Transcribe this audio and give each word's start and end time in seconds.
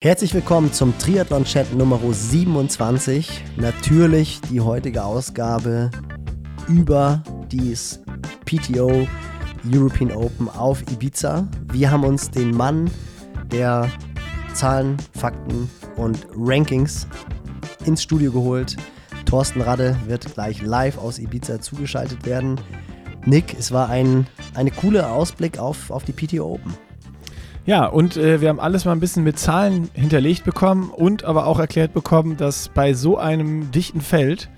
Herzlich 0.00 0.32
willkommen 0.32 0.72
zum 0.72 0.96
Triathlon-Chat 0.96 1.74
Nummer 1.74 1.98
27. 1.98 3.42
Natürlich 3.56 4.40
die 4.42 4.60
heutige 4.60 5.02
Ausgabe 5.02 5.90
über 6.68 7.20
das 7.50 7.98
PTO 8.44 9.08
European 9.68 10.12
Open 10.12 10.48
auf 10.50 10.82
Ibiza. 10.82 11.48
Wir 11.72 11.90
haben 11.90 12.04
uns 12.04 12.30
den 12.30 12.56
Mann 12.56 12.88
der 13.50 13.90
Zahlen, 14.54 14.98
Fakten 15.18 15.68
und 15.96 16.28
Rankings 16.32 17.08
ins 17.84 18.04
Studio 18.04 18.30
geholt. 18.30 18.76
Thorsten 19.26 19.62
Radde 19.62 19.96
wird 20.06 20.32
gleich 20.32 20.62
live 20.62 20.96
aus 20.96 21.18
Ibiza 21.18 21.60
zugeschaltet 21.60 22.24
werden. 22.24 22.60
Nick, 23.26 23.58
es 23.58 23.72
war 23.72 23.88
ein 23.88 24.28
eine 24.54 24.70
coole 24.70 25.08
Ausblick 25.08 25.58
auf, 25.58 25.90
auf 25.90 26.04
die 26.04 26.12
PTO 26.12 26.54
Open. 26.54 26.87
Ja, 27.68 27.84
und 27.84 28.16
äh, 28.16 28.40
wir 28.40 28.48
haben 28.48 28.60
alles 28.60 28.86
mal 28.86 28.92
ein 28.92 29.00
bisschen 29.00 29.24
mit 29.24 29.38
Zahlen 29.38 29.90
hinterlegt 29.92 30.42
bekommen 30.42 30.88
und 30.88 31.24
aber 31.24 31.46
auch 31.46 31.58
erklärt 31.58 31.92
bekommen, 31.92 32.38
dass 32.38 32.70
bei 32.70 32.94
so 32.94 33.18
einem 33.18 33.70
dichten 33.72 34.00
Feld 34.00 34.48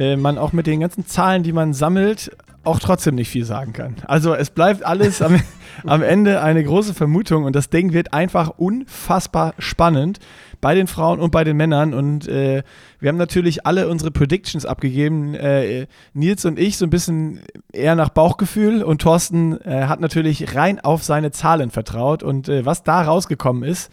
äh, 0.00 0.16
man 0.16 0.38
auch 0.38 0.52
mit 0.52 0.66
den 0.66 0.80
ganzen 0.80 1.06
Zahlen, 1.06 1.44
die 1.44 1.52
man 1.52 1.72
sammelt, 1.72 2.36
auch 2.64 2.80
trotzdem 2.80 3.14
nicht 3.14 3.28
viel 3.28 3.44
sagen 3.44 3.74
kann. 3.74 3.94
Also 4.08 4.34
es 4.34 4.50
bleibt 4.50 4.84
alles 4.84 5.22
am, 5.22 5.40
am 5.86 6.02
Ende 6.02 6.42
eine 6.42 6.64
große 6.64 6.94
Vermutung 6.94 7.44
und 7.44 7.54
das 7.54 7.70
Ding 7.70 7.92
wird 7.92 8.12
einfach 8.12 8.48
unfassbar 8.56 9.54
spannend 9.60 10.18
bei 10.60 10.74
den 10.74 10.86
Frauen 10.86 11.20
und 11.20 11.30
bei 11.30 11.44
den 11.44 11.56
Männern. 11.56 11.94
Und 11.94 12.28
äh, 12.28 12.62
wir 12.98 13.08
haben 13.08 13.16
natürlich 13.16 13.66
alle 13.66 13.88
unsere 13.88 14.10
Predictions 14.10 14.66
abgegeben. 14.66 15.34
Äh, 15.34 15.86
Nils 16.12 16.44
und 16.44 16.58
ich 16.58 16.76
so 16.76 16.86
ein 16.86 16.90
bisschen 16.90 17.40
eher 17.72 17.94
nach 17.94 18.10
Bauchgefühl 18.10 18.82
und 18.82 19.02
Thorsten 19.02 19.60
äh, 19.62 19.86
hat 19.86 20.00
natürlich 20.00 20.54
rein 20.54 20.80
auf 20.80 21.02
seine 21.02 21.30
Zahlen 21.30 21.70
vertraut. 21.70 22.22
Und 22.22 22.48
äh, 22.48 22.64
was 22.64 22.82
da 22.82 23.02
rausgekommen 23.02 23.62
ist 23.62 23.92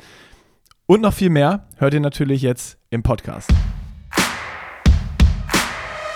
und 0.86 1.02
noch 1.02 1.14
viel 1.14 1.30
mehr, 1.30 1.68
hört 1.78 1.94
ihr 1.94 2.00
natürlich 2.00 2.42
jetzt 2.42 2.78
im 2.90 3.04
Podcast. 3.04 3.52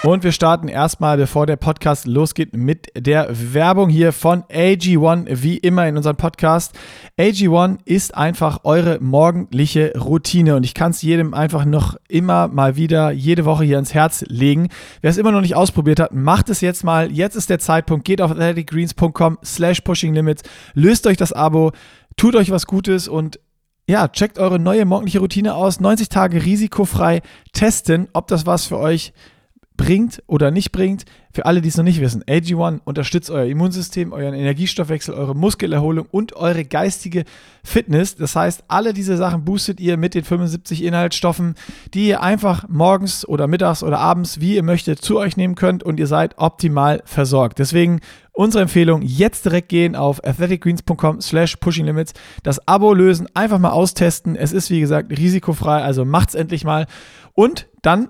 Und 0.02 0.24
wir 0.24 0.32
starten 0.32 0.70
erstmal, 0.70 1.18
bevor 1.18 1.46
der 1.46 1.58
Podcast 1.58 2.08
losgeht, 2.08 2.56
mit 2.56 2.88
der 2.96 3.28
Werbung 3.54 3.90
hier 3.90 4.14
von 4.14 4.44
AG1, 4.44 5.28
wie 5.44 5.58
immer 5.58 5.90
in 5.90 5.98
unserem 5.98 6.16
Podcast. 6.16 6.74
AG1 7.18 7.80
ist 7.84 8.16
einfach 8.16 8.62
eure 8.64 9.00
morgendliche 9.02 9.92
Routine 10.00 10.56
und 10.56 10.64
ich 10.64 10.74
kann 10.74 10.92
es 10.92 11.02
jedem 11.02 11.34
einfach 11.34 11.66
noch 11.66 11.98
immer 12.08 12.48
mal 12.48 12.78
wieder 12.78 13.12
jede 13.12 13.44
Woche 13.44 13.66
hier 13.66 13.76
ans 13.76 13.94
Herz 13.94 14.24
legen. 14.30 14.70
Wer 15.02 15.10
es 15.10 15.18
immer 15.18 15.34
noch 15.34 15.42
nicht 15.42 15.56
ausprobiert 15.56 16.00
hat, 16.00 16.14
macht 16.14 16.50
es 16.50 16.62
jetzt 16.62 16.86
mal. 16.86 17.12
Jetzt 17.12 17.36
ist 17.36 17.50
der 17.50 17.60
Zeitpunkt. 17.60 18.06
Geht 18.06 18.22
auf 18.22 18.32
athleticgreens.com 18.32 19.40
slash 19.44 19.82
pushinglimits, 19.82 20.44
löst 20.76 21.08
euch 21.08 21.18
das 21.18 21.34
Abo, 21.34 21.74
tut 22.16 22.38
euch 22.38 22.52
was 22.52 22.68
Gutes 22.68 23.10
und 23.10 23.42
ja, 23.86 24.08
checkt 24.08 24.40
eure 24.40 24.60
neue 24.60 24.86
morgendliche 24.86 25.20
Routine 25.20 25.56
aus. 25.56 25.82
90 25.82 26.08
Tage 26.08 26.46
risikofrei 26.46 27.22
testen, 27.52 28.08
ob 28.14 28.28
das 28.28 28.46
was 28.46 28.66
für 28.66 28.78
euch 28.78 29.08
ist 29.08 29.39
bringt 29.80 30.22
oder 30.28 30.52
nicht 30.52 30.74
bringt. 30.74 31.06
Für 31.32 31.46
alle, 31.46 31.62
die 31.62 31.70
es 31.70 31.78
noch 31.78 31.86
nicht 31.86 32.02
wissen, 32.02 32.22
AG1 32.26 32.82
unterstützt 32.84 33.30
euer 33.30 33.46
Immunsystem, 33.46 34.12
euren 34.12 34.34
Energiestoffwechsel, 34.34 35.14
eure 35.14 35.36
Muskelerholung 35.36 36.06
und 36.12 36.36
eure 36.36 36.66
geistige 36.66 37.24
Fitness. 37.64 38.18
Das 38.18 38.36
heißt, 38.36 38.66
alle 38.68 38.94
diese 38.94 39.16
Sachen 39.16 39.46
boostet 39.46 39.80
ihr 39.80 39.96
mit 39.96 40.16
den 40.16 40.26
75 40.26 40.84
Inhaltsstoffen, 40.84 41.56
die 41.94 42.10
ihr 42.10 42.22
einfach 42.22 42.68
morgens 42.68 43.26
oder 43.26 43.48
mittags 43.48 43.82
oder 43.82 44.00
abends, 44.00 44.42
wie 44.42 44.56
ihr 44.56 44.64
möchtet, 44.64 45.00
zu 45.00 45.18
euch 45.18 45.38
nehmen 45.38 45.56
könnt 45.56 45.82
und 45.82 45.98
ihr 45.98 46.08
seid 46.08 46.38
optimal 46.38 47.02
versorgt. 47.06 47.58
Deswegen 47.60 48.02
unsere 48.34 48.64
Empfehlung, 48.64 49.02
jetzt 49.02 49.46
direkt 49.46 49.70
gehen 49.70 49.96
auf 49.96 50.22
athleticgreens.com 50.26 51.22
slash 51.22 51.56
pushinglimits, 51.56 52.14
das 52.44 52.68
Abo 52.68 52.94
lösen, 52.94 53.28
einfach 53.34 53.60
mal 53.60 53.72
austesten. 53.72 54.36
Es 54.36 54.52
ist, 54.52 54.70
wie 54.72 54.82
gesagt, 54.82 55.10
risikofrei, 55.18 55.82
also 55.82 56.04
macht's 56.04 56.36
endlich 56.36 56.66
mal. 56.66 56.86
Und 57.34 57.70
dann 57.82 58.10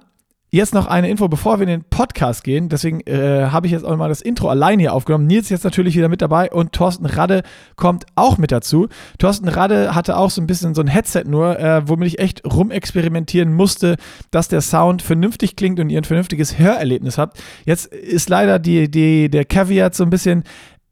Jetzt 0.51 0.73
noch 0.73 0.87
eine 0.87 1.09
Info, 1.09 1.27
bevor 1.27 1.59
wir 1.59 1.67
in 1.67 1.69
den 1.69 1.83
Podcast 1.83 2.43
gehen. 2.43 2.69
Deswegen 2.69 3.01
äh, 3.01 3.49
habe 3.51 3.67
ich 3.67 3.71
jetzt 3.71 3.85
auch 3.85 3.95
mal 3.95 4.09
das 4.09 4.21
Intro 4.21 4.49
allein 4.49 4.79
hier 4.79 4.95
aufgenommen. 4.95 5.27
Nils 5.27 5.45
ist 5.45 5.49
jetzt 5.51 5.63
natürlich 5.63 5.95
wieder 5.95 6.09
mit 6.09 6.23
dabei 6.23 6.49
und 6.49 6.73
Thorsten 6.73 7.05
Radde 7.05 7.43
kommt 7.75 8.07
auch 8.15 8.39
mit 8.39 8.51
dazu. 8.51 8.87
Thorsten 9.19 9.47
Radde 9.47 9.93
hatte 9.93 10.17
auch 10.17 10.31
so 10.31 10.41
ein 10.41 10.47
bisschen 10.47 10.73
so 10.73 10.81
ein 10.81 10.87
Headset 10.87 11.25
nur, 11.27 11.59
äh, 11.59 11.87
womit 11.87 12.07
ich 12.07 12.19
echt 12.19 12.43
rumexperimentieren 12.51 13.53
musste, 13.53 13.97
dass 14.31 14.47
der 14.47 14.61
Sound 14.61 15.03
vernünftig 15.03 15.55
klingt 15.55 15.79
und 15.79 15.91
ihr 15.91 16.01
ein 16.01 16.03
vernünftiges 16.03 16.57
Hörerlebnis 16.57 17.19
habt. 17.19 17.39
Jetzt 17.65 17.85
ist 17.85 18.27
leider 18.27 18.57
die, 18.57 18.89
die, 18.89 19.29
der 19.29 19.45
Caveat 19.45 19.93
so 19.93 20.03
ein 20.03 20.09
bisschen, 20.09 20.45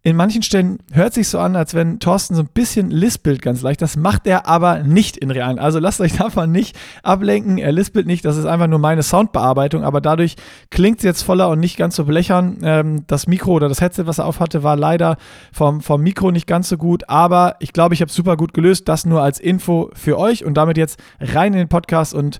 in 0.07 0.15
manchen 0.15 0.41
Stellen 0.41 0.77
hört 0.93 1.13
sich 1.13 1.27
so 1.27 1.37
an, 1.37 1.57
als 1.57 1.73
wenn 1.73 1.99
Thorsten 1.99 2.33
so 2.33 2.41
ein 2.41 2.47
bisschen 2.53 2.91
lispelt 2.91 3.41
ganz 3.41 3.61
leicht. 3.61 3.81
Das 3.81 3.97
macht 3.97 4.25
er 4.25 4.47
aber 4.47 4.79
nicht 4.83 5.17
in 5.17 5.31
realen. 5.31 5.59
Also 5.59 5.79
lasst 5.79 5.99
euch 5.99 6.13
davon 6.17 6.49
nicht 6.49 6.77
ablenken. 7.03 7.57
Er 7.57 7.73
lispelt 7.73 8.07
nicht. 8.07 8.23
Das 8.23 8.37
ist 8.37 8.45
einfach 8.45 8.67
nur 8.67 8.79
meine 8.79 9.03
Soundbearbeitung. 9.03 9.83
Aber 9.83 9.99
dadurch 9.99 10.37
klingt 10.69 10.99
es 10.99 11.03
jetzt 11.03 11.23
voller 11.23 11.49
und 11.49 11.59
nicht 11.59 11.75
ganz 11.75 11.97
so 11.97 12.05
blechern. 12.05 12.59
Ähm, 12.63 13.03
das 13.07 13.27
Mikro 13.27 13.51
oder 13.51 13.67
das 13.67 13.81
Headset, 13.81 14.03
was 14.05 14.19
er 14.19 14.27
aufhatte, 14.27 14.63
war 14.63 14.77
leider 14.77 15.17
vom, 15.51 15.81
vom 15.81 16.01
Mikro 16.01 16.31
nicht 16.31 16.47
ganz 16.47 16.69
so 16.69 16.77
gut. 16.77 17.09
Aber 17.09 17.57
ich 17.59 17.73
glaube, 17.73 17.93
ich 17.93 17.99
habe 17.99 18.07
es 18.07 18.15
super 18.15 18.37
gut 18.37 18.53
gelöst. 18.53 18.87
Das 18.87 19.05
nur 19.05 19.21
als 19.21 19.41
Info 19.41 19.91
für 19.93 20.17
euch. 20.17 20.45
Und 20.45 20.53
damit 20.53 20.77
jetzt 20.77 21.01
rein 21.19 21.51
in 21.51 21.59
den 21.59 21.67
Podcast 21.67 22.13
und 22.13 22.39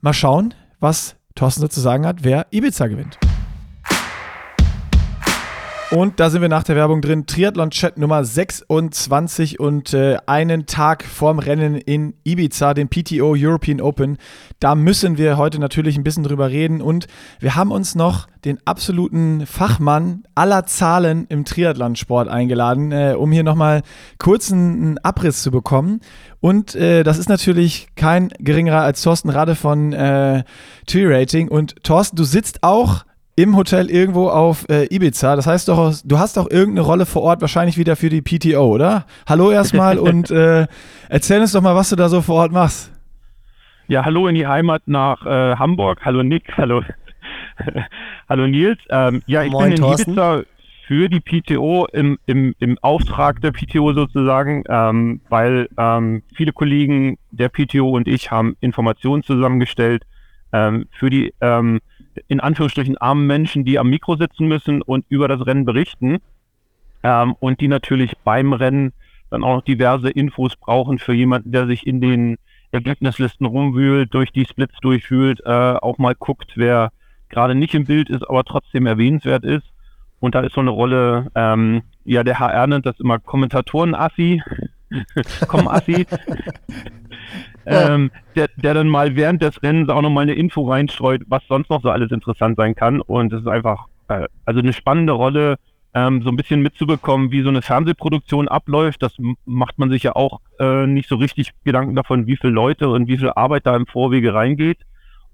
mal 0.00 0.14
schauen, 0.14 0.52
was 0.80 1.14
Thorsten 1.36 1.60
so 1.60 1.68
zu 1.68 1.78
sagen 1.78 2.04
hat, 2.04 2.24
wer 2.24 2.46
Ibiza 2.50 2.88
gewinnt. 2.88 3.20
Und 5.90 6.20
da 6.20 6.28
sind 6.28 6.42
wir 6.42 6.50
nach 6.50 6.64
der 6.64 6.76
Werbung 6.76 7.00
drin. 7.00 7.24
Triathlon-Chat 7.24 7.96
Nummer 7.96 8.22
26 8.22 9.58
und 9.58 9.94
äh, 9.94 10.18
einen 10.26 10.66
Tag 10.66 11.02
vorm 11.02 11.38
Rennen 11.38 11.76
in 11.76 12.12
Ibiza, 12.24 12.74
den 12.74 12.90
PTO 12.90 13.34
European 13.34 13.80
Open. 13.80 14.18
Da 14.60 14.74
müssen 14.74 15.16
wir 15.16 15.38
heute 15.38 15.58
natürlich 15.58 15.96
ein 15.96 16.04
bisschen 16.04 16.24
drüber 16.24 16.50
reden. 16.50 16.82
Und 16.82 17.06
wir 17.40 17.54
haben 17.54 17.70
uns 17.70 17.94
noch 17.94 18.26
den 18.44 18.58
absoluten 18.66 19.46
Fachmann 19.46 20.24
aller 20.34 20.66
Zahlen 20.66 21.24
im 21.30 21.46
Triathlonsport 21.46 22.28
eingeladen, 22.28 22.92
äh, 22.92 23.14
um 23.16 23.32
hier 23.32 23.42
nochmal 23.42 23.80
kurz 24.18 24.52
einen, 24.52 24.98
Abriss 24.98 25.42
zu 25.42 25.50
bekommen. 25.50 26.00
Und 26.40 26.74
äh, 26.74 27.02
das 27.02 27.16
ist 27.16 27.30
natürlich 27.30 27.88
kein 27.96 28.28
geringerer 28.38 28.82
als 28.82 29.00
Thorsten 29.00 29.30
Rade 29.30 29.54
von 29.54 29.94
äh, 29.94 30.44
T-Rating. 30.86 31.48
Und 31.48 31.82
Thorsten, 31.82 32.16
du 32.16 32.24
sitzt 32.24 32.62
auch 32.62 33.04
im 33.38 33.56
Hotel 33.56 33.88
irgendwo 33.88 34.30
auf 34.30 34.68
äh, 34.68 34.92
Ibiza. 34.92 35.36
Das 35.36 35.46
heißt 35.46 35.68
doch, 35.68 35.94
du 36.04 36.18
hast 36.18 36.36
doch 36.36 36.50
irgendeine 36.50 36.80
Rolle 36.80 37.06
vor 37.06 37.22
Ort, 37.22 37.40
wahrscheinlich 37.40 37.78
wieder 37.78 37.94
für 37.94 38.08
die 38.08 38.20
PTO, 38.20 38.66
oder? 38.66 39.06
Hallo 39.28 39.52
erstmal 39.52 39.98
und 40.08 40.32
äh, 40.32 40.66
erzähl 41.08 41.40
uns 41.40 41.52
doch 41.52 41.62
mal, 41.62 41.76
was 41.76 41.90
du 41.90 41.94
da 41.94 42.08
so 42.08 42.20
vor 42.20 42.34
Ort 42.34 42.50
machst. 42.50 42.92
Ja, 43.86 44.04
hallo 44.04 44.26
in 44.26 44.34
die 44.34 44.48
Heimat 44.48 44.82
nach 44.86 45.24
äh, 45.24 45.54
Hamburg. 45.54 46.00
Hallo 46.04 46.24
Nick, 46.24 46.52
hallo, 46.56 46.82
hallo 48.28 48.48
Nils. 48.48 48.80
Ähm, 48.90 49.22
ja, 49.26 49.44
ich 49.44 49.52
Moin, 49.52 49.66
bin 49.66 49.72
in 49.74 49.82
Thorsten. 49.82 50.10
Ibiza 50.10 50.42
für 50.88 51.08
die 51.08 51.20
PTO 51.20 51.86
im, 51.92 52.18
im, 52.26 52.56
im 52.58 52.76
Auftrag 52.80 53.40
der 53.40 53.52
PTO 53.52 53.92
sozusagen, 53.92 54.64
ähm, 54.68 55.20
weil 55.28 55.68
ähm, 55.78 56.24
viele 56.34 56.52
Kollegen 56.52 57.18
der 57.30 57.50
PTO 57.50 57.88
und 57.90 58.08
ich 58.08 58.32
haben 58.32 58.56
Informationen 58.60 59.22
zusammengestellt 59.22 60.02
ähm, 60.52 60.86
für 60.90 61.10
die 61.10 61.34
ähm, 61.40 61.80
in 62.26 62.40
Anführungsstrichen 62.40 62.98
armen 62.98 63.26
Menschen, 63.26 63.64
die 63.64 63.78
am 63.78 63.88
Mikro 63.88 64.16
sitzen 64.16 64.48
müssen 64.48 64.82
und 64.82 65.04
über 65.08 65.28
das 65.28 65.46
Rennen 65.46 65.64
berichten 65.64 66.18
ähm, 67.02 67.34
und 67.40 67.60
die 67.60 67.68
natürlich 67.68 68.16
beim 68.24 68.52
Rennen 68.52 68.92
dann 69.30 69.44
auch 69.44 69.56
noch 69.56 69.64
diverse 69.64 70.10
Infos 70.10 70.56
brauchen 70.56 70.98
für 70.98 71.12
jemanden, 71.12 71.52
der 71.52 71.66
sich 71.66 71.86
in 71.86 72.00
den 72.00 72.38
Ergebnislisten 72.70 73.46
rumwühlt, 73.46 74.12
durch 74.12 74.30
die 74.32 74.44
Splits 74.44 74.74
durchwühlt, 74.80 75.40
äh, 75.44 75.50
auch 75.50 75.98
mal 75.98 76.14
guckt, 76.14 76.52
wer 76.56 76.92
gerade 77.28 77.54
nicht 77.54 77.74
im 77.74 77.84
Bild 77.84 78.10
ist, 78.10 78.28
aber 78.28 78.44
trotzdem 78.44 78.86
erwähnenswert 78.86 79.44
ist. 79.44 79.66
Und 80.20 80.34
da 80.34 80.40
ist 80.40 80.54
so 80.54 80.60
eine 80.60 80.70
Rolle, 80.70 81.30
ähm, 81.34 81.82
ja, 82.04 82.24
der 82.24 82.38
HR 82.38 82.66
nennt 82.66 82.86
das 82.86 82.98
immer 82.98 83.18
Kommentatoren-Assi, 83.18 84.42
Komm-Assi, 85.46 86.06
ähm, 87.68 88.10
der, 88.36 88.48
der 88.56 88.74
dann 88.74 88.88
mal 88.88 89.16
während 89.16 89.42
des 89.42 89.62
Rennens 89.62 89.88
auch 89.88 90.02
nochmal 90.02 90.22
eine 90.22 90.34
Info 90.34 90.68
reinstreut, 90.68 91.22
was 91.26 91.42
sonst 91.48 91.70
noch 91.70 91.82
so 91.82 91.90
alles 91.90 92.10
interessant 92.10 92.56
sein 92.56 92.74
kann. 92.74 93.00
Und 93.00 93.32
es 93.32 93.40
ist 93.40 93.48
einfach, 93.48 93.86
äh, 94.08 94.26
also 94.44 94.60
eine 94.60 94.72
spannende 94.72 95.12
Rolle, 95.12 95.56
ähm, 95.94 96.22
so 96.22 96.30
ein 96.30 96.36
bisschen 96.36 96.62
mitzubekommen, 96.62 97.30
wie 97.30 97.42
so 97.42 97.48
eine 97.48 97.62
Fernsehproduktion 97.62 98.48
abläuft. 98.48 99.02
Das 99.02 99.14
macht 99.44 99.78
man 99.78 99.90
sich 99.90 100.02
ja 100.02 100.14
auch 100.16 100.40
äh, 100.58 100.86
nicht 100.86 101.08
so 101.08 101.16
richtig 101.16 101.52
Gedanken 101.64 101.94
davon, 101.94 102.26
wie 102.26 102.36
viele 102.36 102.52
Leute 102.52 102.88
und 102.88 103.08
wie 103.08 103.18
viel 103.18 103.30
Arbeit 103.30 103.66
da 103.66 103.74
im 103.74 103.86
Vorwege 103.86 104.34
reingeht, 104.34 104.78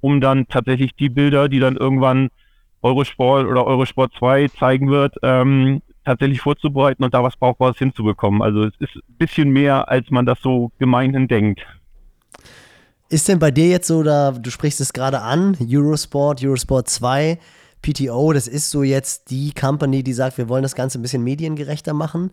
um 0.00 0.20
dann 0.20 0.46
tatsächlich 0.48 0.94
die 0.94 1.08
Bilder, 1.08 1.48
die 1.48 1.60
dann 1.60 1.76
irgendwann 1.76 2.30
Eurosport 2.82 3.46
oder 3.46 3.66
Eurosport 3.66 4.12
2 4.18 4.48
zeigen 4.48 4.90
wird, 4.90 5.16
ähm, 5.22 5.80
tatsächlich 6.04 6.40
vorzubereiten 6.40 7.02
und 7.02 7.14
da 7.14 7.22
was 7.22 7.36
Brauchbares 7.36 7.78
hinzubekommen. 7.78 8.42
Also 8.42 8.64
es 8.64 8.74
ist 8.78 8.96
ein 8.96 9.16
bisschen 9.18 9.50
mehr, 9.50 9.88
als 9.88 10.10
man 10.10 10.26
das 10.26 10.40
so 10.40 10.70
gemeinhin 10.78 11.26
denkt. 11.26 11.66
Ist 13.14 13.28
denn 13.28 13.38
bei 13.38 13.52
dir 13.52 13.68
jetzt 13.68 13.86
so, 13.86 14.02
da 14.02 14.32
du 14.32 14.50
sprichst 14.50 14.80
es 14.80 14.92
gerade 14.92 15.20
an, 15.20 15.56
Eurosport, 15.60 16.42
Eurosport 16.42 16.88
2, 16.88 17.38
PTO, 17.80 18.32
das 18.32 18.48
ist 18.48 18.70
so 18.70 18.82
jetzt 18.82 19.30
die 19.30 19.54
Company, 19.54 20.02
die 20.02 20.12
sagt, 20.12 20.36
wir 20.36 20.48
wollen 20.48 20.64
das 20.64 20.74
Ganze 20.74 20.98
ein 20.98 21.02
bisschen 21.02 21.22
mediengerechter 21.22 21.94
machen. 21.94 22.32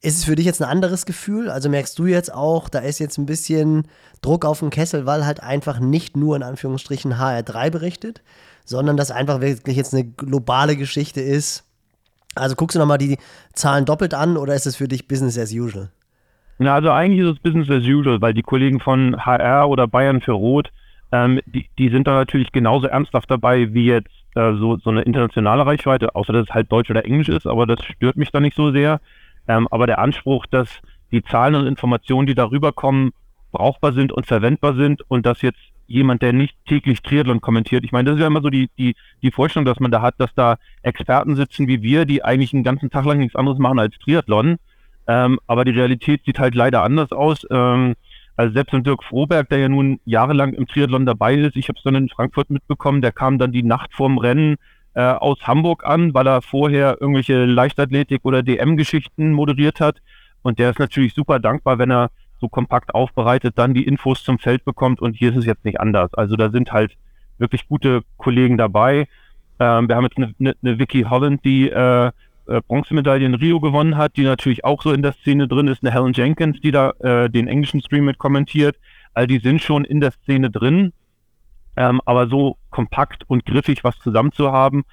Ist 0.00 0.16
es 0.16 0.24
für 0.24 0.34
dich 0.34 0.46
jetzt 0.46 0.62
ein 0.62 0.70
anderes 0.70 1.04
Gefühl? 1.04 1.50
Also 1.50 1.68
merkst 1.68 1.98
du 1.98 2.06
jetzt 2.06 2.32
auch, 2.32 2.70
da 2.70 2.78
ist 2.78 2.98
jetzt 2.98 3.18
ein 3.18 3.26
bisschen 3.26 3.88
Druck 4.22 4.46
auf 4.46 4.60
den 4.60 4.70
Kessel, 4.70 5.04
weil 5.04 5.26
halt 5.26 5.42
einfach 5.42 5.80
nicht 5.80 6.16
nur 6.16 6.34
in 6.34 6.42
Anführungsstrichen 6.42 7.16
HR3 7.16 7.68
berichtet, 7.68 8.22
sondern 8.64 8.96
dass 8.96 9.10
einfach 9.10 9.42
wirklich 9.42 9.76
jetzt 9.76 9.92
eine 9.92 10.04
globale 10.04 10.78
Geschichte 10.78 11.20
ist. 11.20 11.64
Also 12.34 12.56
guckst 12.56 12.74
du 12.74 12.78
nochmal 12.78 12.96
die 12.96 13.18
Zahlen 13.52 13.84
doppelt 13.84 14.14
an 14.14 14.38
oder 14.38 14.54
ist 14.54 14.66
es 14.66 14.76
für 14.76 14.88
dich 14.88 15.08
Business 15.08 15.36
as 15.36 15.52
usual? 15.52 15.90
Na, 16.58 16.74
also 16.74 16.90
eigentlich 16.90 17.20
ist 17.20 17.34
es 17.34 17.38
Business 17.38 17.70
as 17.70 17.84
usual, 17.84 18.20
weil 18.20 18.32
die 18.32 18.42
Kollegen 18.42 18.80
von 18.80 19.16
HR 19.24 19.68
oder 19.68 19.86
Bayern 19.86 20.20
für 20.22 20.32
Rot, 20.32 20.72
ähm, 21.12 21.40
die, 21.46 21.68
die 21.78 21.88
sind 21.90 22.06
da 22.06 22.14
natürlich 22.14 22.50
genauso 22.52 22.86
ernsthaft 22.86 23.30
dabei 23.30 23.72
wie 23.74 23.86
jetzt 23.86 24.10
äh, 24.34 24.54
so, 24.54 24.76
so 24.76 24.90
eine 24.90 25.02
internationale 25.02 25.66
Reichweite, 25.66 26.14
außer 26.14 26.32
dass 26.32 26.48
es 26.48 26.54
halt 26.54 26.72
Deutsch 26.72 26.90
oder 26.90 27.04
Englisch 27.04 27.28
ist, 27.28 27.46
aber 27.46 27.66
das 27.66 27.84
stört 27.84 28.16
mich 28.16 28.30
da 28.30 28.40
nicht 28.40 28.56
so 28.56 28.70
sehr. 28.70 29.00
Ähm, 29.48 29.68
aber 29.70 29.86
der 29.86 29.98
Anspruch, 29.98 30.46
dass 30.46 30.68
die 31.12 31.22
Zahlen 31.22 31.54
und 31.54 31.66
Informationen, 31.66 32.26
die 32.26 32.34
darüber 32.34 32.72
kommen, 32.72 33.12
brauchbar 33.52 33.92
sind 33.92 34.12
und 34.12 34.26
verwendbar 34.26 34.74
sind 34.74 35.02
und 35.08 35.24
dass 35.24 35.42
jetzt 35.42 35.60
jemand, 35.86 36.20
der 36.20 36.32
nicht 36.32 36.56
täglich 36.66 37.00
Triathlon 37.02 37.40
kommentiert, 37.40 37.84
ich 37.84 37.92
meine, 37.92 38.06
das 38.06 38.16
ist 38.16 38.20
ja 38.20 38.26
immer 38.26 38.42
so 38.42 38.50
die, 38.50 38.68
die, 38.76 38.96
die 39.22 39.30
Vorstellung, 39.30 39.66
dass 39.66 39.78
man 39.78 39.90
da 39.90 40.02
hat, 40.02 40.14
dass 40.18 40.34
da 40.34 40.56
Experten 40.82 41.36
sitzen 41.36 41.68
wie 41.68 41.82
wir, 41.82 42.06
die 42.06 42.24
eigentlich 42.24 42.52
einen 42.52 42.64
ganzen 42.64 42.90
Tag 42.90 43.04
lang 43.04 43.18
nichts 43.18 43.36
anderes 43.36 43.58
machen 43.58 43.78
als 43.78 43.96
Triathlon. 43.98 44.56
Ähm, 45.08 45.38
aber 45.46 45.64
die 45.64 45.72
Realität 45.72 46.24
sieht 46.24 46.38
halt 46.38 46.54
leider 46.54 46.82
anders 46.82 47.12
aus. 47.12 47.46
Ähm, 47.50 47.94
also 48.36 48.52
selbst 48.52 48.74
ein 48.74 48.84
Dirk 48.84 49.02
Froberg, 49.02 49.48
der 49.48 49.58
ja 49.58 49.68
nun 49.68 50.00
jahrelang 50.04 50.52
im 50.52 50.66
Triathlon 50.66 51.06
dabei 51.06 51.34
ist, 51.34 51.56
ich 51.56 51.68
habe 51.68 51.78
es 51.78 51.84
dann 51.84 51.94
in 51.94 52.08
Frankfurt 52.08 52.50
mitbekommen, 52.50 53.00
der 53.00 53.12
kam 53.12 53.38
dann 53.38 53.52
die 53.52 53.62
Nacht 53.62 53.94
vorm 53.94 54.18
Rennen 54.18 54.56
äh, 54.94 55.02
aus 55.02 55.38
Hamburg 55.46 55.86
an, 55.86 56.12
weil 56.12 56.26
er 56.26 56.42
vorher 56.42 56.98
irgendwelche 57.00 57.44
Leichtathletik- 57.44 58.24
oder 58.24 58.42
DM-Geschichten 58.42 59.32
moderiert 59.32 59.80
hat. 59.80 59.98
Und 60.42 60.58
der 60.58 60.70
ist 60.70 60.78
natürlich 60.78 61.14
super 61.14 61.38
dankbar, 61.38 61.78
wenn 61.78 61.90
er 61.90 62.10
so 62.38 62.48
kompakt 62.48 62.94
aufbereitet 62.94 63.56
dann 63.56 63.74
die 63.74 63.86
Infos 63.86 64.22
zum 64.22 64.38
Feld 64.38 64.64
bekommt. 64.64 65.00
Und 65.00 65.14
hier 65.14 65.30
ist 65.30 65.38
es 65.38 65.46
jetzt 65.46 65.64
nicht 65.64 65.80
anders. 65.80 66.12
Also 66.14 66.36
da 66.36 66.50
sind 66.50 66.72
halt 66.72 66.96
wirklich 67.38 67.68
gute 67.68 68.02
Kollegen 68.16 68.58
dabei. 68.58 69.08
Ähm, 69.58 69.88
wir 69.88 69.96
haben 69.96 70.04
jetzt 70.04 70.18
eine, 70.18 70.34
eine, 70.38 70.54
eine 70.62 70.78
Vicky 70.78 71.02
Holland, 71.02 71.44
die 71.44 71.70
äh, 71.70 72.10
äh, 72.48 72.60
Bronzemedaille 72.66 73.26
in 73.26 73.34
Rio 73.34 73.60
gewonnen 73.60 73.96
hat, 73.96 74.16
die 74.16 74.22
natürlich 74.22 74.64
auch 74.64 74.82
so 74.82 74.92
in 74.92 75.02
der 75.02 75.12
Szene 75.12 75.48
drin 75.48 75.68
ist. 75.68 75.82
Eine 75.82 75.92
Helen 75.92 76.12
Jenkins, 76.12 76.60
die 76.60 76.70
da 76.70 76.90
äh, 77.00 77.28
den 77.30 77.48
englischen 77.48 77.80
Stream 77.80 78.04
mit 78.04 78.18
kommentiert. 78.18 78.76
All 79.14 79.26
die 79.26 79.38
sind 79.38 79.62
schon 79.62 79.84
in 79.84 80.00
der 80.00 80.12
Szene 80.12 80.50
drin. 80.50 80.92
Ähm, 81.76 82.00
aber 82.04 82.28
so 82.28 82.56
kompakt 82.70 83.24
und 83.28 83.44
griffig 83.44 83.84
was 83.84 83.98
zusammen 83.98 84.32
zu 84.32 84.50
haben, 84.50 84.84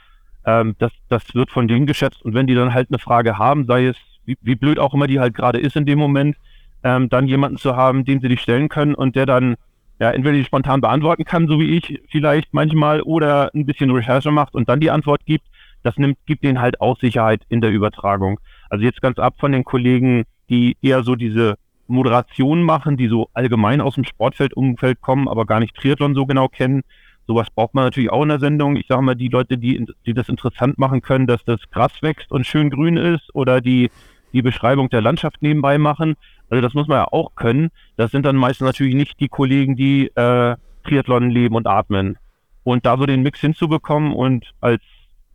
ähm, 0.45 0.75
das, 0.79 0.91
das 1.09 1.33
wird 1.33 1.49
von 1.49 1.67
denen 1.67 1.85
geschätzt. 1.85 2.21
Und 2.23 2.33
wenn 2.33 2.47
die 2.47 2.55
dann 2.55 2.73
halt 2.73 2.89
eine 2.89 2.99
Frage 2.99 3.37
haben, 3.37 3.65
sei 3.65 3.87
es, 3.87 3.97
wie, 4.25 4.37
wie 4.41 4.55
blöd 4.55 4.79
auch 4.79 4.93
immer 4.93 5.07
die 5.07 5.19
halt 5.19 5.33
gerade 5.33 5.59
ist 5.59 5.75
in 5.75 5.85
dem 5.85 5.99
Moment, 5.99 6.35
ähm, 6.83 7.09
dann 7.09 7.27
jemanden 7.27 7.57
zu 7.57 7.75
haben, 7.75 8.05
dem 8.05 8.19
sie 8.19 8.27
die 8.27 8.37
stellen 8.37 8.69
können 8.69 8.95
und 8.95 9.15
der 9.15 9.25
dann 9.25 9.55
ja 9.99 10.11
entweder 10.11 10.35
die 10.35 10.43
spontan 10.43 10.81
beantworten 10.81 11.23
kann, 11.23 11.47
so 11.47 11.59
wie 11.59 11.77
ich 11.77 12.01
vielleicht 12.09 12.53
manchmal, 12.53 13.01
oder 13.01 13.51
ein 13.53 13.65
bisschen 13.65 13.91
Recherche 13.91 14.31
macht 14.31 14.53
und 14.53 14.67
dann 14.67 14.79
die 14.79 14.91
Antwort 14.91 15.25
gibt, 15.25 15.45
das 15.83 15.97
nimmt, 15.97 16.17
gibt 16.25 16.43
denen 16.43 16.61
halt 16.61 16.81
auch 16.81 16.99
Sicherheit 16.99 17.41
in 17.49 17.61
der 17.61 17.71
Übertragung. 17.71 18.39
Also 18.69 18.83
jetzt 18.83 19.01
ganz 19.01 19.19
ab 19.19 19.35
von 19.39 19.51
den 19.51 19.63
Kollegen, 19.63 20.23
die 20.49 20.77
eher 20.81 21.03
so 21.03 21.15
diese 21.15 21.55
Moderation 21.87 22.63
machen, 22.63 22.97
die 22.97 23.07
so 23.07 23.29
allgemein 23.33 23.81
aus 23.81 23.95
dem 23.95 24.05
Sportfeldumfeld 24.05 25.01
kommen, 25.01 25.27
aber 25.27 25.45
gar 25.45 25.59
nicht 25.59 25.75
Triathlon 25.75 26.15
so 26.15 26.25
genau 26.25 26.47
kennen. 26.47 26.81
Sowas 27.27 27.47
braucht 27.53 27.73
man 27.73 27.85
natürlich 27.85 28.11
auch 28.11 28.23
in 28.23 28.29
der 28.29 28.39
Sendung. 28.39 28.75
Ich 28.75 28.87
sage 28.87 29.01
mal, 29.01 29.15
die 29.15 29.29
Leute, 29.29 29.57
die, 29.57 29.85
die 30.05 30.13
das 30.13 30.29
interessant 30.29 30.77
machen 30.77 31.01
können, 31.01 31.27
dass 31.27 31.43
das 31.45 31.59
Gras 31.71 32.01
wächst 32.01 32.31
und 32.31 32.45
schön 32.45 32.69
grün 32.69 32.97
ist 32.97 33.33
oder 33.33 33.61
die 33.61 33.89
die 34.33 34.41
Beschreibung 34.41 34.89
der 34.89 35.01
Landschaft 35.01 35.41
nebenbei 35.41 35.77
machen. 35.77 36.15
Also 36.49 36.61
das 36.61 36.73
muss 36.73 36.87
man 36.87 36.97
ja 36.97 37.07
auch 37.11 37.35
können. 37.35 37.69
Das 37.95 38.11
sind 38.11 38.25
dann 38.25 38.35
meistens 38.35 38.65
natürlich 38.65 38.95
nicht 38.95 39.19
die 39.19 39.29
Kollegen, 39.29 39.75
die 39.75 40.07
äh, 40.15 40.55
Triathlon 40.83 41.29
leben 41.29 41.55
und 41.55 41.67
atmen. 41.67 42.17
Und 42.63 42.85
da 42.85 42.97
so 42.97 43.05
den 43.05 43.21
Mix 43.21 43.39
hinzubekommen 43.39 44.13
und 44.13 44.51
als 44.59 44.81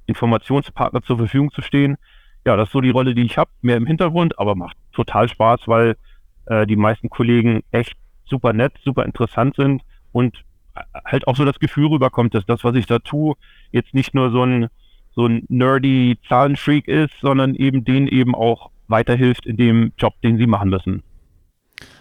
Informationspartner 0.08 1.02
zur 1.02 1.18
Verfügung 1.18 1.52
zu 1.52 1.62
stehen, 1.62 1.96
ja, 2.46 2.56
das 2.56 2.68
ist 2.68 2.72
so 2.72 2.80
die 2.80 2.90
Rolle, 2.90 3.14
die 3.14 3.24
ich 3.24 3.36
habe, 3.36 3.50
mehr 3.62 3.76
im 3.76 3.86
Hintergrund, 3.86 4.38
aber 4.38 4.54
macht 4.54 4.76
total 4.92 5.28
Spaß, 5.28 5.62
weil 5.66 5.96
äh, 6.46 6.66
die 6.66 6.76
meisten 6.76 7.10
Kollegen 7.10 7.62
echt 7.70 7.94
super 8.24 8.52
nett, 8.52 8.72
super 8.84 9.04
interessant 9.04 9.56
sind 9.56 9.82
und 10.12 10.44
äh, 10.74 10.80
halt 11.04 11.26
auch 11.26 11.36
so 11.36 11.44
das 11.44 11.58
Gefühl 11.58 11.88
rüberkommt, 11.88 12.34
dass 12.34 12.46
das, 12.46 12.64
was 12.64 12.74
ich 12.74 12.86
da 12.86 12.98
tue, 12.98 13.34
jetzt 13.70 13.94
nicht 13.94 14.14
nur 14.14 14.30
so 14.30 14.42
ein, 14.44 14.68
so 15.14 15.26
ein 15.26 15.44
nerdy 15.48 16.18
Zahlenfreak 16.28 16.88
ist, 16.88 17.12
sondern 17.20 17.54
eben 17.54 17.84
denen 17.84 18.08
eben 18.08 18.34
auch 18.34 18.70
weiterhilft 18.86 19.46
in 19.46 19.56
dem 19.56 19.92
Job, 19.98 20.14
den 20.22 20.38
sie 20.38 20.46
machen 20.46 20.70
müssen. 20.70 21.02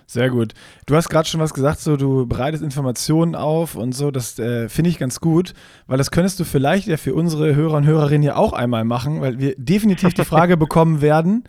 Sehr 0.10 0.30
gut. 0.30 0.54
Du 0.86 0.96
hast 0.96 1.10
gerade 1.10 1.28
schon 1.28 1.42
was 1.42 1.54
gesagt, 1.54 1.82
so 1.82 1.98
du 1.98 2.26
bereitest 2.26 2.64
Informationen 2.64 3.36
auf 3.36 3.76
und 3.76 3.92
so, 3.92 4.10
das 4.10 4.40
äh, 4.40 4.70
finde 4.70 4.90
ich 4.90 5.00
ganz 5.00 5.20
gut, 5.20 5.54
weil 5.86 5.98
das 5.98 6.12
könntest 6.12 6.40
du 6.40 6.46
vielleicht 6.46 6.88
ja 6.88 6.96
für 6.96 7.14
unsere 7.14 7.54
Hörer 7.56 7.76
und 7.76 7.86
Hörerinnen 7.86 8.24
ja 8.24 8.38
auch 8.38 8.54
einmal 8.54 8.86
machen, 8.86 9.20
weil 9.20 9.38
wir 9.38 9.54
definitiv 9.58 10.14
die 10.14 10.24
Frage 10.24 10.56
bekommen 10.58 11.02
werden, 11.02 11.44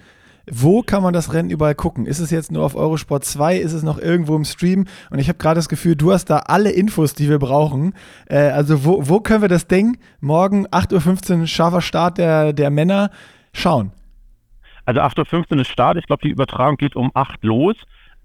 wo 0.50 0.82
kann 0.82 1.04
man 1.04 1.12
das 1.12 1.32
Rennen 1.32 1.50
überall 1.50 1.76
gucken? 1.76 2.06
Ist 2.06 2.18
es 2.18 2.32
jetzt 2.32 2.50
nur 2.50 2.64
auf 2.64 2.74
Eurosport 2.74 3.24
2? 3.24 3.58
Ist 3.58 3.74
es 3.74 3.84
noch 3.84 3.98
irgendwo 3.98 4.34
im 4.34 4.44
Stream? 4.44 4.86
Und 5.10 5.20
ich 5.20 5.28
habe 5.28 5.38
gerade 5.38 5.58
das 5.58 5.68
Gefühl, 5.68 5.94
du 5.94 6.12
hast 6.12 6.24
da 6.24 6.38
alle 6.38 6.70
Infos, 6.70 7.14
die 7.14 7.28
wir 7.28 7.38
brauchen. 7.38 7.94
Äh, 8.26 8.38
also 8.38 8.84
wo, 8.84 9.08
wo 9.08 9.20
können 9.20 9.42
wir 9.42 9.48
das 9.48 9.68
Ding 9.68 9.98
morgen 10.20 10.66
8.15 10.66 11.40
Uhr 11.40 11.46
scharfer 11.46 11.80
Start 11.80 12.18
der, 12.18 12.52
der 12.52 12.70
Männer 12.70 13.10
schauen? 13.52 13.92
Also 14.84 15.00
8.15 15.00 15.52
Uhr 15.52 15.60
ist 15.60 15.68
Start. 15.68 15.96
Ich 15.96 16.06
glaube, 16.06 16.22
die 16.22 16.30
Übertragung 16.30 16.76
geht 16.76 16.96
um 16.96 17.12
8 17.14 17.44
los. 17.44 17.76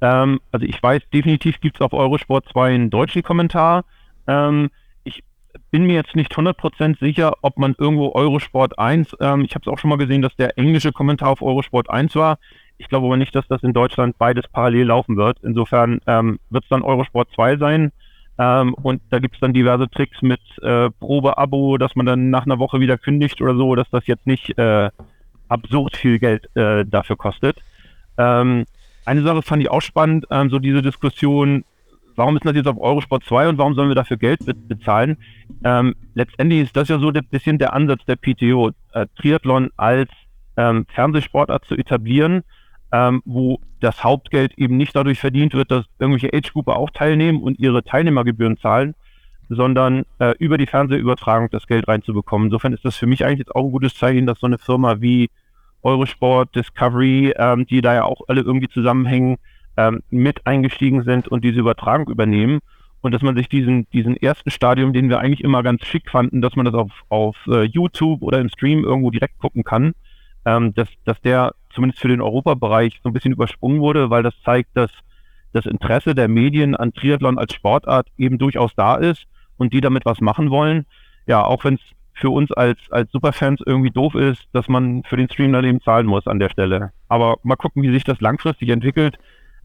Ähm, 0.03 0.41
also 0.51 0.65
ich 0.65 0.83
weiß, 0.83 1.01
definitiv 1.13 1.61
gibt 1.61 1.77
es 1.77 1.81
auf 1.81 1.93
Eurosport 1.93 2.45
2 2.51 2.75
einen 2.75 2.89
deutschen 2.89 3.23
Kommentar. 3.23 3.85
Ähm, 4.27 4.69
ich 5.05 5.23
bin 5.71 5.85
mir 5.85 5.95
jetzt 5.95 6.13
nicht 6.13 6.33
100% 6.33 6.99
sicher, 6.99 7.35
ob 7.41 7.57
man 7.57 7.73
irgendwo 7.77 8.11
Eurosport 8.13 8.77
1, 8.77 9.15
ähm, 9.21 9.45
ich 9.45 9.55
habe 9.55 9.63
es 9.65 9.71
auch 9.71 9.79
schon 9.79 9.89
mal 9.89 9.97
gesehen, 9.97 10.21
dass 10.21 10.35
der 10.35 10.57
englische 10.57 10.91
Kommentar 10.91 11.29
auf 11.29 11.41
Eurosport 11.41 11.89
1 11.89 12.15
war. 12.15 12.37
Ich 12.77 12.89
glaube 12.89 13.05
aber 13.05 13.15
nicht, 13.15 13.33
dass 13.33 13.47
das 13.47 13.63
in 13.63 13.71
Deutschland 13.71 14.17
beides 14.17 14.45
parallel 14.49 14.87
laufen 14.87 15.15
wird. 15.15 15.37
Insofern 15.41 16.01
ähm, 16.05 16.37
wird 16.49 16.65
es 16.65 16.69
dann 16.69 16.81
Eurosport 16.81 17.29
2 17.33 17.55
sein. 17.55 17.93
Ähm, 18.37 18.73
und 18.73 19.01
da 19.09 19.19
gibt 19.19 19.35
es 19.35 19.39
dann 19.39 19.53
diverse 19.53 19.89
Tricks 19.89 20.21
mit 20.21 20.41
äh, 20.61 20.89
Probeabo, 20.99 21.77
dass 21.77 21.95
man 21.95 22.05
dann 22.05 22.29
nach 22.29 22.45
einer 22.45 22.59
Woche 22.59 22.81
wieder 22.81 22.97
kündigt 22.97 23.41
oder 23.41 23.55
so, 23.55 23.75
dass 23.75 23.89
das 23.89 24.05
jetzt 24.07 24.27
nicht 24.27 24.57
äh, 24.57 24.89
absurd 25.47 25.95
viel 25.95 26.19
Geld 26.19 26.53
äh, 26.57 26.83
dafür 26.83 27.15
kostet. 27.15 27.57
Ähm, 28.17 28.65
eine 29.05 29.23
Sache 29.23 29.41
fand 29.41 29.61
ich 29.61 29.69
auch 29.69 29.81
spannend, 29.81 30.25
ähm, 30.31 30.49
so 30.49 30.59
diese 30.59 30.81
Diskussion, 30.81 31.63
warum 32.15 32.35
ist 32.35 32.45
das 32.45 32.55
jetzt 32.55 32.67
auf 32.67 32.79
Eurosport 32.79 33.23
2 33.23 33.49
und 33.49 33.57
warum 33.57 33.75
sollen 33.75 33.89
wir 33.89 33.95
dafür 33.95 34.17
Geld 34.17 34.45
be 34.45 34.53
bezahlen? 34.53 35.17
Ähm, 35.63 35.95
letztendlich 36.13 36.61
ist 36.61 36.75
das 36.75 36.89
ja 36.89 36.99
so 36.99 37.09
ein 37.09 37.27
bisschen 37.29 37.57
der 37.57 37.73
Ansatz 37.73 38.05
der 38.05 38.15
PTO, 38.15 38.71
äh, 38.93 39.07
Triathlon 39.17 39.69
als 39.77 40.09
ähm, 40.57 40.85
Fernsehsportart 40.93 41.65
zu 41.65 41.75
etablieren, 41.75 42.43
ähm, 42.91 43.21
wo 43.25 43.59
das 43.79 44.03
Hauptgeld 44.03 44.57
eben 44.57 44.77
nicht 44.77 44.95
dadurch 44.95 45.19
verdient 45.19 45.53
wird, 45.53 45.71
dass 45.71 45.85
irgendwelche 45.99 46.35
Age-Gruppe 46.35 46.75
auch 46.75 46.91
teilnehmen 46.91 47.41
und 47.41 47.59
ihre 47.59 47.83
Teilnehmergebühren 47.83 48.57
zahlen, 48.57 48.93
sondern 49.49 50.03
äh, 50.19 50.35
über 50.37 50.57
die 50.57 50.67
Fernsehübertragung 50.67 51.49
das 51.49 51.67
Geld 51.67 51.87
reinzubekommen. 51.87 52.47
Insofern 52.47 52.73
ist 52.73 52.85
das 52.85 52.95
für 52.95 53.07
mich 53.07 53.25
eigentlich 53.25 53.39
jetzt 53.39 53.55
auch 53.55 53.65
ein 53.65 53.71
gutes 53.71 53.95
Zeichen, 53.95 54.25
dass 54.25 54.39
so 54.39 54.47
eine 54.47 54.57
Firma 54.57 55.01
wie 55.01 55.29
Eurosport, 55.83 56.55
Discovery, 56.55 57.33
ähm, 57.37 57.65
die 57.67 57.81
da 57.81 57.93
ja 57.93 58.03
auch 58.05 58.21
alle 58.27 58.41
irgendwie 58.41 58.69
zusammenhängen, 58.69 59.37
ähm, 59.77 60.01
mit 60.09 60.45
eingestiegen 60.45 61.03
sind 61.03 61.27
und 61.27 61.43
diese 61.43 61.59
Übertragung 61.59 62.07
übernehmen. 62.09 62.59
Und 63.01 63.11
dass 63.11 63.21
man 63.21 63.35
sich 63.35 63.49
diesen, 63.49 63.89
diesen 63.89 64.15
ersten 64.15 64.49
Stadium, 64.49 64.93
den 64.93 65.09
wir 65.09 65.19
eigentlich 65.19 65.43
immer 65.43 65.61
ganz 65.61 65.85
schick 65.85 66.09
fanden, 66.09 66.41
dass 66.41 66.55
man 66.55 66.65
das 66.65 66.73
auf, 66.73 66.91
auf 67.09 67.35
uh, 67.47 67.61
YouTube 67.61 68.21
oder 68.21 68.39
im 68.39 68.47
Stream 68.47 68.85
irgendwo 68.85 69.09
direkt 69.11 69.39
gucken 69.39 69.65
kann, 69.65 69.93
ähm, 70.45 70.73
dass, 70.73 70.87
dass 71.03 71.19
der 71.21 71.53
zumindest 71.73 72.01
für 72.01 72.07
den 72.07 72.21
Europabereich 72.21 73.01
so 73.03 73.09
ein 73.09 73.13
bisschen 73.13 73.33
übersprungen 73.33 73.81
wurde, 73.81 74.09
weil 74.09 74.23
das 74.23 74.33
zeigt, 74.45 74.69
dass 74.77 74.91
das 75.51 75.65
Interesse 75.65 76.15
der 76.15 76.29
Medien 76.29 76.75
an 76.75 76.93
Triathlon 76.93 77.37
als 77.37 77.53
Sportart 77.53 78.07
eben 78.17 78.37
durchaus 78.37 78.73
da 78.75 78.95
ist 78.95 79.25
und 79.57 79.73
die 79.73 79.81
damit 79.81 80.05
was 80.05 80.21
machen 80.21 80.49
wollen. 80.49 80.85
Ja, 81.27 81.43
auch 81.43 81.65
wenn 81.65 81.75
es 81.75 81.81
für 82.13 82.29
uns 82.29 82.51
als, 82.51 82.79
als 82.89 83.11
Superfans 83.11 83.61
irgendwie 83.65 83.91
doof 83.91 84.15
ist, 84.15 84.43
dass 84.53 84.67
man 84.67 85.03
für 85.03 85.17
den 85.17 85.29
Stream 85.29 85.53
dann 85.53 85.65
eben 85.65 85.81
zahlen 85.81 86.05
muss 86.05 86.27
an 86.27 86.39
der 86.39 86.49
Stelle. 86.49 86.91
Aber 87.07 87.37
mal 87.43 87.55
gucken, 87.55 87.81
wie 87.83 87.91
sich 87.91 88.03
das 88.03 88.21
langfristig 88.21 88.69
entwickelt. 88.69 89.17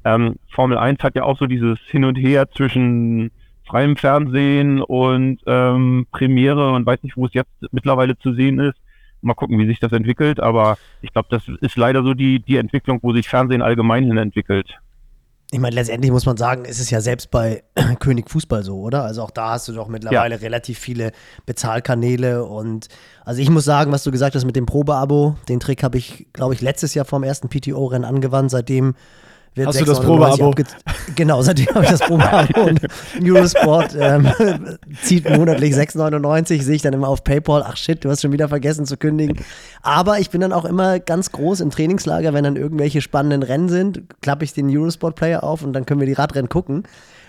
Ähm, 0.04 0.36
Formel 0.48 0.78
1 0.78 1.02
hat 1.02 1.14
ja 1.14 1.24
auch 1.24 1.38
so 1.38 1.46
dieses 1.46 1.78
Hin 1.80 2.04
und 2.04 2.16
Her 2.16 2.50
zwischen 2.50 3.30
freiem 3.66 3.96
Fernsehen 3.96 4.80
und 4.80 5.40
ähm, 5.46 6.06
Premiere 6.10 6.72
und 6.72 6.86
weiß 6.86 7.02
nicht, 7.02 7.16
wo 7.16 7.26
es 7.26 7.34
jetzt 7.34 7.50
mittlerweile 7.70 8.18
zu 8.18 8.32
sehen 8.32 8.58
ist. 8.58 8.78
Mal 9.20 9.34
gucken, 9.34 9.58
wie 9.58 9.66
sich 9.66 9.80
das 9.80 9.92
entwickelt. 9.92 10.40
Aber 10.40 10.78
ich 11.02 11.12
glaube, 11.12 11.28
das 11.30 11.48
ist 11.60 11.76
leider 11.76 12.02
so 12.02 12.14
die, 12.14 12.40
die 12.40 12.56
Entwicklung, 12.56 13.00
wo 13.02 13.12
sich 13.12 13.28
Fernsehen 13.28 13.62
allgemein 13.62 14.04
hin 14.04 14.16
entwickelt. 14.16 14.78
Ich 15.50 15.58
meine, 15.60 15.74
letztendlich 15.74 16.12
muss 16.12 16.26
man 16.26 16.36
sagen, 16.36 16.66
ist 16.66 16.78
es 16.78 16.90
ja 16.90 17.00
selbst 17.00 17.30
bei 17.30 17.62
König 18.00 18.28
Fußball 18.28 18.62
so, 18.62 18.80
oder? 18.80 19.04
Also 19.04 19.22
auch 19.22 19.30
da 19.30 19.50
hast 19.50 19.66
du 19.66 19.72
doch 19.72 19.88
mittlerweile 19.88 20.34
ja. 20.34 20.40
relativ 20.40 20.78
viele 20.78 21.12
Bezahlkanäle 21.46 22.44
und 22.44 22.88
also 23.24 23.40
ich 23.40 23.48
muss 23.48 23.64
sagen, 23.64 23.90
was 23.90 24.04
du 24.04 24.10
gesagt 24.10 24.34
hast 24.34 24.44
mit 24.44 24.56
dem 24.56 24.66
Probeabo, 24.66 25.36
den 25.48 25.58
Trick 25.58 25.82
habe 25.82 25.96
ich, 25.96 26.26
glaube 26.34 26.52
ich, 26.52 26.60
letztes 26.60 26.92
Jahr 26.92 27.06
vom 27.06 27.22
ersten 27.22 27.48
PTO-Rennen 27.48 28.04
angewandt. 28.04 28.50
Seitdem 28.50 28.94
wird 29.58 29.68
Hast 29.68 29.80
du 29.80 29.84
das 29.84 30.00
Probeabo? 30.00 30.54
Genau, 31.14 31.42
seitdem 31.42 31.66
habe 31.74 31.84
ich 31.84 31.90
das 31.90 32.00
Probeabo. 32.00 32.60
und 32.62 32.80
Eurosport 33.22 33.96
ähm, 33.98 34.28
zieht 35.02 35.28
monatlich 35.28 35.74
6,99, 35.74 36.62
sehe 36.62 36.76
ich 36.76 36.82
dann 36.82 36.94
immer 36.94 37.08
auf 37.08 37.24
PayPal. 37.24 37.62
Ach 37.66 37.76
shit, 37.76 38.04
du 38.04 38.10
hast 38.10 38.22
schon 38.22 38.32
wieder 38.32 38.48
vergessen 38.48 38.86
zu 38.86 38.96
kündigen. 38.96 39.36
Aber 39.82 40.18
ich 40.18 40.30
bin 40.30 40.40
dann 40.40 40.52
auch 40.52 40.64
immer 40.64 40.98
ganz 40.98 41.32
groß 41.32 41.60
im 41.60 41.70
Trainingslager, 41.70 42.32
wenn 42.32 42.44
dann 42.44 42.56
irgendwelche 42.56 43.00
spannenden 43.00 43.42
Rennen 43.42 43.68
sind, 43.68 44.02
klappe 44.22 44.44
ich 44.44 44.54
den 44.54 44.74
Eurosport-Player 44.74 45.42
auf 45.44 45.62
und 45.62 45.72
dann 45.72 45.84
können 45.86 46.00
wir 46.00 46.06
die 46.06 46.14
Radrennen 46.14 46.48
gucken. 46.48 46.84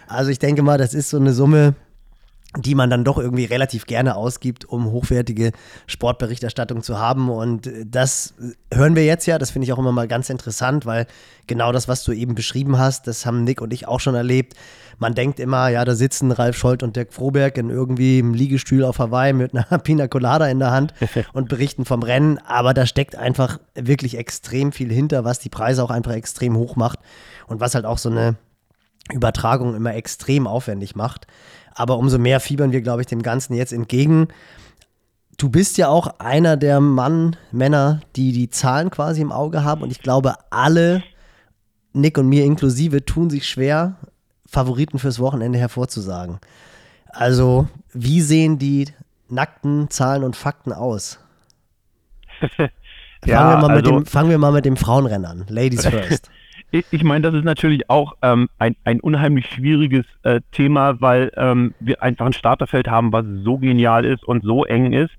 Also 0.07 0.31
ich 0.31 0.39
denke 0.39 0.63
mal, 0.63 0.77
das 0.77 0.93
ist 0.93 1.09
so 1.09 1.17
eine 1.17 1.33
Summe, 1.33 1.75
die 2.57 2.73
man 2.73 2.89
dann 2.89 3.03
doch 3.03 3.19
irgendwie 3.19 3.45
relativ 3.45 3.85
gerne 3.85 4.15
ausgibt, 4.15 4.65
um 4.65 4.89
hochwertige 4.91 5.51
Sportberichterstattung 5.85 6.81
zu 6.81 6.97
haben. 6.97 7.29
Und 7.29 7.69
das 7.85 8.33
hören 8.73 8.95
wir 8.95 9.05
jetzt 9.05 9.27
ja, 9.27 9.37
das 9.37 9.51
finde 9.51 9.65
ich 9.65 9.73
auch 9.73 9.77
immer 9.77 9.91
mal 9.91 10.07
ganz 10.07 10.31
interessant, 10.31 10.87
weil 10.87 11.05
genau 11.45 11.71
das, 11.71 11.87
was 11.87 12.03
du 12.03 12.11
eben 12.11 12.33
beschrieben 12.33 12.79
hast, 12.79 13.05
das 13.05 13.27
haben 13.27 13.43
Nick 13.43 13.61
und 13.61 13.71
ich 13.71 13.87
auch 13.87 13.99
schon 13.99 14.15
erlebt. 14.15 14.55
Man 14.97 15.13
denkt 15.13 15.39
immer, 15.39 15.69
ja, 15.69 15.85
da 15.85 15.93
sitzen 15.93 16.31
Ralf 16.31 16.57
Scholz 16.57 16.81
und 16.81 16.95
Dirk 16.95 17.13
Froberg 17.13 17.55
in 17.57 17.69
irgendwie 17.69 18.17
im 18.17 18.33
Liegestuhl 18.33 18.83
auf 18.83 18.97
Hawaii 18.97 19.33
mit 19.33 19.53
einer 19.53 19.77
Pina 19.83 20.07
Colada 20.07 20.47
in 20.47 20.57
der 20.57 20.71
Hand 20.71 20.95
und 21.33 21.49
berichten 21.49 21.85
vom 21.85 22.01
Rennen. 22.01 22.39
Aber 22.39 22.73
da 22.73 22.87
steckt 22.87 23.15
einfach 23.15 23.59
wirklich 23.75 24.17
extrem 24.17 24.71
viel 24.71 24.91
hinter, 24.91 25.23
was 25.23 25.37
die 25.37 25.49
Preise 25.49 25.83
auch 25.83 25.91
einfach 25.91 26.13
extrem 26.13 26.57
hoch 26.57 26.75
macht 26.75 26.97
und 27.45 27.59
was 27.59 27.75
halt 27.75 27.85
auch 27.85 27.99
so 27.99 28.09
eine 28.09 28.37
Übertragung 29.13 29.75
immer 29.75 29.93
extrem 29.95 30.47
aufwendig 30.47 30.95
macht. 30.95 31.27
Aber 31.79 31.97
umso 31.97 32.19
mehr 32.19 32.41
fiebern 32.41 32.73
wir, 32.73 32.81
glaube 32.81 32.99
ich, 32.99 33.07
dem 33.07 33.21
Ganzen 33.21 33.53
jetzt 33.53 33.71
entgegen. 33.71 34.27
Du 35.37 35.47
bist 35.47 35.77
ja 35.77 35.87
auch 35.87 36.19
einer 36.19 36.57
der 36.57 36.81
Mann, 36.81 37.37
Männer, 37.53 38.01
die 38.17 38.33
die 38.33 38.49
Zahlen 38.49 38.89
quasi 38.89 39.21
im 39.21 39.31
Auge 39.31 39.63
haben. 39.63 39.81
Und 39.81 39.89
ich 39.89 40.01
glaube, 40.01 40.33
alle, 40.49 41.01
Nick 41.93 42.17
und 42.17 42.27
mir 42.27 42.43
inklusive, 42.43 43.05
tun 43.05 43.29
sich 43.29 43.47
schwer, 43.47 43.95
Favoriten 44.45 44.99
fürs 44.99 45.19
Wochenende 45.19 45.57
hervorzusagen. 45.57 46.39
Also, 47.07 47.69
wie 47.93 48.19
sehen 48.19 48.59
die 48.59 48.89
nackten 49.29 49.89
Zahlen 49.89 50.25
und 50.25 50.35
Fakten 50.35 50.73
aus? 50.73 51.17
ja, 52.41 52.49
fangen, 52.57 52.67
wir 53.25 53.37
mal 53.37 53.55
also, 53.55 53.75
mit 53.75 53.85
dem, 53.85 54.05
fangen 54.05 54.29
wir 54.31 54.37
mal 54.37 54.51
mit 54.51 54.65
dem 54.65 54.75
Frauenrennen 54.75 55.25
an. 55.25 55.45
Ladies 55.47 55.85
first. 55.87 56.29
Ich, 56.71 56.85
ich 56.91 57.03
meine, 57.03 57.21
das 57.21 57.33
ist 57.33 57.45
natürlich 57.45 57.89
auch 57.89 58.13
ähm, 58.21 58.47
ein, 58.59 58.75
ein 58.83 58.99
unheimlich 58.99 59.47
schwieriges 59.47 60.05
äh, 60.23 60.41
Thema, 60.51 61.01
weil 61.01 61.31
ähm, 61.35 61.73
wir 61.79 62.03
einfach 62.03 62.27
ein 62.27 62.33
Starterfeld 62.33 62.87
haben, 62.87 63.11
was 63.11 63.25
so 63.43 63.57
genial 63.57 64.05
ist 64.05 64.23
und 64.23 64.43
so 64.43 64.65
eng 64.65 64.93
ist, 64.93 65.11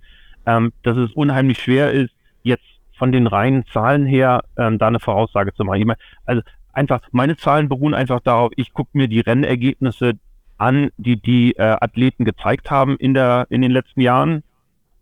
ähm, 0.47 0.73
dass 0.85 0.97
es 0.97 1.13
unheimlich 1.13 1.59
schwer 1.59 1.91
ist, 1.91 2.15
jetzt 2.45 2.65
von 2.97 3.11
den 3.11 3.27
reinen 3.27 3.67
Zahlen 3.67 4.07
her 4.07 4.45
ähm, 4.57 4.79
da 4.79 4.87
eine 4.87 5.01
Voraussage 5.01 5.53
zu 5.55 5.65
machen. 5.65 5.81
Ich 5.81 5.87
meine, 5.87 5.99
also 6.25 6.43
einfach, 6.73 7.01
meine 7.11 7.37
Zahlen 7.37 7.69
beruhen 7.69 7.95
einfach 7.95 8.21
darauf, 8.21 8.53
ich 8.57 8.73
gucke 8.73 8.97
mir 8.97 9.09
die 9.09 9.21
Rennergebnisse 9.21 10.13
an, 10.57 10.91
die 10.99 11.21
die 11.21 11.57
äh, 11.57 11.77
Athleten 11.81 12.25
gezeigt 12.25 12.71
haben 12.71 12.97
in, 12.99 13.15
der, 13.15 13.47
in 13.51 13.63
den 13.63 13.73
letzten 13.73 14.03
Jahren 14.03 14.45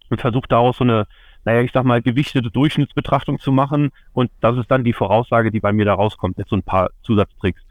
und 0.09 0.21
versuche 0.21 0.49
daraus 0.49 0.79
so 0.79 0.85
eine 0.85 1.07
naja, 1.49 1.63
ich 1.63 1.73
sag 1.73 1.85
mal, 1.85 2.03
gewichtete 2.03 2.51
Durchschnittsbetrachtung 2.51 3.39
zu 3.39 3.53
machen. 3.53 3.89
Und 4.13 4.31
das 4.43 4.59
ist 4.59 4.71
dann 4.71 4.85
die 4.85 4.93
Voraussage, 4.93 5.51
die 5.51 5.61
bei 5.61 5.73
mir 5.73 5.87
da 5.87 5.95
rauskommt. 5.95 6.37
Jetzt 6.37 6.51
so 6.51 6.57
ein 6.57 6.63
paar 6.63 6.91
Zusatztricks. 7.03 7.63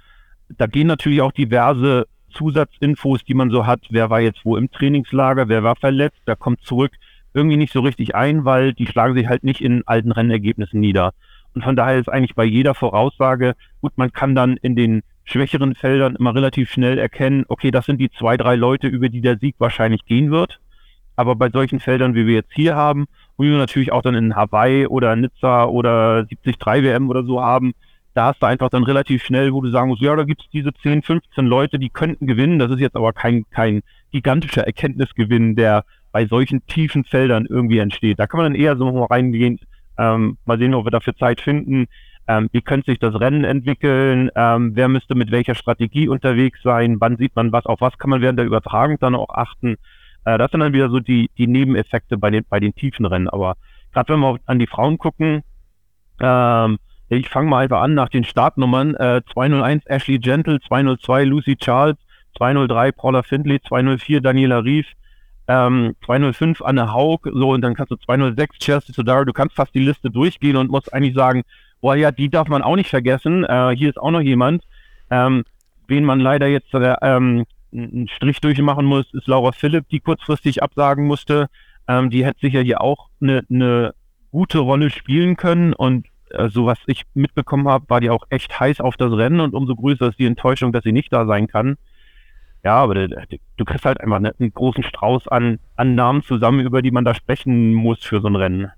Da 0.49 0.65
gehen 0.65 0.87
natürlich 0.87 1.21
auch 1.21 1.31
diverse 1.31 2.07
Zusatzinfos, 2.31 3.23
die 3.23 3.35
man 3.35 3.51
so 3.51 3.67
hat. 3.67 3.81
Wer 3.91 4.09
war 4.09 4.19
jetzt 4.19 4.43
wo 4.45 4.57
im 4.57 4.71
Trainingslager? 4.71 5.47
Wer 5.47 5.61
war 5.61 5.75
verletzt? 5.75 6.19
Wer 6.25 6.35
kommt 6.35 6.61
zurück? 6.61 6.93
Irgendwie 7.35 7.57
nicht 7.57 7.71
so 7.71 7.81
richtig 7.81 8.15
ein, 8.15 8.45
weil 8.45 8.73
die 8.73 8.87
schlagen 8.87 9.13
sich 9.13 9.27
halt 9.27 9.43
nicht 9.43 9.61
in 9.61 9.83
alten 9.85 10.11
Rennergebnissen 10.11 10.79
nieder. 10.79 11.13
Und 11.53 11.63
von 11.63 11.75
daher 11.75 11.99
ist 11.99 12.09
eigentlich 12.09 12.33
bei 12.33 12.45
jeder 12.45 12.73
Voraussage, 12.73 13.53
gut, 13.81 13.91
man 13.95 14.11
kann 14.11 14.33
dann 14.33 14.57
in 14.57 14.75
den 14.75 15.03
schwächeren 15.23 15.75
Feldern 15.75 16.15
immer 16.15 16.33
relativ 16.33 16.71
schnell 16.71 16.97
erkennen, 16.97 17.45
okay, 17.47 17.69
das 17.69 17.85
sind 17.85 18.01
die 18.01 18.09
zwei, 18.09 18.37
drei 18.37 18.55
Leute, 18.55 18.87
über 18.87 19.09
die 19.09 19.21
der 19.21 19.37
Sieg 19.37 19.53
wahrscheinlich 19.59 20.03
gehen 20.05 20.31
wird. 20.31 20.59
Aber 21.15 21.35
bei 21.35 21.51
solchen 21.51 21.79
Feldern, 21.79 22.15
wie 22.15 22.25
wir 22.25 22.35
jetzt 22.35 22.53
hier 22.53 22.75
haben, 22.75 23.05
wo 23.37 23.43
wir 23.43 23.57
natürlich 23.57 23.91
auch 23.91 24.01
dann 24.01 24.15
in 24.15 24.35
Hawaii 24.35 24.87
oder 24.87 25.15
Nizza 25.15 25.65
oder 25.65 26.25
73 26.25 26.57
WM 26.83 27.09
oder 27.09 27.23
so 27.23 27.41
haben, 27.41 27.73
da 28.17 28.25
hast 28.25 28.41
du 28.41 28.47
einfach 28.47 28.69
dann 28.69 28.83
relativ 28.83 29.23
schnell, 29.23 29.53
wo 29.53 29.61
du 29.61 29.69
sagen 29.69 29.89
musst, 29.89 30.01
ja, 30.01 30.15
da 30.15 30.23
gibt 30.23 30.41
es 30.41 30.49
diese 30.49 30.73
10, 30.73 31.03
15 31.03 31.45
Leute, 31.45 31.77
die 31.77 31.89
könnten 31.89 32.25
gewinnen. 32.25 32.57
Das 32.57 32.71
ist 32.71 32.79
jetzt 32.79 32.95
aber 32.95 33.13
kein, 33.13 33.45
kein 33.51 33.83
gigantischer 34.11 34.65
Erkenntnisgewinn, 34.65 35.55
der 35.55 35.85
bei 36.11 36.25
solchen 36.25 36.65
tiefen 36.65 37.03
Feldern 37.03 37.45
irgendwie 37.47 37.77
entsteht. 37.77 38.17
Da 38.17 38.25
kann 38.25 38.39
man 38.39 38.53
dann 38.53 38.59
eher 38.59 38.75
so 38.75 38.91
mal 38.91 39.05
reingehen, 39.05 39.59
ähm, 39.99 40.37
mal 40.45 40.57
sehen, 40.57 40.73
ob 40.73 40.85
wir 40.85 40.91
dafür 40.91 41.15
Zeit 41.15 41.41
finden. 41.41 41.85
Ähm, 42.27 42.49
wie 42.51 42.61
könnte 42.61 42.89
sich 42.91 42.99
das 42.99 43.19
Rennen 43.19 43.43
entwickeln? 43.43 44.31
Ähm, 44.35 44.71
wer 44.75 44.87
müsste 44.87 45.13
mit 45.13 45.29
welcher 45.29 45.53
Strategie 45.53 46.07
unterwegs 46.07 46.59
sein? 46.63 46.97
Wann 46.99 47.17
sieht 47.17 47.35
man 47.35 47.51
was? 47.51 47.67
Auf 47.67 47.81
was 47.81 47.99
kann 47.99 48.09
man 48.09 48.21
während 48.21 48.39
der 48.39 48.47
Übertragung 48.47 48.97
dann 48.99 49.13
auch 49.13 49.29
achten? 49.29 49.77
Äh, 50.27 50.37
das 50.37 50.51
sind 50.51 50.59
dann 50.59 50.73
wieder 50.73 50.89
so 50.89 50.99
die, 50.99 51.29
die 51.37 51.47
Nebeneffekte 51.47 52.17
bei 52.17 52.29
den, 52.29 52.43
bei 52.49 52.59
den 52.59 52.75
tiefen 52.75 53.05
Rennen. 53.05 53.29
Aber 53.29 53.55
gerade 53.93 54.13
wenn 54.13 54.19
wir 54.19 54.37
an 54.45 54.59
die 54.59 54.67
Frauen 54.67 54.97
gucken, 54.97 55.41
ähm, 56.19 56.79
ich 57.07 57.29
fange 57.29 57.49
mal 57.49 57.63
einfach 57.63 57.81
an 57.81 57.93
nach 57.93 58.09
den 58.09 58.25
Startnummern. 58.25 58.95
Äh, 58.95 59.21
201 59.31 59.85
Ashley 59.85 60.19
Gentle, 60.19 60.59
202 60.59 61.23
Lucy 61.23 61.55
Charles, 61.55 61.95
203 62.37 62.91
Paula 62.91 63.23
Findlay, 63.23 63.61
204 63.61 64.19
Daniela 64.19 64.65
Rief, 64.65 64.85
ähm, 65.47 65.95
205 66.05 66.61
Anne 66.61 66.91
Haug, 66.91 67.21
so 67.23 67.51
und 67.51 67.61
dann 67.61 67.73
kannst 67.73 67.91
du 67.91 67.95
206 67.95 68.59
Chelsea 68.59 68.93
Sodaro, 68.93 69.23
du 69.23 69.31
kannst 69.31 69.55
fast 69.55 69.73
die 69.73 69.79
Liste 69.79 70.11
durchgehen 70.11 70.57
und 70.57 70.69
musst 70.69 70.93
eigentlich 70.93 71.15
sagen, 71.15 71.43
boah 71.79 71.95
ja, 71.95 72.11
die 72.11 72.29
darf 72.29 72.49
man 72.49 72.61
auch 72.61 72.75
nicht 72.75 72.89
vergessen, 72.89 73.45
äh, 73.45 73.73
hier 73.77 73.89
ist 73.89 73.97
auch 73.97 74.11
noch 74.11 74.19
jemand, 74.19 74.65
ähm, 75.09 75.45
wen 75.87 76.03
man 76.03 76.19
leider 76.19 76.47
jetzt 76.47 76.73
äh, 76.73 76.95
ähm, 77.01 77.45
einen 77.77 78.07
Strich 78.07 78.41
durchmachen 78.41 78.85
muss, 78.85 79.13
ist 79.13 79.27
Laura 79.27 79.51
Philipp, 79.51 79.87
die 79.89 79.99
kurzfristig 79.99 80.63
absagen 80.63 81.05
musste. 81.05 81.47
Ähm, 81.87 82.09
die 82.09 82.25
hätte 82.25 82.39
sicher 82.41 82.61
hier 82.61 82.81
auch 82.81 83.09
eine, 83.21 83.43
eine 83.49 83.93
gute 84.31 84.59
Rolle 84.59 84.89
spielen 84.89 85.37
können 85.37 85.73
und 85.73 86.07
äh, 86.31 86.49
so 86.49 86.65
was 86.65 86.79
ich 86.87 87.03
mitbekommen 87.13 87.67
habe, 87.67 87.89
war 87.89 88.01
die 88.01 88.09
auch 88.09 88.25
echt 88.29 88.59
heiß 88.59 88.81
auf 88.81 88.97
das 88.97 89.11
Rennen 89.11 89.39
und 89.39 89.53
umso 89.53 89.75
größer 89.75 90.09
ist 90.09 90.19
die 90.19 90.25
Enttäuschung, 90.25 90.71
dass 90.71 90.83
sie 90.83 90.91
nicht 90.91 91.13
da 91.13 91.25
sein 91.25 91.47
kann. 91.47 91.77
Ja, 92.63 92.75
aber 92.75 92.95
du, 92.95 93.25
du 93.55 93.65
kriegst 93.65 93.85
halt 93.85 94.01
einfach 94.01 94.17
einen 94.17 94.53
großen 94.53 94.83
Strauß 94.83 95.27
an, 95.27 95.59
an 95.75 95.95
Namen 95.95 96.23
zusammen, 96.23 96.59
über 96.59 96.81
die 96.81 96.91
man 96.91 97.05
da 97.05 97.13
sprechen 97.13 97.73
muss 97.73 98.03
für 98.03 98.19
so 98.19 98.27
ein 98.27 98.35
Rennen. 98.35 98.71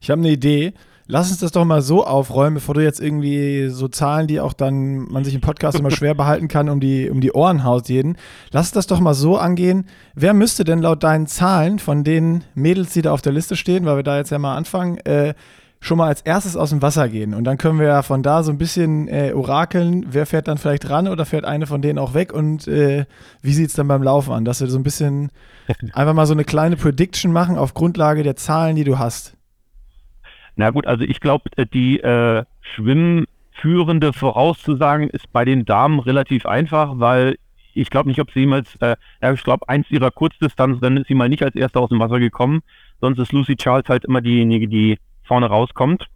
Ich 0.00 0.10
habe 0.10 0.20
eine 0.20 0.30
Idee. 0.30 0.72
Lass 1.06 1.30
uns 1.30 1.40
das 1.40 1.52
doch 1.52 1.66
mal 1.66 1.82
so 1.82 2.06
aufräumen, 2.06 2.54
bevor 2.54 2.74
du 2.74 2.82
jetzt 2.82 2.98
irgendwie 2.98 3.68
so 3.68 3.88
Zahlen, 3.88 4.26
die 4.26 4.40
auch 4.40 4.54
dann 4.54 5.06
man 5.10 5.22
sich 5.22 5.34
im 5.34 5.42
Podcast 5.42 5.78
immer 5.78 5.90
schwer 5.90 6.14
behalten 6.14 6.48
kann, 6.48 6.70
um 6.70 6.80
die, 6.80 7.10
um 7.10 7.20
die 7.20 7.32
Ohren 7.32 7.62
haut 7.62 7.90
jeden. 7.90 8.16
Lass 8.52 8.70
das 8.70 8.86
doch 8.86 9.00
mal 9.00 9.12
so 9.12 9.36
angehen. 9.36 9.86
Wer 10.14 10.32
müsste 10.32 10.64
denn 10.64 10.78
laut 10.78 11.02
deinen 11.02 11.26
Zahlen 11.26 11.78
von 11.78 12.04
den 12.04 12.44
Mädels, 12.54 12.94
die 12.94 13.02
da 13.02 13.12
auf 13.12 13.20
der 13.20 13.32
Liste 13.32 13.54
stehen, 13.54 13.84
weil 13.84 13.96
wir 13.96 14.02
da 14.02 14.16
jetzt 14.16 14.30
ja 14.30 14.38
mal 14.38 14.56
anfangen, 14.56 14.96
äh, 14.98 15.34
schon 15.78 15.98
mal 15.98 16.06
als 16.06 16.22
erstes 16.22 16.56
aus 16.56 16.70
dem 16.70 16.80
Wasser 16.80 17.10
gehen? 17.10 17.34
Und 17.34 17.44
dann 17.44 17.58
können 17.58 17.78
wir 17.78 17.86
ja 17.86 18.00
von 18.00 18.22
da 18.22 18.42
so 18.42 18.50
ein 18.50 18.56
bisschen 18.56 19.06
äh, 19.08 19.34
orakeln, 19.34 20.06
wer 20.08 20.24
fährt 20.24 20.48
dann 20.48 20.56
vielleicht 20.56 20.88
ran 20.88 21.06
oder 21.06 21.26
fährt 21.26 21.44
eine 21.44 21.66
von 21.66 21.82
denen 21.82 21.98
auch 21.98 22.14
weg 22.14 22.32
und 22.32 22.66
äh, 22.66 23.04
wie 23.42 23.52
sieht 23.52 23.68
es 23.68 23.74
dann 23.74 23.88
beim 23.88 24.02
Laufen 24.02 24.32
an? 24.32 24.46
Dass 24.46 24.62
wir 24.62 24.68
so 24.68 24.78
ein 24.78 24.84
bisschen 24.84 25.30
einfach 25.92 26.14
mal 26.14 26.24
so 26.24 26.32
eine 26.32 26.44
kleine 26.44 26.76
Prediction 26.76 27.30
machen 27.30 27.58
auf 27.58 27.74
Grundlage 27.74 28.22
der 28.22 28.36
Zahlen, 28.36 28.74
die 28.74 28.84
du 28.84 28.98
hast. 28.98 29.34
Na 30.56 30.70
gut, 30.70 30.86
also 30.86 31.04
ich 31.04 31.20
glaube, 31.20 31.50
äh, 31.56 31.66
die 31.66 32.00
äh, 32.00 32.44
Schwimmführende 32.60 34.12
vorauszusagen 34.12 35.10
ist 35.10 35.32
bei 35.32 35.44
den 35.44 35.64
Damen 35.64 35.98
relativ 35.98 36.46
einfach, 36.46 36.92
weil 36.94 37.36
ich 37.74 37.90
glaube 37.90 38.08
nicht, 38.08 38.20
ob 38.20 38.30
sie 38.30 38.40
jemals, 38.40 38.76
äh, 38.76 38.96
ich 39.32 39.42
glaube, 39.42 39.68
eins 39.68 39.90
ihrer 39.90 40.10
Kurzdistanzrennen 40.10 40.98
ist 40.98 41.08
sie 41.08 41.14
mal 41.14 41.28
nicht 41.28 41.42
als 41.42 41.56
Erste 41.56 41.80
aus 41.80 41.88
dem 41.88 41.98
Wasser 41.98 42.20
gekommen. 42.20 42.62
Sonst 43.00 43.18
ist 43.18 43.32
Lucy 43.32 43.56
Charles 43.56 43.88
halt 43.88 44.04
immer 44.04 44.20
diejenige, 44.20 44.68
die 44.68 44.98
vorne 45.24 45.46
rauskommt. 45.46 46.06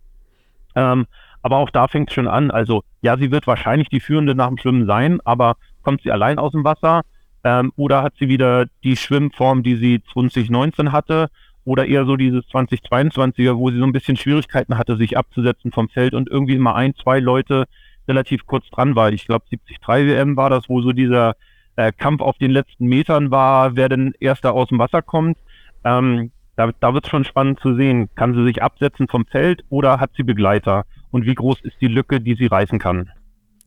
Ähm, 0.76 1.06
aber 1.42 1.56
auch 1.56 1.70
da 1.70 1.88
fängt 1.88 2.10
es 2.10 2.14
schon 2.14 2.28
an. 2.28 2.50
Also, 2.50 2.84
ja, 3.02 3.16
sie 3.16 3.30
wird 3.30 3.46
wahrscheinlich 3.46 3.88
die 3.88 4.00
Führende 4.00 4.34
nach 4.34 4.48
dem 4.48 4.58
Schwimmen 4.58 4.86
sein, 4.86 5.20
aber 5.24 5.56
kommt 5.82 6.02
sie 6.02 6.12
allein 6.12 6.38
aus 6.38 6.52
dem 6.52 6.64
Wasser? 6.64 7.02
Ähm, 7.44 7.72
oder 7.76 8.02
hat 8.02 8.14
sie 8.18 8.28
wieder 8.28 8.66
die 8.84 8.96
Schwimmform, 8.96 9.62
die 9.62 9.76
sie 9.76 10.02
2019 10.12 10.92
hatte? 10.92 11.28
Oder 11.68 11.86
eher 11.86 12.06
so 12.06 12.16
dieses 12.16 12.44
2022er, 12.46 13.56
wo 13.56 13.70
sie 13.70 13.78
so 13.78 13.84
ein 13.84 13.92
bisschen 13.92 14.16
Schwierigkeiten 14.16 14.78
hatte, 14.78 14.96
sich 14.96 15.18
abzusetzen 15.18 15.70
vom 15.70 15.88
Feld 15.88 16.14
und 16.14 16.28
irgendwie 16.28 16.56
mal 16.58 16.74
ein, 16.74 16.94
zwei 16.94 17.20
Leute 17.20 17.66
relativ 18.08 18.46
kurz 18.46 18.68
dran 18.70 18.96
war. 18.96 19.12
Ich 19.12 19.26
glaube, 19.26 19.44
73 19.50 19.78
WM 19.86 20.36
war 20.36 20.48
das, 20.48 20.68
wo 20.68 20.80
so 20.80 20.92
dieser 20.92 21.36
äh, 21.76 21.92
Kampf 21.92 22.22
auf 22.22 22.38
den 22.38 22.50
letzten 22.50 22.86
Metern 22.86 23.30
war, 23.30 23.76
wer 23.76 23.90
denn 23.90 24.14
erster 24.18 24.54
aus 24.54 24.68
dem 24.68 24.78
Wasser 24.78 25.02
kommt. 25.02 25.36
Ähm, 25.84 26.30
da, 26.56 26.70
da 26.80 26.94
wird 26.94 27.04
es 27.04 27.10
schon 27.10 27.24
spannend 27.24 27.60
zu 27.60 27.74
sehen. 27.76 28.08
Kann 28.14 28.34
sie 28.34 28.44
sich 28.44 28.62
absetzen 28.62 29.06
vom 29.06 29.26
Feld 29.26 29.62
oder 29.68 30.00
hat 30.00 30.12
sie 30.16 30.22
Begleiter? 30.22 30.86
Und 31.10 31.26
wie 31.26 31.34
groß 31.34 31.60
ist 31.62 31.76
die 31.82 31.88
Lücke, 31.88 32.20
die 32.20 32.34
sie 32.34 32.46
reißen 32.46 32.78
kann? 32.78 33.10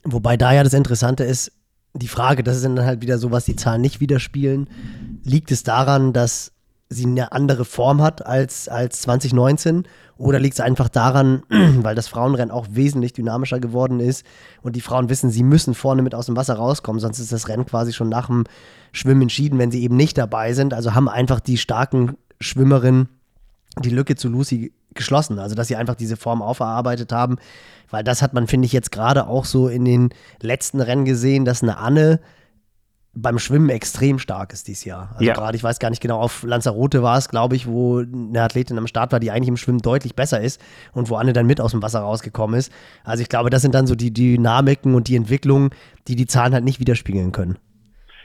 Wobei 0.03 0.37
da 0.37 0.51
ja 0.53 0.63
das 0.63 0.73
Interessante 0.73 1.23
ist, 1.23 1.51
die 1.93 2.07
Frage, 2.07 2.41
das 2.41 2.57
ist 2.57 2.65
dann 2.65 2.83
halt 2.83 3.01
wieder 3.01 3.19
so, 3.19 3.31
was 3.31 3.45
die 3.45 3.55
Zahlen 3.55 3.81
nicht 3.81 3.99
widerspiegeln. 3.99 4.69
Liegt 5.23 5.51
es 5.51 5.61
daran, 5.61 6.13
dass 6.13 6.51
sie 6.91 7.05
eine 7.05 7.31
andere 7.31 7.65
Form 7.65 8.01
hat 8.01 8.25
als, 8.25 8.67
als 8.67 9.01
2019? 9.01 9.87
Oder 10.17 10.39
liegt 10.39 10.55
es 10.55 10.59
einfach 10.59 10.89
daran, 10.89 11.43
weil 11.49 11.95
das 11.95 12.07
Frauenrennen 12.07 12.51
auch 12.51 12.67
wesentlich 12.69 13.13
dynamischer 13.13 13.59
geworden 13.59 13.99
ist 13.99 14.25
und 14.61 14.75
die 14.75 14.81
Frauen 14.81 15.09
wissen, 15.09 15.31
sie 15.31 15.43
müssen 15.43 15.73
vorne 15.73 16.01
mit 16.01 16.13
aus 16.13 16.27
dem 16.27 16.35
Wasser 16.35 16.55
rauskommen, 16.55 16.99
sonst 16.99 17.19
ist 17.19 17.31
das 17.31 17.47
Rennen 17.47 17.65
quasi 17.65 17.93
schon 17.93 18.09
nach 18.09 18.27
dem 18.27 18.43
Schwimmen 18.91 19.23
entschieden, 19.23 19.57
wenn 19.57 19.71
sie 19.71 19.81
eben 19.81 19.95
nicht 19.95 20.17
dabei 20.17 20.53
sind. 20.53 20.73
Also 20.73 20.93
haben 20.93 21.09
einfach 21.09 21.39
die 21.39 21.57
starken 21.57 22.17
Schwimmerinnen 22.39 23.09
die 23.79 23.89
Lücke 23.89 24.15
zu 24.15 24.27
Lucy 24.27 24.73
geschlossen. 24.93 25.39
Also 25.39 25.55
dass 25.55 25.67
sie 25.67 25.75
einfach 25.75 25.95
diese 25.95 26.17
Form 26.17 26.41
auferarbeitet 26.41 27.11
haben, 27.11 27.37
weil 27.89 28.03
das 28.03 28.21
hat 28.21 28.33
man, 28.33 28.47
finde 28.47 28.65
ich, 28.65 28.73
jetzt 28.73 28.91
gerade 28.91 29.27
auch 29.27 29.45
so 29.45 29.67
in 29.67 29.85
den 29.85 30.09
letzten 30.41 30.81
Rennen 30.81 31.05
gesehen, 31.05 31.45
dass 31.45 31.63
eine 31.63 31.77
Anne 31.77 32.19
beim 33.13 33.39
Schwimmen 33.39 33.69
extrem 33.69 34.19
stark 34.19 34.53
ist 34.53 34.67
dieses 34.67 34.85
Jahr. 34.85 35.09
Also 35.13 35.25
ja. 35.25 35.33
gerade, 35.33 35.57
ich 35.57 35.63
weiß 35.63 35.79
gar 35.79 35.89
nicht 35.89 36.01
genau, 36.01 36.19
auf 36.19 36.43
Lanzarote 36.43 37.03
war 37.03 37.17
es, 37.17 37.27
glaube 37.27 37.55
ich, 37.55 37.67
wo 37.67 37.99
eine 37.99 38.41
Athletin 38.41 38.77
am 38.77 38.87
Start 38.87 39.11
war, 39.11 39.19
die 39.19 39.31
eigentlich 39.31 39.49
im 39.49 39.57
Schwimmen 39.57 39.79
deutlich 39.79 40.15
besser 40.15 40.39
ist 40.39 40.61
und 40.93 41.09
wo 41.09 41.15
Anne 41.15 41.33
dann 41.33 41.45
mit 41.45 41.59
aus 41.59 41.71
dem 41.71 41.81
Wasser 41.81 41.99
rausgekommen 41.99 42.57
ist. 42.57 42.71
Also 43.03 43.21
ich 43.21 43.29
glaube, 43.29 43.49
das 43.49 43.61
sind 43.61 43.75
dann 43.75 43.85
so 43.85 43.95
die 43.95 44.13
Dynamiken 44.13 44.95
und 44.95 45.09
die 45.09 45.17
Entwicklungen, 45.17 45.71
die 46.07 46.15
die 46.15 46.25
Zahlen 46.25 46.53
halt 46.53 46.63
nicht 46.63 46.79
widerspiegeln 46.79 47.33
können. 47.33 47.57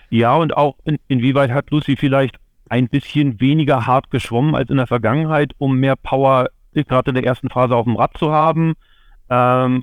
Ja, 0.08 0.36
und 0.36 0.56
auch 0.56 0.76
in, 0.84 0.98
inwieweit 1.08 1.50
hat 1.50 1.70
Lucy 1.70 1.96
vielleicht 1.96 2.36
ein 2.68 2.88
bisschen 2.88 3.40
weniger 3.40 3.86
hart 3.86 4.10
geschwommen 4.10 4.54
als 4.54 4.70
in 4.70 4.76
der 4.76 4.86
Vergangenheit, 4.86 5.52
um 5.58 5.78
mehr 5.78 5.96
Power 5.96 6.48
gerade 6.72 7.10
in 7.10 7.14
der 7.14 7.24
ersten 7.24 7.48
Phase 7.48 7.74
auf 7.74 7.84
dem 7.84 7.96
Rad 7.96 8.16
zu 8.18 8.30
haben. 8.30 8.74
Ähm, 9.30 9.82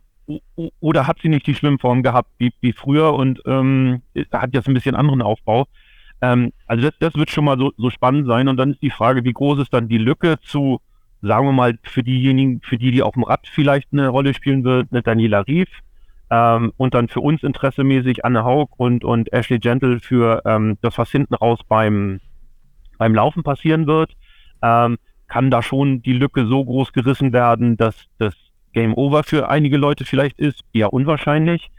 oder 0.80 1.08
hat 1.08 1.20
sie 1.22 1.30
nicht 1.30 1.48
die 1.48 1.56
Schwimmform 1.56 2.04
gehabt 2.04 2.30
wie, 2.38 2.54
wie 2.62 2.72
früher 2.72 3.14
und 3.14 3.42
ähm, 3.46 4.02
hat 4.32 4.54
jetzt 4.54 4.68
ein 4.68 4.74
bisschen 4.74 4.96
anderen 4.96 5.22
Aufbau. 5.22 5.68
Ähm, 6.22 6.54
also 6.68 6.90
das, 6.90 6.98
das, 7.00 7.16
wird 7.16 7.30
schon 7.30 7.46
mal 7.46 7.58
so, 7.58 7.74
so, 7.78 7.90
spannend 7.90 8.28
sein. 8.28 8.48
Und 8.48 8.58
dann 8.58 8.72
ist 8.72 8.82
die 8.82 8.90
Frage, 8.90 9.24
wie 9.26 9.34
groß 9.34 9.60
ist 9.60 9.74
dann 9.74 9.90
die 9.90 9.98
Lücke 9.98 10.40
zu, 10.42 10.80
sagen 11.22 11.46
wir 11.48 11.52
mal, 11.52 11.78
für 11.84 12.04
diejenigen, 12.04 12.62
für 12.62 12.78
die, 12.78 12.92
die 12.92 13.04
auf 13.04 13.16
dem 13.16 13.24
Rad 13.24 13.48
vielleicht 13.48 13.90
eine 13.92 14.08
Rolle 14.08 14.34
spielen 14.34 14.64
wird, 14.64 14.88
eine 14.92 15.02
Daniela 15.02 15.42
Rief. 15.42 15.70
Ähm, 16.30 16.72
und 16.78 16.94
dann 16.94 17.10
für 17.10 17.20
uns 17.20 17.44
interessemäßig 17.44 18.24
Anne 18.24 18.46
Haug 18.46 18.70
und, 18.78 19.04
und 19.04 19.34
Ashley 19.34 19.60
Gentle 19.60 20.00
für 20.00 20.42
ähm, 20.46 20.78
das, 20.82 20.98
was 20.98 21.12
hinten 21.12 21.36
raus 21.36 21.60
beim, 21.68 22.22
beim 22.98 23.14
Laufen 23.14 23.44
passieren 23.44 23.86
wird. 23.88 24.16
Ähm, 24.62 24.98
kann 25.28 25.52
da 25.52 25.62
schon 25.62 26.02
die 26.02 26.14
Lücke 26.14 26.46
so 26.46 26.64
groß 26.64 26.94
gerissen 26.94 27.34
werden, 27.34 27.76
dass 27.76 28.06
das 28.18 28.36
Game 28.74 28.94
Over 28.94 29.24
für 29.24 29.50
einige 29.50 29.78
Leute 29.78 30.06
vielleicht 30.06 30.40
ist, 30.40 30.62
eher 30.74 30.94
unwahrscheinlich. 30.94 31.72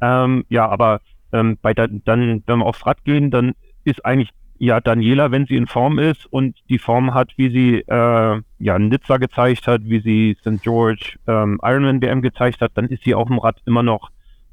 Ähm, 0.00 0.44
ja, 0.48 0.68
aber 0.68 1.00
ähm, 1.32 1.58
bei 1.60 1.74
da, 1.74 1.86
dann, 1.88 2.42
wenn 2.46 2.58
wir 2.58 2.66
aufs 2.66 2.84
Rad 2.86 3.04
gehen, 3.04 3.30
dann 3.30 3.54
ist 3.84 4.04
eigentlich 4.04 4.30
ja 4.58 4.80
Daniela, 4.80 5.30
wenn 5.30 5.46
sie 5.46 5.56
in 5.56 5.66
Form 5.66 5.98
ist 5.98 6.26
und 6.26 6.58
die 6.68 6.78
Form 6.78 7.14
hat, 7.14 7.32
wie 7.36 7.50
sie 7.50 7.78
äh, 7.80 8.42
ja 8.58 8.78
Nizza 8.78 9.16
gezeigt 9.16 9.66
hat, 9.66 9.82
wie 9.84 10.00
sie 10.00 10.36
St. 10.40 10.62
George 10.62 11.18
ähm, 11.26 11.58
Ironman 11.62 12.02
WM 12.02 12.20
gezeigt 12.20 12.60
hat, 12.60 12.72
dann 12.74 12.88
ist 12.88 13.04
sie 13.04 13.14
auf 13.14 13.28
dem 13.28 13.38
Rad 13.38 13.62
immer 13.64 13.82
noch 13.82 14.10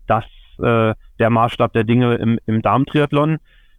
das 0.07 0.23
äh, 0.59 0.95
der 1.19 1.29
Maßstab 1.29 1.73
der 1.73 1.83
Dinge 1.83 2.15
im, 2.15 2.39
im 2.45 2.61
Darmtriathlon. 2.61 3.37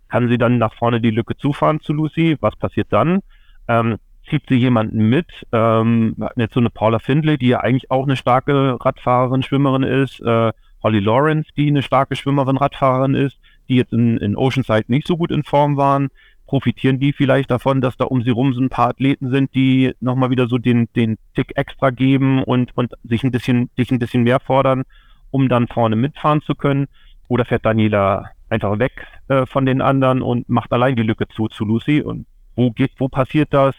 Kann 0.08 0.28
sie 0.28 0.38
dann 0.38 0.58
nach 0.58 0.74
vorne 0.74 1.00
die 1.00 1.10
Lücke 1.10 1.36
zufahren 1.36 1.80
zu 1.80 1.92
Lucy? 1.92 2.36
Was 2.40 2.56
passiert 2.56 2.92
dann? 2.92 3.20
Ähm, 3.66 3.96
zieht 4.28 4.44
sie 4.48 4.56
jemanden 4.56 5.08
mit. 5.08 5.26
Ähm, 5.52 6.16
jetzt 6.36 6.54
so 6.54 6.60
eine 6.60 6.70
Paula 6.70 6.98
Findlay, 6.98 7.36
die 7.36 7.48
ja 7.48 7.60
eigentlich 7.60 7.90
auch 7.90 8.04
eine 8.04 8.16
starke 8.16 8.76
Radfahrerin, 8.80 9.42
Schwimmerin 9.42 9.82
ist. 9.82 10.20
Äh, 10.20 10.52
Holly 10.82 11.00
Lawrence, 11.00 11.50
die 11.56 11.68
eine 11.68 11.82
starke 11.82 12.16
Schwimmerin, 12.16 12.56
Radfahrerin 12.56 13.14
ist, 13.14 13.38
die 13.68 13.76
jetzt 13.76 13.92
in, 13.92 14.16
in 14.18 14.36
Oceanside 14.36 14.84
nicht 14.88 15.06
so 15.06 15.16
gut 15.16 15.30
in 15.30 15.42
Form 15.42 15.76
waren. 15.76 16.08
Profitieren 16.46 16.98
die 16.98 17.12
vielleicht 17.12 17.50
davon, 17.50 17.80
dass 17.80 17.96
da 17.96 18.04
um 18.04 18.22
sie 18.22 18.30
rum 18.30 18.54
so 18.54 18.60
ein 18.60 18.70
paar 18.70 18.88
Athleten 18.88 19.30
sind, 19.30 19.54
die 19.54 19.92
nochmal 20.00 20.30
wieder 20.30 20.46
so 20.46 20.56
den, 20.56 20.88
den 20.94 21.18
Tick 21.34 21.52
extra 21.56 21.90
geben 21.90 22.42
und, 22.42 22.74
und 22.76 22.94
sich 23.04 23.22
ein 23.22 23.32
bisschen, 23.32 23.70
sich 23.76 23.90
ein 23.90 23.98
bisschen 23.98 24.22
mehr 24.22 24.40
fordern, 24.40 24.84
um 25.30 25.48
dann 25.48 25.68
vorne 25.68 25.96
mitfahren 25.96 26.40
zu 26.42 26.54
können? 26.54 26.86
Oder 27.26 27.44
fährt 27.44 27.66
Daniela 27.66 28.30
einfach 28.48 28.78
weg 28.78 29.06
äh, 29.28 29.44
von 29.44 29.66
den 29.66 29.82
anderen 29.82 30.22
und 30.22 30.48
macht 30.48 30.72
allein 30.72 30.96
die 30.96 31.02
Lücke 31.02 31.28
zu 31.28 31.48
zu 31.48 31.66
Lucy? 31.66 32.00
Und 32.00 32.26
wo 32.56 32.70
geht, 32.70 32.92
wo 32.98 33.08
passiert 33.08 33.52
das? 33.52 33.74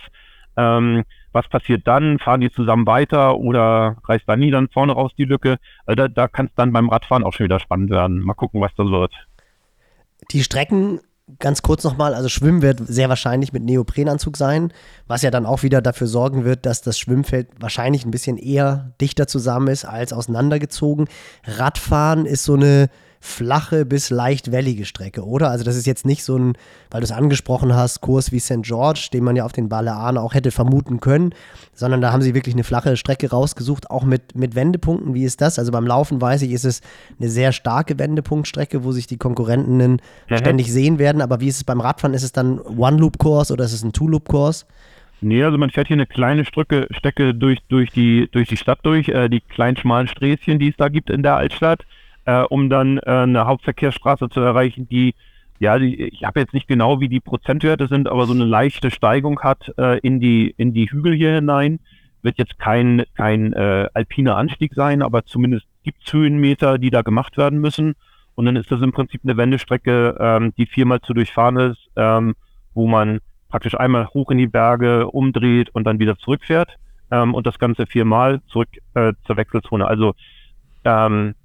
Ähm, 0.60 1.04
was 1.32 1.48
passiert 1.48 1.88
dann? 1.88 2.20
Fahren 2.20 2.42
die 2.42 2.52
zusammen 2.52 2.86
weiter 2.86 3.38
oder 3.38 3.98
reißt 4.04 4.28
Dani 4.28 4.52
dann 4.52 4.68
vorne 4.68 4.94
raus 4.94 5.12
die 5.18 5.26
Lücke? 5.26 5.58
Also 5.86 5.96
da, 5.96 6.08
da 6.08 6.28
kann 6.28 6.48
es 6.48 6.52
dann 6.56 6.74
beim 6.74 6.90
Radfahren 6.90 7.24
auch 7.24 7.34
schon 7.34 7.46
wieder 7.46 7.60
spannend 7.60 7.92
werden. 7.92 8.20
Mal 8.20 8.34
gucken, 8.34 8.60
was 8.62 8.74
das 8.76 8.88
wird. 8.88 9.14
Die 10.32 10.44
Strecken, 10.44 11.00
ganz 11.40 11.62
kurz 11.62 11.84
nochmal, 11.84 12.14
also 12.14 12.28
Schwimmen 12.28 12.62
wird 12.62 12.80
sehr 12.86 13.08
wahrscheinlich 13.08 13.54
mit 13.54 13.64
Neoprenanzug 13.64 14.36
sein, 14.36 14.74
was 15.08 15.22
ja 15.22 15.32
dann 15.32 15.46
auch 15.46 15.64
wieder 15.64 15.82
dafür 15.82 16.08
sorgen 16.08 16.44
wird, 16.44 16.66
dass 16.66 16.82
das 16.82 17.00
Schwimmfeld 17.00 17.48
wahrscheinlich 17.60 18.06
ein 18.06 18.12
bisschen 18.12 18.38
eher 18.38 18.94
dichter 19.00 19.28
zusammen 19.28 19.70
ist 19.70 19.86
als 19.86 20.12
auseinandergezogen. 20.12 21.08
Radfahren 21.46 22.26
ist 22.26 22.44
so 22.44 22.56
eine 22.56 22.90
flache 23.22 23.86
bis 23.86 24.10
leicht 24.10 24.52
wellige 24.52 24.86
Strecke, 24.86 25.26
oder? 25.26 25.50
Also 25.50 25.66
das 25.66 25.76
ist 25.76 25.86
jetzt 25.86 26.06
nicht 26.06 26.24
so 26.24 26.38
ein, 26.38 26.54
weil 26.90 27.02
du 27.02 27.06
es 27.06 27.12
angesprochen 27.12 27.76
hast, 27.76 28.00
Kurs 28.00 28.32
wie 28.32 28.40
St. 28.40 28.62
George, 28.62 29.10
den 29.12 29.26
man 29.26 29.36
ja 29.36 29.44
auf 29.44 29.52
den 29.52 29.68
Balearen 29.68 30.18
auch 30.18 30.34
hätte 30.34 30.52
vermuten 30.52 31.02
können, 31.02 31.34
sondern 31.74 32.00
da 32.00 32.14
haben 32.14 32.22
sie 32.22 32.34
wirklich 32.34 32.56
eine 32.56 32.64
flache 32.64 32.96
Strecke 32.96 33.30
rausgesucht, 33.30 33.92
auch 33.92 34.04
mit, 34.04 34.36
mit 34.36 34.56
Wendepunkten. 34.56 35.14
Wie 35.14 35.26
ist 35.26 35.42
das? 35.42 35.60
Also 35.60 35.72
beim 35.72 35.86
Laufen 35.86 36.22
weiß 36.22 36.42
ich, 36.44 36.52
ist 36.52 36.64
es 36.64 36.82
eine 37.20 37.30
sehr 37.30 37.52
starke 37.52 38.00
Wendepunktstrecke, 38.00 38.86
wo 38.86 38.94
sich 38.94 39.06
die 39.06 39.18
Konkurrenten 39.18 39.78
mhm. 39.78 40.00
ständig 40.38 40.72
sehen 40.72 40.98
werden. 40.98 41.22
Aber 41.22 41.42
wie 41.42 41.48
ist 41.48 41.58
es 41.58 41.64
beim 41.66 41.82
Radfahren? 41.82 42.14
Ist 42.14 42.24
es 42.24 42.32
dann 42.32 42.60
One-Loop-Kurs 42.60 43.52
oder 43.52 43.66
ist 43.66 43.74
es 43.74 43.84
ein 43.84 43.92
Two-Loop-Kurs? 43.92 44.66
Nee, 45.22 45.44
also 45.44 45.58
man 45.58 45.70
fährt 45.70 45.88
hier 45.88 45.96
eine 45.96 46.08
kleine 46.08 46.46
Strecke, 46.46 46.88
Strecke 46.92 47.36
durch, 47.36 47.60
durch, 47.68 47.92
die, 47.92 48.30
durch 48.32 48.48
die 48.48 48.56
Stadt 48.56 48.80
durch, 48.84 49.10
äh, 49.10 49.28
die 49.28 49.42
kleinen 49.42 49.76
schmalen 49.76 50.08
Sträßchen, 50.08 50.60
die 50.60 50.70
es 50.70 50.78
da 50.78 50.88
gibt 50.88 51.10
in 51.10 51.24
der 51.24 51.36
Altstadt 51.36 51.86
äh, 52.26 52.42
um 52.44 52.70
dann 52.70 52.98
äh, 52.98 53.02
eine 53.10 53.46
Hauptverkehrsstraße 53.46 54.30
zu 54.30 54.40
erreichen, 54.40 54.88
die, 54.88 55.16
ja, 55.60 55.78
die, 55.78 56.04
ich 56.04 56.24
habe 56.24 56.40
jetzt 56.40 56.54
nicht 56.54 56.68
genau, 56.68 57.00
wie 57.00 57.10
die 57.10 57.20
Prozentwerte 57.20 57.88
sind, 57.88 58.08
aber 58.08 58.26
so 58.26 58.34
eine 58.34 58.46
leichte 58.46 58.92
Steigung 58.92 59.42
hat 59.42 59.74
äh, 59.78 60.00
in, 60.00 60.20
die, 60.20 60.54
in 60.58 60.74
die 60.74 60.90
Hügel 60.90 61.14
hier 61.14 61.34
hinein. 61.36 61.80
Wird 62.22 62.38
jetzt 62.38 62.60
kein, 62.60 63.04
kein 63.16 63.54
äh, 63.54 63.88
alpiner 63.94 64.36
Anstieg 64.36 64.74
sein, 64.74 65.02
aber 65.02 65.26
zumindest 65.26 65.66
gibt 65.84 66.06
es 66.06 66.14
Höhenmeter, 66.14 66.78
die 66.78 66.90
da 66.90 67.02
gemacht 67.02 67.38
werden 67.38 67.60
müssen. 67.60 67.96
Und 68.36 68.46
dann 68.46 68.56
ist 68.56 68.72
das 68.72 68.82
im 68.82 68.92
Prinzip 68.92 69.22
eine 69.24 69.38
Wendestrecke, 69.38 70.16
ähm, 70.20 70.54
die 70.58 70.66
viermal 70.66 71.02
zu 71.02 71.14
durchfahren 71.14 71.58
ist, 71.58 71.90
ähm, 71.96 72.36
wo 72.74 72.88
man 72.88 73.20
praktisch 73.50 73.76
einmal 73.76 74.08
hoch 74.08 74.32
in 74.32 74.38
die 74.38 74.48
Berge 74.48 75.08
umdreht 75.08 75.70
und 75.72 75.86
dann 75.86 76.00
wieder 76.00 76.18
zurückfährt 76.18 76.78
ähm, 77.12 77.34
und 77.34 77.48
das 77.48 77.60
Ganze 77.60 77.86
viermal 77.86 78.42
zurück 78.48 78.70
äh, 78.94 79.14
zur 79.26 79.38
Wechselzone. 79.38 79.86
Also 79.88 80.14
ähm, 80.86 81.36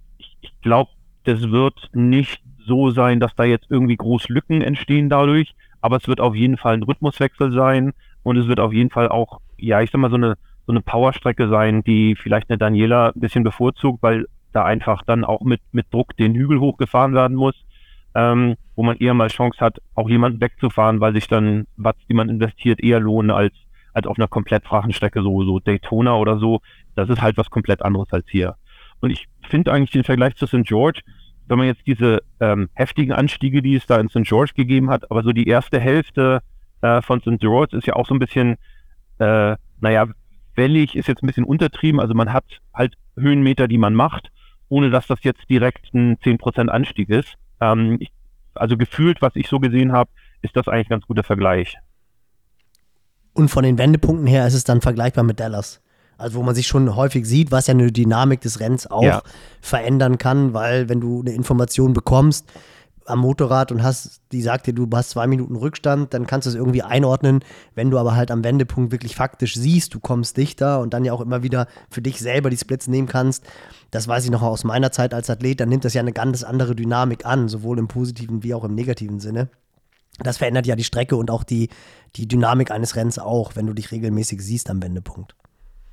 ich 0.45 0.61
glaube, 0.61 0.91
das 1.25 1.51
wird 1.51 1.91
nicht 1.95 2.43
so 2.67 2.91
sein, 2.91 3.19
dass 3.21 3.35
da 3.35 3.45
jetzt 3.45 3.71
irgendwie 3.71 3.97
groß 3.97 4.29
Lücken 4.29 4.61
entstehen 4.61 5.09
dadurch, 5.09 5.55
aber 5.81 5.97
es 5.97 6.09
wird 6.09 6.21
auf 6.21 6.35
jeden 6.35 6.57
Fall 6.57 6.75
ein 6.75 6.83
Rhythmuswechsel 6.83 7.53
sein 7.53 7.93
und 8.23 8.37
es 8.37 8.47
wird 8.47 8.61
auf 8.61 8.73
jeden 8.73 8.91
Fall 8.91 9.09
auch, 9.09 9.41
ja, 9.57 9.81
ich 9.81 9.91
sag 9.91 10.01
mal, 10.01 10.11
so 10.11 10.17
eine, 10.17 10.37
so 10.67 10.73
eine 10.73 10.81
Powerstrecke 10.81 11.49
sein, 11.49 11.83
die 11.85 12.15
vielleicht 12.15 12.51
eine 12.51 12.59
Daniela 12.59 13.09
ein 13.09 13.21
bisschen 13.21 13.45
bevorzugt, 13.45 14.03
weil 14.03 14.27
da 14.53 14.65
einfach 14.65 15.03
dann 15.03 15.25
auch 15.25 15.41
mit, 15.41 15.61
mit 15.73 15.93
Druck 15.93 16.17
den 16.17 16.35
Hügel 16.35 16.61
hochgefahren 16.61 17.15
werden 17.15 17.37
muss, 17.37 17.55
ähm, 18.15 18.57
wo 18.77 18.83
man 18.83 18.97
eher 18.99 19.15
mal 19.15 19.29
Chance 19.29 19.61
hat, 19.61 19.81
auch 19.95 20.09
jemanden 20.09 20.41
wegzufahren, 20.41 21.01
weil 21.01 21.15
sich 21.15 21.27
dann, 21.27 21.67
was 21.77 21.97
die 22.09 22.15
man 22.15 22.29
investiert, 22.29 22.81
eher 22.81 23.01
lohnen 23.01 23.31
als, 23.31 23.55
als 23.93 24.07
auf 24.07 24.19
einer 24.19 24.29
komplett 24.29 24.67
flachen 24.67 24.93
Strecke, 24.93 25.23
so, 25.23 25.45
so 25.45 25.59
Daytona 25.59 26.15
oder 26.17 26.39
so. 26.39 26.61
Das 26.95 27.09
ist 27.09 27.23
halt 27.23 27.37
was 27.37 27.51
komplett 27.51 27.83
anderes 27.83 28.13
als 28.13 28.27
hier. 28.29 28.57
Und 29.05 29.11
ich 29.11 29.29
finde 29.47 29.71
eigentlich 29.71 29.91
den 29.91 30.03
Vergleich 30.03 30.35
zu 30.37 30.47
St. 30.47 30.65
George, 30.65 31.03
wenn 31.47 31.59
man 31.59 31.67
jetzt 31.67 31.87
diese 31.87 32.23
ähm, 32.41 32.71
heftigen 32.73 33.13
Anstiege, 33.13 33.61
die 33.61 33.75
es 33.75 33.85
da 33.85 34.01
in 34.01 34.09
St. 34.09 34.23
George 34.23 34.53
gegeben 34.57 34.89
hat, 34.89 35.11
aber 35.11 35.23
so 35.23 35.33
die 35.33 35.47
erste 35.47 35.79
Hälfte 35.79 36.41
äh, 36.81 37.03
von 37.03 37.21
St. 37.21 37.39
George 37.39 37.77
ist 37.77 37.87
ja 37.87 37.97
auch 37.97 38.07
so 38.07 38.15
ein 38.15 38.19
bisschen, 38.19 38.57
äh, 39.19 39.57
naja, 39.79 40.07
wellig 40.55 40.97
ist 40.97 41.07
jetzt 41.07 41.23
ein 41.23 41.27
bisschen 41.27 41.45
untertrieben. 41.45 42.01
Also 42.01 42.15
man 42.15 42.33
hat 42.33 42.47
halt 42.73 42.95
Höhenmeter, 43.15 43.69
die 43.69 43.77
man 43.77 43.93
macht, 43.93 44.33
ohne 44.71 44.89
dass 44.89 45.07
das 45.07 45.19
jetzt 45.23 45.51
direkt 45.51 45.93
ein 45.93 46.17
10% 46.17 46.69
Anstieg 46.69 47.11
ist. 47.11 47.35
Ähm, 47.61 47.99
ich, 48.01 48.11
also 48.55 48.79
gefühlt, 48.79 49.21
was 49.21 49.37
ich 49.37 49.49
so 49.49 49.61
gesehen 49.61 49.93
habe, 49.93 50.09
ist 50.41 50.57
das 50.57 50.67
eigentlich 50.67 50.87
ein 50.87 50.97
ganz 50.97 51.07
guter 51.07 51.25
Vergleich. 51.25 51.77
Und 53.35 53.51
von 53.51 53.65
den 53.65 53.77
Wendepunkten 53.77 54.27
her 54.27 54.47
ist 54.47 54.55
es 54.55 54.65
dann 54.65 54.81
vergleichbar 54.81 55.25
mit 55.25 55.41
Dallas. 55.41 55.84
Also 56.19 56.39
wo 56.39 56.43
man 56.43 56.55
sich 56.55 56.67
schon 56.67 56.95
häufig 56.95 57.27
sieht, 57.27 57.51
was 57.51 57.67
ja 57.67 57.73
eine 57.73 57.91
Dynamik 57.91 58.41
des 58.41 58.61
Rennens 58.61 58.87
auch 58.91 59.03
ja. 59.03 59.23
verändern 59.61 60.19
kann, 60.19 60.55
weil 60.55 60.89
wenn 60.89 61.01
du 61.01 61.21
eine 61.21 61.33
Information 61.33 61.93
bekommst, 61.93 62.47
am 63.07 63.19
Motorrad 63.21 63.73
und 63.73 63.83
hast, 63.83 64.21
die 64.33 64.43
sagt 64.43 64.67
dir, 64.67 64.73
du 64.73 64.89
hast 64.95 65.11
zwei 65.11 65.27
Minuten 65.27 65.57
Rückstand, 65.57 66.15
dann 66.15 66.27
kannst 66.27 66.47
du 66.47 66.51
es 66.51 66.57
irgendwie 66.57 66.83
einordnen. 66.83 67.41
Wenn 67.75 67.91
du 67.91 67.99
aber 67.99 68.17
halt 68.17 68.31
am 68.31 68.45
Wendepunkt 68.45 68.93
wirklich 68.93 69.15
faktisch 69.15 69.55
siehst, 69.55 69.95
du 69.95 70.01
kommst 70.01 70.37
dichter 70.37 70.81
und 70.81 70.95
dann 70.95 71.05
ja 71.05 71.13
auch 71.13 71.21
immer 71.21 71.43
wieder 71.43 71.67
für 71.91 72.03
dich 72.03 72.19
selber 72.19 72.51
die 72.51 72.57
Splits 72.57 72.89
nehmen 72.89 73.09
kannst, 73.09 73.45
das 73.91 74.09
weiß 74.09 74.25
ich 74.25 74.31
noch 74.31 74.43
aus 74.43 74.65
meiner 74.65 74.91
Zeit 74.91 75.15
als 75.15 75.31
Athlet, 75.31 75.61
dann 75.61 75.69
nimmt 75.69 75.85
das 75.85 75.95
ja 75.95 76.01
eine 76.01 76.13
ganz 76.13 76.43
andere 76.43 76.75
Dynamik 76.75 77.27
an, 77.27 77.49
sowohl 77.49 77.79
im 77.79 77.89
positiven 77.89 78.43
wie 78.43 78.55
auch 78.55 78.65
im 78.65 78.75
negativen 78.75 79.21
Sinne. 79.21 79.49
Das 80.21 80.39
verändert 80.39 80.67
ja 80.67 80.77
die 80.77 80.85
Strecke 80.85 81.17
und 81.17 81.31
auch 81.31 81.45
die, 81.45 81.69
die 82.17 82.29
Dynamik 82.29 82.71
eines 82.71 82.97
Rennens 82.97 83.19
auch, 83.19 83.57
wenn 83.57 83.67
du 83.67 83.73
dich 83.73 83.91
regelmäßig 83.91 84.41
siehst 84.41 84.71
am 84.71 84.83
Wendepunkt. 84.83 85.35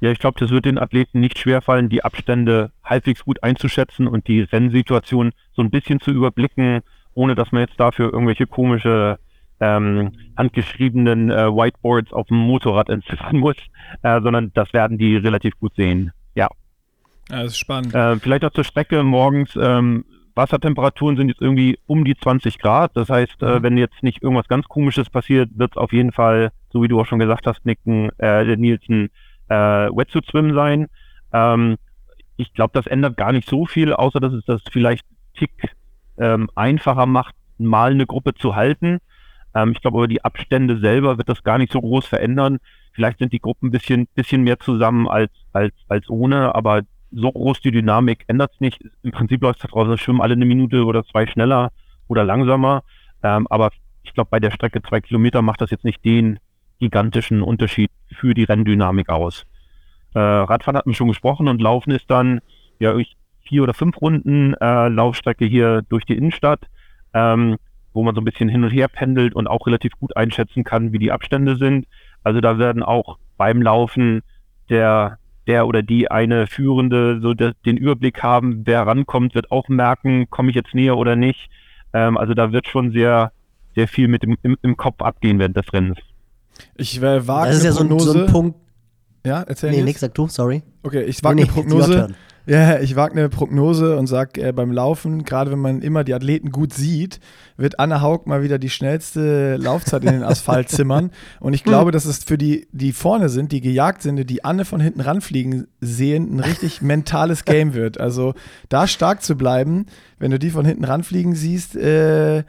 Ja, 0.02 0.10
ich 0.10 0.18
glaube, 0.18 0.40
das 0.40 0.50
wird 0.50 0.66
den 0.66 0.80
Athleten 0.80 1.20
nicht 1.20 1.38
schwerfallen, 1.38 1.88
die 1.88 2.04
Abstände 2.04 2.72
halbwegs 2.84 3.24
gut 3.24 3.44
einzuschätzen 3.44 4.08
und 4.08 4.28
die 4.28 4.42
Rennsituation 4.42 5.32
so 5.54 5.62
ein 5.62 5.70
bisschen 5.70 6.00
zu 6.00 6.10
überblicken, 6.10 6.82
ohne 7.14 7.36
dass 7.36 7.52
man 7.52 7.62
jetzt 7.62 7.80
dafür 7.80 8.12
irgendwelche 8.12 8.48
komische 8.48 9.20
ähm, 9.60 10.12
handgeschriebenen 10.36 11.30
äh, 11.30 11.48
Whiteboards 11.48 12.12
auf 12.14 12.28
dem 12.28 12.38
Motorrad 12.38 12.90
entziffern 12.90 13.38
muss, 13.38 13.58
äh, 14.02 14.20
sondern 14.22 14.52
das 14.56 14.74
werden 14.74 14.98
die 14.98 15.18
relativ 15.18 15.58
gut 15.60 15.76
sehen. 15.76 16.12
Ja. 16.34 16.48
Ja, 17.30 17.44
das 17.44 17.52
ist 17.52 17.60
spannend. 17.60 17.94
Äh, 17.94 18.18
vielleicht 18.18 18.44
auch 18.44 18.54
zur 18.54 18.64
Strecke 18.64 19.04
morgens. 19.04 19.56
Ähm, 19.56 20.04
Wassertemperaturen 20.34 21.16
sind 21.16 21.30
jetzt 21.30 21.42
irgendwie 21.42 21.78
um 21.86 22.06
die 22.06 22.18
20 22.18 22.58
Grad. 22.58 22.92
Das 22.96 23.10
heißt, 23.10 23.44
äh, 23.44 23.60
mhm. 23.60 23.64
wenn 23.64 23.78
jetzt 23.78 24.02
nicht 24.02 24.24
irgendwas 24.24 24.48
ganz 24.48 24.68
Komisches 24.68 25.12
passiert, 25.12 25.52
wird 25.54 25.74
es 25.74 25.78
auf 25.78 25.94
jeden 25.94 26.12
Fall, 26.12 26.52
so 26.72 26.82
wie 26.82 26.88
du 26.88 27.00
auch 27.00 27.06
schon 27.06 27.20
gesagt 27.20 27.46
hast, 27.46 27.64
Nicken, 27.66 28.10
äh, 28.18 28.56
Nielsen, 28.56 29.12
äh, 29.52 29.90
Wetsuit 29.96 30.26
Swim 30.26 30.54
sein. 30.54 30.88
Ähm, 31.34 31.78
ich 32.38 32.54
glaube, 32.54 32.72
das 32.74 32.88
ändert 32.88 33.18
gar 33.18 33.34
nicht 33.34 33.50
so 33.50 33.66
viel, 33.66 33.94
außer 33.94 34.20
dass 34.20 34.34
es 34.34 34.46
das 34.46 34.62
vielleicht 34.72 35.06
tick 35.36 35.76
ähm, 36.18 36.50
einfacher 36.56 37.06
macht, 37.06 37.36
mal 37.58 37.92
eine 37.92 38.06
Gruppe 38.06 38.34
zu 38.34 38.56
halten. 38.56 39.00
Ähm, 39.54 39.74
ich 39.74 39.82
glaube, 39.82 39.98
aber 39.98 40.08
die 40.08 40.24
Abstände 40.24 40.80
selber 40.80 41.18
wird 41.18 41.30
das 41.30 41.44
gar 41.44 41.58
nicht 41.58 41.74
so 41.74 41.82
groß 41.82 42.06
verändern. 42.06 42.60
Vielleicht 42.94 43.20
sind 43.20 43.34
die 43.34 43.40
Gruppen 43.40 43.68
ein 43.68 43.72
bisschen, 43.72 44.08
bisschen 44.16 44.44
mehr 44.44 44.60
zusammen 44.60 45.08
als, 45.08 45.32
als, 45.52 45.74
als 45.88 46.10
ohne, 46.10 46.56
aber 46.56 46.82
so 47.12 47.32
groß 47.32 47.60
die 47.60 47.72
Dynamik 47.72 48.24
ändert 48.28 48.52
es 48.54 48.62
nicht. 48.62 48.82
Im 49.04 49.12
Prinzip 49.12 49.42
läuft 49.42 49.64
es 49.64 49.70
daraus, 49.70 49.90
es 49.90 50.00
schwimmen 50.00 50.22
alle 50.22 50.34
eine 50.34 50.46
Minute 50.46 50.86
oder 50.86 51.04
zwei 51.04 51.28
schneller 51.28 51.72
oder 52.08 52.24
langsamer. 52.24 52.84
Ähm, 53.22 53.48
aber 53.50 53.72
ich 54.04 54.14
glaube, 54.14 54.30
bei 54.30 54.40
der 54.40 54.52
Strecke 54.52 54.82
zwei 54.82 55.02
Kilometer 55.02 55.42
macht 55.42 55.62
das 55.62 55.72
jetzt 55.72 55.84
nicht 55.84 56.04
den 56.06 56.40
gigantischen 56.82 57.42
Unterschied 57.42 57.92
für 58.12 58.34
die 58.34 58.44
Renndynamik 58.44 59.10
aus. 59.10 59.46
Äh, 60.14 60.20
Radfahren 60.20 60.78
hat 60.78 60.86
man 60.86 60.96
schon 60.96 61.08
gesprochen 61.08 61.48
und 61.48 61.62
Laufen 61.62 61.92
ist 61.92 62.12
dann 62.12 62.42
ja 62.80 62.94
vier 63.44 63.64
oder 63.64 63.74
fünf 63.74 64.02
Runden 64.02 64.54
äh, 64.56 64.90
Laufstrecke 64.90 65.46
hier 65.46 65.84
durch 65.88 66.06
die 66.06 66.18
Innenstadt, 66.18 66.68
ähm, 67.14 67.58
wo 67.94 68.04
man 68.04 68.16
so 68.16 68.22
ein 68.22 68.26
bisschen 68.26 68.50
hin 68.50 68.64
und 68.64 68.72
her 68.72 68.90
pendelt 68.90 69.36
und 69.36 69.48
auch 69.48 69.66
relativ 69.68 69.94
gut 70.00 70.18
einschätzen 70.18 70.64
kann, 70.64 70.92
wie 70.92 71.00
die 71.00 71.12
Abstände 71.12 71.56
sind. 71.56 71.88
Also 72.24 72.42
da 72.42 72.58
werden 72.58 72.84
auch 72.84 73.18
beim 73.38 73.62
Laufen 73.62 74.22
der 74.70 75.18
der 75.48 75.68
oder 75.68 75.82
die 75.82 76.10
eine 76.10 76.48
Führende 76.48 77.20
so 77.22 77.34
de, 77.34 77.54
den 77.66 77.78
Überblick 77.78 78.22
haben, 78.22 78.62
wer 78.66 78.86
rankommt, 78.86 79.36
wird 79.36 79.52
auch 79.52 79.68
merken, 79.70 80.30
komme 80.30 80.50
ich 80.50 80.56
jetzt 80.56 80.76
näher 80.76 80.98
oder 80.98 81.16
nicht. 81.16 81.50
Ähm, 81.94 82.18
also 82.18 82.34
da 82.34 82.52
wird 82.52 82.68
schon 82.68 82.92
sehr, 82.92 83.32
sehr 83.76 83.88
viel 83.88 84.08
mit 84.08 84.24
dem, 84.24 84.38
im, 84.44 84.58
im 84.62 84.78
Kopf 84.78 85.02
abgehen 85.02 85.40
während 85.40 85.58
des 85.58 85.74
Rennens. 85.74 85.98
Ich 86.76 87.02
äh, 87.02 87.28
wage 87.28 87.50
Das 87.50 87.58
ist 87.58 87.66
ja 87.66 87.72
so 87.72 87.84
ein, 87.84 88.00
so 88.00 88.14
ein, 88.14 88.28
Punkt. 88.28 88.58
Ja, 89.26 89.42
erzähl 89.44 89.72
Nee, 89.72 89.84
nix, 89.84 90.00
sag 90.00 90.14
du, 90.16 90.28
sorry. 90.28 90.64
Okay, 90.84 91.04
ich 91.04 91.24
wage 91.24 91.36
nee, 91.36 91.44
eine 91.44 91.52
Prognose. 91.52 92.10
Ja, 92.48 92.80
ich 92.80 92.96
wage 92.96 93.14
eine 93.14 93.30
Prognose 93.30 93.98
und 93.98 94.08
sage, 94.08 94.42
äh, 94.42 94.52
beim 94.52 94.72
Laufen, 94.72 95.24
gerade 95.24 95.52
wenn 95.52 95.60
man 95.60 95.82
immer 95.84 96.04
die 96.04 96.16
Athleten 96.16 96.52
gut 96.52 96.74
sieht, 96.74 97.20
wird 97.56 97.80
Anne 97.80 98.02
Haug 98.02 98.26
mal 98.26 98.42
wieder 98.42 98.58
die 98.58 98.72
schnellste 98.72 99.58
Laufzeit 99.58 100.04
in 100.04 100.12
den 100.12 100.24
Asphalt 100.24 100.70
zimmern. 100.70 101.12
Und 101.40 101.54
ich 101.54 101.64
glaube, 101.64 101.92
dass 101.92 102.06
es 102.06 102.24
für 102.24 102.40
die, 102.40 102.68
die 102.72 102.94
vorne 102.94 103.30
sind, 103.30 103.52
die 103.52 103.62
gejagt 103.62 104.02
sind, 104.02 104.28
die 104.28 104.44
Anne 104.44 104.66
von 104.66 104.82
hinten 104.82 105.02
ranfliegen 105.02 105.68
sehen, 105.82 106.36
ein 106.36 106.40
richtig 106.40 106.82
mentales 106.82 107.46
Game 107.46 107.76
wird. 107.76 108.00
Also 108.00 108.34
da 108.70 108.88
stark 108.88 109.22
zu 109.22 109.36
bleiben, 109.36 109.86
wenn 110.18 110.32
du 110.32 110.40
die 110.40 110.50
von 110.50 110.66
hinten 110.66 110.84
ranfliegen 110.84 111.36
siehst, 111.36 111.76
äh, 111.76 112.44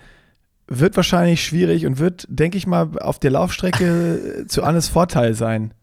wird 0.79 0.97
wahrscheinlich 0.97 1.45
schwierig 1.45 1.87
und 1.87 1.99
wird, 1.99 2.27
denke 2.29 2.59
ich 2.59 2.67
mal, 2.67 2.91
auf 3.01 3.19
der 3.19 3.31
Laufstrecke 3.31 4.45
zu 4.49 4.63
Annes 4.63 4.89
Vorteil 4.89 5.35
sein. 5.35 5.75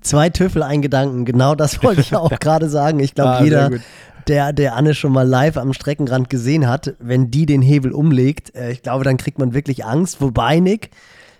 Zwei 0.00 0.30
Tüffel, 0.30 0.62
ein 0.62 0.82
Gedanken. 0.82 1.24
Genau 1.24 1.54
das 1.54 1.82
wollte 1.82 2.00
ich 2.00 2.14
auch 2.14 2.30
gerade 2.40 2.68
sagen. 2.68 2.98
Ich 3.00 3.14
glaube, 3.14 3.30
ah, 3.30 3.44
jeder, 3.44 3.70
der, 4.28 4.52
der 4.52 4.74
Anne 4.76 4.94
schon 4.94 5.12
mal 5.12 5.26
live 5.26 5.56
am 5.56 5.72
Streckenrand 5.72 6.28
gesehen 6.28 6.68
hat, 6.68 6.94
wenn 6.98 7.30
die 7.30 7.46
den 7.46 7.62
Hebel 7.62 7.92
umlegt, 7.92 8.54
äh, 8.54 8.72
ich 8.72 8.82
glaube, 8.82 9.04
dann 9.04 9.16
kriegt 9.16 9.38
man 9.38 9.54
wirklich 9.54 9.84
Angst. 9.84 10.20
Wobei, 10.20 10.60
Nick, 10.60 10.90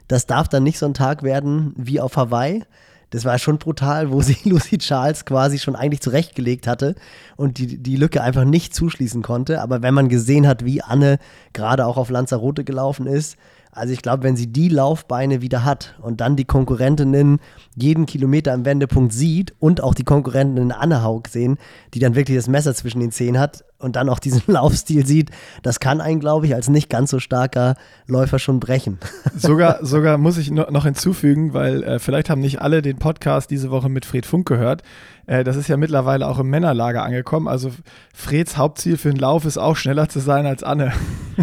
das 0.08 0.26
darf 0.26 0.48
dann 0.48 0.62
nicht 0.62 0.78
so 0.78 0.86
ein 0.86 0.94
Tag 0.94 1.22
werden 1.22 1.74
wie 1.76 2.00
auf 2.00 2.16
Hawaii. 2.16 2.62
Das 3.12 3.26
war 3.26 3.38
schon 3.38 3.58
brutal, 3.58 4.10
wo 4.10 4.20
sie 4.22 4.36
Lucy 4.44 4.78
Charles 4.78 5.24
quasi 5.24 5.58
schon 5.58 5.76
eigentlich 5.76 6.00
zurechtgelegt 6.00 6.66
hatte 6.66 6.96
und 7.36 7.58
die, 7.58 7.78
die 7.78 7.96
Lücke 7.96 8.22
einfach 8.22 8.44
nicht 8.44 8.74
zuschließen 8.74 9.22
konnte. 9.22 9.60
Aber 9.60 9.82
wenn 9.82 9.94
man 9.94 10.08
gesehen 10.08 10.48
hat, 10.48 10.64
wie 10.64 10.82
Anne 10.82 11.18
gerade 11.52 11.86
auch 11.86 11.96
auf 11.96 12.10
Lanzarote 12.10 12.64
gelaufen 12.64 13.06
ist, 13.06 13.36
also 13.74 13.94
ich 13.94 14.02
glaube, 14.02 14.22
wenn 14.22 14.36
sie 14.36 14.48
die 14.48 14.68
Laufbeine 14.68 15.40
wieder 15.40 15.64
hat 15.64 15.94
und 16.02 16.20
dann 16.20 16.36
die 16.36 16.44
Konkurrentinnen 16.44 17.40
jeden 17.74 18.04
Kilometer 18.04 18.52
am 18.52 18.66
Wendepunkt 18.66 19.14
sieht 19.14 19.54
und 19.60 19.82
auch 19.82 19.94
die 19.94 20.04
Konkurrentinnen 20.04 20.72
Anne 20.72 21.02
Haug 21.02 21.22
sehen, 21.28 21.56
die 21.94 21.98
dann 21.98 22.14
wirklich 22.14 22.36
das 22.36 22.48
Messer 22.48 22.74
zwischen 22.74 23.00
den 23.00 23.12
Zehen 23.12 23.38
hat 23.38 23.64
und 23.82 23.96
dann 23.96 24.08
auch 24.08 24.18
diesen 24.18 24.42
Laufstil 24.52 25.06
sieht, 25.06 25.30
das 25.62 25.80
kann 25.80 26.00
einen, 26.00 26.20
glaube 26.20 26.46
ich, 26.46 26.54
als 26.54 26.68
nicht 26.68 26.88
ganz 26.88 27.10
so 27.10 27.18
starker 27.18 27.76
Läufer 28.06 28.38
schon 28.38 28.60
brechen. 28.60 28.98
Sogar, 29.36 29.84
sogar 29.84 30.18
muss 30.18 30.38
ich 30.38 30.50
noch 30.50 30.84
hinzufügen, 30.84 31.54
weil 31.54 31.82
äh, 31.82 31.98
vielleicht 31.98 32.30
haben 32.30 32.40
nicht 32.40 32.60
alle 32.60 32.82
den 32.82 32.98
Podcast 32.98 33.50
diese 33.50 33.70
Woche 33.70 33.88
mit 33.88 34.04
Fred 34.04 34.26
Funk 34.26 34.46
gehört. 34.46 34.82
Äh, 35.26 35.44
das 35.44 35.56
ist 35.56 35.68
ja 35.68 35.76
mittlerweile 35.76 36.26
auch 36.28 36.38
im 36.38 36.48
Männerlager 36.48 37.02
angekommen. 37.02 37.48
Also 37.48 37.72
Freds 38.14 38.56
Hauptziel 38.56 38.96
für 38.96 39.10
den 39.10 39.18
Lauf 39.18 39.44
ist 39.44 39.58
auch 39.58 39.76
schneller 39.76 40.08
zu 40.08 40.20
sein 40.20 40.46
als 40.46 40.62
Anne. 40.62 40.92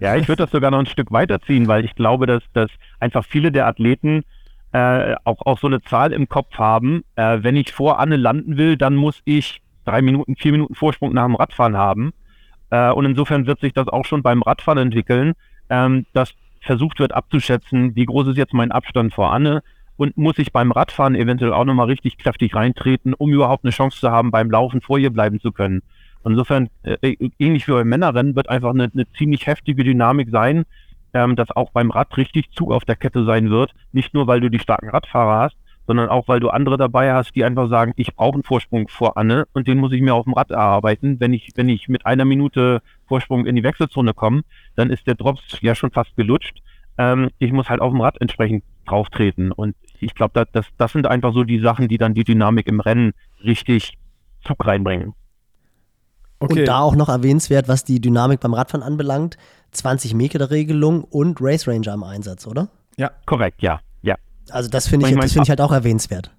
Ja, 0.00 0.16
ich 0.16 0.28
würde 0.28 0.44
das 0.44 0.50
sogar 0.50 0.70
noch 0.70 0.78
ein 0.78 0.86
Stück 0.86 1.12
weiterziehen, 1.12 1.66
weil 1.68 1.84
ich 1.84 1.94
glaube, 1.94 2.26
dass, 2.26 2.42
dass 2.52 2.70
einfach 3.00 3.24
viele 3.24 3.52
der 3.52 3.66
Athleten 3.66 4.22
äh, 4.72 5.14
auch, 5.24 5.44
auch 5.44 5.58
so 5.58 5.66
eine 5.66 5.82
Zahl 5.82 6.12
im 6.12 6.28
Kopf 6.28 6.54
haben. 6.58 7.04
Äh, 7.16 7.38
wenn 7.42 7.56
ich 7.56 7.72
vor 7.72 7.98
Anne 7.98 8.16
landen 8.16 8.56
will, 8.56 8.76
dann 8.76 8.94
muss 8.94 9.20
ich 9.24 9.60
drei 9.84 10.02
Minuten, 10.02 10.36
vier 10.36 10.52
Minuten 10.52 10.74
Vorsprung 10.74 11.12
nach 11.12 11.26
dem 11.26 11.34
Radfahren 11.34 11.76
haben. 11.76 12.12
Äh, 12.70 12.90
und 12.90 13.04
insofern 13.04 13.46
wird 13.46 13.60
sich 13.60 13.72
das 13.72 13.88
auch 13.88 14.04
schon 14.04 14.22
beim 14.22 14.42
Radfahren 14.42 14.78
entwickeln, 14.78 15.34
ähm, 15.68 16.06
dass 16.12 16.34
versucht 16.62 17.00
wird 17.00 17.12
abzuschätzen, 17.12 17.96
wie 17.96 18.06
groß 18.06 18.28
ist 18.28 18.36
jetzt 18.36 18.54
mein 18.54 18.72
Abstand 18.72 19.12
vor 19.12 19.32
Anne 19.32 19.62
und 19.96 20.16
muss 20.16 20.38
ich 20.38 20.52
beim 20.52 20.72
Radfahren 20.72 21.14
eventuell 21.14 21.52
auch 21.52 21.64
nochmal 21.64 21.86
richtig 21.86 22.18
kräftig 22.18 22.54
reintreten, 22.54 23.14
um 23.14 23.30
überhaupt 23.30 23.64
eine 23.64 23.72
Chance 23.72 23.98
zu 23.98 24.10
haben, 24.10 24.30
beim 24.30 24.50
Laufen 24.50 24.80
vor 24.80 24.98
ihr 24.98 25.10
bleiben 25.10 25.40
zu 25.40 25.52
können. 25.52 25.82
Insofern, 26.24 26.68
äh, 26.84 26.96
äh, 27.02 27.30
ähnlich 27.38 27.66
wie 27.66 27.72
beim 27.72 27.88
Männerrennen, 27.88 28.36
wird 28.36 28.48
einfach 28.48 28.70
eine, 28.70 28.90
eine 28.92 29.10
ziemlich 29.12 29.46
heftige 29.46 29.84
Dynamik 29.84 30.30
sein, 30.30 30.64
ähm, 31.14 31.36
dass 31.36 31.50
auch 31.50 31.70
beim 31.72 31.90
Rad 31.90 32.16
richtig 32.16 32.50
Zug 32.52 32.72
auf 32.72 32.84
der 32.84 32.96
Kette 32.96 33.24
sein 33.24 33.50
wird. 33.50 33.74
Nicht 33.92 34.14
nur, 34.14 34.26
weil 34.28 34.40
du 34.40 34.48
die 34.48 34.60
starken 34.60 34.88
Radfahrer 34.88 35.42
hast, 35.42 35.56
sondern 35.86 36.08
auch, 36.08 36.28
weil 36.28 36.40
du 36.40 36.50
andere 36.50 36.76
dabei 36.76 37.12
hast, 37.12 37.34
die 37.34 37.44
einfach 37.44 37.68
sagen, 37.68 37.92
ich 37.96 38.14
brauche 38.14 38.34
einen 38.34 38.42
Vorsprung 38.42 38.88
vor 38.88 39.16
Anne 39.16 39.46
und 39.52 39.66
den 39.66 39.78
muss 39.78 39.92
ich 39.92 40.00
mir 40.00 40.14
auf 40.14 40.24
dem 40.24 40.34
Rad 40.34 40.50
erarbeiten. 40.50 41.18
Wenn 41.20 41.32
ich, 41.32 41.50
wenn 41.54 41.68
ich 41.68 41.88
mit 41.88 42.06
einer 42.06 42.24
Minute 42.24 42.82
Vorsprung 43.06 43.46
in 43.46 43.56
die 43.56 43.62
Wechselzone 43.62 44.14
komme, 44.14 44.42
dann 44.76 44.90
ist 44.90 45.06
der 45.06 45.14
Drops 45.14 45.58
ja 45.60 45.74
schon 45.74 45.90
fast 45.90 46.14
gelutscht. 46.16 46.62
Ähm, 46.98 47.30
ich 47.38 47.52
muss 47.52 47.68
halt 47.68 47.80
auf 47.80 47.92
dem 47.92 48.00
Rad 48.00 48.20
entsprechend 48.20 48.64
drauf 48.86 49.08
treten. 49.10 49.52
Und 49.52 49.74
ich 50.00 50.14
glaube, 50.14 50.32
das, 50.34 50.46
das, 50.52 50.66
das 50.78 50.92
sind 50.92 51.06
einfach 51.06 51.32
so 51.32 51.44
die 51.44 51.60
Sachen, 51.60 51.88
die 51.88 51.98
dann 51.98 52.14
die 52.14 52.24
Dynamik 52.24 52.66
im 52.68 52.80
Rennen 52.80 53.12
richtig 53.44 53.98
Zug 54.44 54.66
reinbringen. 54.66 55.14
Okay. 56.38 56.60
Und 56.60 56.66
da 56.66 56.80
auch 56.80 56.96
noch 56.96 57.08
erwähnenswert, 57.08 57.68
was 57.68 57.84
die 57.84 58.00
Dynamik 58.00 58.40
beim 58.40 58.52
Radfahren 58.52 58.82
anbelangt, 58.82 59.36
20 59.70 60.14
Meter 60.14 60.50
Regelung 60.50 61.04
und 61.04 61.38
Race 61.40 61.68
Ranger 61.68 61.94
im 61.94 62.02
Einsatz, 62.02 62.46
oder? 62.46 62.68
Ja, 62.96 63.10
korrekt, 63.26 63.62
ja. 63.62 63.80
Also 64.50 64.68
das 64.68 64.88
finde 64.88 65.06
ich, 65.06 65.12
ich, 65.12 65.32
find 65.32 65.44
ich 65.44 65.50
halt 65.50 65.60
auch 65.60 65.72
erwähnenswert. 65.72 66.30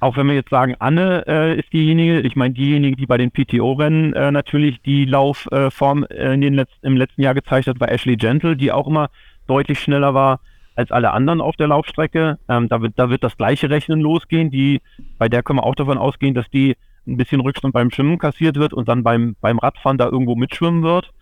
Auch 0.00 0.16
wenn 0.16 0.26
wir 0.26 0.34
jetzt 0.34 0.50
sagen, 0.50 0.74
Anne 0.80 1.24
äh, 1.26 1.58
ist 1.58 1.72
diejenige, 1.72 2.20
ich 2.20 2.36
meine 2.36 2.52
diejenige, 2.52 2.96
die 2.96 3.06
bei 3.06 3.16
den 3.16 3.30
PTO-Rennen 3.30 4.12
äh, 4.12 4.30
natürlich 4.30 4.82
die 4.82 5.06
Laufform 5.06 6.04
äh, 6.04 6.34
in 6.34 6.42
den 6.42 6.54
Letz 6.54 6.70
im 6.82 6.96
letzten 6.96 7.22
Jahr 7.22 7.32
gezeigt 7.32 7.68
hat, 7.68 7.80
war 7.80 7.90
Ashley 7.90 8.16
Gentle, 8.16 8.56
die 8.56 8.70
auch 8.70 8.86
immer 8.86 9.08
deutlich 9.46 9.80
schneller 9.80 10.12
war 10.12 10.40
als 10.76 10.90
alle 10.90 11.12
anderen 11.12 11.40
auf 11.40 11.56
der 11.56 11.68
Laufstrecke. 11.68 12.38
Ähm, 12.48 12.68
da, 12.68 12.82
wird, 12.82 12.94
da 12.96 13.08
wird 13.08 13.24
das 13.24 13.36
gleiche 13.36 13.70
Rechnen 13.70 14.00
losgehen. 14.00 14.50
Die, 14.50 14.82
bei 15.18 15.28
der 15.28 15.42
können 15.42 15.60
wir 15.60 15.64
auch 15.64 15.74
davon 15.74 15.98
ausgehen, 15.98 16.34
dass 16.34 16.50
die 16.50 16.76
ein 17.06 17.16
bisschen 17.16 17.40
Rückstand 17.40 17.72
beim 17.72 17.90
Schwimmen 17.90 18.18
kassiert 18.18 18.56
wird 18.56 18.72
und 18.72 18.88
dann 18.88 19.02
beim, 19.02 19.36
beim 19.40 19.58
Radfahren 19.58 19.98
da 19.98 20.06
irgendwo 20.06 20.34
mitschwimmen 20.34 20.82
wird. 20.82 21.12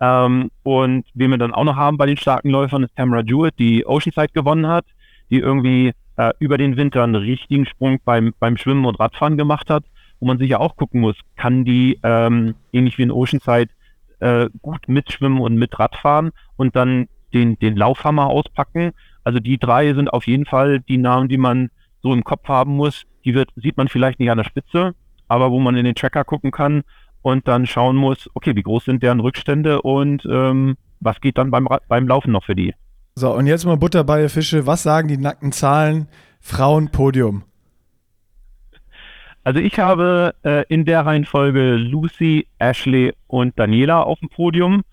Ähm, 0.00 0.50
und 0.62 1.04
wen 1.14 1.30
wir 1.30 1.38
dann 1.38 1.52
auch 1.52 1.64
noch 1.64 1.76
haben 1.76 1.98
bei 1.98 2.06
den 2.06 2.16
starken 2.16 2.50
Läufern 2.50 2.84
ist 2.84 2.96
Tamara 2.96 3.22
Jewett, 3.22 3.58
die 3.58 3.86
Oceanside 3.86 4.32
gewonnen 4.32 4.66
hat, 4.66 4.86
die 5.30 5.38
irgendwie 5.38 5.92
äh, 6.16 6.32
über 6.38 6.58
den 6.58 6.76
Winter 6.76 7.02
einen 7.02 7.14
richtigen 7.14 7.66
Sprung 7.66 7.98
beim, 8.04 8.34
beim 8.38 8.56
Schwimmen 8.56 8.84
und 8.84 9.00
Radfahren 9.00 9.38
gemacht 9.38 9.70
hat, 9.70 9.84
wo 10.18 10.26
man 10.26 10.38
sich 10.38 10.50
ja 10.50 10.58
auch 10.58 10.76
gucken 10.76 11.00
muss, 11.00 11.16
kann 11.36 11.64
die 11.64 11.98
ähm, 12.02 12.54
ähnlich 12.72 12.98
wie 12.98 13.04
in 13.04 13.10
Oceanside 13.10 13.70
äh, 14.20 14.48
gut 14.60 14.88
mitschwimmen 14.88 15.40
und 15.40 15.56
mit 15.56 15.78
Radfahren 15.78 16.30
und 16.56 16.76
dann 16.76 17.08
den, 17.32 17.58
den 17.58 17.76
Laufhammer 17.76 18.26
auspacken. 18.26 18.92
Also 19.24 19.40
die 19.40 19.58
drei 19.58 19.94
sind 19.94 20.12
auf 20.12 20.26
jeden 20.26 20.46
Fall 20.46 20.80
die 20.80 20.98
Namen, 20.98 21.28
die 21.28 21.38
man 21.38 21.70
so 22.02 22.12
im 22.12 22.24
Kopf 22.24 22.48
haben 22.48 22.76
muss. 22.76 23.04
Die 23.24 23.34
wird, 23.34 23.50
sieht 23.56 23.76
man 23.76 23.88
vielleicht 23.88 24.18
nicht 24.20 24.30
an 24.30 24.38
der 24.38 24.44
Spitze, 24.44 24.94
aber 25.28 25.50
wo 25.50 25.58
man 25.58 25.76
in 25.76 25.84
den 25.84 25.94
Tracker 25.94 26.24
gucken 26.24 26.50
kann 26.50 26.82
und 27.22 27.46
dann 27.48 27.66
schauen 27.66 27.96
muss, 27.96 28.28
okay, 28.34 28.56
wie 28.56 28.62
groß 28.62 28.86
sind 28.86 29.02
deren 29.02 29.20
Rückstände 29.20 29.82
und 29.82 30.26
ähm, 30.30 30.76
was 31.00 31.20
geht 31.20 31.38
dann 31.38 31.50
beim, 31.50 31.68
beim 31.88 32.08
Laufen 32.08 32.32
noch 32.32 32.44
für 32.44 32.54
die. 32.54 32.74
So, 33.20 33.34
und 33.34 33.46
jetzt 33.46 33.66
mal 33.66 33.76
Butter 33.76 34.02
bei 34.02 34.30
Fische. 34.30 34.66
Was 34.66 34.82
sagen 34.82 35.06
die 35.06 35.18
nackten 35.18 35.52
Zahlen? 35.52 36.08
Frauenpodium. 36.40 37.42
Also 39.44 39.60
ich 39.60 39.78
habe 39.78 40.34
äh, 40.42 40.64
in 40.70 40.86
der 40.86 41.04
Reihenfolge 41.04 41.74
Lucy, 41.74 42.46
Ashley 42.58 43.12
und 43.26 43.58
Daniela 43.58 44.04
auf 44.04 44.20
dem 44.20 44.30
Podium. 44.30 44.84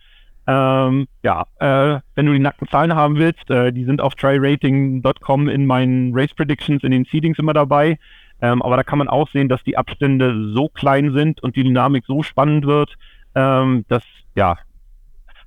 Ähm, 0.46 1.08
ja, 1.24 1.46
äh, 1.62 2.02
wenn 2.16 2.26
du 2.26 2.34
die 2.34 2.40
nackten 2.40 2.68
Zahlen 2.68 2.94
haben 2.94 3.16
willst, 3.16 3.50
äh, 3.50 3.72
die 3.72 3.86
sind 3.86 4.02
auf 4.02 4.14
tryrating.com 4.16 5.48
in 5.48 5.66
meinen 5.66 6.12
Race 6.14 6.34
Predictions, 6.34 6.84
in 6.84 6.92
den 6.92 7.06
Seedings 7.06 7.40
immer 7.40 7.54
dabei. 7.54 7.98
Ähm, 8.42 8.62
aber 8.62 8.76
da 8.76 8.84
kann 8.84 9.00
man 9.00 9.08
auch 9.08 9.30
sehen, 9.30 9.48
dass 9.48 9.64
die 9.64 9.78
Abstände 9.78 10.52
so 10.54 10.68
klein 10.68 11.14
sind 11.14 11.42
und 11.42 11.56
die 11.56 11.64
Dynamik 11.64 12.04
so 12.06 12.24
spannend 12.24 12.66
wird, 12.66 12.94
ähm, 13.36 13.86
dass 13.88 14.04
ja 14.36 14.58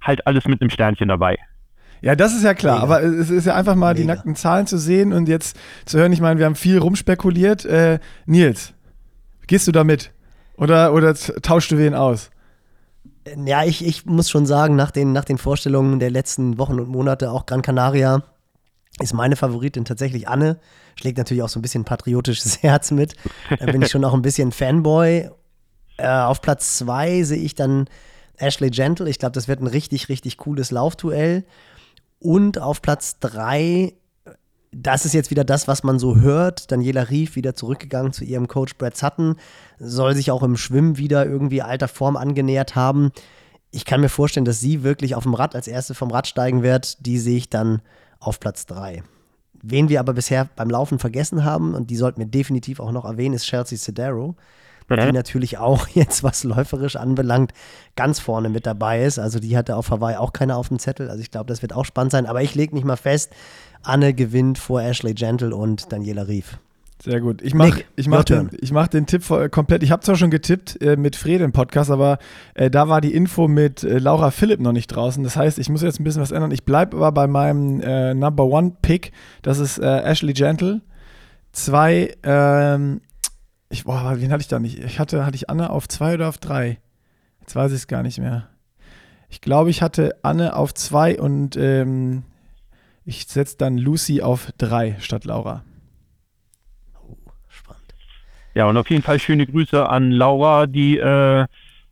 halt 0.00 0.26
alles 0.26 0.48
mit 0.48 0.62
einem 0.62 0.70
Sternchen 0.70 1.08
dabei. 1.08 1.36
Ja, 2.02 2.16
das 2.16 2.34
ist 2.34 2.42
ja 2.42 2.54
klar, 2.54 2.80
Mega. 2.80 2.94
aber 2.94 3.02
es 3.02 3.30
ist 3.30 3.46
ja 3.46 3.54
einfach 3.54 3.74
mal 3.74 3.94
Mega. 3.94 4.00
die 4.00 4.06
nackten 4.06 4.36
Zahlen 4.36 4.66
zu 4.66 4.78
sehen 4.78 5.12
und 5.12 5.28
jetzt 5.28 5.56
zu 5.84 5.98
hören, 5.98 6.12
ich 6.12 6.20
meine, 6.20 6.38
wir 6.38 6.46
haben 6.46 6.54
viel 6.54 6.78
rumspekuliert. 6.78 7.64
Äh, 7.64 7.98
Nils, 8.26 8.72
gehst 9.46 9.66
du 9.66 9.72
damit? 9.72 10.12
Oder, 10.56 10.92
oder 10.94 11.14
tauschst 11.14 11.70
du 11.70 11.78
wen 11.78 11.94
aus? 11.94 12.30
Ja, 13.46 13.64
ich, 13.64 13.84
ich 13.84 14.06
muss 14.06 14.30
schon 14.30 14.46
sagen, 14.46 14.76
nach 14.76 14.90
den, 14.90 15.12
nach 15.12 15.24
den 15.24 15.38
Vorstellungen 15.38 16.00
der 16.00 16.10
letzten 16.10 16.58
Wochen 16.58 16.80
und 16.80 16.88
Monate, 16.88 17.30
auch 17.30 17.46
Gran 17.46 17.62
Canaria, 17.62 18.22
ist 18.98 19.14
meine 19.14 19.36
Favoritin 19.36 19.84
tatsächlich 19.84 20.28
Anne. 20.28 20.58
Schlägt 20.96 21.18
natürlich 21.18 21.42
auch 21.42 21.48
so 21.48 21.58
ein 21.58 21.62
bisschen 21.62 21.84
patriotisches 21.84 22.62
Herz 22.62 22.90
mit. 22.90 23.14
Da 23.58 23.66
bin 23.66 23.82
ich 23.82 23.90
schon 23.90 24.04
auch 24.04 24.14
ein 24.14 24.22
bisschen 24.22 24.52
Fanboy. 24.52 25.30
Äh, 25.96 26.08
auf 26.08 26.40
Platz 26.40 26.76
zwei 26.78 27.22
sehe 27.22 27.38
ich 27.38 27.54
dann 27.54 27.88
Ashley 28.36 28.70
Gentle. 28.70 29.08
Ich 29.08 29.18
glaube, 29.18 29.32
das 29.32 29.48
wird 29.48 29.60
ein 29.60 29.66
richtig, 29.66 30.08
richtig 30.08 30.38
cooles 30.38 30.70
Laufduell. 30.70 31.44
Und 32.20 32.59
auf 32.59 32.83
Platz 32.83 33.18
drei, 33.18 33.94
das 34.72 35.04
ist 35.06 35.14
jetzt 35.14 35.30
wieder 35.30 35.42
das, 35.42 35.66
was 35.66 35.83
man 35.83 35.98
so 35.98 36.16
hört. 36.16 36.70
Daniela 36.70 37.09
Rief 37.09 37.35
wieder 37.35 37.54
zurückgegangen 37.54 38.12
zu 38.12 38.24
ihrem 38.24 38.46
Coach 38.46 38.76
Brad 38.76 38.96
Sutton, 38.96 39.37
soll 39.78 40.14
sich 40.14 40.30
auch 40.30 40.42
im 40.42 40.56
Schwimmen 40.56 40.98
wieder 40.98 41.26
irgendwie 41.26 41.62
alter 41.62 41.88
Form 41.88 42.16
angenähert 42.16 42.76
haben. 42.76 43.11
Ich 43.72 43.87
kann 43.87 44.00
mir 44.02 44.11
vorstellen, 44.11 44.44
dass 44.44 44.61
sie 44.61 44.83
wirklich 44.83 45.14
auf 45.14 45.22
dem 45.22 45.35
Rad 45.35 45.56
als 45.56 45.66
erste 45.66 45.94
vom 45.94 46.11
Rad 46.11 46.26
steigen 46.26 46.62
wird. 46.62 47.04
Die 47.06 47.18
sehe 47.18 47.38
ich 47.38 47.48
dann 47.48 47.80
auf 48.18 48.38
Platz 48.38 48.66
drei. 48.66 49.02
Wen 49.62 49.88
wir 49.88 50.00
aber 50.00 50.12
bisher 50.12 50.48
beim 50.56 50.70
Laufen 50.70 50.98
vergessen 50.98 51.44
haben, 51.44 51.74
und 51.74 51.90
die 51.90 51.96
sollten 51.96 52.20
wir 52.20 52.26
definitiv 52.26 52.80
auch 52.80 52.92
noch 52.92 53.04
erwähnen, 53.06 53.35
ist 53.35 53.46
Chelsea 53.46 53.78
Sedero 54.90 55.07
die 55.07 55.16
natürlich 55.16 55.59
auch 55.59 55.88
jetzt, 55.94 56.22
was 56.22 56.44
läuferisch 56.44 56.96
anbelangt, 56.96 57.53
ganz 57.96 58.20
vorne 58.20 58.48
mit 58.48 58.66
dabei 58.66 59.05
ist. 59.05 59.18
Also 59.18 59.38
die 59.38 59.57
hatte 59.57 59.76
auf 59.76 59.90
Hawaii 59.90 60.16
auch 60.16 60.33
keiner 60.33 60.57
auf 60.57 60.68
dem 60.68 60.79
Zettel. 60.79 61.11
Also 61.11 61.22
ich 61.22 61.31
glaube, 61.31 61.46
das 61.46 61.62
wird 61.62 61.72
auch 61.72 61.85
spannend 61.85 62.12
sein. 62.12 62.26
Aber 62.26 62.42
ich 62.42 62.55
lege 62.55 62.74
mich 62.74 62.85
mal 62.85 62.96
fest, 62.96 63.33
Anne 63.83 64.14
gewinnt 64.14 64.59
vor 64.59 64.83
Ashley 64.83 65.14
Gentle 65.14 65.55
und 65.55 65.92
Daniela 65.92 66.26
Rief. 66.29 66.59
Sehr 67.03 67.20
gut. 67.22 67.40
Ich 67.40 67.55
mache 67.55 67.85
ich 67.96 68.09
mach 68.09 68.24
den, 68.24 68.50
mach 68.72 68.88
den 68.88 69.07
Tipp 69.07 69.24
komplett. 69.50 69.83
Ich 69.83 69.90
habe 69.90 70.03
zwar 70.03 70.16
schon 70.16 70.31
getippt 70.31 70.83
äh, 70.83 70.96
mit 70.96 71.16
Fred 71.16 71.40
im 71.40 71.50
Podcast, 71.50 71.90
aber 71.90 72.18
äh, 72.53 72.70
da 72.70 72.90
war 72.90 73.00
die 73.00 73.14
Info 73.14 73.48
mit 73.48 73.83
äh, 73.83 73.98
Laura 73.98 74.31
Philipp 74.31 74.61
noch 74.61 74.72
nicht 74.72 74.88
draußen. 74.88 75.24
Das 75.24 75.35
heißt, 75.35 75.59
ich 75.59 75.70
muss 75.70 75.81
jetzt 75.81 75.98
ein 75.98 76.05
bisschen 76.05 76.20
was 76.20 76.31
ändern. 76.31 76.50
Ich 76.50 76.64
bleibe 76.64 76.98
aber 76.98 77.11
bei 77.12 77.26
meinem 77.26 77.81
äh, 77.81 78.12
Number 78.12 78.44
One 78.44 78.72
Pick. 78.83 79.12
Das 79.40 79.59
ist 79.59 79.79
äh, 79.79 80.03
Ashley 80.03 80.35
Gentle. 80.35 80.83
Zwei 81.53 82.14
ähm, 82.22 83.00
ich, 83.70 83.85
boah, 83.85 84.14
wen 84.18 84.33
hatte 84.33 84.42
ich 84.42 84.48
da 84.48 84.59
nicht? 84.59 84.78
Ich 84.78 84.98
hatte, 84.98 85.24
hatte 85.24 85.37
ich 85.37 85.48
Anne 85.48 85.70
auf 85.70 85.88
zwei 85.88 86.14
oder 86.14 86.28
auf 86.28 86.38
drei? 86.38 86.78
Jetzt 87.40 87.54
weiß 87.56 87.70
ich 87.72 87.78
es 87.78 87.87
gar 87.87 88.02
nicht 88.02 88.18
mehr. 88.18 88.48
Ich 89.28 89.40
glaube, 89.40 89.70
ich 89.70 89.80
hatte 89.80 90.16
Anne 90.22 90.56
auf 90.56 90.74
zwei 90.74 91.18
und 91.20 91.56
ähm, 91.56 92.24
ich 93.04 93.26
setze 93.26 93.56
dann 93.56 93.78
Lucy 93.78 94.22
auf 94.22 94.52
drei 94.59 94.96
statt 94.98 95.24
Laura. 95.24 95.64
Oh, 97.00 97.16
spannend. 97.48 97.94
Ja, 98.54 98.66
und 98.66 98.76
auf 98.76 98.90
jeden 98.90 99.02
Fall 99.02 99.20
schöne 99.20 99.46
Grüße 99.46 99.88
an 99.88 100.11
Laura, 100.11 100.66
die 100.66 100.98
äh, 100.98 101.46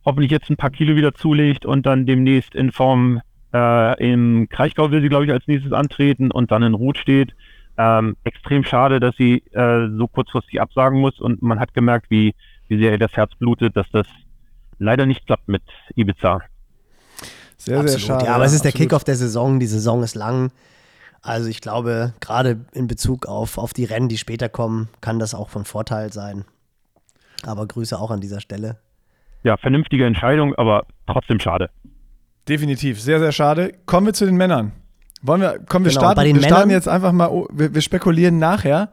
hoffentlich 0.05 0.33
jetzt 0.33 0.51
ein 0.51 0.57
paar 0.57 0.71
Kilo 0.71 0.97
wieder 0.97 1.15
zulegt 1.15 1.65
und 1.65 1.87
dann 1.87 2.07
demnächst 2.07 2.57
in 2.57 2.73
Form 2.73 3.21
äh, 3.55 4.05
im 4.05 4.49
Kraichgau 4.49 4.91
will 4.91 5.01
sie, 5.01 5.09
glaube 5.09 5.27
ich, 5.27 5.33
als 5.33 5.47
nächstes 5.47 5.73
antreten 5.73 6.33
und 6.33 6.51
dann 6.51 6.65
in 6.65 6.75
Rot 6.75 6.99
steht. 6.99 7.35
Ähm, 7.81 8.17
extrem 8.25 8.65
schade, 8.65 8.99
dass 8.99 9.15
sie 9.17 9.39
äh, 9.53 9.89
so 9.97 10.09
kurzfristig 10.09 10.61
absagen 10.61 11.01
muss 11.01 11.21
und 11.21 11.43
man 11.43 11.61
hat 11.61 11.75
gemerkt, 11.75 12.11
wie, 12.11 12.35
wie 12.67 12.79
sehr 12.79 12.91
ihr 12.91 12.99
das 12.99 13.13
Herz 13.13 13.33
blutet, 13.37 13.77
dass 13.77 13.87
das 13.93 14.07
leider 14.79 15.07
nicht 15.07 15.27
klappt 15.27 15.47
mit 15.47 15.63
Ibiza. 15.95 16.41
Sehr, 17.57 17.79
absolut, 17.79 17.89
sehr 17.89 17.99
schade. 18.01 18.25
Ja, 18.27 18.35
aber 18.35 18.45
es 18.45 18.53
ist 18.53 18.61
absolut. 18.61 18.75
der 18.75 18.81
Kickoff 18.81 19.05
der 19.05 19.17
Saison. 19.17 19.61
Die 19.61 19.67
Saison 19.67 20.03
ist 20.03 20.17
lang. 20.17 20.51
Also 21.23 21.49
ich 21.49 21.61
glaube, 21.61 22.15
gerade 22.21 22.65
in 22.73 22.87
Bezug 22.87 23.27
auf, 23.27 23.59
auf 23.59 23.73
die 23.73 23.85
Rennen, 23.85 24.09
die 24.09 24.19
später 24.19 24.49
kommen, 24.49 24.89
kann 25.01 25.19
das 25.19 25.35
auch 25.35 25.49
von 25.49 25.65
Vorteil 25.65 26.13
sein. 26.13 26.45
Aber 27.45 27.67
Grüße 27.67 27.99
auch 27.99 28.11
an 28.11 28.21
dieser 28.21 28.41
Stelle. 28.41 28.79
Ja, 29.45 29.57
vernünftige 29.57 30.05
Entscheidung, 30.05 30.55
aber 30.57 30.87
trotzdem 31.07 31.39
schade. 31.39 31.71
Definitiv, 32.49 33.01
sehr, 33.01 33.21
sehr 33.21 33.33
schade. 33.33 33.73
Kommen 33.87 34.07
wir 34.07 34.15
zu 34.15 34.27
den 34.27 34.37
Männern. 34.37 34.73
Wollen 35.23 35.41
wir, 35.41 35.59
komm, 35.67 35.85
wir, 35.85 35.91
genau, 35.91 36.01
starten, 36.01 36.35
wir 36.35 36.43
starten 36.43 36.71
jetzt 36.71 36.89
einfach 36.89 37.13
mal, 37.13 37.29
oh, 37.29 37.49
wir, 37.53 37.75
wir, 37.75 37.81
spekulieren 37.81 38.39
nachher. 38.39 38.91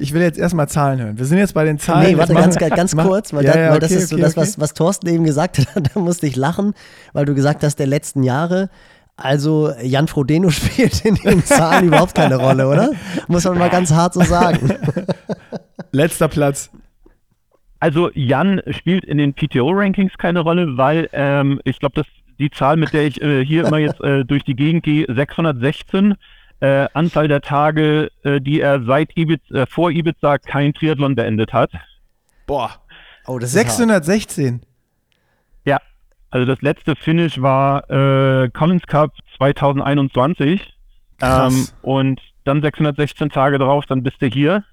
Ich 0.00 0.12
will 0.12 0.22
jetzt 0.22 0.38
erstmal 0.38 0.68
Zahlen 0.68 1.00
hören. 1.00 1.18
Wir 1.18 1.26
sind 1.26 1.38
jetzt 1.38 1.54
bei 1.54 1.64
den 1.64 1.78
Zahlen. 1.78 2.10
Nee, 2.10 2.18
warte 2.18 2.34
ganz, 2.34 2.56
ganz 2.56 2.96
kurz, 2.96 3.32
weil, 3.32 3.44
ja, 3.44 3.52
das, 3.52 3.60
ja, 3.60 3.70
weil 3.70 3.80
das 3.80 3.90
ist 3.92 4.08
so 4.08 4.16
okay, 4.16 4.22
das, 4.22 4.36
was, 4.36 4.60
was 4.60 4.74
Thorsten 4.74 5.08
eben 5.08 5.24
gesagt 5.24 5.58
hat. 5.74 5.94
da 5.94 6.00
musste 6.00 6.26
ich 6.26 6.36
lachen, 6.36 6.74
weil 7.12 7.24
du 7.24 7.34
gesagt 7.34 7.62
hast, 7.62 7.76
der 7.76 7.86
letzten 7.86 8.22
Jahre. 8.22 8.68
Also 9.16 9.72
Jan 9.82 10.08
Frodeno 10.08 10.50
spielt 10.50 11.04
in 11.04 11.14
den 11.16 11.44
Zahlen 11.44 11.88
überhaupt 11.88 12.14
keine 12.14 12.36
Rolle, 12.36 12.68
oder? 12.68 12.90
Muss 13.28 13.44
man 13.44 13.58
mal 13.58 13.70
ganz 13.70 13.92
hart 13.92 14.14
so 14.14 14.22
sagen. 14.22 14.74
Letzter 15.90 16.28
Platz. 16.28 16.70
Also 17.80 18.10
Jan 18.14 18.62
spielt 18.70 19.04
in 19.04 19.18
den 19.18 19.34
PTO-Rankings 19.34 20.18
keine 20.18 20.40
Rolle, 20.40 20.76
weil 20.76 21.08
ähm, 21.12 21.60
ich 21.64 21.78
glaube, 21.78 21.94
das 21.96 22.06
die 22.38 22.50
Zahl, 22.50 22.76
mit 22.76 22.92
der 22.92 23.06
ich 23.06 23.20
äh, 23.20 23.44
hier 23.44 23.66
immer 23.66 23.78
jetzt 23.78 24.00
äh, 24.00 24.24
durch 24.24 24.44
die 24.44 24.54
Gegend 24.54 24.84
gehe, 24.84 25.06
616. 25.08 26.14
Äh, 26.60 26.86
Anzahl 26.94 27.28
der 27.28 27.42
Tage, 27.42 28.10
äh, 28.22 28.40
die 28.40 28.60
er 28.60 28.82
seit 28.82 29.16
Ibiza, 29.16 29.54
äh, 29.54 29.66
vor 29.66 29.90
Ibiza 29.90 30.38
kein 30.38 30.72
Triathlon 30.72 31.14
beendet 31.14 31.52
hat. 31.52 31.70
Boah. 32.46 32.70
Oh, 33.26 33.38
das 33.38 33.52
616. 33.52 34.62
Ja, 35.64 35.78
also 36.30 36.46
das 36.46 36.62
letzte 36.62 36.96
Finish 36.96 37.40
war 37.42 37.90
äh, 37.90 38.48
Collins 38.50 38.86
Cup 38.86 39.12
2021. 39.36 40.74
Ähm, 41.20 41.66
und 41.82 42.20
dann 42.44 42.62
616 42.62 43.30
Tage 43.30 43.58
drauf, 43.58 43.84
dann 43.86 44.02
bist 44.02 44.22
du 44.22 44.26
hier. 44.26 44.64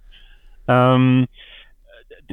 Ähm, 0.68 1.28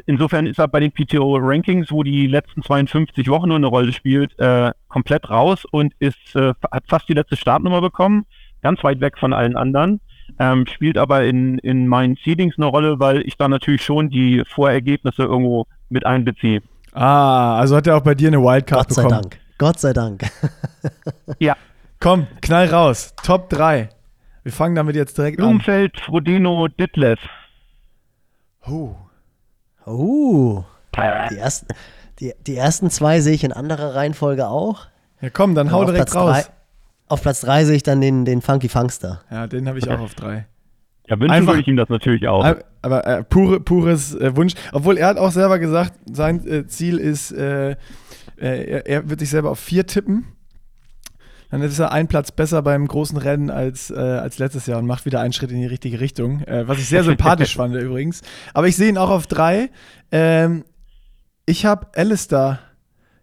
insofern 0.06 0.46
ist 0.46 0.58
er 0.58 0.68
bei 0.68 0.80
den 0.80 0.92
PTO-Rankings, 0.92 1.90
wo 1.90 2.02
die 2.02 2.26
letzten 2.26 2.62
52 2.62 3.28
Wochen 3.28 3.48
nur 3.48 3.56
eine 3.56 3.66
Rolle 3.66 3.92
spielt, 3.92 4.38
äh, 4.38 4.72
komplett 4.88 5.30
raus 5.30 5.64
und 5.70 5.92
ist, 5.98 6.34
äh, 6.34 6.54
hat 6.70 6.84
fast 6.88 7.08
die 7.08 7.14
letzte 7.14 7.36
Startnummer 7.36 7.80
bekommen, 7.80 8.26
ganz 8.62 8.82
weit 8.84 9.00
weg 9.00 9.18
von 9.18 9.32
allen 9.32 9.56
anderen. 9.56 10.00
Ähm, 10.38 10.66
spielt 10.66 10.96
aber 10.96 11.24
in, 11.24 11.58
in 11.58 11.88
meinen 11.88 12.16
Seedings 12.24 12.54
eine 12.56 12.66
Rolle, 12.66 13.00
weil 13.00 13.22
ich 13.26 13.36
da 13.36 13.48
natürlich 13.48 13.82
schon 13.82 14.10
die 14.10 14.42
Vorergebnisse 14.46 15.22
irgendwo 15.22 15.66
mit 15.88 16.06
einbeziehe. 16.06 16.62
Ah, 16.92 17.58
also 17.58 17.76
hat 17.76 17.86
er 17.86 17.96
auch 17.96 18.02
bei 18.02 18.14
dir 18.14 18.28
eine 18.28 18.40
Wildcard 18.40 18.88
Gott 18.88 18.94
sei 18.94 19.02
bekommen. 19.02 19.22
Dank. 19.22 19.40
Gott 19.58 19.80
sei 19.80 19.92
Dank. 19.92 20.22
ja. 21.38 21.56
Komm, 21.98 22.26
knall 22.40 22.66
raus. 22.68 23.14
Top 23.22 23.50
3. 23.50 23.90
Wir 24.42 24.52
fangen 24.52 24.74
damit 24.74 24.96
jetzt 24.96 25.18
direkt 25.18 25.36
Blumfeld, 25.36 25.58
an. 25.58 25.90
Blumfeld, 25.90 26.00
Frodeno, 26.00 26.68
Ditlev. 26.68 27.20
Oh. 28.66 28.94
Oh. 29.90 30.64
Die 31.30 31.36
ersten, 31.36 31.66
die, 32.18 32.34
die 32.46 32.56
ersten 32.56 32.90
zwei 32.90 33.20
sehe 33.20 33.34
ich 33.34 33.44
in 33.44 33.52
anderer 33.52 33.94
Reihenfolge 33.94 34.48
auch. 34.48 34.86
Ja, 35.20 35.30
komm, 35.30 35.54
dann 35.54 35.70
hau 35.70 35.84
direkt 35.84 36.14
raus. 36.14 36.44
Drei, 36.44 36.52
auf 37.10 37.22
Platz 37.22 37.40
3 37.40 37.64
sehe 37.64 37.76
ich 37.76 37.82
dann 37.82 38.00
den, 38.00 38.24
den 38.24 38.40
Funky 38.40 38.68
Funkster. 38.68 39.22
Ja, 39.30 39.48
den 39.48 39.66
habe 39.66 39.78
ich 39.78 39.90
auch 39.90 39.98
auf 39.98 40.14
3. 40.14 40.46
Ja, 41.08 41.18
wünschen 41.18 41.32
Einfach, 41.32 41.54
würde 41.54 41.62
ich 41.62 41.66
ihm 41.66 41.76
das 41.76 41.88
natürlich 41.88 42.28
auch. 42.28 42.56
Aber 42.82 43.04
äh, 43.04 43.24
pure, 43.24 43.58
pures 43.58 44.14
äh, 44.14 44.36
Wunsch. 44.36 44.54
Obwohl 44.72 44.96
er 44.96 45.08
hat 45.08 45.18
auch 45.18 45.32
selber 45.32 45.58
gesagt, 45.58 45.94
sein 46.12 46.46
äh, 46.46 46.68
Ziel 46.68 46.98
ist, 46.98 47.32
äh, 47.32 47.72
äh, 47.72 47.76
er, 48.38 48.86
er, 48.86 49.10
wird 49.10 49.18
sich 49.18 49.30
selber 49.30 49.50
auf 49.50 49.58
4 49.58 49.88
tippen. 49.88 50.24
Dann 51.50 51.62
ist 51.62 51.78
er 51.78 51.92
einen 51.92 52.08
Platz 52.08 52.30
besser 52.30 52.62
beim 52.62 52.86
großen 52.86 53.18
Rennen 53.18 53.50
als, 53.50 53.90
äh, 53.90 53.96
als 53.96 54.38
letztes 54.38 54.66
Jahr 54.66 54.78
und 54.78 54.86
macht 54.86 55.04
wieder 55.04 55.20
einen 55.20 55.32
Schritt 55.32 55.50
in 55.50 55.60
die 55.60 55.66
richtige 55.66 56.00
Richtung. 56.00 56.42
Äh, 56.42 56.68
was 56.68 56.78
ich 56.78 56.88
sehr 56.88 57.04
sympathisch 57.04 57.56
fand 57.56 57.74
übrigens. 57.74 58.22
Aber 58.54 58.68
ich 58.68 58.76
sehe 58.76 58.88
ihn 58.88 58.98
auch 58.98 59.10
auf 59.10 59.26
drei. 59.26 59.70
Ähm, 60.12 60.64
ich 61.46 61.66
habe 61.66 61.88
Alistair 61.94 62.60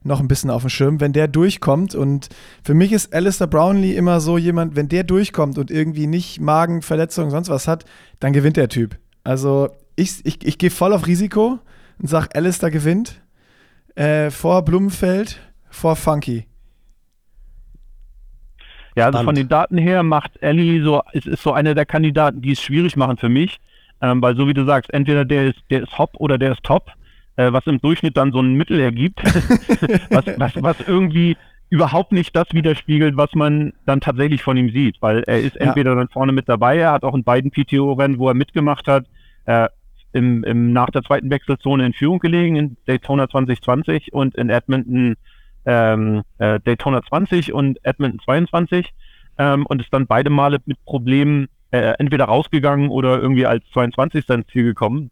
noch 0.03 0.19
ein 0.19 0.27
bisschen 0.27 0.49
auf 0.49 0.61
dem 0.61 0.69
Schirm, 0.69 0.99
wenn 0.99 1.13
der 1.13 1.27
durchkommt. 1.27 1.95
Und 1.95 2.29
für 2.63 2.73
mich 2.73 2.91
ist 2.91 3.13
Alistair 3.13 3.47
Brownlee 3.47 3.95
immer 3.95 4.19
so 4.19 4.37
jemand, 4.37 4.75
wenn 4.75 4.89
der 4.89 5.03
durchkommt 5.03 5.57
und 5.57 5.71
irgendwie 5.71 6.07
nicht 6.07 6.39
Magenverletzungen, 6.39 7.31
sonst 7.31 7.49
was 7.49 7.67
hat, 7.67 7.85
dann 8.19 8.33
gewinnt 8.33 8.57
der 8.57 8.69
Typ. 8.69 8.97
Also 9.23 9.69
ich, 9.95 10.25
ich, 10.25 10.45
ich 10.45 10.57
gehe 10.57 10.71
voll 10.71 10.93
auf 10.93 11.07
Risiko 11.07 11.59
und 11.99 12.09
sage, 12.09 12.29
Alistair 12.33 12.71
gewinnt. 12.71 13.21
Äh, 13.95 14.29
vor 14.29 14.63
Blumenfeld, 14.63 15.39
vor 15.69 15.95
Funky. 15.95 16.45
Ja, 18.97 19.05
also 19.05 19.23
von 19.23 19.35
den 19.35 19.47
Daten 19.47 19.77
her 19.77 20.01
macht 20.01 20.41
Ellie 20.41 20.83
so, 20.83 21.01
es 21.13 21.25
ist 21.25 21.43
so 21.43 21.53
einer 21.53 21.75
der 21.75 21.85
Kandidaten, 21.85 22.41
die 22.41 22.53
es 22.53 22.61
schwierig 22.61 22.97
machen 22.97 23.17
für 23.17 23.29
mich. 23.29 23.59
Ähm, 24.01 24.21
weil 24.21 24.35
so 24.35 24.47
wie 24.47 24.53
du 24.53 24.65
sagst, 24.65 24.93
entweder 24.93 25.25
der 25.25 25.47
ist, 25.47 25.59
der 25.69 25.83
ist 25.83 25.97
Hop 25.97 26.11
oder 26.17 26.37
der 26.37 26.51
ist 26.51 26.63
Top, 26.63 26.91
äh, 27.35 27.51
was 27.51 27.65
im 27.65 27.79
Durchschnitt 27.79 28.15
dann 28.15 28.31
so 28.31 28.39
ein 28.39 28.53
Mittel 28.53 28.79
ergibt, 28.79 29.23
was, 30.11 30.25
was, 30.37 30.61
was 30.61 30.87
irgendwie 30.87 31.35
überhaupt 31.69 32.11
nicht 32.11 32.35
das 32.35 32.47
widerspiegelt, 32.51 33.17
was 33.17 33.33
man 33.33 33.73
dann 33.85 33.99
tatsächlich 33.99 34.43
von 34.43 34.55
ihm 34.55 34.69
sieht, 34.69 35.01
weil 35.01 35.23
er 35.23 35.39
ist 35.39 35.57
entweder 35.57 35.95
dann 35.95 36.09
vorne 36.09 36.31
mit 36.31 36.47
dabei, 36.47 36.77
er 36.77 36.91
hat 36.91 37.03
auch 37.03 37.15
in 37.15 37.23
beiden 37.23 37.51
PTO-Rennen, 37.51 38.19
wo 38.19 38.29
er 38.29 38.35
mitgemacht 38.35 38.87
hat, 38.87 39.05
äh, 39.45 39.67
im, 40.13 40.43
im, 40.43 40.73
nach 40.73 40.89
der 40.89 41.03
zweiten 41.03 41.29
Wechselzone 41.29 41.85
in 41.85 41.93
Führung 41.93 42.19
gelegen, 42.19 42.55
in 42.55 42.77
Daytona 42.85 43.27
2020 43.27 44.13
und 44.13 44.35
in 44.35 44.49
Edmonton 44.49 45.15
ähm, 45.67 46.23
äh, 46.39 46.59
Daytona 46.61 47.03
20 47.03 47.53
und 47.53 47.77
Edmonton 47.83 48.19
22 48.23 48.93
ähm, 49.37 49.65
und 49.65 49.81
ist 49.81 49.93
dann 49.93 50.07
beide 50.07 50.29
Male 50.29 50.59
mit 50.65 50.83
Problemen 50.85 51.49
äh, 51.71 51.93
entweder 51.99 52.25
rausgegangen 52.25 52.89
oder 52.89 53.19
irgendwie 53.21 53.45
als 53.45 53.63
22. 53.73 54.27
ins 54.29 54.47
Ziel 54.47 54.63
gekommen. 54.63 55.11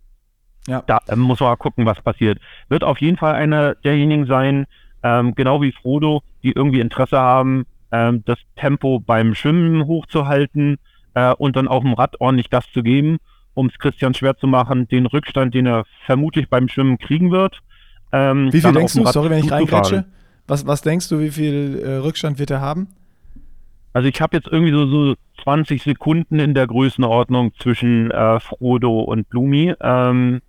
Ja. 0.67 0.81
Da 0.87 0.99
äh, 1.07 1.15
muss 1.15 1.41
man 1.41 1.49
mal 1.49 1.57
gucken, 1.57 1.85
was 1.85 2.01
passiert. 2.01 2.39
Wird 2.69 2.83
auf 2.83 2.99
jeden 2.99 3.17
Fall 3.17 3.35
einer 3.35 3.75
derjenigen 3.75 4.25
sein, 4.25 4.65
ähm, 5.03 5.35
genau 5.35 5.61
wie 5.61 5.73
Frodo, 5.73 6.23
die 6.41 6.53
irgendwie 6.53 6.79
Interesse 6.79 7.19
haben, 7.19 7.65
ähm, 7.91 8.23
das 8.25 8.39
Tempo 8.55 8.99
beim 8.99 9.35
Schwimmen 9.35 9.85
hochzuhalten 9.85 10.77
äh, 11.13 11.33
und 11.33 11.57
dann 11.57 11.67
auf 11.67 11.83
dem 11.83 11.93
Rad 11.93 12.19
ordentlich 12.21 12.49
Gas 12.49 12.65
zu 12.73 12.81
geben, 12.81 13.17
um 13.53 13.67
es 13.67 13.77
Christian 13.77 14.13
schwer 14.13 14.37
zu 14.37 14.47
machen, 14.47 14.87
den 14.87 15.05
Rückstand, 15.05 15.53
den 15.53 15.67
er 15.67 15.83
vermutlich 16.05 16.49
beim 16.49 16.69
Schwimmen 16.69 16.97
kriegen 16.97 17.31
wird. 17.31 17.59
Ähm, 18.13 18.51
wie 18.53 18.61
viel 18.61 18.71
denkst 18.71 18.93
du, 18.93 19.05
sorry, 19.05 19.29
wenn 19.29 19.43
ich 19.43 19.51
reingrätsche, 19.51 20.05
was, 20.47 20.65
was 20.67 20.81
denkst 20.81 21.09
du, 21.09 21.19
wie 21.19 21.31
viel 21.31 21.81
äh, 21.83 21.95
Rückstand 21.97 22.39
wird 22.39 22.51
er 22.51 22.61
haben? 22.61 22.87
Also 23.93 24.09
ich 24.09 24.19
habe 24.21 24.35
jetzt 24.35 24.47
irgendwie 24.47 24.73
so, 24.73 24.85
so 24.87 25.15
20 25.43 25.81
Sekunden 25.81 26.39
in 26.39 26.53
der 26.53 26.67
Größenordnung 26.67 27.53
zwischen 27.59 28.11
äh, 28.11 28.39
Frodo 28.39 28.99
und 28.99 29.29
Blumi. 29.29 29.73
Ähm, 29.79 30.41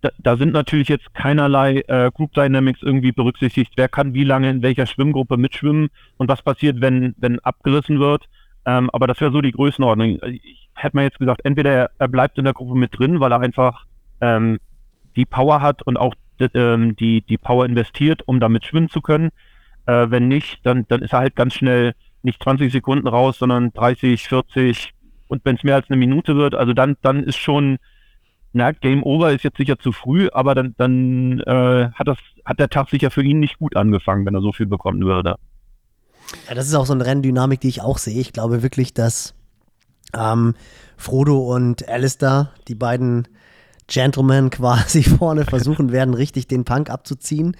da, 0.00 0.10
da, 0.18 0.36
sind 0.36 0.52
natürlich 0.52 0.88
jetzt 0.88 1.14
keinerlei 1.14 1.84
äh, 1.86 2.10
Group 2.12 2.32
Dynamics 2.32 2.82
irgendwie 2.82 3.12
berücksichtigt. 3.12 3.72
Wer 3.76 3.88
kann 3.88 4.14
wie 4.14 4.24
lange 4.24 4.50
in 4.50 4.62
welcher 4.62 4.86
Schwimmgruppe 4.86 5.36
mitschwimmen 5.36 5.90
und 6.16 6.28
was 6.28 6.42
passiert, 6.42 6.80
wenn, 6.80 7.14
wenn 7.18 7.38
abgerissen 7.38 8.00
wird. 8.00 8.28
Ähm, 8.64 8.90
aber 8.90 9.06
das 9.06 9.20
wäre 9.20 9.30
so 9.30 9.40
die 9.40 9.52
Größenordnung. 9.52 10.18
Ich 10.24 10.68
hätte 10.74 10.96
mir 10.96 11.04
jetzt 11.04 11.18
gesagt, 11.18 11.42
entweder 11.44 11.90
er, 11.96 12.08
bleibt 12.08 12.38
in 12.38 12.44
der 12.44 12.54
Gruppe 12.54 12.74
mit 12.74 12.98
drin, 12.98 13.20
weil 13.20 13.32
er 13.32 13.40
einfach 13.40 13.84
ähm, 14.20 14.58
die 15.14 15.24
Power 15.24 15.60
hat 15.60 15.82
und 15.82 15.96
auch 15.96 16.14
ähm, 16.54 16.96
die, 16.96 17.22
die 17.22 17.38
Power 17.38 17.66
investiert, 17.66 18.22
um 18.26 18.40
damit 18.40 18.64
schwimmen 18.64 18.88
zu 18.88 19.00
können. 19.00 19.30
Äh, 19.86 20.10
wenn 20.10 20.28
nicht, 20.28 20.60
dann, 20.64 20.86
dann 20.88 21.02
ist 21.02 21.12
er 21.12 21.20
halt 21.20 21.36
ganz 21.36 21.54
schnell 21.54 21.94
nicht 22.22 22.42
20 22.42 22.72
Sekunden 22.72 23.08
raus, 23.08 23.38
sondern 23.38 23.72
30, 23.72 24.28
40 24.28 24.94
und 25.32 25.44
wenn 25.44 25.56
es 25.56 25.64
mehr 25.64 25.76
als 25.76 25.88
eine 25.88 25.96
Minute 25.96 26.36
wird, 26.36 26.54
also 26.54 26.74
dann, 26.74 26.96
dann 27.00 27.24
ist 27.24 27.38
schon, 27.38 27.78
na, 28.52 28.72
Game 28.72 29.02
Over 29.02 29.32
ist 29.32 29.44
jetzt 29.44 29.56
sicher 29.56 29.78
zu 29.78 29.90
früh, 29.90 30.28
aber 30.30 30.54
dann, 30.54 30.74
dann 30.76 31.40
äh, 31.40 31.90
hat, 31.94 32.06
das, 32.06 32.18
hat 32.44 32.58
der 32.58 32.68
Tag 32.68 32.90
sicher 32.90 33.10
für 33.10 33.22
ihn 33.22 33.40
nicht 33.40 33.58
gut 33.58 33.74
angefangen, 33.74 34.26
wenn 34.26 34.34
er 34.34 34.42
so 34.42 34.52
viel 34.52 34.66
bekommen 34.66 35.02
würde. 35.04 35.36
Ja, 36.48 36.54
das 36.54 36.68
ist 36.68 36.74
auch 36.74 36.84
so 36.84 36.92
eine 36.92 37.06
Renndynamik, 37.06 37.60
die 37.60 37.68
ich 37.68 37.80
auch 37.80 37.96
sehe. 37.96 38.20
Ich 38.20 38.34
glaube 38.34 38.62
wirklich, 38.62 38.92
dass 38.92 39.34
ähm, 40.14 40.54
Frodo 40.98 41.38
und 41.54 41.88
Alistair, 41.88 42.50
die 42.68 42.74
beiden 42.74 43.26
Gentlemen 43.86 44.50
quasi 44.50 45.02
vorne 45.02 45.44
versuchen 45.44 45.92
werden, 45.92 46.14
richtig 46.14 46.48
den 46.48 46.64
Punk 46.64 46.90
abzuziehen. 46.90 47.56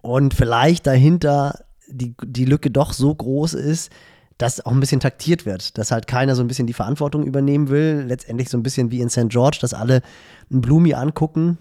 Und 0.00 0.34
vielleicht 0.34 0.86
dahinter 0.86 1.64
die, 1.88 2.14
die 2.22 2.44
Lücke 2.44 2.70
doch 2.70 2.92
so 2.92 3.14
groß 3.14 3.54
ist, 3.54 3.90
dass 4.38 4.64
auch 4.64 4.72
ein 4.72 4.80
bisschen 4.80 5.00
taktiert 5.00 5.46
wird, 5.46 5.78
dass 5.78 5.90
halt 5.90 6.06
keiner 6.06 6.34
so 6.34 6.42
ein 6.42 6.48
bisschen 6.48 6.66
die 6.66 6.72
Verantwortung 6.72 7.24
übernehmen 7.24 7.68
will. 7.68 8.04
Letztendlich 8.06 8.48
so 8.48 8.56
ein 8.56 8.62
bisschen 8.62 8.90
wie 8.90 9.00
in 9.00 9.10
St. 9.10 9.28
George, 9.28 9.58
dass 9.60 9.74
alle 9.74 10.02
einen 10.50 10.60
Blumi 10.60 10.94
angucken. 10.94 11.58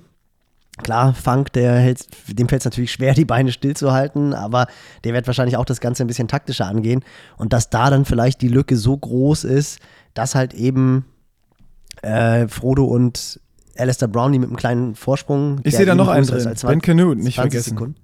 Klar, 0.82 1.14
Funk, 1.14 1.54
der 1.54 1.94
dem 2.28 2.50
fällt 2.50 2.62
es 2.62 2.66
natürlich 2.66 2.94
schwer, 2.94 3.14
die 3.14 3.26
Beine 3.26 3.52
stillzuhalten, 3.52 4.34
aber 4.34 4.68
der 5.04 5.14
wird 5.14 5.28
wahrscheinlich 5.28 5.58
auch 5.58 5.66
das 5.66 5.82
Ganze 5.82 6.04
ein 6.04 6.08
bisschen 6.08 6.30
taktischer 6.30 6.66
angehen. 6.66 7.04
Und 7.38 7.54
dass 7.54 7.70
da 7.70 7.90
dann 7.90 8.06
vielleicht 8.06 8.42
die 8.42 8.48
Lücke 8.48 8.78
so 8.78 8.98
groß 8.98 9.44
ist, 9.44 9.80
dass 10.14 10.34
halt 10.34 10.54
eben 10.54 11.06
äh, 12.02 12.48
Frodo 12.48 12.86
und 12.86 13.40
Alistair 13.78 14.08
Brownlee 14.08 14.40
mit 14.40 14.50
einem 14.50 14.58
kleinen 14.58 14.96
Vorsprung. 14.96 15.60
Ich 15.64 15.76
sehe 15.76 15.86
da 15.86 15.96
noch 15.96 16.08
einen 16.08 16.26
drin. 16.26 16.54
Ben 16.64 16.82
Canute, 16.82 17.22
nicht 17.22 17.36
vergessen. 17.36 17.72
Sekunden. 17.72 17.96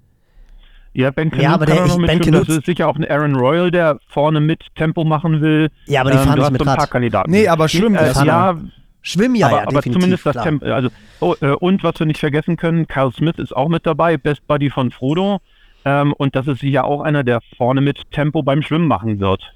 Ja, 0.94 1.10
Ben 1.10 1.30
Canute 1.30 1.44
ja, 1.44 1.54
aber 1.54 1.66
der, 1.66 1.86
ich, 1.86 1.96
Ben 1.96 2.20
Canute, 2.20 2.46
das 2.46 2.56
ist 2.58 2.66
sicher 2.66 2.88
auch 2.88 2.96
ein 2.96 3.08
Aaron 3.08 3.36
Royal, 3.36 3.70
der 3.70 3.98
vorne 4.08 4.40
mit 4.40 4.64
Tempo 4.74 5.04
machen 5.04 5.40
will. 5.40 5.68
Ja, 5.86 6.00
aber 6.00 6.10
die 6.10 6.16
ähm, 6.16 6.24
fahren 6.24 6.38
nicht 6.38 6.50
mit 6.52 6.62
so 6.62 6.70
ein 6.70 6.76
paar 6.76 6.86
Kandidaten. 6.86 7.30
Nee, 7.30 7.48
aber 7.48 7.68
Schwimmen. 7.68 7.96
Äh, 7.96 8.12
ja, 8.24 8.56
Schwimmen 9.02 9.36
ja, 9.36 9.46
aber, 9.46 9.56
ja, 9.58 9.68
aber 9.68 9.82
zumindest 9.82 10.26
das 10.26 10.36
Tempo. 10.36 10.66
Also, 10.66 10.88
oh, 11.20 11.34
äh, 11.40 11.50
und 11.52 11.84
was 11.84 11.98
wir 11.98 12.06
nicht 12.06 12.20
vergessen 12.20 12.56
können, 12.56 12.88
Kyle 12.88 13.12
Smith 13.12 13.38
ist 13.38 13.54
auch 13.54 13.68
mit 13.68 13.86
dabei, 13.86 14.16
Best 14.16 14.46
Buddy 14.46 14.70
von 14.70 14.90
Frodo. 14.90 15.40
Ähm, 15.84 16.12
und 16.14 16.34
das 16.34 16.46
ist 16.46 16.60
sicher 16.60 16.84
auch 16.84 17.00
einer, 17.02 17.22
der 17.22 17.40
vorne 17.56 17.80
mit 17.80 18.10
Tempo 18.10 18.42
beim 18.42 18.62
Schwimmen 18.62 18.88
machen 18.88 19.20
wird. 19.20 19.54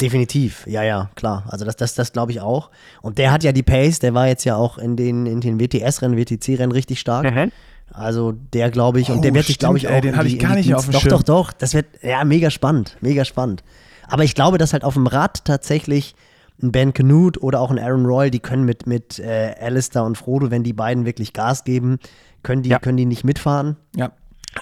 Definitiv, 0.00 0.66
ja, 0.66 0.82
ja, 0.82 1.10
klar. 1.14 1.44
Also 1.48 1.64
das, 1.64 1.76
das, 1.76 1.94
das 1.94 2.12
glaube 2.12 2.32
ich 2.32 2.40
auch. 2.40 2.70
Und 3.02 3.18
der 3.18 3.32
hat 3.32 3.44
ja 3.44 3.52
die 3.52 3.62
Pace, 3.62 3.98
der 3.98 4.14
war 4.14 4.26
jetzt 4.26 4.44
ja 4.44 4.56
auch 4.56 4.78
in 4.78 4.96
den, 4.96 5.26
in 5.26 5.40
den 5.40 5.60
WTS-Rennen, 5.60 6.16
WTC-Rennen 6.16 6.72
richtig 6.72 7.00
stark. 7.00 7.30
Mhm. 7.30 7.52
Also 7.92 8.32
der 8.32 8.70
glaube 8.70 9.00
ich, 9.00 9.10
und 9.10 9.22
der 9.22 9.32
oh, 9.32 9.34
wird 9.34 9.46
sich, 9.46 9.58
glaube 9.58 9.76
ich, 9.76 9.88
auch. 9.88 9.92
Ey, 9.92 10.00
den 10.00 10.16
habe 10.16 10.28
ich 10.28 10.38
gar 10.38 10.54
nicht 10.54 10.74
auf 10.74 10.84
dem 10.84 10.92
Doch, 10.92 11.00
Schirm. 11.00 11.10
doch, 11.10 11.22
doch. 11.22 11.52
Das 11.52 11.74
wird, 11.74 11.86
ja, 12.02 12.24
mega 12.24 12.50
spannend, 12.50 12.96
mega 13.00 13.24
spannend. 13.24 13.62
Aber 14.08 14.24
ich 14.24 14.34
glaube, 14.34 14.58
dass 14.58 14.72
halt 14.72 14.84
auf 14.84 14.94
dem 14.94 15.06
Rad 15.06 15.44
tatsächlich 15.44 16.14
ein 16.62 16.72
Ben 16.72 16.92
Canute 16.92 17.40
oder 17.40 17.60
auch 17.60 17.70
ein 17.70 17.78
Aaron 17.78 18.06
Royal, 18.06 18.30
die 18.30 18.40
können 18.40 18.64
mit, 18.64 18.86
mit 18.86 19.18
äh, 19.18 19.54
Alistair 19.60 20.04
und 20.04 20.16
Frodo, 20.16 20.50
wenn 20.50 20.62
die 20.62 20.72
beiden 20.72 21.04
wirklich 21.04 21.32
Gas 21.32 21.64
geben, 21.64 21.98
können 22.42 22.62
die, 22.62 22.70
ja. 22.70 22.78
können 22.78 22.96
die 22.96 23.06
nicht 23.06 23.24
mitfahren. 23.24 23.76
Ja. 23.96 24.12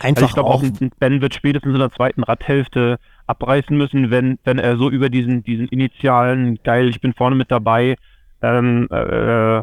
Einfach 0.01 0.23
also 0.23 0.27
ich 0.27 0.35
glaube 0.35 0.51
auch, 0.51 0.63
Ben 0.99 1.21
wird 1.21 1.35
spätestens 1.35 1.73
in 1.73 1.79
der 1.79 1.91
zweiten 1.91 2.23
Radhälfte 2.23 2.99
abreißen 3.29 3.77
müssen, 3.77 4.11
wenn, 4.11 4.39
wenn 4.45 4.59
er 4.59 4.77
so 4.77 4.91
über 4.91 5.09
diesen, 5.11 5.43
diesen 5.43 5.69
initialen, 5.69 6.59
geil, 6.65 6.89
ich 6.89 7.01
bin 7.01 7.13
vorne 7.13 7.37
mit 7.37 7.51
dabei, 7.51 7.97
ähm, 8.41 8.89
äh, 8.91 9.63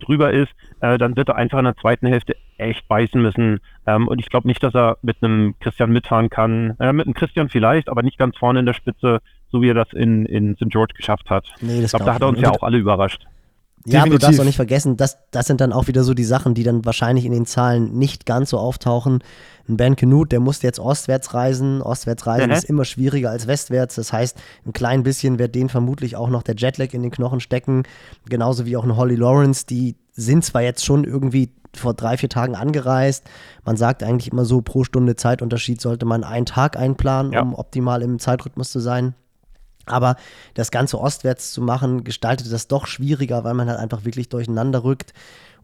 drüber 0.00 0.32
ist, 0.32 0.52
äh, 0.80 0.98
dann 0.98 1.16
wird 1.16 1.28
er 1.28 1.36
einfach 1.36 1.58
in 1.58 1.64
der 1.64 1.76
zweiten 1.76 2.06
Hälfte 2.06 2.36
echt 2.56 2.88
beißen 2.88 3.20
müssen. 3.20 3.60
Ähm, 3.86 4.08
und 4.08 4.18
ich 4.18 4.30
glaube 4.30 4.48
nicht, 4.48 4.62
dass 4.62 4.74
er 4.74 4.96
mit 5.02 5.16
einem 5.22 5.54
Christian 5.60 5.92
mitfahren 5.92 6.30
kann. 6.30 6.74
Äh, 6.80 6.92
mit 6.92 7.06
einem 7.06 7.14
Christian 7.14 7.48
vielleicht, 7.48 7.88
aber 7.88 8.02
nicht 8.02 8.18
ganz 8.18 8.36
vorne 8.36 8.60
in 8.60 8.66
der 8.66 8.72
Spitze, 8.72 9.20
so 9.50 9.60
wie 9.60 9.70
er 9.70 9.74
das 9.74 9.92
in, 9.92 10.26
in 10.26 10.56
St. 10.56 10.70
George 10.70 10.94
geschafft 10.96 11.30
hat. 11.30 11.46
Nee, 11.60 11.82
das 11.82 11.84
ich 11.84 11.90
glaube, 11.90 12.06
da 12.06 12.14
hat 12.14 12.22
er 12.22 12.28
uns 12.28 12.40
ja 12.40 12.50
auch 12.50 12.62
alle 12.62 12.78
überrascht. 12.78 13.26
Ja, 13.86 14.00
aber 14.02 14.10
du 14.10 14.18
darfst 14.18 14.40
auch 14.40 14.44
nicht 14.44 14.56
vergessen, 14.56 14.96
das, 14.96 15.18
das 15.30 15.46
sind 15.46 15.60
dann 15.60 15.72
auch 15.72 15.88
wieder 15.88 16.04
so 16.04 16.14
die 16.14 16.24
Sachen, 16.24 16.54
die 16.54 16.62
dann 16.62 16.84
wahrscheinlich 16.86 17.26
in 17.26 17.32
den 17.32 17.44
Zahlen 17.44 17.92
nicht 17.92 18.24
ganz 18.24 18.50
so 18.50 18.58
auftauchen. 18.58 19.22
Ein 19.68 19.76
Ben 19.76 19.94
Canute, 19.96 20.30
der 20.30 20.40
musste 20.40 20.66
jetzt 20.66 20.78
ostwärts 20.78 21.34
reisen. 21.34 21.82
Ostwärts 21.82 22.26
reisen 22.26 22.46
mhm. 22.46 22.54
ist 22.54 22.64
immer 22.64 22.84
schwieriger 22.86 23.30
als 23.30 23.46
westwärts. 23.46 23.96
Das 23.96 24.12
heißt, 24.12 24.38
ein 24.66 24.72
klein 24.72 25.02
bisschen 25.02 25.38
wird 25.38 25.54
denen 25.54 25.68
vermutlich 25.68 26.16
auch 26.16 26.30
noch 26.30 26.42
der 26.42 26.54
Jetlag 26.56 26.94
in 26.94 27.02
den 27.02 27.10
Knochen 27.10 27.40
stecken. 27.40 27.82
Genauso 28.28 28.64
wie 28.64 28.76
auch 28.76 28.84
eine 28.84 28.96
Holly 28.96 29.16
Lawrence, 29.16 29.66
die 29.66 29.96
sind 30.12 30.44
zwar 30.44 30.62
jetzt 30.62 30.84
schon 30.84 31.04
irgendwie 31.04 31.50
vor 31.76 31.92
drei, 31.92 32.16
vier 32.16 32.28
Tagen 32.28 32.54
angereist. 32.54 33.24
Man 33.64 33.76
sagt 33.76 34.02
eigentlich 34.02 34.32
immer 34.32 34.44
so, 34.44 34.62
pro 34.62 34.84
Stunde 34.84 35.16
Zeitunterschied 35.16 35.80
sollte 35.80 36.06
man 36.06 36.24
einen 36.24 36.46
Tag 36.46 36.76
einplanen, 36.76 37.32
ja. 37.32 37.42
um 37.42 37.54
optimal 37.54 38.02
im 38.02 38.18
Zeitrhythmus 38.18 38.70
zu 38.70 38.80
sein. 38.80 39.14
Aber 39.86 40.16
das 40.54 40.70
Ganze 40.70 41.00
ostwärts 41.00 41.52
zu 41.52 41.62
machen, 41.62 42.04
gestaltet 42.04 42.52
das 42.52 42.68
doch 42.68 42.86
schwieriger, 42.86 43.44
weil 43.44 43.54
man 43.54 43.68
halt 43.68 43.78
einfach 43.78 44.04
wirklich 44.04 44.28
durcheinander 44.28 44.84
rückt. 44.84 45.12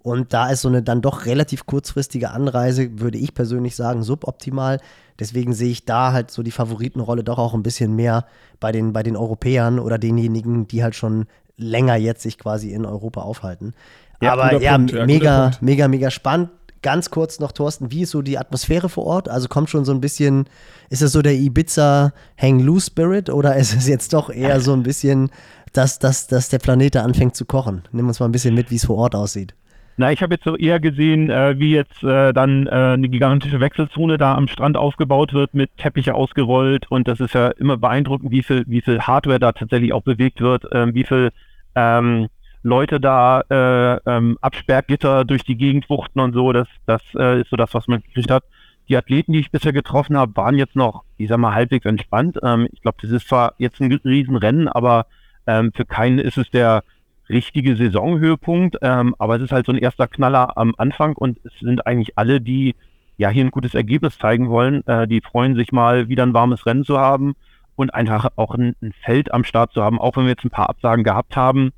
Und 0.03 0.33
da 0.33 0.49
ist 0.49 0.63
so 0.63 0.69
eine 0.69 0.83
dann 0.83 1.03
doch 1.03 1.27
relativ 1.27 1.67
kurzfristige 1.67 2.31
Anreise, 2.31 3.01
würde 3.01 3.19
ich 3.19 3.35
persönlich 3.35 3.77
sagen, 3.77 4.03
suboptimal. 4.03 4.81
Deswegen 5.19 5.53
sehe 5.53 5.71
ich 5.71 5.85
da 5.85 6.13
halt 6.13 6.31
so 6.31 6.43
die 6.43 6.51
Favoritenrolle 6.51 7.23
doch 7.23 7.39
auch 7.39 7.53
ein 7.53 7.63
bisschen 7.63 7.95
mehr 7.95 8.25
bei 8.59 8.73
den, 8.73 8.95
bei 8.95 9.03
den 9.03 9.17
Europäern 9.17 9.79
oder 9.79 9.99
denjenigen, 9.99 10.67
die 10.67 10.83
halt 10.83 10.95
schon 10.95 11.27
länger 11.57 11.97
jetzt 11.97 12.23
sich 12.23 12.39
quasi 12.39 12.73
in 12.73 12.87
Europa 12.87 13.21
aufhalten. 13.21 13.75
Ja, 14.23 14.33
Aber 14.33 14.61
ja, 14.61 14.77
Punkt, 14.77 14.93
ja, 14.93 15.07
mega, 15.07 15.51
mega, 15.61 15.89
mega 15.89 16.11
spannend. 16.11 16.51
Ganz 16.83 17.11
kurz 17.11 17.41
noch, 17.41 17.53
Thorsten, 17.53 17.91
wie 17.91 18.03
ist 18.03 18.11
so 18.11 18.22
die 18.22 18.39
Atmosphäre 18.39 18.89
vor 18.89 19.05
Ort? 19.05 19.28
Also 19.28 19.49
kommt 19.49 19.68
schon 19.68 19.85
so 19.85 19.93
ein 19.93 20.01
bisschen, 20.01 20.47
ist 20.89 21.03
es 21.03 21.12
so 21.12 21.20
der 21.20 21.35
Ibiza 21.35 22.12
Hang 22.41 22.61
Loose 22.61 22.87
Spirit 22.87 23.28
oder 23.28 23.57
ist 23.62 23.74
es 23.74 23.87
jetzt 23.87 24.14
doch 24.14 24.31
eher 24.31 24.61
so 24.61 24.72
ein 24.72 24.83
bisschen, 24.83 25.31
dass, 25.74 25.99
dass, 25.99 26.26
dass 26.26 26.49
der 26.49 26.59
Planet 26.59 26.95
da 26.95 27.03
anfängt 27.03 27.37
zu 27.37 27.45
kochen? 27.45 27.83
Nimm 27.93 28.09
uns 28.09 28.18
mal 28.18 28.26
ein 28.26 28.33
bisschen 28.33 28.55
mit, 28.55 28.70
wie 28.70 28.76
es 28.76 28.87
vor 28.87 28.97
Ort 28.97 29.14
aussieht. 29.14 29.55
Na, 29.99 30.11
ich 30.11 30.22
habe 30.22 30.35
jetzt 30.35 30.45
so 30.45 30.57
eher 30.57 30.81
gesehen, 30.81 31.28
äh, 31.28 31.59
wie 31.59 31.72
jetzt 31.72 32.03
äh, 32.03 32.33
dann 32.33 32.66
äh, 32.66 32.70
eine 32.70 33.11
gigantische 33.11 33.61
Wechselzone 33.61 34.16
da 34.16 34.35
am 34.35 34.49
Strand 34.49 34.78
aufgebaut 34.78 35.35
wird, 35.35 35.53
mit 35.53 35.76
Teppiche 35.76 36.14
ausgerollt 36.14 36.91
und 36.91 37.07
das 37.07 37.20
ist 37.20 37.35
ja 37.35 37.49
immer 37.49 37.76
beeindruckend, 37.76 38.31
wie 38.31 38.43
viel, 38.43 38.64
wie 38.66 38.81
viel 38.81 39.01
Hardware 39.01 39.39
da 39.39 39.53
tatsächlich 39.53 39.93
auch 39.93 40.03
bewegt 40.03 40.41
wird, 40.41 40.64
ähm, 40.72 40.95
wie 40.95 41.05
viel 41.05 41.33
ähm, 41.74 42.28
Leute 42.63 43.01
da 43.01 43.43
äh, 43.51 44.01
ähm, 44.11 44.39
Absperrgitter 44.41 45.25
durch 45.25 45.45
die 45.45 45.57
Gegend 45.57 45.89
wuchten 45.89 46.21
und 46.21 46.35
so. 46.35 46.53
Das, 46.53 46.69
das 46.87 47.03
äh, 47.15 47.41
ist 47.41 47.51
so 47.51 47.57
das, 47.57 47.73
was 47.75 47.89
man 47.89 48.03
gekriegt 48.03 48.31
hat. 48.31 48.45
Die 48.89 48.97
Athleten, 48.97 49.33
die 49.33 49.41
ich 49.41 49.51
bisher 49.51 49.73
getroffen 49.73 50.17
habe, 50.17 50.37
waren 50.37 50.57
jetzt 50.57 50.77
noch, 50.77 51.05
ich 51.17 51.29
sag 51.29 51.39
mal, 51.39 51.55
halbwegs 51.55 51.87
entspannt. 51.87 52.39
Ähm, 52.43 52.69
ich 52.73 52.83
glaube, 52.83 52.99
das 53.01 53.11
ist 53.11 53.29
zwar 53.29 53.55
jetzt 53.59 53.81
ein 53.81 53.93
Riesenrennen, 53.93 54.69
aber 54.69 55.07
ähm, 55.47 55.73
für 55.75 55.85
keinen 55.85 56.19
ist 56.19 56.39
es 56.39 56.51
der 56.51 56.83
richtige 57.31 57.77
Saisonhöhepunkt, 57.77 58.77
ähm, 58.83 59.15
aber 59.19 59.37
es 59.37 59.43
ist 59.43 59.53
halt 59.53 59.67
so 59.67 59.73
ein 59.73 59.79
erster 59.79 60.09
Knaller 60.09 60.57
am 60.59 60.75
Anfang 60.77 61.15
und 61.15 61.39
es 61.45 61.53
sind 61.61 61.87
eigentlich 61.87 62.19
alle, 62.19 62.41
die 62.41 62.75
ja 63.17 63.29
hier 63.29 63.45
ein 63.45 63.51
gutes 63.51 63.75
Ergebnis 63.75 64.19
zeigen 64.19 64.51
wollen, 64.51 64.87
äh, 64.87 65.07
die 65.07 65.21
freuen 65.21 65.55
sich 65.55 65.73
mal 65.73 66.09
wieder 66.09 66.25
ein 66.25 66.35
warmes 66.35 66.67
Rennen 66.67 66.85
zu 66.85 66.99
haben 66.99 67.35
und 67.77 67.95
einfach 67.95 68.29
auch 68.37 68.55
ein, 68.55 68.75
ein, 68.83 68.93
Feld 69.05 69.33
am 69.33 69.45
Start 69.45 69.73
zu 69.73 69.83
haben, 69.83 70.01
auch 70.01 70.17
wenn 70.17 70.25
wir 70.25 70.31
jetzt 70.31 70.45
ein 70.45 70.51
paar 70.51 70.69
Absagen 70.69 71.05
gehabt 71.05 71.37
haben, 71.37 71.73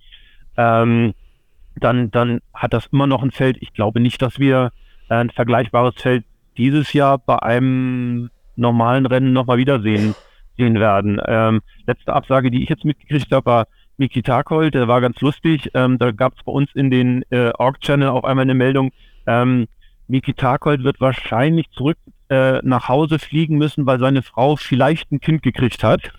ähm, 0.56 1.14
dann, 1.76 2.10
dann 2.10 2.40
hat 2.54 2.72
das 2.72 2.86
immer 2.86 3.06
noch 3.06 3.22
ein 3.22 3.30
Feld. 3.30 3.56
Ich 3.60 3.72
glaube 3.72 4.00
nicht, 4.00 4.20
dass 4.22 4.38
wir 4.38 4.72
äh, 5.08 5.14
ein 5.14 5.30
vergleichbares 5.30 5.94
Feld 5.96 6.24
dieses 6.56 6.92
Jahr 6.92 7.18
bei 7.18 7.38
einem 7.38 8.30
normalen 8.56 9.06
Rennen 9.06 9.32
nochmal 9.32 9.58
wiedersehen 9.58 10.14
sehen 10.56 10.78
werden. 10.78 11.20
Ähm, 11.26 11.62
letzte 11.86 12.12
Absage, 12.12 12.50
die 12.50 12.62
ich 12.62 12.68
jetzt 12.68 12.84
mitgekriegt 12.84 13.32
habe, 13.32 13.46
war 13.46 13.66
Miki 13.96 14.22
Tarkold, 14.22 14.74
der 14.74 14.88
war 14.88 15.00
ganz 15.00 15.20
lustig. 15.20 15.70
Ähm, 15.74 15.98
da 15.98 16.10
gab 16.10 16.34
es 16.36 16.44
bei 16.44 16.52
uns 16.52 16.70
in 16.74 16.90
den 16.90 17.24
äh, 17.30 17.52
Org-Channel 17.56 18.08
auf 18.08 18.24
einmal 18.24 18.42
eine 18.42 18.54
Meldung, 18.54 18.90
ähm, 19.26 19.66
Miki 20.08 20.34
Tarkold 20.34 20.84
wird 20.84 21.00
wahrscheinlich 21.00 21.70
zurück 21.70 21.96
äh, 22.28 22.60
nach 22.62 22.88
Hause 22.88 23.18
fliegen 23.18 23.56
müssen, 23.56 23.86
weil 23.86 23.98
seine 23.98 24.22
Frau 24.22 24.56
vielleicht 24.56 25.10
ein 25.12 25.20
Kind 25.20 25.42
gekriegt 25.42 25.82
hat. 25.84 26.12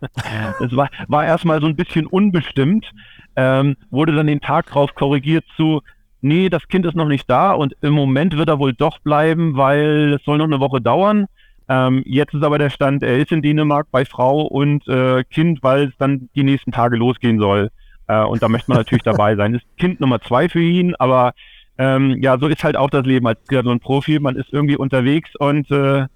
das 0.60 0.76
war, 0.76 0.88
war 1.08 1.24
erstmal 1.24 1.60
so 1.60 1.66
ein 1.66 1.76
bisschen 1.76 2.06
unbestimmt, 2.06 2.92
ähm, 3.36 3.76
wurde 3.90 4.14
dann 4.14 4.26
den 4.26 4.40
Tag 4.40 4.66
drauf 4.66 4.94
korrigiert 4.94 5.44
zu, 5.56 5.82
nee, 6.20 6.48
das 6.48 6.66
Kind 6.68 6.86
ist 6.86 6.96
noch 6.96 7.08
nicht 7.08 7.28
da 7.28 7.52
und 7.52 7.76
im 7.82 7.92
Moment 7.92 8.36
wird 8.36 8.48
er 8.48 8.58
wohl 8.58 8.72
doch 8.72 8.98
bleiben, 9.00 9.56
weil 9.56 10.14
es 10.14 10.24
soll 10.24 10.38
noch 10.38 10.46
eine 10.46 10.60
Woche 10.60 10.80
dauern. 10.80 11.26
Ähm, 11.68 12.02
jetzt 12.06 12.34
ist 12.34 12.42
aber 12.42 12.58
der 12.58 12.70
Stand, 12.70 13.02
er 13.02 13.18
ist 13.18 13.32
in 13.32 13.42
Dänemark 13.42 13.86
bei 13.90 14.04
Frau 14.04 14.42
und 14.42 14.86
äh, 14.88 15.24
Kind, 15.24 15.62
weil 15.62 15.88
es 15.88 15.96
dann 15.98 16.28
die 16.34 16.42
nächsten 16.42 16.72
Tage 16.72 16.96
losgehen 16.96 17.38
soll. 17.38 17.70
Äh, 18.06 18.22
und 18.24 18.42
da 18.42 18.48
möchte 18.48 18.70
man 18.70 18.78
natürlich 18.78 19.02
dabei 19.02 19.34
sein. 19.36 19.54
Ist 19.54 19.64
Kind 19.78 20.00
Nummer 20.00 20.20
zwei 20.20 20.48
für 20.48 20.60
ihn, 20.60 20.94
aber 20.96 21.32
ähm, 21.78 22.22
ja, 22.22 22.38
so 22.38 22.46
ist 22.46 22.62
halt 22.62 22.76
auch 22.76 22.90
das 22.90 23.06
Leben 23.06 23.26
als 23.26 23.42
Triathlon-Profi. 23.44 24.18
Man 24.20 24.36
ist 24.36 24.52
irgendwie 24.52 24.76
unterwegs 24.76 25.34
und 25.36 25.70
äh, 25.70 26.06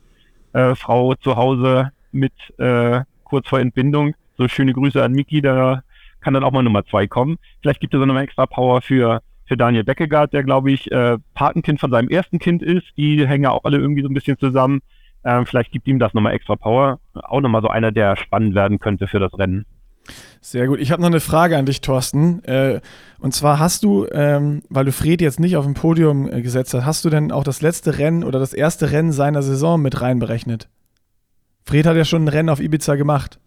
äh, 0.52 0.74
Frau 0.74 1.14
zu 1.14 1.36
Hause 1.36 1.90
mit 2.12 2.32
äh, 2.58 3.00
kurz 3.24 3.48
vor 3.48 3.60
Entbindung. 3.60 4.14
So 4.36 4.48
schöne 4.48 4.72
Grüße 4.72 5.02
an 5.02 5.12
Miki, 5.12 5.42
da 5.42 5.82
kann 6.20 6.34
dann 6.34 6.44
auch 6.44 6.52
mal 6.52 6.62
Nummer 6.62 6.84
zwei 6.84 7.06
kommen. 7.06 7.38
Vielleicht 7.60 7.80
gibt 7.80 7.94
es 7.94 8.00
auch 8.00 8.06
nochmal 8.06 8.24
extra 8.24 8.46
Power 8.46 8.82
für, 8.82 9.22
für 9.46 9.56
Daniel 9.56 9.84
Beckegaard, 9.84 10.32
der, 10.32 10.44
glaube 10.44 10.70
ich, 10.70 10.90
äh, 10.90 11.18
Patenkind 11.34 11.80
von 11.80 11.90
seinem 11.90 12.08
ersten 12.08 12.38
Kind 12.38 12.62
ist. 12.62 12.86
Die 12.96 13.26
hängen 13.26 13.44
ja 13.44 13.50
auch 13.50 13.64
alle 13.64 13.78
irgendwie 13.78 14.02
so 14.02 14.08
ein 14.08 14.14
bisschen 14.14 14.38
zusammen. 14.38 14.80
Ähm, 15.24 15.46
vielleicht 15.46 15.72
gibt 15.72 15.86
ihm 15.86 15.98
das 15.98 16.14
nochmal 16.14 16.34
extra 16.34 16.56
Power. 16.56 17.00
Auch 17.14 17.40
nochmal 17.40 17.62
so 17.62 17.68
einer, 17.68 17.92
der 17.92 18.16
spannend 18.16 18.54
werden 18.54 18.78
könnte 18.78 19.08
für 19.08 19.18
das 19.18 19.36
Rennen. 19.38 19.66
Sehr 20.40 20.66
gut. 20.68 20.80
Ich 20.80 20.90
habe 20.90 21.02
noch 21.02 21.08
eine 21.08 21.20
Frage 21.20 21.58
an 21.58 21.66
dich, 21.66 21.80
Thorsten. 21.80 22.42
Äh, 22.44 22.80
und 23.18 23.34
zwar 23.34 23.58
hast 23.58 23.84
du, 23.84 24.06
ähm, 24.12 24.62
weil 24.68 24.84
du 24.84 24.92
Fred 24.92 25.20
jetzt 25.20 25.40
nicht 25.40 25.56
auf 25.56 25.64
dem 25.64 25.74
Podium 25.74 26.32
äh, 26.32 26.40
gesetzt 26.40 26.72
hast, 26.74 26.84
hast 26.84 27.04
du 27.04 27.10
denn 27.10 27.32
auch 27.32 27.44
das 27.44 27.60
letzte 27.60 27.98
Rennen 27.98 28.24
oder 28.24 28.38
das 28.38 28.54
erste 28.54 28.90
Rennen 28.90 29.12
seiner 29.12 29.42
Saison 29.42 29.80
mit 29.82 30.00
reinberechnet? 30.00 30.68
Fred 31.64 31.86
hat 31.86 31.96
ja 31.96 32.04
schon 32.04 32.24
ein 32.24 32.28
Rennen 32.28 32.48
auf 32.48 32.60
Ibiza 32.60 32.94
gemacht. 32.94 33.38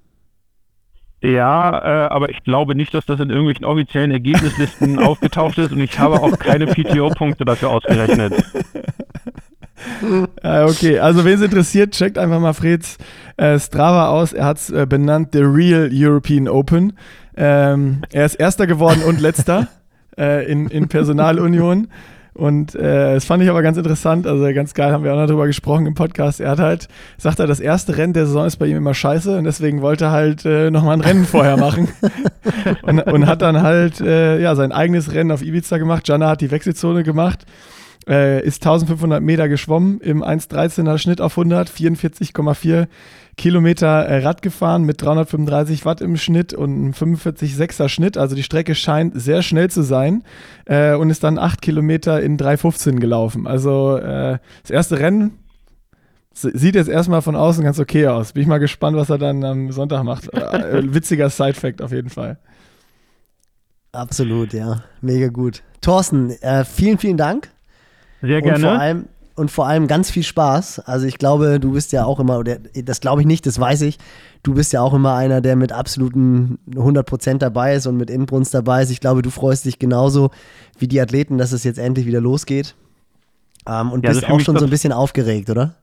Ja, 1.22 2.05
äh, 2.05 2.07
aber 2.09 2.30
ich 2.30 2.43
glaube 2.43 2.74
nicht, 2.74 2.93
dass 2.93 3.05
das 3.05 3.19
in 3.19 3.30
irgendwelchen 3.30 3.65
offiziellen 3.65 4.11
Ergebnislisten 4.11 4.97
aufgetaucht 5.03 5.57
ist 5.59 5.72
und 5.72 5.80
ich 5.80 5.99
habe 5.99 6.15
auch 6.15 6.38
keine 6.39 6.65
PTO-Punkte 6.65 7.45
dafür 7.45 7.69
ausgerechnet. 7.69 8.34
Ja, 10.43 10.65
okay, 10.65 10.99
also 10.99 11.26
wen 11.26 11.36
es 11.36 11.41
interessiert, 11.41 11.93
checkt 11.93 12.17
einfach 12.17 12.39
mal 12.39 12.53
Freds 12.53 12.97
äh, 13.38 13.59
Strava 13.59 14.09
aus. 14.09 14.34
Er 14.34 14.45
hat 14.45 14.57
es 14.57 14.69
äh, 14.69 14.86
benannt 14.88 15.30
The 15.34 15.41
Real 15.41 15.89
European 15.91 16.47
Open. 16.47 16.93
Ähm, 17.36 18.01
er 18.11 18.26
ist 18.26 18.36
Erster 18.36 18.67
geworden 18.67 19.01
und 19.03 19.22
Letzter 19.22 19.67
äh, 20.17 20.45
in, 20.51 20.67
in 20.67 20.88
Personalunion. 20.88 21.88
Und 22.34 22.75
äh, 22.75 23.15
das 23.15 23.25
fand 23.25 23.43
ich 23.43 23.49
aber 23.49 23.61
ganz 23.61 23.77
interessant, 23.77 24.25
also 24.25 24.41
ganz 24.53 24.73
geil, 24.73 24.93
haben 24.93 25.03
wir 25.03 25.13
auch 25.13 25.17
noch 25.17 25.27
drüber 25.27 25.47
gesprochen 25.47 25.86
im 25.86 25.95
Podcast. 25.95 26.39
Er 26.39 26.51
hat 26.51 26.59
halt, 26.59 26.88
sagt 27.17 27.39
er, 27.39 27.47
das 27.47 27.59
erste 27.59 27.97
Rennen 27.97 28.13
der 28.13 28.25
Saison 28.25 28.45
ist 28.45 28.55
bei 28.55 28.67
ihm 28.67 28.77
immer 28.77 28.93
scheiße 28.93 29.38
und 29.38 29.43
deswegen 29.43 29.82
wollte 29.82 30.05
er 30.05 30.11
halt 30.11 30.45
äh, 30.45 30.71
nochmal 30.71 30.95
ein 30.95 31.01
Rennen 31.01 31.25
vorher 31.25 31.57
machen. 31.57 31.89
und, 32.84 32.99
und, 33.01 33.25
hat 33.27 33.41
dann 33.41 33.61
halt 33.61 33.99
äh, 33.99 34.39
ja, 34.39 34.55
sein 34.55 34.71
eigenes 34.71 35.11
Rennen 35.11 35.32
auf 35.32 35.41
Ibiza 35.41 35.77
gemacht. 35.77 36.07
Jana 36.07 36.29
hat 36.29 36.41
die 36.41 36.51
Wechselzone 36.51 37.03
gemacht 37.03 37.45
äh, 38.08 38.43
ist 38.45 38.66
1500 38.66 39.22
Meter 39.22 39.49
geschwommen 39.49 39.99
im 40.02 40.24
1,13er 40.24 40.97
Schnitt 40.97 41.22
auf 41.22 41.38
100, 41.38 41.70
44,4 41.70 42.88
Kilometer 43.38 43.88
äh, 43.88 44.24
Rad 44.24 44.41
gefahren 44.41 44.84
mit 44.84 45.02
335 45.02 45.86
Watt 45.86 46.02
im 46.02 46.18
Schnitt 46.18 46.54
und 46.54 46.76
einem 46.76 46.91
45,6er 46.91 47.89
Schnitt. 47.89 48.18
Also 48.18 48.36
die 48.36 48.43
Strecke 48.43 48.76
scheint 48.76 49.20
sehr 49.20 49.41
schnell 49.41 49.70
zu 49.70 49.82
sein 49.84 50.24
äh, 50.66 50.95
und 50.95 51.10
ist 51.10 51.24
dann 51.24 51.38
8 51.38 51.62
Kilometer 51.62 52.22
in 52.22 52.38
3,15 52.38 52.99
gelaufen. 52.99 53.47
Also 53.47 53.97
äh, 53.97 54.39
das 54.64 54.72
erste 54.72 54.99
Rennen 54.99 55.39
sieht 56.34 56.76
jetzt 56.76 56.89
erstmal 56.89 57.22
von 57.22 57.36
außen 57.36 57.64
ganz 57.64 57.80
okay 57.80 58.08
aus. 58.08 58.34
Bin 58.34 58.43
ich 58.43 58.47
mal 58.47 58.60
gespannt, 58.60 58.97
was 58.97 59.10
er 59.10 59.18
dann 59.18 59.43
am 59.43 59.72
Sonntag 59.72 60.04
macht. 60.04 60.34
Äh, 60.34 60.82
witziger 60.93 61.30
Side-Fact 61.30 61.82
auf 61.82 61.91
jeden 61.91 62.10
Fall. 62.10 62.38
Absolut, 63.91 64.54
ja. 64.54 64.84
Mega 65.02 65.28
gut. 65.28 65.64
Thorsten, 65.82 66.32
äh, 66.41 66.64
vielen, 66.64 66.97
vielen 66.97 67.18
Dank 67.18 67.49
sehr 68.22 68.41
gerne. 68.41 68.55
Und 68.55 68.61
vor 68.61 68.80
allem, 68.80 69.05
und 69.36 69.51
vor 69.51 69.67
allem 69.67 69.88
ganz 69.88 70.11
viel 70.11 70.24
Spaß. 70.24 70.80
Also 70.80 71.07
ich 71.07 71.17
glaube, 71.17 71.59
du 71.59 71.74
bist 71.74 71.91
ja 71.91 72.05
auch 72.05 72.19
immer, 72.19 72.39
oder 72.39 72.57
das 72.84 73.01
glaube 73.01 73.22
ich 73.22 73.28
nicht, 73.28 73.45
das 73.45 73.59
weiß 73.59 73.82
ich, 73.82 73.97
du 74.43 74.53
bist 74.53 74.74
ja 74.74 74.82
auch 74.82 74.93
immer 74.93 75.15
einer, 75.15 75.41
der 75.41 75.55
mit 75.55 75.72
absoluten 75.72 76.59
100% 76.69 77.38
dabei 77.38 77.76
ist 77.76 77.88
und 77.88 77.97
mit 77.97 78.09
Inbrunst 78.09 78.53
dabei 78.53 78.84
ist. 78.84 78.91
Ich 78.91 78.99
glaube, 78.99 79.22
du 79.22 79.30
freust 79.30 79.65
dich 79.65 79.80
genauso 79.80 80.32
wie 80.78 80.88
die 80.88 80.99
Athleten, 80.99 81.38
dass 81.38 81.51
es 81.51 81.63
jetzt 81.63 81.80
endlich 81.80 82.05
wieder 82.05 82.22
losgeht. 82.22 82.76
Ähm, 83.67 83.91
und 83.91 84.03
ja, 84.03 84.11
bist 84.11 84.26
auch 84.26 84.39
schon 84.39 84.55
das, 84.55 84.61
so 84.61 84.67
ein 84.67 84.72
bisschen 84.72 84.93
aufgeregt, 84.93 85.49
oder? 85.49 85.76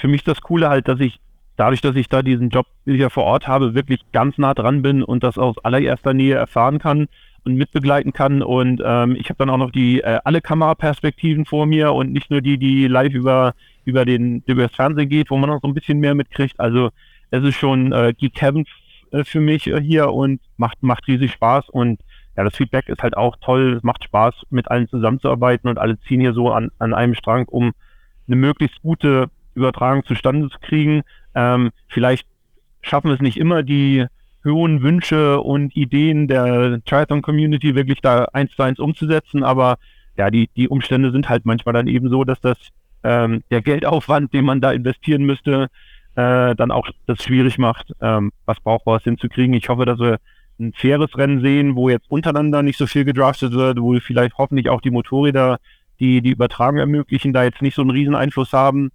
Für 0.00 0.08
mich 0.08 0.24
das 0.24 0.40
Coole 0.40 0.68
halt, 0.68 0.88
dass 0.88 1.00
ich 1.00 1.20
dadurch, 1.56 1.80
dass 1.80 1.96
ich 1.96 2.08
da 2.08 2.22
diesen 2.22 2.50
Job 2.50 2.66
hier 2.84 3.10
vor 3.10 3.24
Ort 3.24 3.46
habe, 3.46 3.74
wirklich 3.74 4.00
ganz 4.12 4.36
nah 4.38 4.54
dran 4.54 4.82
bin 4.82 5.02
und 5.02 5.22
das 5.22 5.38
aus 5.38 5.56
allererster 5.62 6.12
Nähe 6.12 6.34
erfahren 6.34 6.78
kann 6.78 7.08
mitbegleiten 7.54 8.12
kann. 8.12 8.42
Und 8.42 8.82
ähm, 8.84 9.16
ich 9.16 9.28
habe 9.28 9.38
dann 9.38 9.50
auch 9.50 9.58
noch 9.58 9.70
die 9.70 10.00
äh, 10.00 10.18
alle 10.24 10.40
Kameraperspektiven 10.40 11.44
vor 11.44 11.66
mir 11.66 11.92
und 11.92 12.12
nicht 12.12 12.30
nur 12.30 12.40
die, 12.40 12.58
die 12.58 12.88
live 12.88 13.14
über, 13.14 13.54
über, 13.84 14.04
den, 14.04 14.42
über 14.46 14.62
das 14.64 14.74
Fernsehen 14.74 15.08
geht, 15.08 15.30
wo 15.30 15.36
man 15.36 15.50
noch 15.50 15.60
so 15.62 15.68
ein 15.68 15.74
bisschen 15.74 15.98
mehr 15.98 16.14
mitkriegt. 16.14 16.58
Also 16.58 16.90
es 17.30 17.42
ist 17.44 17.56
schon 17.56 17.92
äh, 17.92 18.14
Geek 18.16 18.40
Heaven 18.40 18.64
äh, 19.12 19.24
für 19.24 19.40
mich 19.40 19.66
äh, 19.66 19.80
hier 19.80 20.12
und 20.12 20.40
macht, 20.56 20.82
macht 20.82 21.06
riesig 21.06 21.32
Spaß. 21.32 21.68
Und 21.68 22.00
ja, 22.36 22.44
das 22.44 22.56
Feedback 22.56 22.88
ist 22.88 23.02
halt 23.02 23.16
auch 23.16 23.36
toll. 23.40 23.74
Es 23.76 23.82
macht 23.82 24.04
Spaß, 24.04 24.34
mit 24.50 24.70
allen 24.70 24.88
zusammenzuarbeiten 24.88 25.68
und 25.68 25.78
alle 25.78 25.98
ziehen 26.00 26.20
hier 26.20 26.32
so 26.32 26.50
an, 26.50 26.70
an 26.78 26.94
einem 26.94 27.14
Strang, 27.14 27.46
um 27.48 27.72
eine 28.26 28.36
möglichst 28.36 28.82
gute 28.82 29.30
Übertragung 29.54 30.04
zustande 30.04 30.48
zu 30.50 30.58
kriegen. 30.60 31.02
Ähm, 31.34 31.70
vielleicht 31.88 32.26
schaffen 32.82 33.10
es 33.10 33.20
nicht 33.20 33.36
immer, 33.36 33.62
die 33.62 34.06
hohen 34.52 34.82
Wünsche 34.82 35.40
und 35.40 35.76
Ideen 35.76 36.28
der 36.28 36.80
Triathlon-Community 36.84 37.74
wirklich 37.74 38.00
da 38.00 38.26
eins 38.32 38.52
zu 38.52 38.62
eins 38.62 38.78
umzusetzen. 38.78 39.42
Aber 39.42 39.78
ja, 40.16 40.30
die, 40.30 40.48
die 40.56 40.68
Umstände 40.68 41.10
sind 41.12 41.28
halt 41.28 41.44
manchmal 41.44 41.74
dann 41.74 41.86
eben 41.86 42.08
so, 42.08 42.24
dass 42.24 42.40
das 42.40 42.56
ähm, 43.04 43.42
der 43.50 43.62
Geldaufwand, 43.62 44.32
den 44.32 44.44
man 44.44 44.60
da 44.60 44.72
investieren 44.72 45.24
müsste, 45.24 45.68
äh, 46.16 46.54
dann 46.54 46.70
auch 46.70 46.88
das 47.06 47.22
schwierig 47.22 47.58
macht, 47.58 47.92
ähm, 48.00 48.32
was 48.46 48.60
brauchbares 48.60 49.04
hinzukriegen. 49.04 49.54
Ich 49.54 49.68
hoffe, 49.68 49.84
dass 49.84 49.98
wir 49.98 50.18
ein 50.58 50.72
faires 50.72 51.16
Rennen 51.16 51.40
sehen, 51.40 51.76
wo 51.76 51.88
jetzt 51.88 52.10
untereinander 52.10 52.62
nicht 52.62 52.78
so 52.78 52.86
viel 52.86 53.04
gedraftet 53.04 53.52
wird, 53.52 53.80
wo 53.80 53.98
vielleicht 54.00 54.38
hoffentlich 54.38 54.70
auch 54.70 54.80
die 54.80 54.90
Motorräder, 54.90 55.58
die 56.00 56.22
die 56.22 56.30
Übertragung 56.30 56.78
ermöglichen, 56.78 57.32
da 57.32 57.44
jetzt 57.44 57.62
nicht 57.62 57.74
so 57.74 57.82
einen 57.82 57.90
riesen 57.90 58.14
Einfluss 58.14 58.52
haben. 58.52 58.90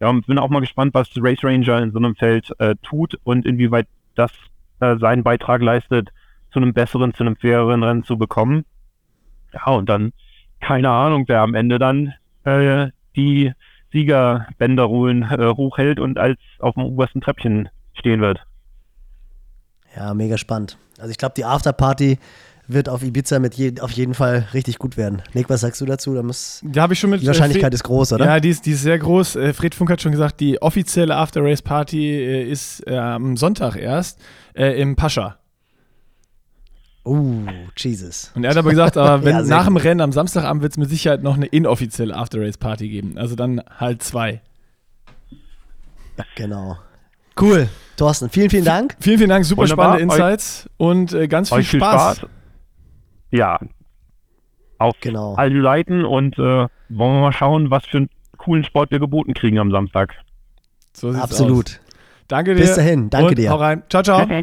Ja, 0.00 0.08
und 0.08 0.26
bin 0.26 0.38
auch 0.38 0.48
mal 0.48 0.60
gespannt, 0.60 0.94
was 0.94 1.10
Race 1.16 1.44
Ranger 1.44 1.82
in 1.82 1.92
so 1.92 1.98
einem 1.98 2.16
Feld 2.16 2.50
äh, 2.58 2.74
tut 2.82 3.18
und 3.24 3.46
inwieweit 3.46 3.86
das 4.14 4.32
äh, 4.92 4.98
seinen 4.98 5.22
Beitrag 5.22 5.62
leistet, 5.62 6.10
zu 6.52 6.60
einem 6.60 6.72
besseren, 6.72 7.14
zu 7.14 7.24
einem 7.24 7.36
faireren 7.36 7.82
Rennen 7.82 8.04
zu 8.04 8.16
bekommen. 8.16 8.64
Ja, 9.52 9.72
und 9.72 9.88
dann, 9.88 10.12
keine 10.60 10.90
Ahnung, 10.90 11.24
wer 11.26 11.40
am 11.40 11.54
Ende 11.54 11.78
dann 11.78 12.14
äh, 12.44 12.88
die 13.16 13.52
Siegerbänderruhen 13.92 15.22
äh, 15.22 15.54
hochhält 15.56 16.00
und 16.00 16.18
als 16.18 16.38
auf 16.58 16.74
dem 16.74 16.84
obersten 16.84 17.20
Treppchen 17.20 17.68
stehen 17.94 18.20
wird. 18.20 18.44
Ja, 19.96 20.14
mega 20.14 20.36
spannend. 20.38 20.76
Also 20.98 21.10
ich 21.10 21.18
glaube, 21.18 21.34
die 21.36 21.44
Afterparty 21.44 22.18
wird 22.66 22.88
auf 22.88 23.02
Ibiza 23.02 23.38
mit 23.38 23.54
je, 23.54 23.80
auf 23.80 23.90
jeden 23.92 24.14
Fall 24.14 24.48
richtig 24.54 24.78
gut 24.78 24.96
werden. 24.96 25.22
Nick, 25.34 25.50
was 25.50 25.60
sagst 25.60 25.80
du 25.80 25.86
dazu? 25.86 26.14
Da, 26.14 26.22
muss, 26.22 26.60
da 26.64 26.82
habe 26.82 26.94
ich 26.94 27.00
schon 27.00 27.10
mit, 27.10 27.22
die 27.22 27.26
Wahrscheinlichkeit 27.26 27.72
äh, 27.72 27.74
ist 27.74 27.84
groß, 27.84 28.14
oder? 28.14 28.24
Ja, 28.26 28.40
die 28.40 28.50
ist, 28.50 28.66
die 28.66 28.72
ist 28.72 28.82
sehr 28.82 28.98
groß. 28.98 29.36
Äh, 29.36 29.52
Fred 29.52 29.74
Funk 29.74 29.90
hat 29.90 30.00
schon 30.00 30.12
gesagt, 30.12 30.40
die 30.40 30.60
offizielle 30.62 31.16
After-Race-Party 31.16 32.10
äh, 32.10 32.50
ist 32.50 32.86
äh, 32.86 32.96
am 32.96 33.36
Sonntag 33.36 33.76
erst 33.76 34.18
äh, 34.54 34.80
im 34.80 34.96
Pascha. 34.96 35.38
Oh, 37.04 37.42
Jesus. 37.76 38.32
Und 38.34 38.44
er 38.44 38.50
hat 38.50 38.56
aber 38.56 38.70
gesagt, 38.70 38.96
aber 38.96 39.24
wenn 39.24 39.36
ja, 39.36 39.42
nach 39.42 39.66
dem 39.66 39.76
Rennen 39.76 40.00
am 40.00 40.12
Samstagabend 40.12 40.62
wird 40.62 40.72
es 40.72 40.78
mit 40.78 40.88
Sicherheit 40.88 41.22
noch 41.22 41.34
eine 41.34 41.46
inoffizielle 41.46 42.16
After-Race-Party 42.16 42.88
geben. 42.88 43.18
Also 43.18 43.36
dann 43.36 43.60
halt 43.78 44.02
zwei. 44.02 44.40
Genau. 46.36 46.78
Cool. 47.38 47.68
Thorsten, 47.96 48.30
vielen, 48.30 48.48
vielen 48.48 48.64
Dank. 48.64 48.96
Vielen, 49.00 49.18
vielen 49.18 49.30
Dank. 49.30 49.44
Super 49.44 49.62
Wunderbar. 49.62 49.98
spannende 49.98 50.14
Insights 50.14 50.68
und 50.76 51.12
äh, 51.12 51.28
ganz 51.28 51.52
viel 51.52 51.62
Spaß. 51.62 52.18
Spaß. 52.18 52.30
Ja. 53.34 53.58
Auf 54.78 54.94
genau. 55.00 55.34
all 55.34 55.50
die 55.50 55.58
Leiten 55.58 56.04
und 56.04 56.38
äh, 56.38 56.42
wollen 56.42 56.70
wir 56.88 57.20
mal 57.20 57.32
schauen, 57.32 57.68
was 57.70 57.84
für 57.84 57.96
einen 57.98 58.08
coolen 58.38 58.64
Sport 58.64 58.90
wir 58.92 59.00
geboten 59.00 59.34
kriegen 59.34 59.58
am 59.58 59.72
Samstag. 59.72 60.14
So 60.92 61.10
Absolut. 61.10 61.66
Aus. 61.66 61.80
Danke 62.28 62.54
dir. 62.54 62.60
Bis 62.60 62.76
dahin. 62.76 63.10
Danke 63.10 63.30
und 63.30 63.38
dir. 63.38 63.50
Hau 63.50 63.56
rein. 63.56 63.82
Ciao, 63.88 64.04
ciao. 64.04 64.22
Okay. 64.22 64.42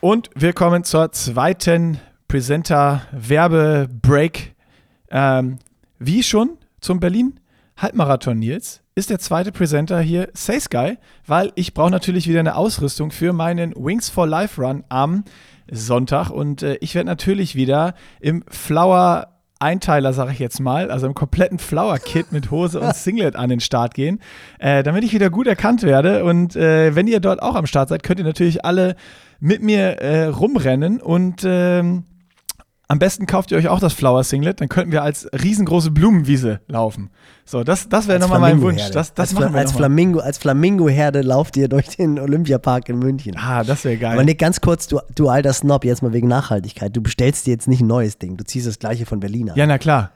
Und 0.00 0.30
wir 0.34 0.54
kommen 0.54 0.84
zur 0.84 1.12
zweiten 1.12 2.00
Presenter-Werbe-Break. 2.26 4.54
Ähm, 5.10 5.58
wie 5.98 6.22
schon 6.22 6.56
zum 6.80 7.00
Berlin 7.00 7.38
Halbmarathon, 7.76 8.38
Nils, 8.38 8.82
ist 8.94 9.10
der 9.10 9.18
zweite 9.18 9.52
Presenter 9.52 10.00
hier 10.00 10.28
Say 10.34 10.60
Sky, 10.60 10.98
weil 11.26 11.52
ich 11.54 11.74
brauche 11.74 11.90
natürlich 11.90 12.28
wieder 12.28 12.40
eine 12.40 12.56
Ausrüstung 12.56 13.10
für 13.10 13.32
meinen 13.32 13.74
Wings 13.74 14.08
for 14.08 14.26
Life 14.26 14.60
Run 14.60 14.84
am 14.88 15.24
Sonntag 15.72 16.30
und 16.30 16.62
äh, 16.62 16.76
ich 16.80 16.94
werde 16.94 17.06
natürlich 17.06 17.56
wieder 17.56 17.94
im 18.20 18.44
Flower 18.48 19.28
Einteiler, 19.58 20.12
sage 20.12 20.32
ich 20.32 20.40
jetzt 20.40 20.60
mal, 20.60 20.90
also 20.90 21.06
im 21.06 21.14
kompletten 21.14 21.58
Flower-Kit 21.58 22.32
mit 22.32 22.50
Hose 22.50 22.80
und 22.80 22.94
Singlet 22.96 23.36
an 23.36 23.48
den 23.48 23.60
Start 23.60 23.94
gehen, 23.94 24.20
äh, 24.58 24.82
damit 24.82 25.04
ich 25.04 25.12
wieder 25.12 25.30
gut 25.30 25.46
erkannt 25.46 25.84
werde. 25.84 26.24
Und 26.24 26.56
äh, 26.56 26.96
wenn 26.96 27.06
ihr 27.06 27.20
dort 27.20 27.40
auch 27.40 27.54
am 27.54 27.66
Start 27.66 27.88
seid, 27.88 28.02
könnt 28.02 28.18
ihr 28.18 28.24
natürlich 28.24 28.64
alle 28.64 28.96
mit 29.38 29.62
mir 29.62 30.00
äh, 30.00 30.26
rumrennen 30.26 31.00
und 31.00 31.42
ähm, 31.44 32.04
am 32.88 32.98
besten 32.98 33.26
kauft 33.26 33.50
ihr 33.50 33.56
euch 33.56 33.68
auch 33.68 33.80
das 33.80 33.94
Flower 33.94 34.22
Singlet, 34.22 34.60
dann 34.60 34.68
könnten 34.68 34.92
wir 34.92 35.02
als 35.02 35.26
riesengroße 35.32 35.90
Blumenwiese 35.90 36.60
laufen. 36.68 37.10
So, 37.44 37.64
das, 37.64 37.88
das 37.88 38.06
wäre 38.06 38.18
nochmal 38.18 38.40
mein 38.40 38.60
Wunsch. 38.60 38.90
Das, 38.90 39.14
das 39.14 39.30
als, 39.30 39.32
machen 39.32 39.54
wir 39.54 39.60
als 39.60 39.72
Flamingo, 39.72 40.20
als 40.20 40.38
Flamingo-Herde 40.38 41.22
lauft 41.22 41.56
ihr 41.56 41.68
durch 41.68 41.96
den 41.96 42.18
Olympiapark 42.18 42.88
in 42.88 42.98
München. 42.98 43.36
Ah, 43.36 43.64
das 43.64 43.84
wäre 43.84 43.96
geil. 43.96 44.12
Aber 44.12 44.24
nicht 44.24 44.38
ganz 44.38 44.60
kurz, 44.60 44.88
du, 44.88 45.00
du 45.14 45.28
alter 45.28 45.52
Snob, 45.52 45.84
jetzt 45.84 46.02
mal 46.02 46.12
wegen 46.12 46.28
Nachhaltigkeit. 46.28 46.94
Du 46.94 47.00
bestellst 47.00 47.46
dir 47.46 47.52
jetzt 47.52 47.66
nicht 47.66 47.80
ein 47.80 47.86
neues 47.86 48.18
Ding, 48.18 48.36
du 48.36 48.44
ziehst 48.44 48.66
das 48.66 48.78
gleiche 48.78 49.06
von 49.06 49.20
Berlin 49.20 49.50
an. 49.50 49.56
Ja, 49.56 49.66
na 49.66 49.78
klar. 49.78 50.12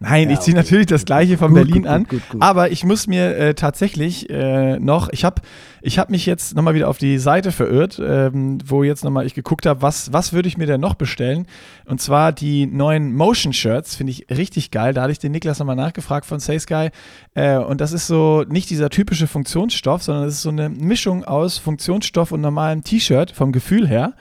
Nein, 0.00 0.28
ja, 0.28 0.34
ich 0.34 0.40
ziehe 0.40 0.56
okay. 0.56 0.62
natürlich 0.62 0.86
das 0.86 1.04
gleiche 1.04 1.38
von 1.38 1.48
gut, 1.48 1.56
Berlin 1.56 1.82
gut, 1.82 1.90
an, 1.90 2.04
gut, 2.04 2.22
aber 2.38 2.70
ich 2.70 2.84
muss 2.84 3.08
mir 3.08 3.36
äh, 3.36 3.54
tatsächlich 3.54 4.30
äh, 4.30 4.78
noch, 4.78 5.08
ich 5.10 5.24
habe 5.24 5.42
ich 5.82 5.98
hab 5.98 6.08
mich 6.08 6.24
jetzt 6.24 6.54
nochmal 6.54 6.74
wieder 6.74 6.88
auf 6.88 6.98
die 6.98 7.18
Seite 7.18 7.50
verirrt, 7.50 8.00
ähm, 8.04 8.58
wo 8.64 8.84
jetzt 8.84 9.02
nochmal 9.02 9.26
ich 9.26 9.34
geguckt 9.34 9.66
habe, 9.66 9.82
was, 9.82 10.12
was 10.12 10.32
würde 10.32 10.48
ich 10.48 10.56
mir 10.56 10.66
denn 10.66 10.80
noch 10.80 10.94
bestellen? 10.94 11.46
Und 11.84 12.00
zwar 12.00 12.32
die 12.32 12.66
neuen 12.66 13.14
Motion 13.14 13.52
Shirts, 13.52 13.96
finde 13.96 14.12
ich 14.12 14.26
richtig 14.30 14.70
geil. 14.70 14.94
Da 14.94 15.02
hatte 15.02 15.12
ich 15.12 15.18
den 15.18 15.32
Niklas 15.32 15.58
nochmal 15.58 15.76
nachgefragt 15.76 16.26
von 16.26 16.38
Say 16.38 16.58
Sky. 16.60 16.90
Äh, 17.34 17.56
und 17.56 17.80
das 17.80 17.92
ist 17.92 18.06
so 18.06 18.44
nicht 18.48 18.70
dieser 18.70 18.90
typische 18.90 19.26
Funktionsstoff, 19.26 20.02
sondern 20.04 20.28
es 20.28 20.34
ist 20.34 20.42
so 20.42 20.50
eine 20.50 20.68
Mischung 20.68 21.24
aus 21.24 21.58
Funktionsstoff 21.58 22.30
und 22.30 22.40
normalem 22.40 22.84
T-Shirt 22.84 23.32
vom 23.32 23.50
Gefühl 23.50 23.88
her. 23.88 24.14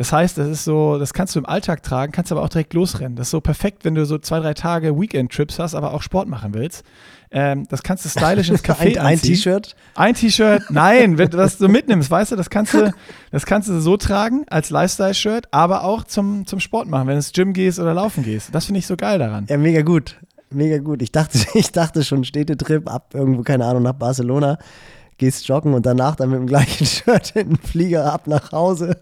Das 0.00 0.14
heißt, 0.14 0.38
das 0.38 0.48
ist 0.48 0.64
so, 0.64 0.98
das 0.98 1.12
kannst 1.12 1.34
du 1.34 1.40
im 1.40 1.44
Alltag 1.44 1.82
tragen, 1.82 2.10
kannst 2.10 2.32
aber 2.32 2.40
auch 2.40 2.48
direkt 2.48 2.72
losrennen. 2.72 3.16
Das 3.16 3.26
ist 3.26 3.32
so 3.32 3.42
perfekt, 3.42 3.84
wenn 3.84 3.94
du 3.94 4.06
so 4.06 4.16
zwei, 4.16 4.40
drei 4.40 4.54
Tage 4.54 4.98
Weekend-Trips 4.98 5.58
hast, 5.58 5.74
aber 5.74 5.92
auch 5.92 6.00
Sport 6.00 6.26
machen 6.26 6.54
willst. 6.54 6.84
Ähm, 7.30 7.66
das 7.68 7.82
kannst 7.82 8.06
du 8.06 8.08
stylisch 8.08 8.48
ins 8.48 8.64
Café 8.64 8.96
ein, 8.96 9.08
ein 9.08 9.20
T-Shirt? 9.20 9.76
Ein 9.94 10.14
T-Shirt, 10.14 10.70
nein, 10.70 11.18
wenn 11.18 11.28
du 11.28 11.36
das 11.36 11.58
so 11.58 11.68
mitnimmst, 11.68 12.10
weißt 12.10 12.32
du, 12.32 12.36
das 12.36 12.48
kannst 12.48 12.72
du, 12.72 12.94
das 13.30 13.44
kannst 13.44 13.68
du 13.68 13.78
so 13.78 13.98
tragen 13.98 14.46
als 14.48 14.70
Lifestyle-Shirt, 14.70 15.48
aber 15.50 15.84
auch 15.84 16.04
zum, 16.04 16.46
zum 16.46 16.60
Sport 16.60 16.88
machen, 16.88 17.06
wenn 17.06 17.16
du 17.16 17.18
ins 17.18 17.32
Gym 17.32 17.52
gehst 17.52 17.78
oder 17.78 17.92
laufen 17.92 18.24
gehst. 18.24 18.54
Das 18.54 18.64
finde 18.64 18.78
ich 18.78 18.86
so 18.86 18.96
geil 18.96 19.18
daran. 19.18 19.44
Ja, 19.50 19.58
mega 19.58 19.82
gut. 19.82 20.16
Mega 20.48 20.78
gut. 20.78 21.02
Ich 21.02 21.12
dachte, 21.12 21.38
ich 21.52 21.72
dachte 21.72 22.04
schon, 22.04 22.24
Städtetrip 22.24 22.88
ab 22.88 23.10
irgendwo, 23.12 23.42
keine 23.42 23.66
Ahnung, 23.66 23.82
nach 23.82 23.92
Barcelona, 23.92 24.56
gehst 25.18 25.46
joggen 25.46 25.74
und 25.74 25.84
danach 25.84 26.16
dann 26.16 26.30
mit 26.30 26.38
dem 26.38 26.46
gleichen 26.46 26.86
Shirt 26.86 27.36
in 27.36 27.50
den 27.50 27.58
Flieger 27.58 28.10
ab 28.10 28.26
nach 28.26 28.50
Hause. 28.52 28.96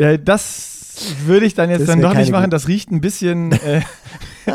Ja, 0.00 0.16
das 0.16 0.96
würde 1.26 1.44
ich 1.44 1.52
dann 1.52 1.68
jetzt 1.68 1.86
dann 1.86 2.00
doch 2.00 2.14
nicht 2.14 2.32
machen. 2.32 2.48
Das 2.48 2.68
riecht 2.68 2.90
ein 2.90 3.02
bisschen, 3.02 3.52
äh, 3.66 3.82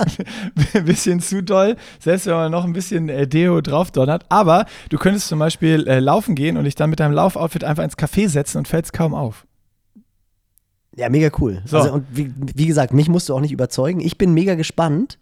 ein 0.74 0.86
bisschen 0.86 1.20
zu 1.20 1.44
doll, 1.44 1.76
selbst 2.00 2.26
wenn 2.26 2.34
man 2.34 2.52
noch 2.52 2.66
ein 2.66 2.74
bisschen 2.74 3.10
äh, 3.10 3.28
Deo 3.28 3.62
drauf 3.62 3.92
donnert. 3.92 4.26
Aber 4.30 4.66
du 4.90 4.98
könntest 4.98 5.28
zum 5.28 5.38
Beispiel 5.38 5.88
äh, 5.88 6.00
laufen 6.00 6.34
gehen 6.34 6.58
und 6.58 6.64
dich 6.64 6.74
dann 6.74 6.90
mit 6.90 7.00
deinem 7.00 7.14
Laufoutfit 7.14 7.64
einfach 7.64 7.84
ins 7.84 7.96
Café 7.96 8.28
setzen 8.28 8.58
und 8.58 8.68
fällt 8.68 8.86
es 8.86 8.92
kaum 8.92 9.14
auf. 9.14 9.46
Ja, 10.96 11.10
mega 11.10 11.30
cool. 11.40 11.62
So. 11.66 11.78
Also, 11.78 11.94
und 11.94 12.08
wie, 12.10 12.34
wie, 12.56 12.66
gesagt, 12.66 12.92
mich 12.92 13.08
musst 13.08 13.30
du 13.30 13.36
auch 13.36 13.42
nicht 13.42 13.52
überzeugen. 13.52 14.00
Ich 14.00 14.18
bin 14.18 14.34
mega 14.34 14.56
gespannt, 14.56 15.20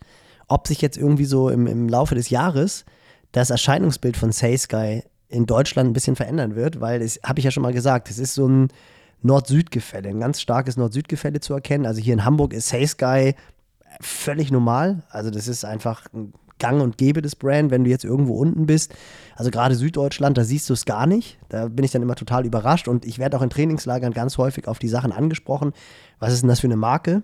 ob 0.47 0.67
sich 0.67 0.81
jetzt 0.81 0.97
irgendwie 0.97 1.25
so 1.25 1.49
im, 1.49 1.67
im 1.67 1.89
Laufe 1.89 2.15
des 2.15 2.29
Jahres 2.29 2.85
das 3.33 3.49
Erscheinungsbild 3.49 4.15
von 4.15 4.31
Say 4.31 4.55
Sky 4.55 5.03
in 5.27 5.47
Deutschland 5.47 5.89
ein 5.89 5.93
bisschen 5.93 6.15
verändern 6.15 6.55
wird, 6.55 6.79
weil 6.79 6.99
das 6.99 7.19
habe 7.25 7.39
ich 7.39 7.45
ja 7.45 7.51
schon 7.51 7.63
mal 7.63 7.73
gesagt, 7.73 8.09
es 8.09 8.19
ist 8.19 8.35
so 8.35 8.47
ein 8.47 8.69
Nord-Süd-Gefälle, 9.23 10.09
ein 10.09 10.19
ganz 10.19 10.41
starkes 10.41 10.77
Nord-Süd-Gefälle 10.77 11.39
zu 11.39 11.53
erkennen. 11.53 11.85
Also 11.85 12.01
hier 12.01 12.13
in 12.13 12.25
Hamburg 12.25 12.53
ist 12.53 12.69
Say 12.69 12.85
Sky 12.85 13.35
völlig 14.01 14.51
normal. 14.51 15.03
Also 15.09 15.29
das 15.29 15.47
ist 15.47 15.65
einfach 15.65 16.05
ein 16.13 16.33
Gang 16.59 16.81
und 16.81 16.97
Gäbe 16.97 17.21
des 17.21 17.35
Brand, 17.35 17.71
wenn 17.71 17.83
du 17.83 17.89
jetzt 17.89 18.05
irgendwo 18.05 18.35
unten 18.35 18.65
bist. 18.65 18.93
Also 19.35 19.51
gerade 19.51 19.75
Süddeutschland, 19.75 20.37
da 20.37 20.43
siehst 20.43 20.69
du 20.69 20.73
es 20.73 20.85
gar 20.85 21.07
nicht. 21.07 21.37
Da 21.49 21.67
bin 21.67 21.83
ich 21.83 21.91
dann 21.91 22.01
immer 22.01 22.15
total 22.15 22.45
überrascht 22.45 22.87
und 22.87 23.05
ich 23.05 23.19
werde 23.19 23.37
auch 23.37 23.41
in 23.41 23.49
Trainingslagern 23.49 24.13
ganz 24.13 24.37
häufig 24.37 24.67
auf 24.67 24.79
die 24.79 24.87
Sachen 24.87 25.11
angesprochen. 25.11 25.73
Was 26.19 26.31
ist 26.31 26.41
denn 26.41 26.49
das 26.49 26.61
für 26.61 26.67
eine 26.67 26.77
Marke? 26.77 27.23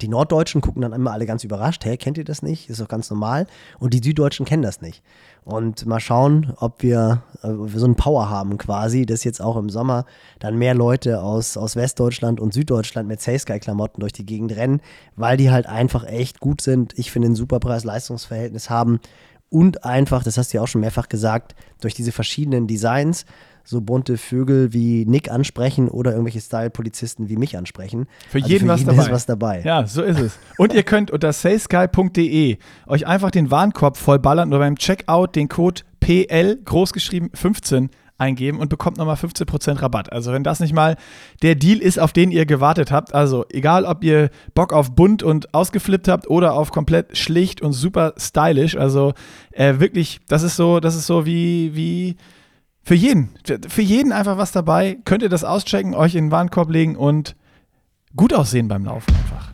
Die 0.00 0.08
Norddeutschen 0.08 0.60
gucken 0.60 0.82
dann 0.82 0.92
immer 0.92 1.12
alle 1.12 1.26
ganz 1.26 1.44
überrascht, 1.44 1.84
hey, 1.84 1.96
kennt 1.96 2.18
ihr 2.18 2.24
das 2.24 2.42
nicht? 2.42 2.70
Ist 2.70 2.80
doch 2.80 2.88
ganz 2.88 3.10
normal. 3.10 3.46
Und 3.78 3.94
die 3.94 4.00
Süddeutschen 4.02 4.46
kennen 4.46 4.62
das 4.62 4.80
nicht. 4.80 5.02
Und 5.44 5.86
mal 5.86 6.00
schauen, 6.00 6.52
ob 6.56 6.82
wir, 6.82 7.22
äh, 7.42 7.48
so 7.74 7.84
einen 7.84 7.96
Power 7.96 8.28
haben 8.28 8.58
quasi, 8.58 9.06
dass 9.06 9.24
jetzt 9.24 9.40
auch 9.40 9.56
im 9.56 9.70
Sommer 9.70 10.04
dann 10.38 10.58
mehr 10.58 10.74
Leute 10.74 11.22
aus, 11.22 11.56
aus 11.56 11.74
Westdeutschland 11.74 12.38
und 12.40 12.52
Süddeutschland 12.52 13.08
mit 13.08 13.20
Saysky-Klamotten 13.20 14.00
durch 14.00 14.12
die 14.12 14.26
Gegend 14.26 14.54
rennen, 14.54 14.80
weil 15.16 15.36
die 15.36 15.50
halt 15.50 15.66
einfach 15.66 16.04
echt 16.04 16.40
gut 16.40 16.60
sind. 16.60 16.98
Ich 16.98 17.10
finde 17.10 17.28
ein 17.28 17.34
super 17.34 17.60
Preis-Leistungs-Verhältnis 17.60 18.68
haben 18.68 19.00
und 19.50 19.84
einfach, 19.84 20.22
das 20.22 20.36
hast 20.36 20.52
du 20.52 20.58
ja 20.58 20.62
auch 20.62 20.68
schon 20.68 20.82
mehrfach 20.82 21.08
gesagt, 21.08 21.54
durch 21.80 21.94
diese 21.94 22.12
verschiedenen 22.12 22.66
Designs 22.66 23.24
so 23.68 23.82
bunte 23.82 24.16
Vögel 24.16 24.72
wie 24.72 25.04
Nick 25.04 25.30
ansprechen 25.30 25.88
oder 25.88 26.12
irgendwelche 26.12 26.40
Style-Polizisten 26.40 27.28
wie 27.28 27.36
mich 27.36 27.58
ansprechen. 27.58 28.06
Für 28.30 28.38
also 28.38 28.48
jeden, 28.48 28.66
für 28.66 28.72
was, 28.72 28.80
jeden 28.80 28.90
dabei. 28.96 29.02
ist 29.02 29.12
was 29.12 29.26
dabei. 29.26 29.62
Ja, 29.62 29.86
so 29.86 30.02
ist 30.02 30.18
es. 30.18 30.38
Und 30.56 30.72
ihr 30.72 30.84
könnt 30.84 31.10
unter 31.10 31.34
salesky.de 31.34 32.56
euch 32.86 33.06
einfach 33.06 33.30
den 33.30 33.50
Warenkorb 33.50 33.98
vollballern 33.98 34.48
oder 34.48 34.60
beim 34.60 34.76
Checkout 34.76 35.36
den 35.36 35.50
Code 35.50 35.82
PL 36.00 36.58
großgeschrieben 36.64 37.30
15 37.34 37.90
eingeben 38.16 38.58
und 38.58 38.70
bekommt 38.70 38.96
nochmal 38.96 39.16
15% 39.16 39.82
Rabatt. 39.82 40.12
Also 40.12 40.32
wenn 40.32 40.44
das 40.44 40.60
nicht 40.60 40.72
mal 40.72 40.96
der 41.42 41.54
Deal 41.54 41.78
ist, 41.78 42.00
auf 42.00 42.14
den 42.14 42.30
ihr 42.30 42.46
gewartet 42.46 42.90
habt, 42.90 43.14
also 43.14 43.44
egal 43.50 43.84
ob 43.84 44.02
ihr 44.02 44.30
Bock 44.54 44.72
auf 44.72 44.92
bunt 44.92 45.22
und 45.22 45.52
ausgeflippt 45.52 46.08
habt 46.08 46.26
oder 46.28 46.54
auf 46.54 46.72
komplett 46.72 47.18
schlicht 47.18 47.60
und 47.60 47.74
super 47.74 48.14
stylisch, 48.16 48.78
also 48.78 49.12
äh, 49.52 49.78
wirklich, 49.78 50.20
das 50.26 50.42
ist 50.42 50.56
so, 50.56 50.80
das 50.80 50.96
ist 50.96 51.06
so 51.06 51.26
wie, 51.26 51.76
wie 51.76 52.16
für 52.88 52.94
jeden. 52.94 53.28
Für 53.68 53.82
jeden 53.82 54.12
einfach 54.12 54.38
was 54.38 54.50
dabei. 54.50 54.96
Könnt 55.04 55.22
ihr 55.22 55.28
das 55.28 55.44
auschecken, 55.44 55.94
euch 55.94 56.14
in 56.14 56.26
den 56.26 56.30
Warenkorb 56.30 56.70
legen 56.70 56.96
und 56.96 57.36
gut 58.16 58.32
aussehen 58.32 58.66
beim 58.66 58.86
Laufen 58.86 59.14
einfach. 59.14 59.52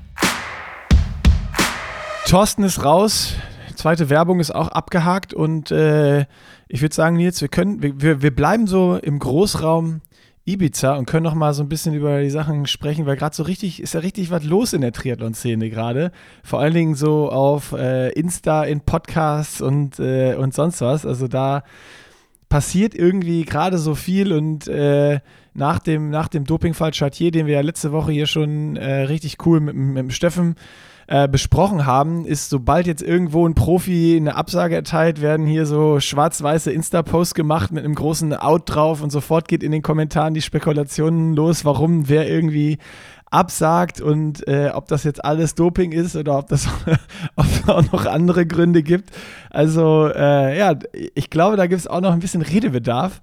Thorsten 2.29 2.63
ist 2.63 2.85
raus. 2.85 3.35
Zweite 3.75 4.09
Werbung 4.09 4.39
ist 4.39 4.55
auch 4.55 4.69
abgehakt 4.69 5.35
und 5.35 5.73
äh, 5.73 6.27
ich 6.69 6.81
würde 6.81 6.95
sagen, 6.95 7.17
Nils, 7.17 7.41
wir 7.41 7.49
können, 7.49 7.83
wir, 7.83 8.23
wir 8.23 8.33
bleiben 8.33 8.69
so 8.69 8.99
im 9.03 9.19
Großraum 9.19 10.01
Ibiza 10.47 10.95
und 10.95 11.07
können 11.07 11.25
noch 11.25 11.35
mal 11.35 11.55
so 11.55 11.65
ein 11.65 11.69
bisschen 11.69 11.93
über 11.93 12.21
die 12.21 12.31
Sachen 12.31 12.67
sprechen, 12.67 13.05
weil 13.05 13.17
gerade 13.17 13.35
so 13.35 13.43
richtig, 13.43 13.83
ist 13.83 13.95
ja 13.95 14.01
richtig 14.01 14.31
was 14.31 14.45
los 14.45 14.75
in 14.75 14.81
der 14.81 14.93
Triathlon-Szene 14.93 15.71
gerade. 15.71 16.13
Vor 16.45 16.61
allen 16.61 16.75
Dingen 16.75 16.95
so 16.95 17.31
auf 17.31 17.73
äh, 17.73 18.11
Insta, 18.11 18.63
in 18.63 18.83
Podcasts 18.83 19.61
und, 19.61 19.99
äh, 19.99 20.37
und 20.37 20.55
sonst 20.55 20.81
was. 20.83 21.05
Also 21.05 21.27
da 21.27 21.65
passiert 22.55 22.95
irgendwie 22.95 23.45
gerade 23.45 23.79
so 23.79 23.97
viel 23.97 24.33
und 24.33 24.69
äh, 24.69 25.19
nach 25.55 25.81
dem, 25.81 26.11
nach 26.11 26.29
dem 26.29 26.45
Dopingfall 26.45 26.93
Chartier, 26.93 27.33
den 27.33 27.49
wir 27.49 27.55
ja 27.55 27.63
letzte 27.63 27.91
Woche 27.91 28.13
hier 28.13 28.29
schon 28.29 28.77
äh, 28.77 29.01
richtig 29.01 29.45
cool 29.45 29.59
mit, 29.59 29.75
mit 29.75 30.13
Steffen 30.13 30.55
äh, 31.09 31.27
besprochen 31.27 31.85
haben, 31.85 32.25
ist, 32.25 32.51
sobald 32.51 32.87
jetzt 32.87 33.03
irgendwo 33.03 33.45
ein 33.45 33.57
Profi 33.57 34.15
eine 34.17 34.37
Absage 34.37 34.77
erteilt, 34.77 35.21
werden 35.21 35.47
hier 35.47 35.67
so 35.67 35.99
schwarz-weiße 35.99 36.71
Insta-Posts 36.71 37.35
gemacht 37.35 37.73
mit 37.73 37.85
einem 37.85 37.97
großen 37.97 38.33
Out 38.35 38.63
drauf 38.67 39.03
und 39.03 39.11
sofort 39.11 39.49
geht 39.49 39.65
in 39.65 39.73
den 39.73 39.83
Kommentaren 39.83 40.33
die 40.33 40.41
Spekulationen 40.41 41.35
los, 41.35 41.65
warum 41.65 42.09
wer 42.09 42.31
irgendwie 42.31 42.79
absagt 43.35 44.01
und 44.01 44.47
äh, 44.47 44.71
ob 44.73 44.89
das 44.89 45.05
jetzt 45.05 45.25
alles 45.25 45.55
Doping 45.55 45.93
ist 45.93 46.15
oder 46.17 46.39
ob 46.39 46.49
das 46.49 46.69
ob 47.37 47.47
es 47.47 47.69
auch 47.69 47.93
noch 47.93 48.07
andere 48.07 48.47
Gründe 48.47 48.83
gibt. 48.83 49.11
Also 49.51 50.09
äh, 50.09 50.57
ja, 50.57 50.79
ich 51.15 51.31
glaube, 51.31 51.57
da 51.57 51.67
gibt 51.67 51.81
es 51.81 51.87
auch 51.87 52.01
noch 52.01 52.13
ein 52.13 52.21
bisschen 52.21 52.43
Redebedarf, 52.43 53.21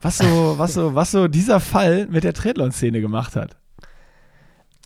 was 0.00 0.18
so, 0.18 0.54
was 0.56 0.74
so, 0.74 0.94
was 0.94 1.10
so 1.10 1.28
dieser 1.28 1.60
Fall 1.60 2.06
mit 2.08 2.24
der 2.24 2.32
Triathlon-Szene 2.32 3.00
gemacht 3.00 3.36
hat. 3.36 3.56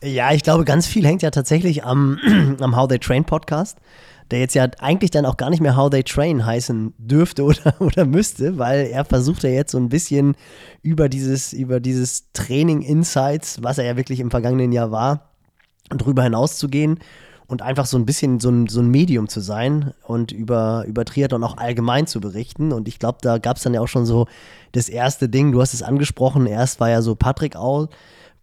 Ja, 0.02 0.32
ich 0.32 0.42
glaube, 0.42 0.64
ganz 0.64 0.86
viel 0.86 1.06
hängt 1.06 1.22
ja 1.22 1.30
tatsächlich 1.30 1.84
am, 1.84 2.18
am 2.60 2.76
How 2.76 2.88
They 2.88 2.98
Train 2.98 3.24
Podcast, 3.24 3.78
der 4.34 4.40
jetzt 4.40 4.54
ja 4.54 4.66
eigentlich 4.80 5.12
dann 5.12 5.26
auch 5.26 5.36
gar 5.36 5.48
nicht 5.48 5.62
mehr 5.62 5.76
How 5.76 5.88
They 5.88 6.02
Train 6.02 6.44
heißen 6.44 6.92
dürfte 6.98 7.44
oder, 7.44 7.80
oder 7.80 8.04
müsste, 8.04 8.58
weil 8.58 8.86
er 8.86 9.04
versucht 9.04 9.44
ja 9.44 9.50
jetzt 9.50 9.70
so 9.70 9.78
ein 9.78 9.88
bisschen 9.88 10.34
über 10.82 11.08
dieses, 11.08 11.52
über 11.52 11.78
dieses 11.78 12.32
Training 12.32 12.82
Insights, 12.82 13.62
was 13.62 13.78
er 13.78 13.84
ja 13.84 13.96
wirklich 13.96 14.18
im 14.18 14.32
vergangenen 14.32 14.72
Jahr 14.72 14.90
war, 14.90 15.30
drüber 15.88 16.24
hinaus 16.24 16.58
zu 16.58 16.68
gehen 16.68 16.98
und 17.46 17.62
einfach 17.62 17.86
so 17.86 17.96
ein 17.96 18.06
bisschen 18.06 18.40
so 18.40 18.50
ein, 18.50 18.66
so 18.66 18.80
ein 18.80 18.88
Medium 18.88 19.28
zu 19.28 19.38
sein 19.38 19.94
und 20.02 20.32
über, 20.32 20.84
über 20.88 21.04
Triathlon 21.04 21.44
auch 21.44 21.56
allgemein 21.56 22.08
zu 22.08 22.20
berichten. 22.20 22.72
Und 22.72 22.88
ich 22.88 22.98
glaube, 22.98 23.18
da 23.20 23.38
gab 23.38 23.58
es 23.58 23.62
dann 23.62 23.74
ja 23.74 23.82
auch 23.82 23.88
schon 23.88 24.04
so 24.04 24.26
das 24.72 24.88
erste 24.88 25.28
Ding, 25.28 25.52
du 25.52 25.60
hast 25.60 25.74
es 25.74 25.82
angesprochen, 25.84 26.46
erst 26.46 26.80
war 26.80 26.90
ja 26.90 27.02
so 27.02 27.14
Patrick 27.14 27.54
Aul 27.54 27.88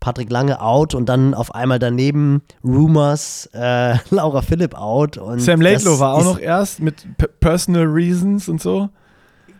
Patrick 0.01 0.29
Lange 0.29 0.59
out 0.59 0.93
und 0.93 1.07
dann 1.07 1.33
auf 1.33 1.55
einmal 1.55 1.79
daneben 1.79 2.41
Rumors, 2.65 3.49
äh, 3.53 3.95
Laura 4.09 4.41
Philipp 4.41 4.75
out. 4.75 5.17
Und 5.17 5.39
Sam 5.39 5.61
Laidlow 5.61 5.99
war 5.99 6.15
auch 6.15 6.25
noch 6.25 6.39
erst 6.39 6.81
mit 6.81 7.07
Personal 7.39 7.85
Reasons 7.85 8.49
und 8.49 8.61
so. 8.61 8.89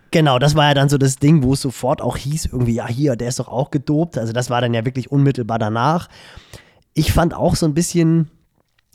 Genau, 0.10 0.40
das 0.40 0.56
war 0.56 0.66
ja 0.66 0.74
dann 0.74 0.90
so 0.90 0.98
das 0.98 1.16
Ding, 1.16 1.44
wo 1.44 1.54
es 1.54 1.62
sofort 1.62 2.02
auch 2.02 2.18
hieß, 2.18 2.48
irgendwie, 2.48 2.74
ja, 2.74 2.88
hier, 2.88 3.16
der 3.16 3.30
ist 3.30 3.40
doch 3.40 3.48
auch 3.48 3.72
gedopt. 3.72 4.18
Also 4.18 4.34
das 4.34 4.50
war 4.50 4.60
dann 4.60 4.74
ja 4.74 4.84
wirklich 4.84 5.10
unmittelbar 5.10 5.58
danach. 5.58 6.10
Ich 6.94 7.14
fand 7.14 7.34
auch 7.34 7.56
so 7.56 7.66
ein 7.66 7.74
bisschen, 7.74 8.30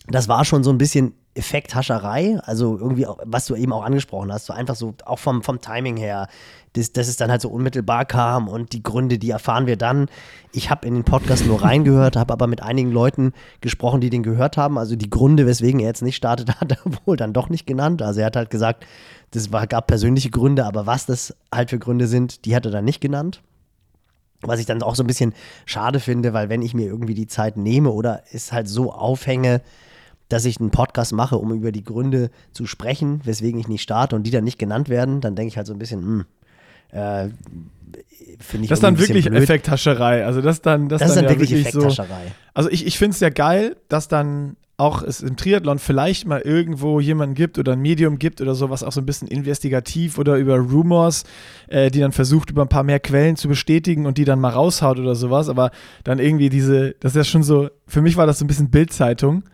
das 0.08 0.28
war 0.28 0.44
schon 0.44 0.62
so 0.62 0.70
ein 0.70 0.78
bisschen 0.78 1.14
Effekthascherei, 1.36 2.38
also 2.42 2.78
irgendwie, 2.78 3.06
was 3.24 3.46
du 3.46 3.54
eben 3.54 3.72
auch 3.72 3.84
angesprochen 3.84 4.32
hast, 4.32 4.46
so 4.46 4.52
einfach 4.52 4.74
so, 4.74 4.94
auch 5.04 5.18
vom, 5.18 5.42
vom 5.42 5.60
Timing 5.60 5.96
her, 5.96 6.28
dass, 6.72 6.92
dass 6.92 7.08
es 7.08 7.16
dann 7.16 7.30
halt 7.30 7.40
so 7.40 7.48
unmittelbar 7.48 8.04
kam 8.04 8.48
und 8.48 8.72
die 8.72 8.82
Gründe, 8.82 9.18
die 9.18 9.30
erfahren 9.30 9.66
wir 9.66 9.76
dann. 9.76 10.08
Ich 10.52 10.70
habe 10.70 10.86
in 10.86 10.94
den 10.94 11.04
Podcast 11.04 11.46
nur 11.46 11.62
reingehört, 11.62 12.16
habe 12.16 12.32
aber 12.32 12.46
mit 12.46 12.62
einigen 12.62 12.90
Leuten 12.90 13.32
gesprochen, 13.60 14.00
die 14.00 14.10
den 14.10 14.22
gehört 14.22 14.56
haben. 14.56 14.78
Also 14.78 14.96
die 14.96 15.10
Gründe, 15.10 15.46
weswegen 15.46 15.80
er 15.80 15.88
jetzt 15.88 16.02
nicht 16.02 16.16
startet, 16.16 16.56
hat 16.60 16.72
er 16.72 16.78
wohl 17.04 17.16
dann 17.16 17.32
doch 17.32 17.48
nicht 17.48 17.66
genannt. 17.66 18.02
Also 18.02 18.20
er 18.20 18.26
hat 18.26 18.36
halt 18.36 18.50
gesagt, 18.50 18.86
das 19.32 19.52
war, 19.52 19.66
gab 19.66 19.86
persönliche 19.86 20.30
Gründe, 20.30 20.64
aber 20.64 20.86
was 20.86 21.06
das 21.06 21.34
halt 21.52 21.70
für 21.70 21.78
Gründe 21.78 22.06
sind, 22.06 22.44
die 22.44 22.56
hat 22.56 22.64
er 22.64 22.72
dann 22.72 22.84
nicht 22.84 23.00
genannt. 23.00 23.42
Was 24.42 24.60
ich 24.60 24.66
dann 24.66 24.82
auch 24.82 24.94
so 24.94 25.02
ein 25.02 25.06
bisschen 25.06 25.34
schade 25.64 25.98
finde, 25.98 26.32
weil 26.32 26.48
wenn 26.48 26.62
ich 26.62 26.74
mir 26.74 26.86
irgendwie 26.86 27.14
die 27.14 27.26
Zeit 27.26 27.56
nehme 27.56 27.90
oder 27.90 28.22
es 28.32 28.52
halt 28.52 28.68
so 28.68 28.92
aufhänge, 28.92 29.62
dass 30.28 30.44
ich 30.44 30.60
einen 30.60 30.70
Podcast 30.70 31.12
mache, 31.12 31.36
um 31.38 31.52
über 31.52 31.72
die 31.72 31.84
Gründe 31.84 32.30
zu 32.52 32.66
sprechen, 32.66 33.20
weswegen 33.24 33.60
ich 33.60 33.68
nicht 33.68 33.82
starte 33.82 34.16
und 34.16 34.24
die 34.24 34.30
dann 34.30 34.44
nicht 34.44 34.58
genannt 34.58 34.88
werden, 34.88 35.20
dann 35.20 35.36
denke 35.36 35.48
ich 35.48 35.56
halt 35.56 35.66
so 35.66 35.72
ein 35.72 35.78
bisschen, 35.78 36.00
mh, 36.00 36.24
hm, 36.90 36.98
äh, 36.98 37.28
finde 38.40 38.64
ich 38.64 38.68
Das 38.68 38.78
ist 38.78 38.82
dann 38.82 38.98
wirklich 38.98 39.26
blöd. 39.26 39.42
Effekthascherei. 39.42 40.24
Also 40.24 40.40
das 40.40 40.62
dann, 40.62 40.88
das, 40.88 41.00
das 41.00 41.08
dann 41.08 41.08
ist 41.08 41.16
dann 41.16 41.24
ja 41.24 41.40
wirklich 41.40 41.66
Effekthascherei. 41.66 42.26
So, 42.26 42.32
also 42.54 42.70
ich, 42.70 42.86
ich 42.86 42.98
finde 42.98 43.14
es 43.14 43.20
ja 43.20 43.30
geil, 43.30 43.76
dass 43.88 44.08
dann 44.08 44.56
auch 44.78 45.02
es 45.02 45.22
im 45.22 45.36
Triathlon 45.36 45.78
vielleicht 45.78 46.26
mal 46.26 46.40
irgendwo 46.40 47.00
jemanden 47.00 47.34
gibt 47.34 47.58
oder 47.58 47.72
ein 47.72 47.80
Medium 47.80 48.18
gibt 48.18 48.42
oder 48.42 48.54
sowas 48.54 48.82
auch 48.82 48.92
so 48.92 49.00
ein 49.00 49.06
bisschen 49.06 49.26
investigativ 49.28 50.18
oder 50.18 50.36
über 50.36 50.58
Rumors, 50.58 51.24
äh, 51.68 51.90
die 51.90 52.00
dann 52.00 52.12
versucht, 52.12 52.50
über 52.50 52.62
ein 52.62 52.68
paar 52.68 52.82
mehr 52.82 53.00
Quellen 53.00 53.36
zu 53.36 53.48
bestätigen 53.48 54.04
und 54.04 54.18
die 54.18 54.26
dann 54.26 54.38
mal 54.38 54.50
raushaut 54.50 54.98
oder 54.98 55.14
sowas. 55.14 55.48
Aber 55.48 55.70
dann 56.04 56.18
irgendwie 56.18 56.50
diese, 56.50 56.94
das 57.00 57.12
ist 57.12 57.16
ja 57.16 57.24
schon 57.24 57.42
so, 57.42 57.70
für 57.86 58.02
mich 58.02 58.16
war 58.18 58.26
das 58.26 58.38
so 58.38 58.44
ein 58.44 58.48
bisschen 58.48 58.70
Bildzeitung. 58.70 59.44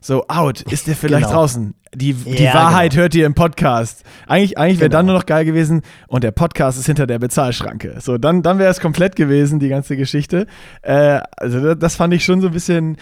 So, 0.00 0.26
out, 0.28 0.62
ist 0.62 0.86
der 0.86 0.96
vielleicht 0.96 1.26
genau. 1.26 1.40
draußen? 1.40 1.74
Die, 1.94 2.12
die 2.12 2.42
ja, 2.42 2.54
Wahrheit 2.54 2.90
genau. 2.90 3.02
hört 3.02 3.14
ihr 3.14 3.26
im 3.26 3.34
Podcast. 3.34 4.02
Eigentlich, 4.26 4.58
eigentlich 4.58 4.80
wäre 4.80 4.90
genau. 4.90 4.98
dann 4.98 5.06
nur 5.06 5.14
noch 5.14 5.26
geil 5.26 5.44
gewesen 5.44 5.82
und 6.08 6.24
der 6.24 6.32
Podcast 6.32 6.78
ist 6.78 6.86
hinter 6.86 7.06
der 7.06 7.18
Bezahlschranke. 7.18 7.96
So, 8.00 8.18
dann, 8.18 8.42
dann 8.42 8.58
wäre 8.58 8.70
es 8.70 8.80
komplett 8.80 9.16
gewesen, 9.16 9.60
die 9.60 9.68
ganze 9.68 9.96
Geschichte. 9.96 10.46
Äh, 10.82 11.20
also, 11.36 11.74
das 11.74 11.96
fand 11.96 12.14
ich 12.14 12.24
schon 12.24 12.40
so 12.40 12.48
ein 12.48 12.52
bisschen 12.52 12.96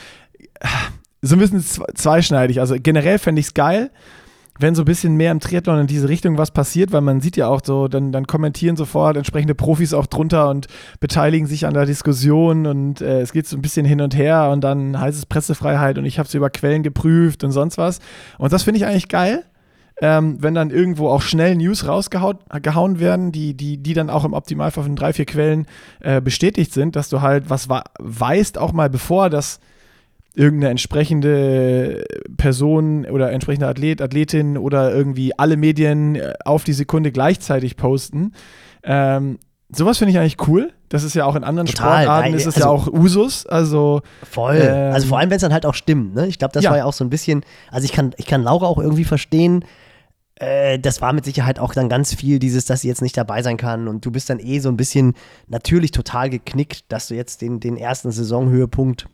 so 1.22 1.36
ein 1.36 1.38
bisschen 1.38 1.64
zweischneidig. 1.94 2.60
Also 2.60 2.76
generell 2.78 3.18
fände 3.18 3.40
ich 3.40 3.46
es 3.46 3.54
geil, 3.54 3.90
wenn 4.58 4.74
so 4.74 4.82
ein 4.82 4.86
bisschen 4.86 5.16
mehr 5.16 5.32
im 5.32 5.40
Triathlon 5.40 5.80
in 5.80 5.86
diese 5.86 6.08
Richtung 6.08 6.36
was 6.38 6.50
passiert, 6.50 6.92
weil 6.92 7.00
man 7.00 7.20
sieht 7.20 7.36
ja 7.36 7.48
auch 7.48 7.60
so, 7.64 7.88
dann, 7.88 8.12
dann 8.12 8.26
kommentieren 8.26 8.76
sofort 8.76 9.16
entsprechende 9.16 9.54
Profis 9.54 9.94
auch 9.94 10.06
drunter 10.06 10.50
und 10.50 10.66
beteiligen 11.00 11.46
sich 11.46 11.66
an 11.66 11.74
der 11.74 11.86
Diskussion 11.86 12.66
und 12.66 13.00
äh, 13.00 13.20
es 13.20 13.32
geht 13.32 13.46
so 13.46 13.56
ein 13.56 13.62
bisschen 13.62 13.86
hin 13.86 14.00
und 14.00 14.16
her 14.16 14.50
und 14.50 14.62
dann 14.62 15.00
heißt 15.00 15.18
es 15.18 15.26
Pressefreiheit 15.26 15.98
und 15.98 16.04
ich 16.04 16.18
habe 16.18 16.26
es 16.26 16.34
über 16.34 16.50
Quellen 16.50 16.82
geprüft 16.82 17.44
und 17.44 17.52
sonst 17.52 17.78
was. 17.78 18.00
Und 18.38 18.52
das 18.52 18.62
finde 18.62 18.78
ich 18.78 18.86
eigentlich 18.86 19.08
geil. 19.08 19.44
Ähm, 20.00 20.38
wenn 20.40 20.54
dann 20.54 20.70
irgendwo 20.70 21.08
auch 21.08 21.22
schnell 21.22 21.54
News 21.54 21.86
rausgehauen 21.86 22.98
werden, 22.98 23.30
die, 23.30 23.54
die, 23.54 23.76
die 23.76 23.94
dann 23.94 24.10
auch 24.10 24.24
im 24.24 24.32
Optimalfall 24.32 24.84
von 24.84 24.96
drei, 24.96 25.12
vier 25.12 25.26
Quellen 25.26 25.66
äh, 26.00 26.20
bestätigt 26.20 26.72
sind, 26.72 26.96
dass 26.96 27.08
du 27.08 27.20
halt 27.20 27.50
was 27.50 27.68
weißt, 27.68 28.58
auch 28.58 28.72
mal 28.72 28.90
bevor 28.90 29.30
das 29.30 29.60
irgendeine 30.34 30.70
entsprechende 30.70 32.04
Person 32.36 33.04
oder 33.06 33.32
entsprechende 33.32 33.68
Athlet, 33.68 34.00
Athletin 34.00 34.56
oder 34.56 34.92
irgendwie 34.92 35.38
alle 35.38 35.56
Medien 35.56 36.16
äh, 36.16 36.32
auf 36.44 36.64
die 36.64 36.72
Sekunde 36.72 37.12
gleichzeitig 37.12 37.76
posten. 37.76 38.32
Ähm, 38.82 39.38
sowas 39.68 39.98
finde 39.98 40.12
ich 40.12 40.18
eigentlich 40.18 40.48
cool. 40.48 40.72
Das 40.88 41.04
ist 41.04 41.14
ja 41.14 41.24
auch 41.24 41.36
in 41.36 41.44
anderen 41.44 41.66
Total, 41.66 42.02
Sportarten 42.02 42.30
nein, 42.30 42.34
ist 42.34 42.46
es 42.46 42.56
also, 42.56 42.68
ja 42.68 42.72
auch 42.72 42.86
Usus. 42.86 43.46
Also 43.46 44.02
voll. 44.22 44.58
Ähm, 44.60 44.92
also 44.92 45.08
vor 45.08 45.18
allem, 45.18 45.30
wenn 45.30 45.36
es 45.36 45.42
dann 45.42 45.52
halt 45.52 45.66
auch 45.66 45.74
stimmt. 45.74 46.14
Ne? 46.14 46.26
Ich 46.26 46.38
glaube, 46.38 46.52
das 46.52 46.64
ja. 46.64 46.70
war 46.70 46.78
ja 46.78 46.84
auch 46.84 46.92
so 46.92 47.04
ein 47.04 47.10
bisschen. 47.10 47.44
Also 47.70 47.84
ich 47.84 47.92
kann, 47.92 48.14
ich 48.16 48.26
kann 48.26 48.42
Laura 48.42 48.66
auch 48.66 48.78
irgendwie 48.78 49.04
verstehen. 49.04 49.64
Äh, 50.36 50.78
das 50.78 51.00
war 51.00 51.12
mit 51.12 51.24
Sicherheit 51.24 51.58
auch 51.58 51.74
dann 51.74 51.88
ganz 51.88 52.14
viel 52.14 52.38
dieses, 52.38 52.64
dass 52.64 52.82
sie 52.82 52.88
jetzt 52.88 53.02
nicht 53.02 53.16
dabei 53.16 53.42
sein 53.42 53.56
kann 53.56 53.88
und 53.88 54.04
du 54.04 54.10
bist 54.10 54.28
dann 54.30 54.38
eh 54.38 54.58
so 54.58 54.68
ein 54.68 54.76
bisschen 54.76 55.14
natürlich 55.48 55.90
total 55.90 56.30
geknickt, 56.30 56.84
dass 56.88 57.08
du 57.08 57.14
jetzt 57.14 57.42
den, 57.42 57.60
den 57.60 57.76
ersten 57.76 58.10
Saisonhöhepunkt 58.10 59.06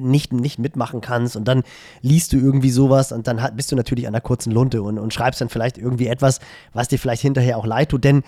nicht, 0.00 0.32
nicht 0.32 0.58
mitmachen 0.58 1.00
kannst 1.00 1.36
und 1.36 1.46
dann 1.46 1.62
liest 2.00 2.32
du 2.32 2.36
irgendwie 2.36 2.70
sowas 2.70 3.12
und 3.12 3.26
dann 3.26 3.40
bist 3.54 3.72
du 3.72 3.76
natürlich 3.76 4.06
an 4.06 4.12
der 4.12 4.22
kurzen 4.22 4.52
Lunte 4.52 4.82
und, 4.82 4.98
und 4.98 5.12
schreibst 5.12 5.40
dann 5.40 5.48
vielleicht 5.48 5.78
irgendwie 5.78 6.06
etwas, 6.06 6.40
was 6.72 6.88
dir 6.88 6.98
vielleicht 6.98 7.22
hinterher 7.22 7.58
auch 7.58 7.66
leid 7.66 7.90
tut, 7.90 8.04
denn 8.04 8.22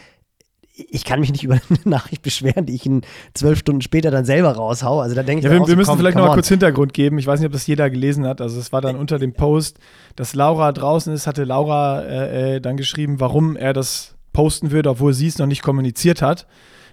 ich 0.89 1.05
kann 1.05 1.21
mich 1.21 1.31
nicht 1.31 1.45
über 1.45 1.55
eine 1.69 1.79
Nachricht 1.85 2.23
beschweren, 2.23 2.67
die 2.67 2.75
ich 2.75 2.87
in 2.87 3.03
zwölf 3.35 3.59
Stunden 3.59 3.83
später 3.83 4.11
dann 4.11 4.25
selber 4.25 4.53
raushau. 4.53 5.01
Also 5.01 5.15
da 5.15 5.23
denke 5.23 5.41
ich, 5.41 5.45
ja, 5.45 5.59
wir, 5.59 5.67
wir 5.67 5.77
müssen 5.77 5.91
komm, 5.91 5.99
vielleicht 5.99 6.17
noch 6.17 6.27
mal 6.27 6.35
kurz 6.35 6.49
Hintergrund 6.49 6.93
geben. 6.95 7.19
Ich 7.19 7.27
weiß 7.27 7.41
nicht, 7.41 7.47
ob 7.47 7.53
das 7.53 7.67
jeder 7.67 7.91
gelesen 7.91 8.27
hat. 8.27 8.41
Also 8.41 8.59
es 8.59 8.73
war 8.73 8.81
dann 8.81 8.97
unter 8.97 9.19
dem 9.19 9.35
Post, 9.35 9.79
dass 10.17 10.35
Laura 10.35 10.73
draußen 10.73 11.13
ist, 11.13 11.27
hatte 11.27 11.45
Laura 11.45 12.03
äh, 12.03 12.57
äh 12.57 12.61
dann 12.61 12.77
geschrieben, 12.77 13.21
warum 13.21 13.57
er 13.57 13.73
das 13.73 14.15
posten 14.33 14.71
würde, 14.71 14.91
obwohl 14.91 15.13
sie 15.13 15.27
es 15.27 15.39
noch 15.39 15.47
nicht 15.47 15.63
kommuniziert 15.63 16.23
hat. 16.23 16.47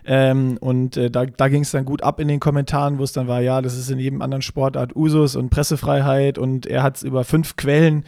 Ähm, 0.10 0.58
und 0.62 0.96
äh, 0.96 1.12
da, 1.12 1.26
da 1.26 1.50
ging 1.50 1.64
es 1.64 1.72
dann 1.72 1.84
gut 1.84 2.02
ab 2.02 2.22
in 2.22 2.30
den 2.30 2.40
Kommentaren, 2.40 2.98
wo 2.98 3.04
es 3.04 3.12
dann 3.12 3.28
war, 3.28 3.42
ja, 3.42 3.62
das 3.62 3.78
ist 3.78 3.92
in 3.92 4.00
jedem 4.00 4.22
anderen 4.22 4.42
Sportart 4.42 4.96
Usus 4.96 5.36
und 5.36 5.50
Pressefreiheit 5.50 6.38
und 6.38 6.66
er 6.66 6.82
hat 6.82 6.96
es 6.96 7.04
über 7.04 7.26
fünf 7.26 7.58
Quellen 7.58 8.06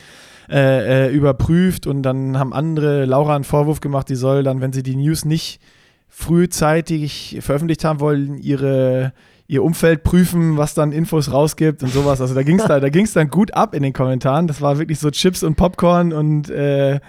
äh, 0.49 1.07
äh, 1.07 1.13
überprüft 1.13 1.87
und 1.87 2.03
dann 2.03 2.39
haben 2.39 2.53
andere 2.53 3.03
Laura 3.03 3.35
einen 3.35 3.43
Vorwurf 3.43 3.81
gemacht, 3.81 4.07
die 4.07 4.15
soll 4.15 4.43
dann, 4.43 4.61
wenn 4.61 4.71
sie 4.71 4.81
die 4.81 4.95
News 4.95 5.25
nicht 5.25 5.59
frühzeitig 6.07 7.37
veröffentlicht 7.41 7.83
haben 7.83 7.99
wollen, 7.99 8.37
ihre 8.37 9.11
ihr 9.49 9.63
Umfeld 9.63 10.03
prüfen, 10.03 10.57
was 10.57 10.75
dann 10.75 10.91
Infos 10.91 11.33
rausgibt 11.33 11.81
und 11.81 11.91
sowas. 11.91 12.21
Also 12.21 12.35
da 12.35 12.43
ging 12.43 12.59
es 12.59 12.65
da, 12.67 12.79
da 12.79 12.89
ging's 12.89 13.13
dann 13.13 13.29
gut 13.29 13.53
ab 13.55 13.73
in 13.73 13.83
den 13.83 13.93
Kommentaren. 13.93 14.47
Das 14.47 14.61
war 14.61 14.77
wirklich 14.77 14.99
so 14.99 15.09
Chips 15.09 15.43
und 15.43 15.55
Popcorn 15.55 16.13
und, 16.13 16.51
äh, 16.51 16.99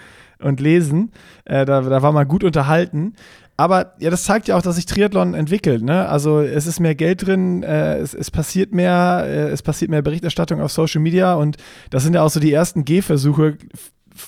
und 0.41 0.59
Lesen. 0.59 1.13
Äh, 1.45 1.67
da, 1.67 1.83
da 1.83 2.03
war 2.03 2.13
man 2.13 2.27
gut 2.27 2.43
unterhalten. 2.43 3.13
Aber 3.61 3.93
ja, 3.99 4.09
das 4.09 4.25
zeigt 4.25 4.49
ja 4.49 4.57
auch, 4.57 4.63
dass 4.63 4.77
sich 4.77 4.87
Triathlon 4.87 5.35
entwickelt. 5.35 5.83
Ne? 5.83 6.09
Also 6.09 6.41
es 6.41 6.67
ist 6.67 6.81
mehr 6.81 6.95
Geld 6.95 7.27
drin, 7.27 7.63
äh, 7.63 7.99
es, 7.99 8.15
es, 8.15 8.31
passiert 8.31 8.73
mehr, 8.73 9.25
äh, 9.27 9.51
es 9.51 9.61
passiert 9.61 9.91
mehr 9.91 10.01
Berichterstattung 10.01 10.63
auf 10.63 10.73
Social 10.73 11.03
Media 11.03 11.35
und 11.35 11.59
das 11.91 12.03
sind 12.03 12.15
ja 12.15 12.23
auch 12.23 12.31
so 12.31 12.41
die 12.41 12.55
ersten 12.55 12.87
Gehversuche 12.87 13.59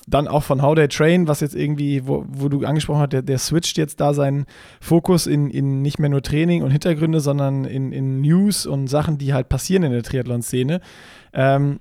dann 0.06 0.28
auch 0.28 0.42
von 0.42 0.60
How 0.60 0.74
They 0.74 0.86
Train, 0.88 1.28
was 1.28 1.40
jetzt 1.40 1.54
irgendwie, 1.54 2.06
wo, 2.06 2.26
wo 2.28 2.50
du 2.50 2.66
angesprochen 2.66 3.00
hast, 3.00 3.14
der, 3.14 3.22
der 3.22 3.38
switcht 3.38 3.78
jetzt 3.78 4.02
da 4.02 4.12
seinen 4.12 4.44
Fokus 4.82 5.26
in, 5.26 5.48
in 5.48 5.80
nicht 5.80 5.98
mehr 5.98 6.10
nur 6.10 6.20
Training 6.20 6.62
und 6.62 6.70
Hintergründe, 6.70 7.20
sondern 7.20 7.64
in, 7.64 7.90
in 7.90 8.20
News 8.20 8.66
und 8.66 8.88
Sachen, 8.88 9.16
die 9.16 9.32
halt 9.32 9.48
passieren 9.48 9.82
in 9.82 9.92
der 9.92 10.02
Triathlon-Szene. 10.02 10.82
Ähm, 11.32 11.80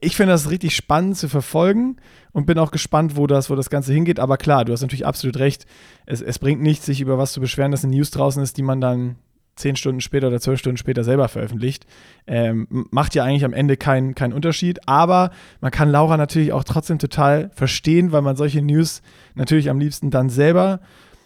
ich 0.00 0.16
finde 0.16 0.32
das 0.32 0.50
richtig 0.50 0.74
spannend 0.76 1.16
zu 1.16 1.28
verfolgen 1.28 1.96
und 2.36 2.44
bin 2.44 2.58
auch 2.58 2.70
gespannt, 2.70 3.16
wo 3.16 3.26
das, 3.26 3.48
wo 3.48 3.54
das 3.54 3.70
Ganze 3.70 3.94
hingeht. 3.94 4.20
Aber 4.20 4.36
klar, 4.36 4.66
du 4.66 4.72
hast 4.74 4.82
natürlich 4.82 5.06
absolut 5.06 5.38
recht. 5.38 5.64
Es, 6.04 6.20
es 6.20 6.38
bringt 6.38 6.60
nichts, 6.60 6.84
sich 6.84 7.00
über 7.00 7.16
was 7.16 7.32
zu 7.32 7.40
beschweren, 7.40 7.70
dass 7.70 7.82
eine 7.82 7.96
News 7.96 8.10
draußen 8.10 8.42
ist, 8.42 8.58
die 8.58 8.62
man 8.62 8.78
dann 8.78 9.16
zehn 9.54 9.74
Stunden 9.74 10.02
später 10.02 10.28
oder 10.28 10.38
zwölf 10.38 10.60
Stunden 10.60 10.76
später 10.76 11.02
selber 11.02 11.28
veröffentlicht. 11.28 11.86
Ähm, 12.26 12.66
macht 12.90 13.14
ja 13.14 13.24
eigentlich 13.24 13.46
am 13.46 13.54
Ende 13.54 13.78
keinen 13.78 14.14
kein 14.14 14.34
Unterschied, 14.34 14.86
aber 14.86 15.30
man 15.62 15.70
kann 15.70 15.90
Laura 15.90 16.18
natürlich 16.18 16.52
auch 16.52 16.64
trotzdem 16.64 16.98
total 16.98 17.50
verstehen, 17.54 18.12
weil 18.12 18.20
man 18.20 18.36
solche 18.36 18.60
News 18.60 19.00
natürlich 19.34 19.70
am 19.70 19.78
liebsten 19.78 20.10
dann 20.10 20.28
selber 20.28 20.80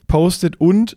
postet 0.06 0.61
und 0.61 0.96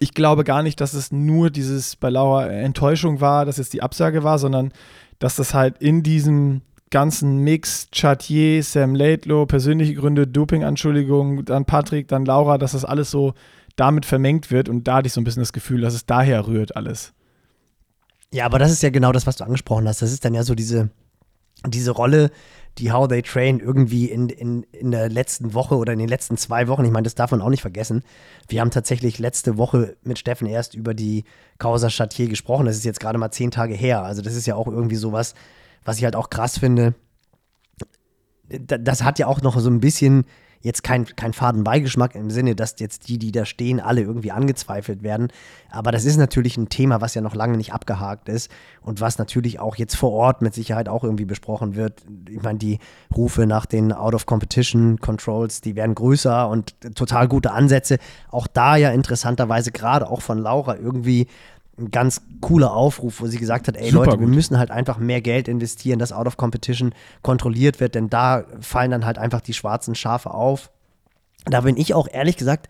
ich 0.00 0.14
glaube 0.14 0.42
gar 0.42 0.64
nicht, 0.64 0.80
dass 0.80 0.94
es 0.94 1.12
nur 1.12 1.50
dieses 1.50 1.94
bei 1.94 2.10
Laura 2.10 2.48
Enttäuschung 2.48 3.20
war, 3.20 3.44
dass 3.44 3.58
es 3.58 3.70
die 3.70 3.82
Absage 3.82 4.24
war, 4.24 4.40
sondern 4.40 4.72
dass 5.20 5.36
das 5.36 5.54
halt 5.54 5.78
in 5.78 6.02
diesem 6.02 6.62
ganzen 6.90 7.38
Mix, 7.38 7.88
Chatier, 7.92 8.62
Sam 8.62 8.94
Laidlow, 8.94 9.46
persönliche 9.46 9.94
Gründe, 9.94 10.26
Doping-Anschuldigungen, 10.26 11.44
dann 11.44 11.64
Patrick, 11.64 12.08
dann 12.08 12.24
Laura, 12.24 12.58
dass 12.58 12.72
das 12.72 12.84
alles 12.84 13.10
so 13.10 13.34
damit 13.76 14.06
vermengt 14.06 14.50
wird 14.50 14.68
und 14.68 14.84
da 14.88 14.96
hatte 14.96 15.06
ich 15.06 15.12
so 15.12 15.20
ein 15.20 15.24
bisschen 15.24 15.42
das 15.42 15.52
Gefühl, 15.52 15.80
dass 15.80 15.94
es 15.94 16.06
daher 16.06 16.46
rührt 16.46 16.76
alles. 16.76 17.12
Ja, 18.32 18.44
aber 18.44 18.58
das 18.58 18.72
ist 18.72 18.82
ja 18.82 18.90
genau 18.90 19.12
das, 19.12 19.26
was 19.26 19.36
du 19.36 19.44
angesprochen 19.44 19.88
hast. 19.88 20.02
Das 20.02 20.12
ist 20.12 20.24
dann 20.24 20.34
ja 20.34 20.42
so 20.42 20.54
diese, 20.54 20.90
diese 21.66 21.92
Rolle, 21.92 22.30
die 22.76 22.92
How 22.92 23.08
They 23.08 23.22
Train 23.22 23.60
irgendwie 23.60 24.06
in, 24.06 24.28
in, 24.28 24.62
in 24.64 24.90
der 24.90 25.08
letzten 25.08 25.54
Woche 25.54 25.76
oder 25.76 25.92
in 25.92 25.98
den 25.98 26.08
letzten 26.08 26.36
zwei 26.36 26.68
Wochen, 26.68 26.84
ich 26.84 26.90
meine, 26.90 27.04
das 27.04 27.14
darf 27.14 27.30
man 27.30 27.40
auch 27.40 27.48
nicht 27.48 27.62
vergessen. 27.62 28.02
Wir 28.48 28.60
haben 28.60 28.70
tatsächlich 28.70 29.18
letzte 29.18 29.56
Woche 29.56 29.96
mit 30.02 30.18
Steffen 30.18 30.46
erst 30.46 30.74
über 30.74 30.94
die 30.94 31.24
Causa 31.58 31.90
Chatier 31.90 32.28
gesprochen. 32.28 32.66
Das 32.66 32.76
ist 32.76 32.84
jetzt 32.84 33.00
gerade 33.00 33.18
mal 33.18 33.30
zehn 33.30 33.50
Tage 33.50 33.74
her. 33.74 34.02
Also 34.02 34.22
das 34.22 34.34
ist 34.34 34.46
ja 34.46 34.54
auch 34.54 34.66
irgendwie 34.66 34.96
sowas, 34.96 35.34
was 35.88 35.96
ich 35.96 36.04
halt 36.04 36.16
auch 36.16 36.28
krass 36.28 36.58
finde. 36.58 36.94
Das 38.48 39.02
hat 39.02 39.18
ja 39.18 39.26
auch 39.26 39.40
noch 39.40 39.58
so 39.58 39.70
ein 39.70 39.80
bisschen 39.80 40.26
jetzt 40.60 40.82
kein, 40.82 41.06
kein 41.06 41.32
Fadenbeigeschmack 41.32 42.14
im 42.14 42.30
Sinne, 42.30 42.54
dass 42.54 42.74
jetzt 42.78 43.08
die, 43.08 43.18
die 43.18 43.32
da 43.32 43.44
stehen, 43.44 43.80
alle 43.80 44.02
irgendwie 44.02 44.32
angezweifelt 44.32 45.02
werden. 45.02 45.28
Aber 45.70 45.92
das 45.92 46.04
ist 46.04 46.16
natürlich 46.16 46.56
ein 46.56 46.68
Thema, 46.68 47.00
was 47.00 47.14
ja 47.14 47.22
noch 47.22 47.34
lange 47.34 47.56
nicht 47.56 47.72
abgehakt 47.72 48.28
ist 48.28 48.50
und 48.82 49.00
was 49.00 49.18
natürlich 49.18 49.60
auch 49.60 49.76
jetzt 49.76 49.96
vor 49.96 50.12
Ort 50.12 50.42
mit 50.42 50.52
Sicherheit 50.52 50.88
auch 50.88 51.04
irgendwie 51.04 51.24
besprochen 51.26 51.74
wird. 51.74 52.02
Ich 52.28 52.42
meine, 52.42 52.58
die 52.58 52.80
Rufe 53.14 53.46
nach 53.46 53.64
den 53.64 53.92
Out-of-Competition-Controls, 53.92 55.60
die 55.60 55.76
werden 55.76 55.94
größer 55.94 56.48
und 56.48 56.74
total 56.96 57.28
gute 57.28 57.52
Ansätze. 57.52 57.98
Auch 58.30 58.46
da 58.46 58.76
ja 58.76 58.90
interessanterweise 58.90 59.70
gerade 59.70 60.10
auch 60.10 60.22
von 60.22 60.38
Laura 60.38 60.76
irgendwie 60.76 61.28
ein 61.78 61.90
ganz 61.90 62.22
cooler 62.40 62.72
Aufruf, 62.72 63.20
wo 63.20 63.26
sie 63.26 63.38
gesagt 63.38 63.68
hat, 63.68 63.76
ey 63.76 63.90
Super 63.90 64.06
Leute, 64.06 64.18
gut. 64.18 64.28
wir 64.28 64.34
müssen 64.34 64.58
halt 64.58 64.70
einfach 64.70 64.98
mehr 64.98 65.20
Geld 65.20 65.48
investieren, 65.48 65.98
dass 65.98 66.12
Out 66.12 66.26
of 66.26 66.36
Competition 66.36 66.94
kontrolliert 67.22 67.80
wird, 67.80 67.94
denn 67.94 68.10
da 68.10 68.44
fallen 68.60 68.90
dann 68.90 69.06
halt 69.06 69.18
einfach 69.18 69.40
die 69.40 69.54
schwarzen 69.54 69.94
Schafe 69.94 70.32
auf. 70.32 70.70
Da 71.44 71.62
bin 71.62 71.76
ich 71.76 71.94
auch 71.94 72.08
ehrlich 72.10 72.36
gesagt 72.36 72.68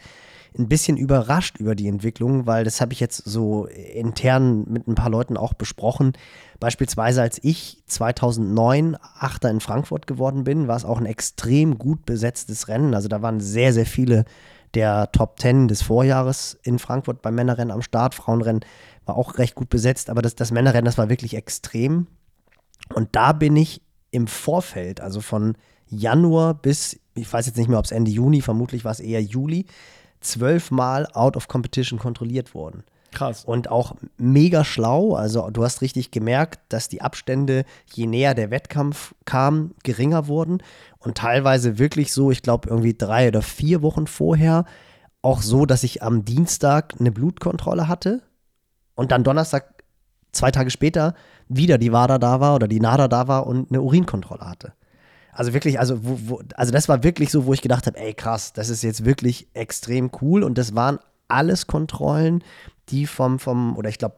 ein 0.59 0.69
bisschen 0.69 0.97
überrascht 0.97 1.59
über 1.59 1.75
die 1.75 1.89
Entwicklung, 1.89 2.47
weil 2.47 2.65
das 2.65 2.81
habe 2.81 2.93
ich 2.93 3.01
jetzt 3.01 3.19
so 3.19 3.67
intern 3.67 4.65
mit 4.69 4.89
ein 4.89 4.95
paar 4.95 5.11
Leuten 5.11 5.37
auch 5.37 5.55
besprochen. 5.55 6.13
Beispielsweise 6.59 7.23
als 7.23 7.39
ich 7.43 7.83
2009 7.87 8.97
Achter 9.19 9.51
in 9.51 9.61
Frankfurt 9.61 10.07
geworden 10.07 10.45
bin, 10.45 10.67
war 10.67 10.77
es 10.77 10.85
auch 10.85 10.99
ein 10.99 11.07
extrem 11.07 11.79
gut 11.79 12.07
besetztes 12.07 12.69
Rennen. 12.69 12.95
Also 12.95 13.09
da 13.09 13.23
waren 13.23 13.41
sehr, 13.41 13.73
sehr 13.73 13.87
viele 13.87 14.25
der 14.75 15.11
Top 15.13 15.39
10 15.39 15.69
des 15.69 15.83
Vorjahres 15.83 16.59
in 16.63 16.79
Frankfurt 16.79 17.23
beim 17.23 17.35
Männerrennen 17.35 17.73
am 17.73 17.83
Start. 17.83 18.15
Frauenrennen 18.15 18.65
war 19.09 19.17
auch 19.17 19.39
recht 19.39 19.55
gut 19.55 19.71
besetzt, 19.71 20.11
aber 20.11 20.23
das, 20.23 20.35
das 20.35 20.51
Männerrennen, 20.51 20.85
das 20.85 20.99
war 20.99 21.09
wirklich 21.09 21.35
extrem. 21.35 22.07
Und 22.95 23.09
da 23.13 23.33
bin 23.33 23.57
ich 23.57 23.83
im 24.11 24.27
Vorfeld, 24.27 25.01
also 25.01 25.21
von 25.21 25.57
Januar 25.89 26.55
bis, 26.55 26.99
ich 27.15 27.33
weiß 27.33 27.47
jetzt 27.47 27.57
nicht 27.57 27.69
mehr, 27.69 27.79
ob 27.79 27.85
es 27.85 27.93
Ende 27.93 28.11
Juni, 28.11 28.41
vermutlich 28.41 28.85
war 28.85 28.93
es 28.93 29.01
eher 29.01 29.23
Juli, 29.23 29.67
zwölfmal 30.21 31.07
out 31.13 31.37
of 31.37 31.49
competition 31.49 31.99
kontrolliert 31.99 32.55
worden. 32.55 32.85
Krass. 33.13 33.45
Und 33.45 33.71
auch 33.71 33.97
mega 34.19 34.65
schlau. 34.65 35.15
Also 35.15 35.49
du 35.51 35.65
hast 35.65 35.81
richtig 35.81 36.11
gemerkt, 36.11 36.61
dass 36.69 36.89
die 36.89 37.01
Abstände, 37.01 37.65
je 37.93 38.07
näher 38.07 38.35
der 38.35 38.51
Wettkampf 38.51 39.15
kam, 39.25 39.75
geringer 39.83 40.27
wurden. 40.27 40.59
Und 40.99 41.17
teilweise 41.17 41.79
wirklich 41.79 42.13
so, 42.13 42.31
ich 42.31 42.43
glaube, 42.43 42.69
irgendwie 42.69 42.95
drei 42.95 43.29
oder 43.29 43.41
vier 43.41 43.81
Wochen 43.81 44.07
vorher, 44.07 44.67
auch 45.23 45.41
so, 45.41 45.65
dass 45.65 45.85
ich 45.85 46.03
am 46.03 46.25
Dienstag 46.25 46.95
eine 46.99 47.11
Blutkontrolle 47.11 47.89
hatte 47.89 48.23
und 48.99 49.13
dann 49.13 49.23
Donnerstag, 49.23 49.85
zwei 50.33 50.51
Tage 50.51 50.71
später, 50.71 51.15
wieder 51.49 51.79
die 51.79 51.93
WADA 51.93 52.19
da 52.19 52.41
war 52.41 52.57
oder 52.57 52.67
die 52.67 52.81
NADA 52.81 53.07
da 53.07 53.29
war 53.29 53.47
und 53.47 53.71
eine 53.71 53.81
Urinkontrolle 53.81 54.41
hatte. 54.41 54.73
Also 55.31 55.55
wirklich, 55.55 55.79
also, 55.79 56.05
wo, 56.05 56.19
wo, 56.25 56.43
also 56.57 56.73
das 56.73 56.89
war 56.89 57.05
wirklich 57.05 57.31
so, 57.31 57.47
wo 57.47 57.53
ich 57.53 57.63
gedacht 57.63 57.87
habe, 57.87 57.97
ey 57.97 58.13
krass, 58.13 58.53
das 58.53 58.71
ist 58.71 58.83
jetzt 58.83 59.05
wirklich 59.05 59.47
extrem 59.55 60.11
cool 60.21 60.43
und 60.43 60.59
das 60.59 60.75
waren 60.75 60.99
alles 61.29 61.69
Kontrollen, 61.69 62.43
die 62.89 63.07
vom, 63.07 63.39
vom 63.39 63.77
oder 63.77 63.89
ich 63.89 63.99
glaube, 63.99 64.17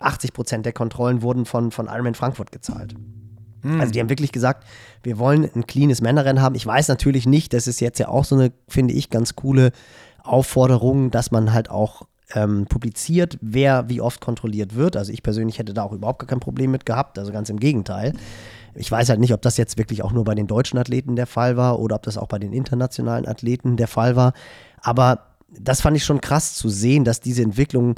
80 0.00 0.32
Prozent 0.32 0.66
der 0.66 0.72
Kontrollen 0.72 1.22
wurden 1.22 1.44
von, 1.44 1.70
von 1.70 1.86
Ironman 1.86 2.16
Frankfurt 2.16 2.50
gezahlt. 2.50 2.96
Mhm. 3.62 3.80
Also 3.80 3.92
die 3.92 4.00
haben 4.00 4.10
wirklich 4.10 4.32
gesagt, 4.32 4.66
wir 5.04 5.20
wollen 5.20 5.48
ein 5.54 5.68
cleanes 5.68 6.00
Männerrennen 6.00 6.42
haben. 6.42 6.56
Ich 6.56 6.66
weiß 6.66 6.88
natürlich 6.88 7.24
nicht, 7.24 7.52
das 7.52 7.68
ist 7.68 7.80
jetzt 7.80 8.00
ja 8.00 8.08
auch 8.08 8.24
so 8.24 8.34
eine, 8.34 8.50
finde 8.66 8.94
ich, 8.94 9.10
ganz 9.10 9.36
coole 9.36 9.70
Aufforderung, 10.24 11.12
dass 11.12 11.30
man 11.30 11.52
halt 11.52 11.70
auch 11.70 12.09
ähm, 12.34 12.66
publiziert, 12.66 13.38
wer 13.40 13.88
wie 13.88 14.00
oft 14.00 14.20
kontrolliert 14.20 14.74
wird. 14.74 14.96
Also 14.96 15.12
ich 15.12 15.22
persönlich 15.22 15.58
hätte 15.58 15.74
da 15.74 15.82
auch 15.82 15.92
überhaupt 15.92 16.20
gar 16.20 16.28
kein 16.28 16.40
Problem 16.40 16.70
mit 16.70 16.86
gehabt, 16.86 17.18
also 17.18 17.32
ganz 17.32 17.50
im 17.50 17.58
Gegenteil. 17.58 18.12
Ich 18.74 18.90
weiß 18.90 19.08
halt 19.08 19.20
nicht, 19.20 19.34
ob 19.34 19.42
das 19.42 19.56
jetzt 19.56 19.78
wirklich 19.78 20.02
auch 20.02 20.12
nur 20.12 20.24
bei 20.24 20.34
den 20.34 20.46
deutschen 20.46 20.78
Athleten 20.78 21.16
der 21.16 21.26
Fall 21.26 21.56
war 21.56 21.80
oder 21.80 21.96
ob 21.96 22.02
das 22.04 22.16
auch 22.16 22.28
bei 22.28 22.38
den 22.38 22.52
internationalen 22.52 23.26
Athleten 23.26 23.76
der 23.76 23.88
Fall 23.88 24.16
war. 24.16 24.32
Aber 24.80 25.26
das 25.50 25.80
fand 25.80 25.96
ich 25.96 26.04
schon 26.04 26.20
krass 26.20 26.54
zu 26.54 26.68
sehen, 26.68 27.04
dass 27.04 27.20
diese 27.20 27.42
Entwicklung 27.42 27.96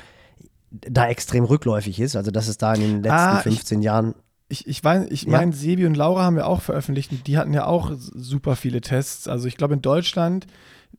da 0.70 1.08
extrem 1.08 1.44
rückläufig 1.44 2.00
ist. 2.00 2.16
Also, 2.16 2.30
dass 2.30 2.48
es 2.48 2.56
da 2.56 2.74
in 2.74 2.80
den 2.80 3.02
letzten 3.02 3.10
ah, 3.10 3.36
15 3.38 3.78
ich, 3.78 3.84
Jahren. 3.84 4.14
Ich, 4.48 4.66
ich, 4.66 4.82
mein, 4.82 5.06
ich 5.10 5.26
meine, 5.26 5.52
Sebi 5.52 5.86
und 5.86 5.96
Laura 5.96 6.24
haben 6.24 6.36
wir 6.36 6.46
auch 6.46 6.62
veröffentlicht 6.62 7.12
und 7.12 7.26
die 7.26 7.38
hatten 7.38 7.52
ja 7.52 7.66
auch 7.66 7.92
super 7.96 8.56
viele 8.56 8.80
Tests. 8.80 9.28
Also, 9.28 9.48
ich 9.48 9.56
glaube, 9.56 9.74
in 9.74 9.82
Deutschland, 9.82 10.46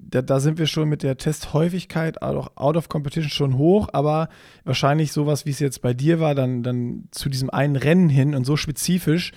da, 0.10 0.22
da, 0.22 0.40
sind 0.40 0.58
wir 0.58 0.68
schon 0.68 0.90
mit 0.90 1.04
der 1.04 1.18
Testhäufigkeit 1.18 2.22
auch 2.22 2.52
out 2.56 2.78
of 2.78 2.90
competition 2.90 3.30
schon 3.30 3.58
hoch, 3.58 3.90
aber 3.94 4.30
wahrscheinlich 4.64 5.12
sowas, 5.12 5.46
wie 5.46 5.52
es 5.52 5.60
jetzt 5.60 5.82
bei 5.82 5.94
dir 5.94 6.20
war, 6.20 6.36
dann, 6.36 6.64
dann 6.64 7.06
zu 7.12 7.30
diesem 7.30 7.50
einen 7.50 7.76
Rennen 7.76 8.10
hin 8.10 8.36
und 8.36 8.46
so 8.46 8.56
spezifisch 8.58 9.32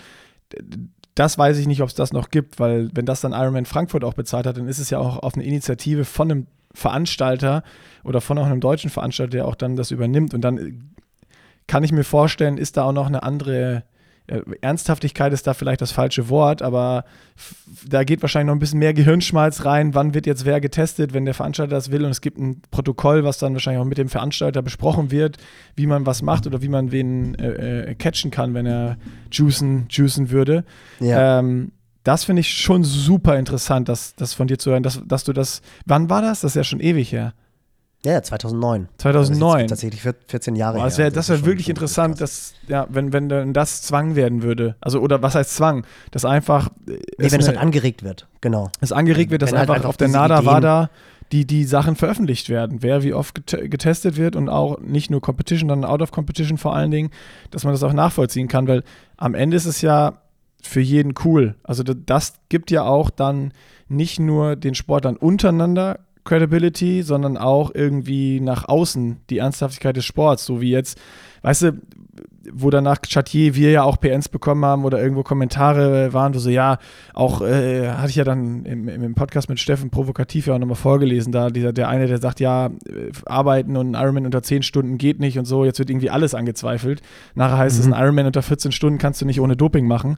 das 1.17 1.39
weiß 1.39 1.57
ich 1.59 1.67
nicht, 1.67 1.81
ob 1.81 1.89
es 1.89 1.95
das 1.95 2.13
noch 2.13 2.29
gibt, 2.29 2.61
weil 2.61 2.91
wenn 2.93 3.07
das 3.07 3.23
dann 3.23 3.33
Ironman 3.33 3.65
Frankfurt 3.65 4.05
auch 4.05 4.15
bezahlt 4.15 4.47
hat, 4.47 4.59
dann 4.59 4.69
ist 4.69 4.79
es 4.79 4.91
ja 4.91 4.99
auch 4.99 5.19
auf 5.19 5.35
eine 5.35 5.45
Initiative 5.45 6.05
von 6.05 6.31
einem 6.31 6.47
Veranstalter 6.75 7.63
oder 8.05 8.21
von 8.21 8.39
auch 8.39 8.45
einem 8.45 8.61
deutschen 8.61 8.91
Veranstalter, 8.91 9.31
der 9.31 9.49
auch 9.49 9.55
dann 9.55 9.77
das 9.77 9.91
übernimmt. 9.91 10.35
Und 10.35 10.43
dann 10.43 10.93
kann 11.67 11.83
ich 11.83 11.91
mir 11.91 12.05
vorstellen, 12.05 12.59
ist 12.59 12.77
da 12.77 12.85
auch 12.85 12.93
noch 12.93 13.07
eine 13.07 13.23
andere 13.23 13.85
Ernsthaftigkeit 14.61 15.33
ist 15.33 15.47
da 15.47 15.55
vielleicht 15.55 15.81
das 15.81 15.93
falsche 15.93 16.29
Wort, 16.29 16.61
aber 16.63 17.05
da 17.87 18.03
geht 18.03 18.23
wahrscheinlich 18.23 18.49
noch 18.49 18.57
ein 18.57 18.59
bisschen 18.59 18.81
mehr 18.81 18.95
Gehirnschmalz 18.95 19.65
rein. 19.65 19.95
Wann 19.95 20.15
wird 20.15 20.27
jetzt 20.27 20.45
wer 20.45 20.61
getestet, 20.61 21.15
wenn 21.15 21.25
der 21.25 21.35
Veranstalter 21.35 21.75
das 21.75 21.91
will? 21.91 22.05
Und 22.05 22.11
es 22.11 22.21
gibt 22.21 22.39
ein 22.39 22.63
Protokoll, 22.71 23.25
was 23.25 23.39
dann 23.39 23.53
wahrscheinlich 23.53 23.81
auch 23.81 23.87
mit 23.87 23.99
dem 23.99 24.09
Veranstalter 24.09 24.63
besprochen 24.63 25.11
wird, 25.11 25.37
wie 25.77 25.87
man 25.87 26.07
was 26.07 26.23
macht 26.23 26.47
oder 26.47 26.61
wie 26.63 26.69
man 26.69 26.91
wen 26.91 27.35
äh, 27.37 27.91
äh, 27.91 27.95
catchen 27.95 28.31
kann, 28.31 28.55
wenn 28.55 28.67
er 28.67 28.97
juicen, 29.31 29.87
juicen 29.91 30.31
würde. 30.31 30.65
Ja. 30.99 31.39
Ähm, 31.39 31.73
das 32.03 32.25
finde 32.25 32.41
ich 32.41 32.51
schon 32.51 32.85
super 32.85 33.37
interessant, 33.37 33.89
das, 33.89 34.15
das 34.15 34.33
von 34.33 34.47
dir 34.47 34.59
zu 34.59 34.71
hören, 34.71 34.85
dass, 34.85 35.03
dass 35.05 35.25
du 35.25 35.33
das. 35.33 35.61
Wann 35.87 36.09
war 36.09 36.23
das? 36.23 36.41
Das 36.41 36.53
ist 36.53 36.57
ja 36.57 36.65
schon 36.65 36.81
ewig 36.81 37.11
her. 37.11 37.33
Ja, 37.33 37.33
2009. 38.23 38.89
2009. 38.99 39.55
Also 39.55 39.67
tatsächlich 39.69 40.03
14 40.03 40.57
Jahre 40.57 40.79
Boah, 40.79 40.85
das 40.85 40.99
wäre 40.99 41.15
wär 41.15 41.47
wirklich 41.47 41.69
interessant, 41.69 42.21
dass, 42.21 42.55
ja, 42.69 42.87
wenn, 42.91 43.13
wenn 43.13 43.29
dann 43.29 43.53
das 43.53 43.83
Zwang 43.83 44.17
werden 44.17 44.43
würde. 44.43 44.77
Also, 44.81 45.01
oder 45.01 45.23
was 45.23 45.35
heißt 45.35 45.55
Zwang? 45.55 45.85
Das 46.11 46.25
einfach. 46.25 46.71
Nee, 46.87 46.99
wenn 47.19 47.41
es 47.41 47.49
halt 47.49 47.59
angeregt 47.59 48.03
wird, 48.03 48.27
genau. 48.41 48.71
Es 48.81 48.93
angeregt 48.93 49.31
wird, 49.31 49.43
dass 49.43 49.51
halt 49.51 49.63
einfach, 49.63 49.77
einfach 49.77 49.89
auf 49.89 49.97
der 49.97 50.09
NADA 50.09 50.45
WADA 50.45 50.91
die, 51.33 51.45
die 51.45 51.65
Sachen 51.65 51.97
veröffentlicht 51.97 52.49
werden. 52.49 52.83
Wer 52.83 53.03
wie 53.03 53.13
oft 53.13 53.47
getestet 53.47 54.17
wird 54.17 54.37
und 54.37 54.49
auch 54.49 54.79
nicht 54.81 55.11
nur 55.11 55.21
Competition, 55.21 55.69
sondern 55.69 55.91
Out 55.91 56.03
of 56.03 56.13
Competition 56.13 56.59
vor 56.59 56.75
allen 56.75 56.91
Dingen, 56.91 57.11
dass 57.51 57.65
man 57.65 57.73
das 57.73 57.83
auch 57.83 57.93
nachvollziehen 57.93 58.49
kann, 58.49 58.69
weil 58.69 58.85
am 59.17 59.35
Ende 59.35 59.57
ist 59.57 59.67
es 59.67 59.81
ja 59.81 60.21
für 60.63 60.81
jeden 60.81 61.15
cool. 61.25 61.55
Also 61.63 61.83
das 61.83 62.35
gibt 62.49 62.71
ja 62.71 62.85
auch 62.85 63.11
dann 63.11 63.53
nicht 63.89 64.19
nur 64.19 64.57
den 64.57 64.75
Sportlern 64.75 65.17
untereinander 65.17 66.01
Credibility, 66.27 67.03
sondern 67.03 67.37
auch 67.37 67.71
irgendwie 67.75 68.41
nach 68.41 68.69
außen 68.69 69.21
die 69.31 69.39
Ernsthaftigkeit 69.39 69.97
des 69.97 70.05
Sports, 70.05 70.45
so 70.45 70.61
wie 70.61 70.71
jetzt, 70.71 70.99
weißt 71.43 71.63
du, 71.63 71.73
wo 72.53 72.71
danach 72.71 72.99
Chatier 73.07 73.55
wir 73.55 73.71
ja 73.71 73.83
auch 73.83 73.99
PNs 74.01 74.29
bekommen 74.29 74.65
haben 74.65 74.85
oder 74.85 75.01
irgendwo 75.01 75.23
Kommentare 75.23 76.13
waren, 76.13 76.35
wo 76.35 76.39
so, 76.39 76.51
ja, 76.51 76.79
auch 77.15 77.43
äh, 77.43 77.89
hatte 77.89 78.11
ich 78.11 78.17
ja 78.17 78.25
dann 78.25 78.65
im, 78.65 78.89
im 78.89 79.15
Podcast 79.15 79.49
mit 79.49 79.61
Steffen 79.61 79.91
provokativ 79.91 80.47
ja 80.47 80.55
auch 80.55 80.59
nochmal 80.59 80.77
vorgelesen, 80.77 81.33
da 81.33 81.51
dieser, 81.51 81.73
der 81.73 81.89
eine, 81.89 82.07
der 82.07 82.19
sagt, 82.19 82.41
ja, 82.41 82.71
arbeiten 83.25 83.77
und 83.77 83.95
ein 83.95 84.01
Ironman 84.03 84.27
unter 84.27 84.43
10 84.43 84.63
Stunden 84.63 84.99
geht 84.99 85.21
nicht 85.21 85.39
und 85.39 85.45
so, 85.45 85.65
jetzt 85.65 85.79
wird 85.79 85.91
irgendwie 85.91 86.11
alles 86.11 86.35
angezweifelt. 86.35 87.03
Nachher 87.35 87.59
heißt 87.59 87.77
mhm. 87.77 87.93
es, 87.93 87.95
ein 87.95 88.03
Ironman 88.05 88.27
unter 88.27 88.43
14 88.43 88.73
Stunden 88.73 88.99
kannst 88.99 89.21
du 89.21 89.27
nicht 89.27 89.41
ohne 89.41 89.57
Doping 89.57 89.87
machen, 89.87 90.17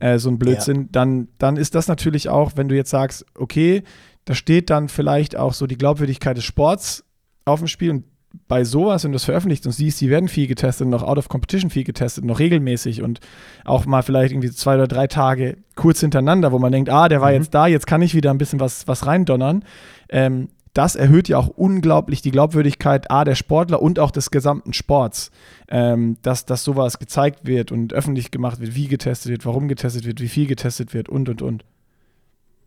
äh, 0.00 0.18
so 0.18 0.30
ein 0.30 0.38
Blödsinn. 0.38 0.82
Ja. 0.82 0.88
Dann, 0.92 1.28
dann 1.38 1.56
ist 1.56 1.74
das 1.74 1.88
natürlich 1.88 2.28
auch, 2.28 2.52
wenn 2.56 2.68
du 2.68 2.76
jetzt 2.76 2.90
sagst, 2.90 3.24
okay, 3.38 3.82
da 4.30 4.36
steht 4.36 4.70
dann 4.70 4.88
vielleicht 4.88 5.34
auch 5.34 5.52
so 5.52 5.66
die 5.66 5.76
Glaubwürdigkeit 5.76 6.36
des 6.36 6.44
Sports 6.44 7.04
auf 7.44 7.58
dem 7.58 7.66
Spiel 7.66 7.90
und 7.90 8.04
bei 8.46 8.62
sowas, 8.62 9.02
wenn 9.02 9.10
du 9.10 9.16
es 9.16 9.24
veröffentlicht 9.24 9.66
und 9.66 9.72
siehst, 9.72 10.00
die 10.00 10.08
werden 10.08 10.28
viel 10.28 10.46
getestet, 10.46 10.86
noch 10.86 11.02
out 11.02 11.18
of 11.18 11.28
competition 11.28 11.68
viel 11.68 11.82
getestet, 11.82 12.24
noch 12.24 12.38
regelmäßig 12.38 13.02
und 13.02 13.18
auch 13.64 13.86
mal 13.86 14.02
vielleicht 14.02 14.30
irgendwie 14.30 14.52
zwei 14.52 14.76
oder 14.76 14.86
drei 14.86 15.08
Tage 15.08 15.56
kurz 15.74 15.98
hintereinander, 15.98 16.52
wo 16.52 16.60
man 16.60 16.70
denkt, 16.70 16.90
ah, 16.90 17.08
der 17.08 17.20
war 17.20 17.30
mhm. 17.30 17.38
jetzt 17.38 17.52
da, 17.52 17.66
jetzt 17.66 17.88
kann 17.88 18.02
ich 18.02 18.14
wieder 18.14 18.30
ein 18.30 18.38
bisschen 18.38 18.60
was, 18.60 18.86
was 18.86 19.04
reindonnern. 19.04 19.64
Ähm, 20.08 20.50
das 20.74 20.94
erhöht 20.94 21.28
ja 21.28 21.38
auch 21.38 21.48
unglaublich 21.48 22.22
die 22.22 22.30
Glaubwürdigkeit 22.30 23.10
A 23.10 23.24
der 23.24 23.34
Sportler 23.34 23.82
und 23.82 23.98
auch 23.98 24.12
des 24.12 24.30
gesamten 24.30 24.74
Sports, 24.74 25.32
ähm, 25.66 26.18
dass, 26.22 26.46
dass 26.46 26.62
sowas 26.62 27.00
gezeigt 27.00 27.48
wird 27.48 27.72
und 27.72 27.92
öffentlich 27.92 28.30
gemacht 28.30 28.60
wird, 28.60 28.76
wie 28.76 28.86
getestet 28.86 29.32
wird, 29.32 29.44
warum 29.44 29.66
getestet 29.66 30.04
wird, 30.04 30.20
wie 30.20 30.28
viel 30.28 30.46
getestet 30.46 30.94
wird 30.94 31.08
und 31.08 31.28
und 31.28 31.42
und. 31.42 31.64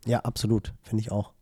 Ja, 0.04 0.20
absolut, 0.20 0.74
finde 0.82 1.00
ich 1.00 1.10
auch. 1.10 1.32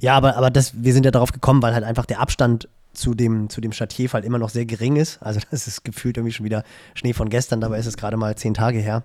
Ja, 0.00 0.16
aber, 0.16 0.36
aber 0.36 0.50
das, 0.50 0.72
wir 0.82 0.92
sind 0.92 1.04
ja 1.04 1.10
darauf 1.10 1.32
gekommen, 1.32 1.62
weil 1.62 1.74
halt 1.74 1.84
einfach 1.84 2.06
der 2.06 2.20
Abstand 2.20 2.68
zu 2.92 3.14
dem, 3.14 3.48
zu 3.48 3.60
dem 3.60 3.72
Chatier-Fall 3.72 4.24
immer 4.24 4.38
noch 4.38 4.50
sehr 4.50 4.66
gering 4.66 4.96
ist. 4.96 5.22
Also 5.22 5.40
das 5.50 5.66
ist 5.66 5.84
gefühlt 5.84 6.16
irgendwie 6.16 6.32
schon 6.32 6.44
wieder 6.44 6.64
Schnee 6.94 7.12
von 7.12 7.28
gestern, 7.28 7.60
dabei 7.60 7.78
ist 7.78 7.86
es 7.86 7.96
gerade 7.96 8.16
mal 8.16 8.36
zehn 8.36 8.54
Tage 8.54 8.78
her. 8.78 9.02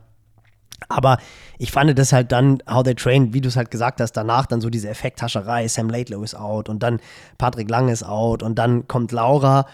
Aber 0.90 1.18
ich 1.60 1.72
fand 1.72 1.98
das 1.98 2.12
halt 2.12 2.32
dann, 2.32 2.62
How 2.70 2.84
They 2.84 2.96
Train, 2.96 3.34
wie 3.34 3.42
du 3.42 3.48
es 3.48 3.56
halt 3.56 3.72
gesagt 3.72 4.02
hast, 4.02 4.14
danach 4.14 4.46
dann 4.46 4.62
so 4.62 4.70
diese 4.70 4.90
Effekthascherei, 4.90 5.68
Sam 5.68 5.90
Laidlow 5.90 6.24
ist 6.24 6.36
out 6.36 6.70
und 6.70 6.84
dann 6.84 7.00
Patrick 7.38 7.70
Lang 7.70 7.90
ist 7.90 8.04
out 8.04 8.44
und 8.44 8.56
dann 8.56 8.88
kommt 8.88 9.12
Laura. 9.12 9.66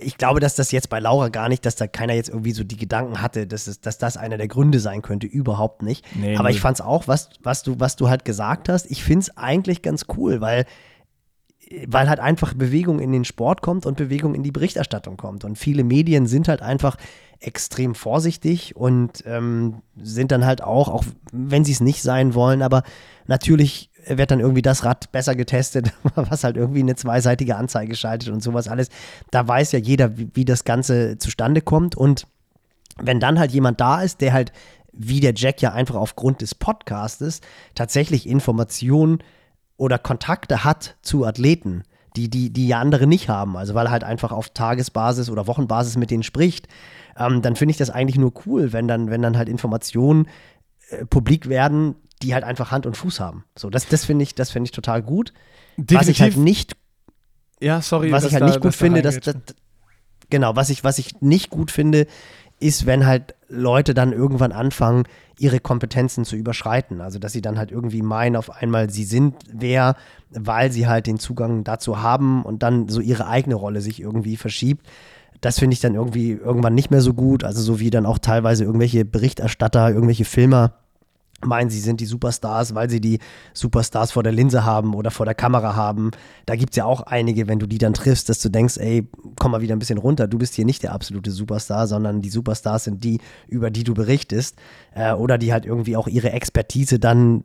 Ich 0.00 0.16
glaube, 0.16 0.40
dass 0.40 0.54
das 0.54 0.70
jetzt 0.70 0.90
bei 0.90 1.00
Laura 1.00 1.28
gar 1.28 1.48
nicht, 1.48 1.66
dass 1.66 1.76
da 1.76 1.86
keiner 1.86 2.14
jetzt 2.14 2.28
irgendwie 2.28 2.52
so 2.52 2.64
die 2.64 2.76
Gedanken 2.76 3.20
hatte, 3.20 3.46
dass, 3.46 3.66
es, 3.66 3.80
dass 3.80 3.98
das 3.98 4.16
einer 4.16 4.36
der 4.36 4.48
Gründe 4.48 4.80
sein 4.80 5.02
könnte, 5.02 5.26
überhaupt 5.26 5.82
nicht. 5.82 6.04
Nee, 6.16 6.36
Aber 6.36 6.48
nee. 6.48 6.54
ich 6.54 6.60
fand 6.60 6.78
es 6.78 6.80
auch, 6.80 7.08
was, 7.08 7.30
was, 7.42 7.62
du, 7.62 7.80
was 7.80 7.96
du 7.96 8.08
halt 8.08 8.24
gesagt 8.24 8.68
hast, 8.68 8.90
ich 8.90 9.02
finde 9.02 9.22
es 9.22 9.36
eigentlich 9.36 9.82
ganz 9.82 10.06
cool, 10.16 10.40
weil 10.40 10.66
weil 11.86 12.08
halt 12.08 12.20
einfach 12.20 12.54
Bewegung 12.54 12.98
in 12.98 13.12
den 13.12 13.24
Sport 13.24 13.60
kommt 13.60 13.84
und 13.84 13.98
Bewegung 13.98 14.34
in 14.34 14.42
die 14.42 14.52
Berichterstattung 14.52 15.16
kommt. 15.16 15.44
Und 15.44 15.58
viele 15.58 15.84
Medien 15.84 16.26
sind 16.26 16.48
halt 16.48 16.62
einfach 16.62 16.96
extrem 17.40 17.94
vorsichtig 17.94 18.74
und 18.74 19.22
ähm, 19.26 19.82
sind 19.96 20.32
dann 20.32 20.44
halt 20.44 20.62
auch, 20.62 20.88
auch 20.88 21.04
wenn 21.30 21.64
sie 21.64 21.72
es 21.72 21.80
nicht 21.80 22.02
sein 22.02 22.34
wollen, 22.34 22.62
aber 22.62 22.82
natürlich 23.26 23.87
wird 24.08 24.30
dann 24.30 24.40
irgendwie 24.40 24.62
das 24.62 24.84
Rad 24.84 25.12
besser 25.12 25.34
getestet, 25.34 25.92
was 26.14 26.44
halt 26.44 26.56
irgendwie 26.56 26.80
eine 26.80 26.96
zweiseitige 26.96 27.56
Anzeige 27.56 27.94
schaltet 27.94 28.30
und 28.30 28.42
sowas 28.42 28.68
alles. 28.68 28.88
Da 29.30 29.46
weiß 29.46 29.72
ja 29.72 29.78
jeder, 29.78 30.16
wie, 30.16 30.30
wie 30.34 30.44
das 30.44 30.64
Ganze 30.64 31.18
zustande 31.18 31.60
kommt. 31.60 31.96
Und 31.96 32.26
wenn 32.98 33.20
dann 33.20 33.38
halt 33.38 33.52
jemand 33.52 33.80
da 33.80 34.02
ist, 34.02 34.20
der 34.20 34.32
halt, 34.32 34.52
wie 34.92 35.20
der 35.20 35.34
Jack 35.34 35.62
ja 35.62 35.72
einfach 35.72 35.94
aufgrund 35.94 36.40
des 36.40 36.54
Podcastes, 36.54 37.40
tatsächlich 37.74 38.28
Informationen 38.28 39.18
oder 39.76 39.98
Kontakte 39.98 40.64
hat 40.64 40.96
zu 41.02 41.24
Athleten, 41.24 41.84
die, 42.16 42.28
die, 42.28 42.50
die 42.50 42.66
ja 42.66 42.80
andere 42.80 43.06
nicht 43.06 43.28
haben, 43.28 43.56
also 43.56 43.74
weil 43.74 43.86
er 43.86 43.92
halt 43.92 44.02
einfach 44.04 44.32
auf 44.32 44.50
Tagesbasis 44.50 45.30
oder 45.30 45.46
Wochenbasis 45.46 45.96
mit 45.96 46.10
denen 46.10 46.24
spricht, 46.24 46.66
ähm, 47.16 47.42
dann 47.42 47.54
finde 47.54 47.70
ich 47.72 47.76
das 47.76 47.90
eigentlich 47.90 48.18
nur 48.18 48.32
cool, 48.46 48.72
wenn 48.72 48.88
dann, 48.88 49.10
wenn 49.10 49.22
dann 49.22 49.36
halt 49.36 49.48
Informationen 49.48 50.26
äh, 50.90 51.04
publik 51.04 51.48
werden, 51.48 51.94
die 52.22 52.34
halt 52.34 52.44
einfach 52.44 52.70
Hand 52.70 52.86
und 52.86 52.96
Fuß 52.96 53.20
haben. 53.20 53.44
So, 53.56 53.70
das, 53.70 53.86
das 53.88 54.04
finde 54.04 54.22
ich, 54.22 54.34
das 54.34 54.50
finde 54.50 54.66
ich 54.66 54.72
total 54.72 55.02
gut. 55.02 55.32
Definitiv. 55.76 56.00
Was 56.00 56.08
ich 56.08 56.20
halt 56.20 56.36
nicht, 56.36 56.76
ja, 57.60 57.80
sorry, 57.80 58.12
was 58.12 58.24
ich 58.24 58.32
halt 58.32 58.42
da, 58.42 58.46
nicht 58.46 58.60
gut 58.60 58.74
finde, 58.74 59.02
dass, 59.02 59.20
dass, 59.20 59.36
genau, 60.30 60.56
was 60.56 60.70
ich, 60.70 60.84
was 60.84 60.98
ich 60.98 61.20
nicht 61.20 61.50
gut 61.50 61.70
finde, 61.70 62.06
ist, 62.60 62.86
wenn 62.86 63.06
halt 63.06 63.34
Leute 63.48 63.94
dann 63.94 64.12
irgendwann 64.12 64.52
anfangen, 64.52 65.04
ihre 65.38 65.60
Kompetenzen 65.60 66.24
zu 66.24 66.34
überschreiten. 66.34 67.00
Also, 67.00 67.18
dass 67.18 67.32
sie 67.32 67.40
dann 67.40 67.56
halt 67.56 67.70
irgendwie 67.70 68.02
meinen, 68.02 68.34
auf 68.34 68.50
einmal, 68.50 68.90
sie 68.90 69.04
sind 69.04 69.36
wer, 69.52 69.94
weil 70.30 70.72
sie 70.72 70.88
halt 70.88 71.06
den 71.06 71.18
Zugang 71.18 71.62
dazu 71.62 72.02
haben 72.02 72.42
und 72.42 72.62
dann 72.62 72.88
so 72.88 73.00
ihre 73.00 73.28
eigene 73.28 73.54
Rolle 73.54 73.80
sich 73.80 74.00
irgendwie 74.00 74.36
verschiebt. 74.36 74.86
Das 75.40 75.60
finde 75.60 75.74
ich 75.74 75.80
dann 75.80 75.94
irgendwie 75.94 76.32
irgendwann 76.32 76.74
nicht 76.74 76.90
mehr 76.90 77.00
so 77.00 77.14
gut. 77.14 77.44
Also, 77.44 77.62
so 77.62 77.78
wie 77.78 77.90
dann 77.90 78.06
auch 78.06 78.18
teilweise 78.18 78.64
irgendwelche 78.64 79.04
Berichterstatter, 79.04 79.90
irgendwelche 79.90 80.24
Filmer 80.24 80.74
meinen, 81.44 81.70
sie 81.70 81.80
sind 81.80 82.00
die 82.00 82.06
Superstars, 82.06 82.74
weil 82.74 82.90
sie 82.90 83.00
die 83.00 83.18
Superstars 83.54 84.12
vor 84.12 84.22
der 84.22 84.32
Linse 84.32 84.64
haben 84.64 84.94
oder 84.94 85.10
vor 85.10 85.26
der 85.26 85.34
Kamera 85.34 85.76
haben. 85.76 86.10
Da 86.46 86.56
gibt 86.56 86.72
es 86.72 86.76
ja 86.76 86.84
auch 86.84 87.02
einige, 87.02 87.46
wenn 87.46 87.58
du 87.58 87.66
die 87.66 87.78
dann 87.78 87.94
triffst, 87.94 88.28
dass 88.28 88.40
du 88.40 88.48
denkst, 88.48 88.76
ey, 88.78 89.08
komm 89.38 89.52
mal 89.52 89.60
wieder 89.60 89.76
ein 89.76 89.78
bisschen 89.78 89.98
runter, 89.98 90.26
du 90.26 90.38
bist 90.38 90.54
hier 90.54 90.64
nicht 90.64 90.82
der 90.82 90.92
absolute 90.92 91.30
Superstar, 91.30 91.86
sondern 91.86 92.22
die 92.22 92.30
Superstars 92.30 92.84
sind 92.84 93.04
die, 93.04 93.20
über 93.46 93.70
die 93.70 93.84
du 93.84 93.94
berichtest. 93.94 94.56
Äh, 94.94 95.12
oder 95.12 95.38
die 95.38 95.52
halt 95.52 95.64
irgendwie 95.64 95.96
auch 95.96 96.08
ihre 96.08 96.32
Expertise 96.32 96.98
dann 96.98 97.44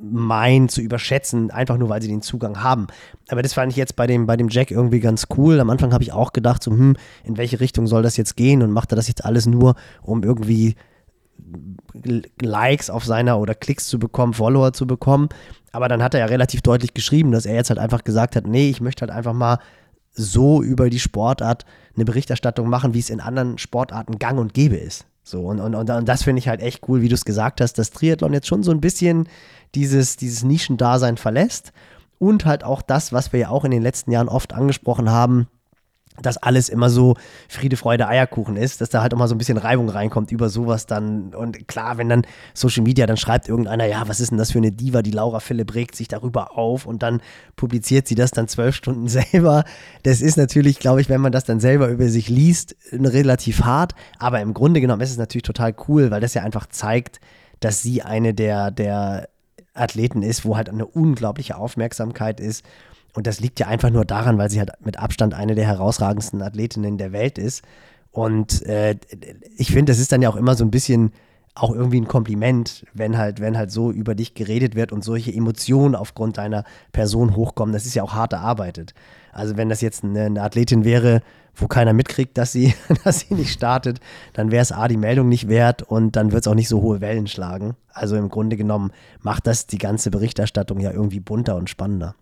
meinen 0.00 0.70
zu 0.70 0.80
überschätzen, 0.80 1.50
einfach 1.50 1.76
nur, 1.76 1.90
weil 1.90 2.00
sie 2.00 2.08
den 2.08 2.22
Zugang 2.22 2.62
haben. 2.62 2.86
Aber 3.28 3.42
das 3.42 3.52
fand 3.52 3.70
ich 3.70 3.76
jetzt 3.76 3.96
bei 3.96 4.06
dem, 4.06 4.26
bei 4.26 4.36
dem 4.36 4.48
Jack 4.48 4.70
irgendwie 4.70 5.00
ganz 5.00 5.26
cool. 5.36 5.60
Am 5.60 5.68
Anfang 5.68 5.92
habe 5.92 6.02
ich 6.04 6.12
auch 6.12 6.32
gedacht, 6.32 6.62
so, 6.62 6.70
hm, 6.70 6.96
in 7.24 7.36
welche 7.36 7.60
Richtung 7.60 7.86
soll 7.86 8.02
das 8.02 8.16
jetzt 8.16 8.36
gehen 8.36 8.62
und 8.62 8.70
macht 8.70 8.92
er 8.92 8.96
das 8.96 9.08
jetzt 9.08 9.24
alles 9.24 9.44
nur, 9.44 9.74
um 10.02 10.22
irgendwie 10.22 10.76
Likes 12.40 12.90
auf 12.90 13.04
seiner 13.04 13.38
oder 13.38 13.54
Klicks 13.54 13.86
zu 13.86 13.98
bekommen, 13.98 14.34
Follower 14.34 14.72
zu 14.72 14.86
bekommen. 14.86 15.28
Aber 15.72 15.88
dann 15.88 16.02
hat 16.02 16.14
er 16.14 16.20
ja 16.20 16.26
relativ 16.26 16.62
deutlich 16.62 16.94
geschrieben, 16.94 17.32
dass 17.32 17.46
er 17.46 17.54
jetzt 17.54 17.70
halt 17.70 17.78
einfach 17.78 18.04
gesagt 18.04 18.36
hat, 18.36 18.46
nee, 18.46 18.70
ich 18.70 18.80
möchte 18.80 19.02
halt 19.02 19.10
einfach 19.10 19.32
mal 19.32 19.58
so 20.12 20.62
über 20.62 20.90
die 20.90 21.00
Sportart 21.00 21.64
eine 21.96 22.04
Berichterstattung 22.04 22.68
machen, 22.68 22.94
wie 22.94 23.00
es 23.00 23.10
in 23.10 23.20
anderen 23.20 23.58
Sportarten 23.58 24.18
gang 24.18 24.38
und 24.38 24.54
gäbe 24.54 24.76
ist. 24.76 25.06
So, 25.24 25.40
und, 25.40 25.58
und, 25.58 25.74
und, 25.74 26.08
das 26.08 26.22
finde 26.22 26.40
ich 26.40 26.48
halt 26.48 26.60
echt 26.60 26.86
cool, 26.88 27.00
wie 27.00 27.08
du 27.08 27.14
es 27.14 27.24
gesagt 27.24 27.60
hast, 27.60 27.78
dass 27.78 27.90
Triathlon 27.90 28.34
jetzt 28.34 28.46
schon 28.46 28.62
so 28.62 28.70
ein 28.70 28.80
bisschen 28.80 29.28
dieses, 29.74 30.16
dieses 30.16 30.44
Nischendasein 30.44 31.16
verlässt 31.16 31.72
und 32.18 32.44
halt 32.44 32.62
auch 32.62 32.82
das, 32.82 33.12
was 33.12 33.32
wir 33.32 33.40
ja 33.40 33.48
auch 33.48 33.64
in 33.64 33.70
den 33.70 33.82
letzten 33.82 34.12
Jahren 34.12 34.28
oft 34.28 34.52
angesprochen 34.52 35.10
haben, 35.10 35.48
dass 36.22 36.36
alles 36.36 36.68
immer 36.68 36.90
so 36.90 37.16
Friede, 37.48 37.76
Freude, 37.76 38.06
Eierkuchen 38.06 38.56
ist, 38.56 38.80
dass 38.80 38.88
da 38.88 39.02
halt 39.02 39.12
immer 39.12 39.26
so 39.26 39.34
ein 39.34 39.38
bisschen 39.38 39.58
Reibung 39.58 39.88
reinkommt 39.88 40.30
über 40.30 40.48
sowas 40.48 40.86
dann. 40.86 41.34
Und 41.34 41.66
klar, 41.66 41.98
wenn 41.98 42.08
dann 42.08 42.22
Social 42.54 42.84
Media, 42.84 43.06
dann 43.06 43.16
schreibt 43.16 43.48
irgendeiner, 43.48 43.86
ja, 43.86 44.06
was 44.06 44.20
ist 44.20 44.30
denn 44.30 44.38
das 44.38 44.52
für 44.52 44.58
eine 44.58 44.70
Diva, 44.70 45.02
die 45.02 45.10
Laura 45.10 45.40
Philipp 45.40 45.74
regt 45.74 45.96
sich 45.96 46.06
darüber 46.06 46.56
auf 46.56 46.86
und 46.86 47.02
dann 47.02 47.20
publiziert 47.56 48.06
sie 48.06 48.14
das 48.14 48.30
dann 48.30 48.46
zwölf 48.46 48.76
Stunden 48.76 49.08
selber. 49.32 49.64
Das 50.04 50.20
ist 50.20 50.36
natürlich, 50.36 50.78
glaube 50.78 51.00
ich, 51.00 51.08
wenn 51.08 51.20
man 51.20 51.32
das 51.32 51.44
dann 51.44 51.58
selber 51.58 51.88
über 51.88 52.08
sich 52.08 52.28
liest, 52.28 52.76
relativ 52.92 53.64
hart. 53.64 53.94
Aber 54.18 54.40
im 54.40 54.54
Grunde 54.54 54.80
genommen 54.80 55.02
ist 55.02 55.10
es 55.10 55.18
natürlich 55.18 55.42
total 55.42 55.74
cool, 55.88 56.12
weil 56.12 56.20
das 56.20 56.34
ja 56.34 56.42
einfach 56.42 56.66
zeigt, 56.68 57.20
dass 57.58 57.82
sie 57.82 58.02
eine 58.02 58.34
der, 58.34 58.70
der 58.70 59.28
Athleten 59.74 60.22
ist, 60.22 60.44
wo 60.44 60.56
halt 60.56 60.68
eine 60.68 60.86
unglaubliche 60.86 61.56
Aufmerksamkeit 61.56 62.38
ist 62.38 62.64
und 63.14 63.26
das 63.26 63.40
liegt 63.40 63.60
ja 63.60 63.68
einfach 63.68 63.90
nur 63.90 64.04
daran, 64.04 64.38
weil 64.38 64.50
sie 64.50 64.58
halt 64.58 64.72
mit 64.84 64.98
Abstand 64.98 65.34
eine 65.34 65.54
der 65.54 65.66
herausragendsten 65.66 66.42
Athletinnen 66.42 66.98
der 66.98 67.12
Welt 67.12 67.38
ist. 67.38 67.62
Und 68.10 68.62
äh, 68.66 68.96
ich 69.56 69.72
finde, 69.72 69.92
das 69.92 69.98
ist 69.98 70.12
dann 70.12 70.22
ja 70.22 70.28
auch 70.28 70.36
immer 70.36 70.54
so 70.54 70.64
ein 70.64 70.70
bisschen 70.70 71.12
auch 71.54 71.72
irgendwie 71.72 72.00
ein 72.00 72.08
Kompliment, 72.08 72.84
wenn 72.92 73.16
halt, 73.16 73.40
wenn 73.40 73.56
halt 73.56 73.70
so 73.70 73.92
über 73.92 74.16
dich 74.16 74.34
geredet 74.34 74.74
wird 74.74 74.90
und 74.90 75.04
solche 75.04 75.32
Emotionen 75.32 75.94
aufgrund 75.94 76.38
deiner 76.38 76.64
Person 76.90 77.36
hochkommen. 77.36 77.72
Das 77.72 77.86
ist 77.86 77.94
ja 77.94 78.02
auch 78.02 78.14
hart 78.14 78.32
erarbeitet. 78.32 78.94
Also 79.32 79.56
wenn 79.56 79.68
das 79.68 79.80
jetzt 79.80 80.02
eine, 80.02 80.24
eine 80.24 80.42
Athletin 80.42 80.84
wäre, 80.84 81.22
wo 81.54 81.68
keiner 81.68 81.92
mitkriegt, 81.92 82.36
dass 82.36 82.50
sie, 82.50 82.74
dass 83.04 83.20
sie 83.20 83.34
nicht 83.34 83.52
startet, 83.52 84.00
dann 84.32 84.50
wäre 84.50 84.62
es 84.62 84.72
A, 84.72 84.88
die 84.88 84.96
Meldung 84.96 85.28
nicht 85.28 85.48
wert 85.48 85.82
und 85.82 86.16
dann 86.16 86.32
wird 86.32 86.44
es 86.44 86.50
auch 86.50 86.56
nicht 86.56 86.68
so 86.68 86.82
hohe 86.82 87.00
Wellen 87.00 87.28
schlagen. 87.28 87.76
Also 87.92 88.16
im 88.16 88.28
Grunde 88.28 88.56
genommen 88.56 88.90
macht 89.20 89.46
das 89.46 89.68
die 89.68 89.78
ganze 89.78 90.10
Berichterstattung 90.10 90.80
ja 90.80 90.90
irgendwie 90.90 91.20
bunter 91.20 91.54
und 91.54 91.70
spannender. 91.70 92.16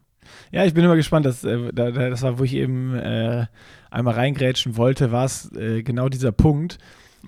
Ja, 0.50 0.64
ich 0.64 0.74
bin 0.74 0.84
immer 0.84 0.96
gespannt. 0.96 1.26
Das, 1.26 1.44
äh, 1.44 1.72
das 1.72 2.22
war, 2.22 2.38
wo 2.38 2.44
ich 2.44 2.54
eben 2.54 2.94
äh, 2.94 3.46
einmal 3.90 4.14
reingrätschen 4.14 4.76
wollte, 4.76 5.12
war 5.12 5.24
es 5.24 5.52
äh, 5.52 5.82
genau 5.82 6.08
dieser 6.08 6.32
Punkt, 6.32 6.78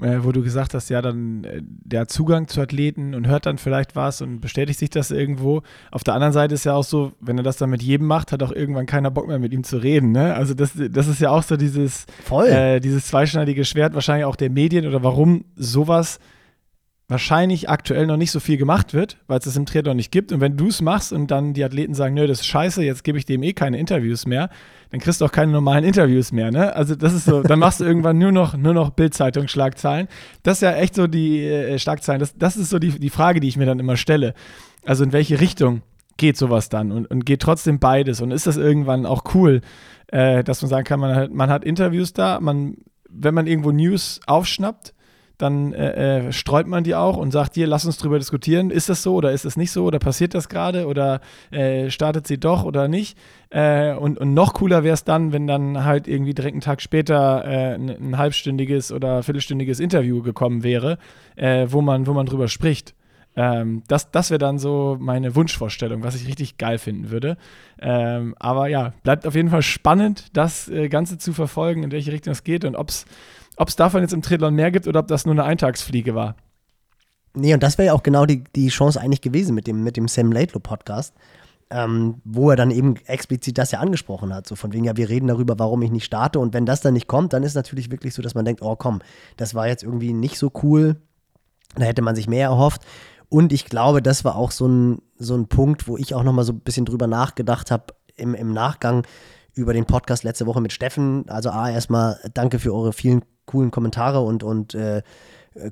äh, 0.02 0.18
wo 0.22 0.32
du 0.32 0.42
gesagt 0.42 0.74
hast, 0.74 0.88
ja, 0.90 1.00
dann 1.02 1.44
äh, 1.44 1.60
der 1.62 2.02
hat 2.02 2.10
Zugang 2.10 2.48
zu 2.48 2.60
Athleten 2.60 3.14
und 3.14 3.26
hört 3.26 3.46
dann 3.46 3.58
vielleicht 3.58 3.94
was 3.94 4.22
und 4.22 4.40
bestätigt 4.40 4.78
sich 4.78 4.90
das 4.90 5.10
irgendwo. 5.10 5.62
Auf 5.90 6.04
der 6.04 6.14
anderen 6.14 6.32
Seite 6.32 6.54
ist 6.54 6.64
ja 6.64 6.74
auch 6.74 6.84
so, 6.84 7.12
wenn 7.20 7.38
er 7.38 7.44
das 7.44 7.58
dann 7.58 7.70
mit 7.70 7.82
jedem 7.82 8.06
macht, 8.06 8.32
hat 8.32 8.42
auch 8.42 8.52
irgendwann 8.52 8.86
keiner 8.86 9.10
Bock 9.10 9.28
mehr 9.28 9.38
mit 9.38 9.52
ihm 9.52 9.64
zu 9.64 9.76
reden. 9.76 10.12
Ne? 10.12 10.34
Also 10.34 10.54
das, 10.54 10.72
das 10.90 11.06
ist 11.06 11.20
ja 11.20 11.30
auch 11.30 11.42
so 11.42 11.56
dieses, 11.56 12.06
äh, 12.30 12.80
dieses 12.80 13.06
zweischneidige 13.06 13.64
Schwert 13.64 13.94
wahrscheinlich 13.94 14.24
auch 14.24 14.36
der 14.36 14.50
Medien 14.50 14.86
oder 14.86 15.02
warum 15.02 15.44
sowas 15.56 16.18
wahrscheinlich 17.08 17.68
aktuell 17.68 18.06
noch 18.06 18.16
nicht 18.16 18.30
so 18.30 18.40
viel 18.40 18.56
gemacht 18.56 18.94
wird, 18.94 19.18
weil 19.26 19.38
es 19.38 19.44
das 19.44 19.56
im 19.56 19.66
Triathlon 19.66 19.96
nicht 19.96 20.10
gibt. 20.10 20.32
Und 20.32 20.40
wenn 20.40 20.56
du 20.56 20.68
es 20.68 20.80
machst 20.80 21.12
und 21.12 21.30
dann 21.30 21.52
die 21.52 21.62
Athleten 21.62 21.92
sagen, 21.92 22.14
nö, 22.14 22.26
das 22.26 22.40
ist 22.40 22.46
scheiße, 22.46 22.82
jetzt 22.82 23.04
gebe 23.04 23.18
ich 23.18 23.26
dem 23.26 23.42
eh 23.42 23.52
keine 23.52 23.78
Interviews 23.78 24.26
mehr, 24.26 24.48
dann 24.90 25.00
kriegst 25.00 25.20
du 25.20 25.26
auch 25.26 25.32
keine 25.32 25.52
normalen 25.52 25.84
Interviews 25.84 26.32
mehr, 26.32 26.50
ne? 26.50 26.74
Also 26.74 26.94
das 26.94 27.12
ist 27.12 27.26
so, 27.26 27.42
dann 27.42 27.58
machst 27.58 27.80
du 27.80 27.84
irgendwann 27.84 28.16
nur 28.16 28.32
noch, 28.32 28.56
nur 28.56 28.72
noch 28.72 28.90
Bildzeitung-Schlagzeilen. 28.90 30.08
Das 30.42 30.58
ist 30.58 30.60
ja 30.62 30.72
echt 30.72 30.94
so 30.94 31.06
die 31.06 31.44
äh, 31.44 31.78
Schlagzeilen. 31.78 32.20
Das, 32.20 32.36
das 32.38 32.56
ist 32.56 32.70
so 32.70 32.78
die, 32.78 32.98
die 32.98 33.10
Frage, 33.10 33.40
die 33.40 33.48
ich 33.48 33.56
mir 33.56 33.66
dann 33.66 33.80
immer 33.80 33.96
stelle. 33.96 34.32
Also 34.84 35.04
in 35.04 35.12
welche 35.12 35.40
Richtung 35.40 35.82
geht 36.16 36.38
sowas 36.38 36.68
dann 36.68 36.90
und, 36.90 37.10
und 37.10 37.26
geht 37.26 37.42
trotzdem 37.42 37.80
beides? 37.80 38.22
Und 38.22 38.30
ist 38.30 38.46
das 38.46 38.56
irgendwann 38.56 39.04
auch 39.04 39.34
cool, 39.34 39.60
äh, 40.08 40.42
dass 40.42 40.62
man 40.62 40.70
sagen 40.70 40.84
kann, 40.84 41.00
man 41.00 41.14
hat, 41.14 41.30
man 41.32 41.50
hat 41.50 41.64
Interviews 41.64 42.14
da, 42.14 42.40
man, 42.40 42.76
wenn 43.10 43.34
man 43.34 43.46
irgendwo 43.46 43.72
News 43.72 44.20
aufschnappt, 44.26 44.93
dann 45.38 45.72
äh, 45.72 46.26
äh, 46.26 46.32
streut 46.32 46.66
man 46.66 46.84
die 46.84 46.94
auch 46.94 47.16
und 47.16 47.32
sagt, 47.32 47.54
hier, 47.54 47.66
lass 47.66 47.84
uns 47.84 47.98
drüber 47.98 48.18
diskutieren, 48.18 48.70
ist 48.70 48.88
das 48.88 49.02
so 49.02 49.14
oder 49.14 49.32
ist 49.32 49.44
das 49.44 49.56
nicht 49.56 49.72
so 49.72 49.84
oder 49.84 49.98
passiert 49.98 50.34
das 50.34 50.48
gerade 50.48 50.86
oder 50.86 51.20
äh, 51.50 51.90
startet 51.90 52.26
sie 52.26 52.38
doch 52.38 52.64
oder 52.64 52.86
nicht. 52.86 53.18
Äh, 53.50 53.94
und, 53.94 54.18
und 54.18 54.34
noch 54.34 54.54
cooler 54.54 54.84
wäre 54.84 54.94
es 54.94 55.04
dann, 55.04 55.32
wenn 55.32 55.46
dann 55.46 55.84
halt 55.84 56.06
irgendwie 56.06 56.34
direkt 56.34 56.54
einen 56.54 56.60
Tag 56.60 56.80
später 56.80 57.44
äh, 57.44 57.74
ein, 57.74 57.88
ein, 57.88 58.18
halbstündiges 58.18 58.92
oder 58.92 59.22
viertelstündiges 59.22 59.80
Interview 59.80 60.22
gekommen 60.22 60.62
wäre, 60.62 60.98
äh, 61.36 61.66
wo, 61.68 61.80
man, 61.80 62.06
wo 62.06 62.12
man 62.12 62.26
drüber 62.26 62.48
spricht. 62.48 62.94
Ähm, 63.36 63.82
das 63.88 64.12
das 64.12 64.30
wäre 64.30 64.38
dann 64.38 64.58
so 64.58 64.96
meine 65.00 65.34
Wunschvorstellung, 65.34 66.04
was 66.04 66.14
ich 66.14 66.28
richtig 66.28 66.56
geil 66.56 66.78
finden 66.78 67.10
würde. 67.10 67.36
Ähm, 67.80 68.36
aber 68.38 68.68
ja, 68.68 68.92
bleibt 69.02 69.26
auf 69.26 69.34
jeden 69.34 69.50
Fall 69.50 69.62
spannend, 69.62 70.28
das 70.34 70.70
Ganze 70.90 71.18
zu 71.18 71.32
verfolgen, 71.32 71.82
in 71.82 71.90
welche 71.90 72.12
Richtung 72.12 72.32
es 72.32 72.44
geht 72.44 72.64
und 72.64 72.76
ob 72.76 72.90
es 72.90 73.06
ob 73.56 73.68
es 73.68 73.76
davon 73.76 74.02
jetzt 74.02 74.12
im 74.12 74.22
Triathlon 74.22 74.54
mehr 74.54 74.70
gibt 74.70 74.86
oder 74.86 75.00
ob 75.00 75.08
das 75.08 75.26
nur 75.26 75.34
eine 75.34 75.44
Eintagsfliege 75.44 76.14
war. 76.14 76.36
Nee, 77.34 77.54
und 77.54 77.62
das 77.62 77.78
wäre 77.78 77.86
ja 77.86 77.92
auch 77.92 78.02
genau 78.02 78.26
die, 78.26 78.44
die 78.54 78.68
Chance 78.68 79.00
eigentlich 79.00 79.20
gewesen 79.20 79.54
mit 79.54 79.66
dem, 79.66 79.82
mit 79.82 79.96
dem 79.96 80.06
Sam 80.06 80.30
Laidlow 80.30 80.60
Podcast, 80.60 81.14
ähm, 81.70 82.20
wo 82.24 82.50
er 82.50 82.56
dann 82.56 82.70
eben 82.70 82.94
explizit 83.06 83.58
das 83.58 83.72
ja 83.72 83.80
angesprochen 83.80 84.32
hat. 84.32 84.46
So 84.46 84.54
von 84.54 84.72
wegen, 84.72 84.84
ja, 84.84 84.96
wir 84.96 85.08
reden 85.08 85.26
darüber, 85.26 85.58
warum 85.58 85.82
ich 85.82 85.90
nicht 85.90 86.04
starte. 86.04 86.38
Und 86.38 86.54
wenn 86.54 86.66
das 86.66 86.80
dann 86.80 86.94
nicht 86.94 87.08
kommt, 87.08 87.32
dann 87.32 87.42
ist 87.42 87.54
natürlich 87.54 87.90
wirklich 87.90 88.14
so, 88.14 88.22
dass 88.22 88.34
man 88.34 88.44
denkt, 88.44 88.62
oh 88.62 88.76
komm, 88.76 89.00
das 89.36 89.54
war 89.54 89.66
jetzt 89.66 89.82
irgendwie 89.82 90.12
nicht 90.12 90.38
so 90.38 90.52
cool. 90.62 90.96
Da 91.74 91.84
hätte 91.84 92.02
man 92.02 92.14
sich 92.14 92.28
mehr 92.28 92.48
erhofft. 92.48 92.82
Und 93.28 93.52
ich 93.52 93.64
glaube, 93.64 94.00
das 94.00 94.24
war 94.24 94.36
auch 94.36 94.52
so 94.52 94.68
ein, 94.68 95.02
so 95.18 95.34
ein 95.34 95.48
Punkt, 95.48 95.88
wo 95.88 95.96
ich 95.96 96.14
auch 96.14 96.22
nochmal 96.22 96.44
so 96.44 96.52
ein 96.52 96.60
bisschen 96.60 96.84
drüber 96.84 97.08
nachgedacht 97.08 97.72
habe 97.72 97.94
im, 98.14 98.34
im 98.34 98.52
Nachgang 98.52 99.04
über 99.54 99.72
den 99.72 99.86
Podcast 99.86 100.22
letzte 100.22 100.46
Woche 100.46 100.60
mit 100.60 100.72
Steffen. 100.72 101.28
Also 101.28 101.50
A, 101.50 101.70
erstmal 101.70 102.20
danke 102.34 102.60
für 102.60 102.72
eure 102.72 102.92
vielen 102.92 103.24
coolen 103.46 103.70
Kommentare 103.70 104.20
und, 104.20 104.42
und 104.42 104.74
äh, 104.74 105.02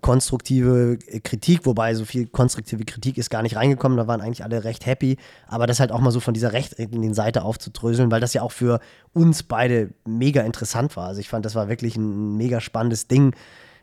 konstruktive 0.00 0.96
Kritik, 1.24 1.66
wobei 1.66 1.94
so 1.94 2.04
viel 2.04 2.26
konstruktive 2.26 2.84
Kritik 2.84 3.18
ist 3.18 3.30
gar 3.30 3.42
nicht 3.42 3.56
reingekommen, 3.56 3.98
da 3.98 4.06
waren 4.06 4.20
eigentlich 4.20 4.44
alle 4.44 4.62
recht 4.62 4.86
happy, 4.86 5.16
aber 5.48 5.66
das 5.66 5.80
halt 5.80 5.90
auch 5.90 6.00
mal 6.00 6.12
so 6.12 6.20
von 6.20 6.34
dieser 6.34 6.52
rechten 6.52 7.14
Seite 7.14 7.42
aufzudröseln, 7.42 8.10
weil 8.10 8.20
das 8.20 8.32
ja 8.32 8.42
auch 8.42 8.52
für 8.52 8.78
uns 9.12 9.42
beide 9.42 9.90
mega 10.06 10.42
interessant 10.42 10.96
war. 10.96 11.08
Also 11.08 11.20
ich 11.20 11.28
fand, 11.28 11.44
das 11.44 11.56
war 11.56 11.68
wirklich 11.68 11.96
ein 11.96 12.36
mega 12.36 12.60
spannendes 12.60 13.08
Ding. 13.08 13.34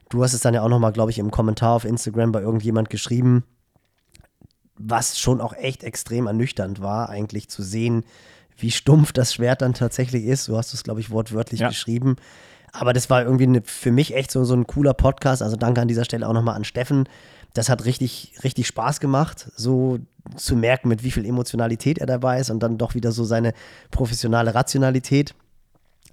Du 0.10 0.24
hast 0.24 0.34
es 0.34 0.40
dann 0.40 0.54
ja 0.54 0.62
auch 0.62 0.70
nochmal, 0.70 0.94
glaube 0.94 1.12
ich, 1.12 1.20
im 1.20 1.32
Kommentar 1.32 1.74
auf 1.74 1.86
Instagram 1.86 2.32
bei 2.32 2.42
irgendjemand 2.42 2.90
geschrieben, 2.90 3.44
was 4.78 5.20
schon 5.20 5.42
auch 5.42 5.54
echt 5.54 5.84
extrem 5.84 6.28
ernüchternd 6.28 6.82
war, 6.82 7.10
eigentlich 7.10 7.50
zu 7.50 7.62
sehen, 7.62 8.06
wie 8.58 8.72
stumpf 8.72 9.12
das 9.12 9.34
Schwert 9.34 9.62
dann 9.62 9.74
tatsächlich 9.74 10.26
ist. 10.26 10.48
Du 10.48 10.58
hast 10.58 10.74
es, 10.74 10.84
glaube 10.84 11.02
ich, 11.02 11.12
wortwörtlich 11.12 11.60
ja. 11.60 11.68
geschrieben. 11.70 12.16
Aber 12.72 12.94
das 12.94 13.10
war 13.10 13.24
irgendwie 13.24 13.46
eine, 13.46 13.62
für 13.64 13.92
mich 13.92 14.16
echt 14.16 14.32
so, 14.32 14.44
so 14.44 14.54
ein 14.54 14.68
cooler 14.68 14.94
Podcast. 14.94 15.42
Also 15.42 15.56
danke 15.56 15.82
an 15.82 15.88
dieser 15.88 16.06
Stelle 16.06 16.28
auch 16.28 16.34
nochmal 16.34 16.56
an 16.56 16.64
Steffen. 16.64 17.08
Das 17.54 17.70
hat 17.70 17.86
richtig, 17.86 18.34
richtig 18.44 18.68
Spaß 18.68 19.00
gemacht, 19.00 19.52
so 19.56 20.00
zu 20.36 20.56
merken, 20.56 20.88
mit 20.88 21.04
wie 21.04 21.12
viel 21.12 21.26
Emotionalität 21.26 21.98
er 21.98 22.06
dabei 22.06 22.40
ist 22.40 22.52
und 22.52 22.62
dann 22.62 22.78
doch 22.78 22.94
wieder 22.94 23.12
so 23.12 23.24
seine 23.24 23.54
professionale 23.90 24.54
Rationalität. 24.54 25.34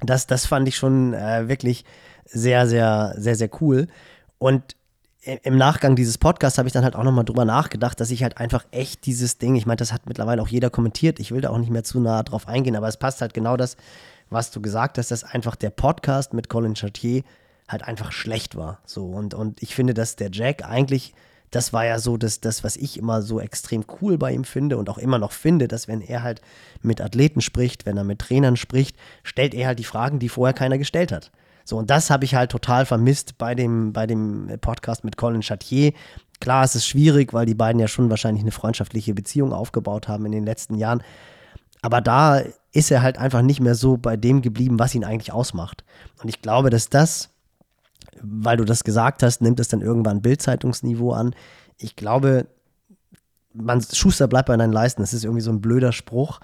Das, 0.00 0.26
das 0.26 0.46
fand 0.46 0.66
ich 0.68 0.76
schon 0.76 1.12
äh, 1.12 1.48
wirklich 1.48 1.84
sehr, 2.24 2.66
sehr, 2.66 3.14
sehr, 3.18 3.34
sehr 3.34 3.50
cool. 3.60 3.86
Und 4.38 4.76
im 5.42 5.56
Nachgang 5.56 5.96
dieses 5.96 6.18
Podcasts 6.18 6.56
habe 6.56 6.68
ich 6.68 6.72
dann 6.72 6.84
halt 6.84 6.94
auch 6.94 7.02
nochmal 7.02 7.24
drüber 7.24 7.44
nachgedacht, 7.44 8.00
dass 8.00 8.10
ich 8.10 8.22
halt 8.22 8.38
einfach 8.38 8.64
echt 8.70 9.06
dieses 9.06 9.38
Ding, 9.38 9.56
ich 9.56 9.66
meine, 9.66 9.76
das 9.76 9.92
hat 9.92 10.06
mittlerweile 10.06 10.40
auch 10.40 10.48
jeder 10.48 10.70
kommentiert, 10.70 11.18
ich 11.18 11.32
will 11.32 11.40
da 11.40 11.50
auch 11.50 11.58
nicht 11.58 11.70
mehr 11.70 11.82
zu 11.82 11.98
nah 12.00 12.22
drauf 12.22 12.46
eingehen, 12.46 12.76
aber 12.76 12.86
es 12.86 12.96
passt 12.96 13.20
halt 13.20 13.34
genau 13.34 13.56
das, 13.56 13.76
was 14.30 14.50
du 14.50 14.60
gesagt 14.60 14.98
hast, 14.98 15.10
dass 15.10 15.24
einfach 15.24 15.56
der 15.56 15.70
Podcast 15.70 16.32
mit 16.32 16.48
Colin 16.48 16.74
Chartier 16.74 17.22
halt 17.68 17.82
einfach 17.82 18.12
schlecht 18.12 18.56
war. 18.56 18.80
So, 18.84 19.06
und, 19.06 19.34
und 19.34 19.62
ich 19.62 19.74
finde, 19.74 19.94
dass 19.94 20.16
der 20.16 20.30
Jack 20.30 20.64
eigentlich, 20.64 21.14
das 21.50 21.72
war 21.72 21.84
ja 21.84 21.98
so 21.98 22.16
das, 22.16 22.40
das, 22.40 22.64
was 22.64 22.76
ich 22.76 22.98
immer 22.98 23.22
so 23.22 23.40
extrem 23.40 23.84
cool 24.00 24.18
bei 24.18 24.32
ihm 24.32 24.44
finde 24.44 24.76
und 24.76 24.88
auch 24.88 24.98
immer 24.98 25.18
noch 25.18 25.32
finde, 25.32 25.68
dass 25.68 25.88
wenn 25.88 26.00
er 26.00 26.22
halt 26.22 26.40
mit 26.82 27.00
Athleten 27.00 27.40
spricht, 27.40 27.86
wenn 27.86 27.96
er 27.96 28.04
mit 28.04 28.20
Trainern 28.20 28.56
spricht, 28.56 28.96
stellt 29.22 29.54
er 29.54 29.68
halt 29.68 29.78
die 29.78 29.84
Fragen, 29.84 30.18
die 30.18 30.28
vorher 30.28 30.54
keiner 30.54 30.78
gestellt 30.78 31.12
hat. 31.12 31.30
So, 31.64 31.76
und 31.78 31.90
das 31.90 32.10
habe 32.10 32.24
ich 32.24 32.36
halt 32.36 32.52
total 32.52 32.86
vermisst 32.86 33.38
bei 33.38 33.56
dem, 33.56 33.92
bei 33.92 34.06
dem 34.06 34.56
Podcast 34.60 35.02
mit 35.02 35.16
Colin 35.16 35.42
Chartier. 35.42 35.92
Klar, 36.38 36.62
es 36.62 36.76
ist 36.76 36.86
schwierig, 36.86 37.32
weil 37.32 37.46
die 37.46 37.54
beiden 37.54 37.80
ja 37.80 37.88
schon 37.88 38.08
wahrscheinlich 38.08 38.44
eine 38.44 38.52
freundschaftliche 38.52 39.14
Beziehung 39.14 39.52
aufgebaut 39.52 40.06
haben 40.06 40.26
in 40.26 40.32
den 40.32 40.44
letzten 40.44 40.76
Jahren. 40.76 41.02
Aber 41.82 42.00
da 42.00 42.42
ist 42.76 42.90
er 42.90 43.00
halt 43.00 43.16
einfach 43.16 43.40
nicht 43.40 43.60
mehr 43.60 43.74
so 43.74 43.96
bei 43.96 44.18
dem 44.18 44.42
geblieben, 44.42 44.78
was 44.78 44.94
ihn 44.94 45.04
eigentlich 45.04 45.32
ausmacht. 45.32 45.82
Und 46.22 46.28
ich 46.28 46.42
glaube, 46.42 46.68
dass 46.68 46.90
das, 46.90 47.30
weil 48.20 48.58
du 48.58 48.64
das 48.64 48.84
gesagt 48.84 49.22
hast, 49.22 49.40
nimmt 49.40 49.58
es 49.60 49.68
dann 49.68 49.80
irgendwann 49.80 50.20
Bildzeitungsniveau 50.20 51.12
an. 51.12 51.34
Ich 51.78 51.96
glaube, 51.96 52.46
man, 53.54 53.80
Schuster 53.80 54.28
bleibt 54.28 54.48
bei 54.48 54.56
deinen 54.58 54.74
Leisten. 54.74 55.00
Das 55.00 55.14
ist 55.14 55.24
irgendwie 55.24 55.40
so 55.40 55.50
ein 55.50 55.62
blöder 55.62 55.92
Spruch. 55.92 56.38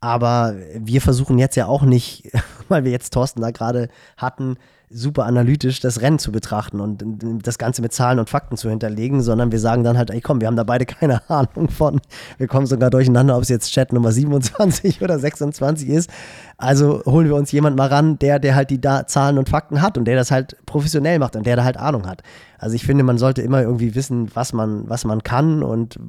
Aber 0.00 0.54
wir 0.74 1.00
versuchen 1.00 1.38
jetzt 1.38 1.56
ja 1.56 1.64
auch 1.64 1.82
nicht, 1.82 2.30
weil 2.68 2.84
wir 2.84 2.92
jetzt 2.92 3.14
Thorsten 3.14 3.40
da 3.40 3.50
gerade 3.50 3.88
hatten, 4.18 4.58
super 4.92 5.24
analytisch 5.24 5.78
das 5.78 6.00
Rennen 6.00 6.18
zu 6.18 6.32
betrachten 6.32 6.80
und 6.80 7.46
das 7.46 7.58
Ganze 7.58 7.80
mit 7.80 7.92
Zahlen 7.92 8.18
und 8.18 8.28
Fakten 8.28 8.56
zu 8.56 8.68
hinterlegen, 8.68 9.22
sondern 9.22 9.52
wir 9.52 9.60
sagen 9.60 9.84
dann 9.84 9.96
halt, 9.96 10.10
ey 10.10 10.20
komm, 10.20 10.40
wir 10.40 10.48
haben 10.48 10.56
da 10.56 10.64
beide 10.64 10.84
keine 10.84 11.22
Ahnung 11.30 11.68
von. 11.70 12.00
Wir 12.38 12.48
kommen 12.48 12.66
sogar 12.66 12.90
durcheinander, 12.90 13.36
ob 13.36 13.42
es 13.42 13.48
jetzt 13.48 13.70
Chat 13.70 13.92
Nummer 13.92 14.10
27 14.10 15.00
oder 15.00 15.18
26 15.18 15.88
ist. 15.88 16.10
Also 16.56 17.04
holen 17.06 17.28
wir 17.28 17.36
uns 17.36 17.52
jemand 17.52 17.76
mal 17.76 17.86
ran, 17.86 18.18
der, 18.18 18.40
der 18.40 18.56
halt 18.56 18.70
die 18.70 18.80
da 18.80 19.06
Zahlen 19.06 19.38
und 19.38 19.48
Fakten 19.48 19.80
hat 19.80 19.96
und 19.96 20.06
der 20.06 20.16
das 20.16 20.32
halt 20.32 20.56
professionell 20.66 21.20
macht 21.20 21.36
und 21.36 21.46
der 21.46 21.54
da 21.54 21.62
halt 21.62 21.76
Ahnung 21.76 22.08
hat. 22.08 22.22
Also 22.58 22.74
ich 22.74 22.84
finde, 22.84 23.04
man 23.04 23.16
sollte 23.16 23.42
immer 23.42 23.62
irgendwie 23.62 23.94
wissen, 23.94 24.28
was 24.34 24.52
man, 24.52 24.90
was 24.90 25.04
man 25.04 25.22
kann 25.22 25.62
und 25.62 26.00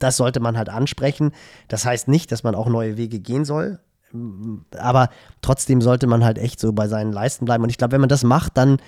das 0.00 0.16
sollte 0.16 0.40
man 0.40 0.58
halt 0.58 0.68
ansprechen. 0.68 1.30
Das 1.68 1.86
heißt 1.86 2.08
nicht, 2.08 2.32
dass 2.32 2.42
man 2.42 2.56
auch 2.56 2.68
neue 2.68 2.96
Wege 2.96 3.20
gehen 3.20 3.44
soll 3.44 3.78
aber 4.76 5.08
trotzdem 5.42 5.80
sollte 5.80 6.06
man 6.06 6.24
halt 6.24 6.38
echt 6.38 6.60
so 6.60 6.72
bei 6.72 6.88
seinen 6.88 7.12
Leisten 7.12 7.44
bleiben. 7.44 7.64
Und 7.64 7.70
ich 7.70 7.78
glaube, 7.78 7.92
wenn 7.92 8.00
man 8.00 8.08
das 8.08 8.24
macht, 8.24 8.56
dann, 8.56 8.78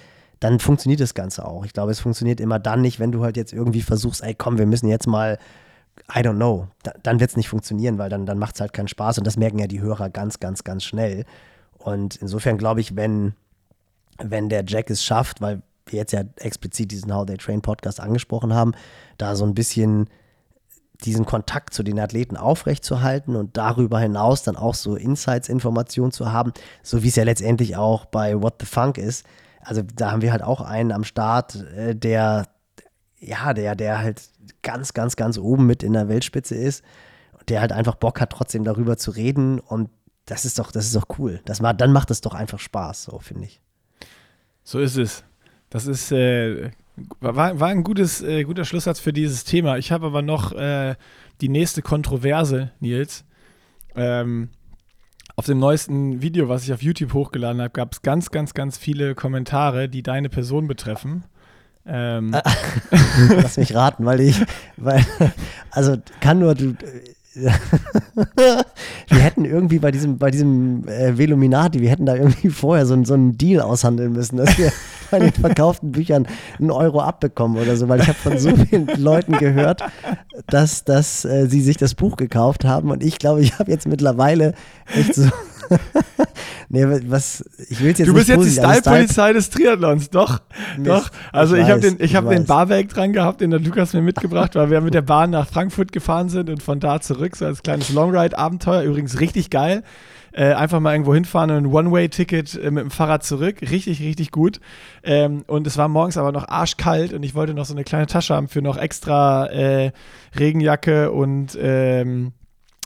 dann 0.40 0.60
funktioniert 0.60 1.00
das 1.00 1.14
Ganze 1.14 1.44
auch. 1.46 1.64
Ich 1.64 1.72
glaube, 1.72 1.90
es 1.90 2.00
funktioniert 2.00 2.40
immer 2.40 2.58
dann 2.58 2.80
nicht, 2.80 3.00
wenn 3.00 3.12
du 3.12 3.24
halt 3.24 3.36
jetzt 3.36 3.52
irgendwie 3.52 3.82
versuchst, 3.82 4.22
ey, 4.22 4.34
komm, 4.34 4.58
wir 4.58 4.66
müssen 4.66 4.88
jetzt 4.88 5.06
mal, 5.06 5.38
I 6.14 6.20
don't 6.20 6.36
know, 6.36 6.68
da, 6.82 6.92
dann 7.02 7.20
wird 7.20 7.30
es 7.30 7.36
nicht 7.36 7.48
funktionieren, 7.48 7.98
weil 7.98 8.10
dann, 8.10 8.26
dann 8.26 8.38
macht 8.38 8.54
es 8.54 8.60
halt 8.60 8.72
keinen 8.72 8.88
Spaß. 8.88 9.18
Und 9.18 9.26
das 9.26 9.36
merken 9.36 9.58
ja 9.58 9.66
die 9.66 9.80
Hörer 9.80 10.10
ganz, 10.10 10.38
ganz, 10.40 10.62
ganz 10.64 10.84
schnell. 10.84 11.24
Und 11.78 12.16
insofern 12.16 12.58
glaube 12.58 12.80
ich, 12.80 12.96
wenn, 12.96 13.34
wenn 14.18 14.48
der 14.48 14.64
Jack 14.66 14.90
es 14.90 15.02
schafft, 15.02 15.40
weil 15.40 15.62
wir 15.86 15.98
jetzt 15.98 16.12
ja 16.12 16.22
explizit 16.36 16.90
diesen 16.90 17.14
How 17.14 17.26
They 17.26 17.36
Train 17.36 17.62
Podcast 17.62 18.00
angesprochen 18.00 18.52
haben, 18.52 18.72
da 19.18 19.36
so 19.36 19.44
ein 19.44 19.54
bisschen 19.54 20.08
diesen 21.04 21.26
Kontakt 21.26 21.74
zu 21.74 21.82
den 21.82 22.00
Athleten 22.00 22.36
aufrechtzuerhalten 22.36 23.36
und 23.36 23.56
darüber 23.56 24.00
hinaus 24.00 24.42
dann 24.42 24.56
auch 24.56 24.74
so 24.74 24.96
Insights-Informationen 24.96 26.12
zu 26.12 26.32
haben, 26.32 26.52
so 26.82 27.02
wie 27.02 27.08
es 27.08 27.16
ja 27.16 27.24
letztendlich 27.24 27.76
auch 27.76 28.06
bei 28.06 28.40
What 28.40 28.54
the 28.60 28.66
Funk 28.66 28.98
ist. 28.98 29.26
Also 29.60 29.82
da 29.82 30.12
haben 30.12 30.22
wir 30.22 30.32
halt 30.32 30.42
auch 30.42 30.60
einen 30.60 30.92
am 30.92 31.04
Start, 31.04 31.56
äh, 31.76 31.94
der, 31.94 32.46
ja, 33.18 33.52
der, 33.52 33.74
der 33.74 33.98
halt 33.98 34.22
ganz, 34.62 34.94
ganz, 34.94 35.16
ganz 35.16 35.38
oben 35.38 35.66
mit 35.66 35.82
in 35.82 35.92
der 35.92 36.08
Weltspitze 36.08 36.54
ist 36.54 36.84
und 37.38 37.48
der 37.48 37.60
halt 37.60 37.72
einfach 37.72 37.96
Bock 37.96 38.20
hat, 38.20 38.30
trotzdem 38.30 38.64
darüber 38.64 38.96
zu 38.96 39.10
reden 39.10 39.60
und 39.60 39.90
das 40.24 40.44
ist 40.44 40.58
doch, 40.58 40.72
das 40.72 40.86
ist 40.86 40.96
doch 40.96 41.06
cool. 41.18 41.40
Das, 41.44 41.58
dann 41.58 41.92
macht 41.92 42.10
es 42.10 42.20
doch 42.20 42.34
einfach 42.34 42.58
Spaß, 42.58 43.04
so 43.04 43.18
finde 43.20 43.44
ich. 43.44 43.60
So 44.64 44.80
ist 44.80 44.96
es. 44.96 45.22
Das 45.70 45.86
ist 45.86 46.10
äh, 46.10 46.70
war, 47.20 47.60
war 47.60 47.68
ein 47.68 47.84
gutes, 47.84 48.22
äh, 48.22 48.44
guter 48.44 48.64
Schlusssatz 48.64 49.00
für 49.00 49.12
dieses 49.12 49.44
Thema. 49.44 49.78
Ich 49.78 49.92
habe 49.92 50.06
aber 50.06 50.22
noch 50.22 50.52
äh, 50.52 50.94
die 51.40 51.48
nächste 51.48 51.82
Kontroverse, 51.82 52.72
Nils. 52.80 53.24
Ähm, 53.94 54.50
auf 55.36 55.46
dem 55.46 55.58
neuesten 55.58 56.22
Video, 56.22 56.48
was 56.48 56.64
ich 56.64 56.72
auf 56.72 56.82
YouTube 56.82 57.12
hochgeladen 57.12 57.60
habe, 57.60 57.70
gab 57.70 57.92
es 57.92 58.02
ganz, 58.02 58.30
ganz, 58.30 58.54
ganz 58.54 58.78
viele 58.78 59.14
Kommentare, 59.14 59.88
die 59.88 60.02
deine 60.02 60.30
Person 60.30 60.66
betreffen. 60.66 61.24
Ähm. 61.86 62.34
Lass 63.30 63.58
mich 63.58 63.74
raten, 63.74 64.06
weil 64.06 64.20
ich, 64.20 64.42
weil, 64.76 65.04
also 65.70 65.96
kann 66.20 66.38
nur, 66.38 66.54
du, 66.54 66.74
wir 69.08 69.18
hätten 69.18 69.44
irgendwie 69.44 69.78
bei 69.78 69.90
diesem, 69.90 70.16
bei 70.16 70.30
diesem 70.30 70.88
äh, 70.88 71.18
Veluminati, 71.18 71.80
wir 71.80 71.90
hätten 71.90 72.06
da 72.06 72.14
irgendwie 72.14 72.48
vorher 72.48 72.86
so, 72.86 73.02
so 73.04 73.14
einen 73.14 73.36
Deal 73.36 73.60
aushandeln 73.60 74.12
müssen, 74.12 74.38
dass 74.38 74.56
wir 74.56 74.72
bei 75.10 75.18
den 75.18 75.32
verkauften 75.32 75.92
Büchern 75.92 76.26
einen 76.58 76.70
Euro 76.70 77.00
abbekommen 77.00 77.60
oder 77.60 77.76
so, 77.76 77.88
weil 77.88 78.00
ich 78.00 78.08
habe 78.08 78.18
von 78.18 78.38
so 78.38 78.56
vielen 78.56 78.86
Leuten 78.96 79.32
gehört, 79.38 79.82
dass, 80.46 80.84
dass 80.84 81.24
äh, 81.24 81.46
sie 81.46 81.60
sich 81.60 81.76
das 81.76 81.94
Buch 81.94 82.16
gekauft 82.16 82.64
haben. 82.64 82.90
Und 82.90 83.04
ich 83.04 83.18
glaube, 83.18 83.42
ich 83.42 83.58
habe 83.58 83.70
jetzt 83.70 83.86
mittlerweile 83.86 84.54
echt 84.94 85.14
so 85.14 85.28
nee, 86.68 86.84
was, 87.06 87.44
ich 87.68 87.80
will 87.80 87.88
jetzt 87.88 88.06
Du 88.06 88.14
bist 88.14 88.28
jetzt 88.28 88.44
die 88.44 88.50
Style-Polizei 88.50 89.32
des 89.32 89.50
Triathlons, 89.50 90.10
doch, 90.10 90.40
Mist, 90.76 90.88
doch. 90.88 91.10
Also 91.32 91.56
ich, 91.56 91.62
ich 91.62 91.70
habe 91.70 91.80
den, 91.80 91.96
ich 91.98 92.16
hab 92.16 92.28
den 92.28 92.44
Barberg 92.44 92.88
dran 92.88 93.12
gehabt, 93.12 93.40
den 93.40 93.50
der 93.50 93.60
Lukas 93.60 93.92
mir 93.92 94.02
mitgebracht, 94.02 94.54
weil 94.54 94.70
wir 94.70 94.80
mit 94.80 94.94
der 94.94 95.02
Bahn 95.02 95.30
nach 95.30 95.48
Frankfurt 95.48 95.92
gefahren 95.92 96.28
sind 96.28 96.50
und 96.50 96.62
von 96.62 96.80
da 96.80 97.00
zurück, 97.00 97.36
so 97.36 97.44
als 97.46 97.62
kleines 97.62 97.90
Longride-Abenteuer, 97.90 98.82
übrigens 98.82 99.20
richtig 99.20 99.50
geil. 99.50 99.82
Äh, 100.36 100.52
einfach 100.52 100.80
mal 100.80 100.92
irgendwo 100.92 101.14
hinfahren 101.14 101.50
und 101.50 101.56
ein 101.56 101.66
One-Way-Ticket 101.66 102.62
äh, 102.62 102.70
mit 102.70 102.82
dem 102.84 102.90
Fahrrad 102.90 103.24
zurück. 103.24 103.62
Richtig, 103.62 104.02
richtig 104.02 104.32
gut. 104.32 104.60
Ähm, 105.02 105.44
und 105.46 105.66
es 105.66 105.78
war 105.78 105.88
morgens 105.88 106.18
aber 106.18 106.30
noch 106.30 106.46
arschkalt 106.46 107.14
und 107.14 107.22
ich 107.22 107.34
wollte 107.34 107.54
noch 107.54 107.64
so 107.64 107.72
eine 107.72 107.84
kleine 107.84 108.06
Tasche 108.06 108.34
haben 108.34 108.48
für 108.48 108.60
noch 108.60 108.76
extra 108.76 109.46
äh, 109.46 109.92
Regenjacke 110.38 111.10
und 111.10 111.56
ähm, 111.58 112.32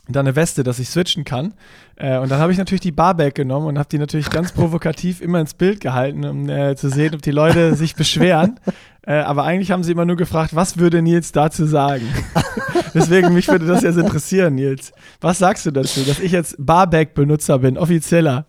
dann 0.07 0.25
eine 0.25 0.35
Weste, 0.35 0.63
dass 0.63 0.79
ich 0.79 0.89
switchen 0.89 1.23
kann. 1.23 1.53
Äh, 1.95 2.17
und 2.17 2.31
dann 2.31 2.39
habe 2.39 2.51
ich 2.51 2.57
natürlich 2.57 2.81
die 2.81 2.91
Barback 2.91 3.35
genommen 3.35 3.67
und 3.67 3.77
habe 3.77 3.89
die 3.89 3.99
natürlich 3.99 4.29
ganz 4.29 4.51
provokativ 4.53 5.21
immer 5.21 5.39
ins 5.39 5.53
Bild 5.53 5.79
gehalten, 5.79 6.25
um 6.25 6.49
äh, 6.49 6.75
zu 6.75 6.89
sehen, 6.89 7.13
ob 7.13 7.21
die 7.21 7.31
Leute 7.31 7.75
sich 7.75 7.95
beschweren. 7.95 8.59
Äh, 9.03 9.13
aber 9.13 9.45
eigentlich 9.45 9.71
haben 9.71 9.83
sie 9.83 9.91
immer 9.91 10.05
nur 10.05 10.15
gefragt, 10.15 10.55
was 10.55 10.77
würde 10.77 11.01
Nils 11.01 11.31
dazu 11.31 11.65
sagen? 11.65 12.07
Deswegen, 12.93 13.33
mich 13.33 13.47
würde 13.47 13.65
das 13.65 13.81
jetzt 13.81 13.97
interessieren, 13.97 14.53
Nils. 14.53 14.93
Was 15.19 15.39
sagst 15.39 15.65
du 15.65 15.71
dazu, 15.71 16.01
dass 16.01 16.19
ich 16.19 16.31
jetzt 16.31 16.55
Barback-Benutzer 16.59 17.57
bin, 17.57 17.79
offizieller? 17.79 18.45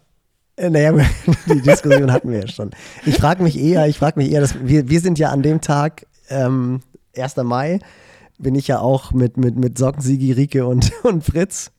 Äh, 0.57 0.69
naja, 0.69 0.93
die 1.47 1.63
Diskussion 1.63 2.13
hatten 2.13 2.31
wir 2.31 2.41
ja 2.41 2.49
schon. 2.49 2.71
Ich 3.07 3.17
frage 3.17 3.43
mich 3.43 3.59
eher, 3.59 3.87
ich 3.89 3.97
frage 3.97 4.21
mich 4.21 4.31
eher, 4.31 4.43
dass 4.43 4.55
wir, 4.63 4.91
wir 4.91 5.01
sind 5.01 5.19
ja 5.19 5.31
an 5.31 5.43
dem 5.43 5.63
Tag, 5.63 6.07
ähm, 6.29 6.81
1. 7.17 7.37
Mai, 7.39 7.81
bin 8.43 8.55
ich 8.55 8.69
ja 8.69 8.81
auch 8.81 9.13
mit, 9.13 9.37
mit, 9.37 9.57
mit 9.57 9.79
Socken, 9.79 10.03
Sigi, 10.03 10.33
Rike 10.33 10.67
und, 10.67 10.93
und 11.05 11.25
Fritz 11.25 11.71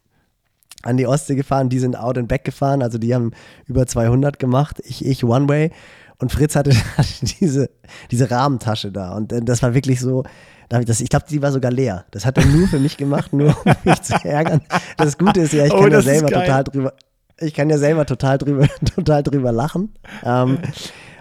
an 0.82 0.98
die 0.98 1.08
Ostsee 1.08 1.36
gefahren. 1.36 1.70
Die 1.70 1.80
sind 1.80 1.98
out 1.98 2.18
and 2.18 2.28
back 2.28 2.44
gefahren, 2.44 2.82
also 2.82 2.98
die 2.98 3.14
haben 3.14 3.32
über 3.66 3.86
200 3.86 4.40
gemacht. 4.40 4.82
Ich, 4.86 5.06
ich 5.06 5.24
One 5.24 5.48
Way. 5.48 5.72
Und 6.20 6.32
Fritz 6.32 6.56
hatte, 6.56 6.72
hatte 6.98 7.26
diese, 7.40 7.70
diese 8.12 8.32
Rahmentasche 8.32 8.92
da. 8.92 9.14
Und 9.16 9.32
äh, 9.32 9.42
das 9.42 9.62
war 9.62 9.74
wirklich 9.74 10.00
so, 10.00 10.24
das, 10.70 11.02
ich 11.02 11.10
glaube, 11.10 11.26
die 11.30 11.42
war 11.42 11.52
sogar 11.52 11.72
leer. 11.72 12.06
Das 12.12 12.26
hat 12.26 12.38
er 12.38 12.46
nur 12.46 12.68
für 12.68 12.80
mich 12.80 12.98
gemacht, 12.98 13.34
nur 13.34 13.56
um 13.66 13.74
mich 13.84 14.02
zu 14.02 14.16
ärgern. 14.24 14.62
Das 14.98 15.18
Gute 15.18 15.42
ist 15.42 15.54
ja, 15.54 15.66
ich 15.66 15.74
oh, 15.74 15.82
kann 15.82 15.90
oh, 15.90 15.94
ja 15.94 16.02
selber 16.02 16.30
total 16.30 16.64
drüber, 16.64 16.94
ich 17.40 17.54
kann 17.54 17.70
ja 17.70 17.78
selber 17.78 18.06
total 18.06 18.38
drüber, 18.38 18.68
total 18.96 19.24
drüber 19.24 19.52
lachen. 19.52 19.94
Ähm, 20.24 20.60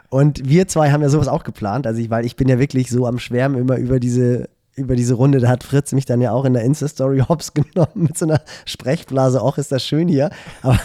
und 0.08 0.48
wir 0.48 0.68
zwei 0.68 0.90
haben 0.90 1.02
ja 1.02 1.08
sowas 1.08 1.28
auch 1.28 1.42
geplant. 1.42 1.86
Also 1.86 2.00
ich, 2.00 2.10
weil 2.10 2.24
ich 2.24 2.36
bin 2.36 2.48
ja 2.48 2.58
wirklich 2.58 2.90
so 2.90 3.06
am 3.06 3.18
Schwärmen 3.18 3.58
immer 3.58 3.76
über 3.78 3.98
diese 3.98 4.48
über 4.74 4.96
diese 4.96 5.14
Runde, 5.14 5.38
da 5.38 5.48
hat 5.48 5.64
Fritz 5.64 5.92
mich 5.92 6.06
dann 6.06 6.20
ja 6.20 6.32
auch 6.32 6.44
in 6.44 6.54
der 6.54 6.62
Insta-Story 6.62 7.24
hops 7.28 7.52
genommen 7.54 7.90
mit 7.94 8.16
so 8.16 8.24
einer 8.24 8.40
Sprechblase. 8.64 9.42
Auch 9.42 9.58
ist 9.58 9.70
das 9.70 9.84
schön 9.84 10.08
hier. 10.08 10.30
Aber 10.62 10.80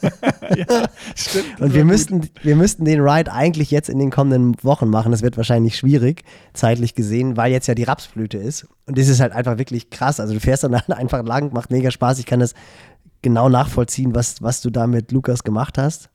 ja, 0.56 0.84
stimmt. 1.14 1.60
Und 1.60 1.74
wir 1.74 1.84
müssten, 1.84 2.28
wir 2.42 2.56
müssten 2.56 2.84
den 2.84 3.00
Ride 3.00 3.32
eigentlich 3.32 3.70
jetzt 3.70 3.88
in 3.88 3.98
den 3.98 4.10
kommenden 4.10 4.56
Wochen 4.64 4.88
machen. 4.88 5.12
Das 5.12 5.22
wird 5.22 5.36
wahrscheinlich 5.36 5.76
schwierig, 5.76 6.24
zeitlich 6.52 6.94
gesehen, 6.94 7.36
weil 7.36 7.52
jetzt 7.52 7.68
ja 7.68 7.74
die 7.74 7.84
Rapsblüte 7.84 8.38
ist. 8.38 8.66
Und 8.86 8.98
das 8.98 9.08
ist 9.08 9.20
halt 9.20 9.32
einfach 9.32 9.58
wirklich 9.58 9.90
krass. 9.90 10.18
Also 10.18 10.34
du 10.34 10.40
fährst 10.40 10.64
dann 10.64 10.74
einfach 10.88 11.24
lang, 11.24 11.52
macht 11.52 11.70
mega 11.70 11.90
Spaß. 11.90 12.18
Ich 12.18 12.26
kann 12.26 12.40
das 12.40 12.54
genau 13.22 13.48
nachvollziehen, 13.48 14.14
was, 14.14 14.42
was 14.42 14.60
du 14.60 14.70
da 14.70 14.86
mit 14.86 15.12
Lukas 15.12 15.44
gemacht 15.44 15.78
hast. 15.78 16.10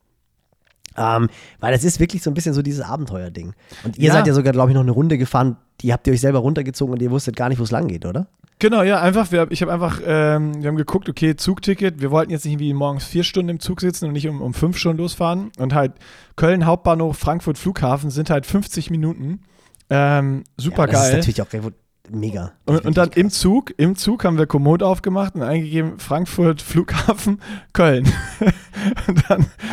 Ähm, 0.96 1.30
weil 1.60 1.74
das 1.74 1.84
ist 1.84 2.00
wirklich 2.00 2.22
so 2.22 2.30
ein 2.30 2.34
bisschen 2.34 2.54
so 2.54 2.62
dieses 2.62 2.82
Abenteuerding. 2.82 3.54
Und 3.84 3.98
ihr 3.98 4.08
ja. 4.08 4.14
seid 4.14 4.28
ja 4.28 4.34
sogar, 4.34 4.54
glaube 4.54 4.72
ich, 4.72 4.76
noch 4.76 4.82
eine 4.82 4.92
Runde 4.92 5.18
gefahren, 5.18 5.58
die 5.82 5.94
habt 5.94 6.08
ihr 6.08 6.14
euch 6.14 6.22
selber 6.22 6.40
runtergezogen 6.40 6.94
und 6.94 7.02
ihr 7.02 7.12
wusstet 7.12 7.36
gar 7.36 7.50
nicht, 7.50 7.60
wo 7.60 7.64
es 7.64 7.72
lang 7.72 7.88
geht, 7.88 8.06
oder? 8.06 8.28
Genau, 8.60 8.82
ja, 8.82 9.02
einfach, 9.02 9.32
wir, 9.32 9.48
ich 9.50 9.62
habe 9.62 9.74
einfach, 9.74 10.00
ähm, 10.06 10.62
wir 10.62 10.70
haben 10.70 10.78
geguckt, 10.78 11.10
okay, 11.10 11.36
Zugticket, 11.36 12.02
wir 12.02 12.12
wollten 12.12 12.32
jetzt 12.32 12.46
nicht 12.46 12.54
irgendwie 12.54 12.74
morgens 12.74 13.04
vier 13.04 13.24
Stunden 13.24 13.50
im 13.50 13.60
Zug 13.60 13.82
sitzen 13.82 14.06
und 14.06 14.14
nicht 14.14 14.28
um, 14.28 14.42
um 14.42 14.54
fünf 14.54 14.78
Stunden 14.78 15.00
losfahren. 15.00 15.52
Und 15.58 15.74
halt 15.74 15.94
Köln 16.38 16.66
Hauptbahnhof, 16.66 17.18
Frankfurt 17.18 17.58
Flughafen 17.58 18.10
sind 18.10 18.30
halt 18.30 18.46
50 18.46 18.90
Minuten. 18.90 19.42
Ähm, 19.90 20.44
super 20.56 20.84
ja, 20.84 20.88
das 20.88 20.94
geil. 20.94 21.02
Das 21.18 21.28
ist 21.28 21.38
natürlich 21.38 21.66
auch 21.66 21.72
mega. 22.10 22.54
Und, 22.66 22.86
und, 22.86 22.98
dann 22.98 23.10
krass. 23.10 23.18
im 23.18 23.30
Zug, 23.32 23.74
im 23.78 23.96
Zug 23.96 24.24
haben 24.24 24.38
wir 24.38 24.46
Komoot 24.46 24.84
aufgemacht 24.84 25.36
und 25.36 25.42
eingegeben 25.42 26.00
Frankfurt, 26.00 26.62
Flughafen, 26.62 27.42
Köln. 27.74 28.08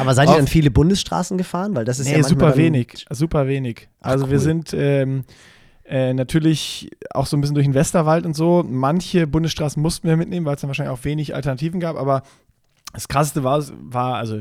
Aber 0.01 0.15
seid 0.15 0.29
ihr 0.29 0.37
dann 0.37 0.47
viele 0.47 0.71
Bundesstraßen 0.71 1.39
gefahren? 1.39 1.75
Weil 1.75 1.85
das 1.85 2.01
ist 2.01 2.09
nee, 2.09 2.17
ja 2.17 2.25
super 2.25 2.57
wenig, 2.57 3.07
super 3.11 3.47
wenig. 3.47 3.89
Ach, 4.01 4.11
also 4.11 4.25
cool. 4.25 4.31
wir 4.33 4.39
sind 4.41 4.75
ähm, 4.75 5.25
äh, 5.91 6.15
natürlich 6.15 6.89
auch 7.13 7.27
so 7.27 7.37
ein 7.37 7.41
bisschen 7.41 7.57
durch 7.57 7.67
den 7.67 7.75
Westerwald 7.75 8.25
und 8.25 8.35
so. 8.35 8.65
Manche 8.65 9.27
Bundesstraßen 9.27 9.83
mussten 9.83 10.07
wir 10.07 10.17
mitnehmen, 10.17 10.47
weil 10.47 10.55
es 10.55 10.61
dann 10.61 10.69
wahrscheinlich 10.69 10.97
auch 10.97 11.05
wenig 11.05 11.35
Alternativen 11.35 11.81
gab. 11.81 11.97
Aber 11.97 12.23
das 12.93 13.09
Krasseste 13.09 13.43
war, 13.43 13.61
war 13.81 14.15
also 14.15 14.41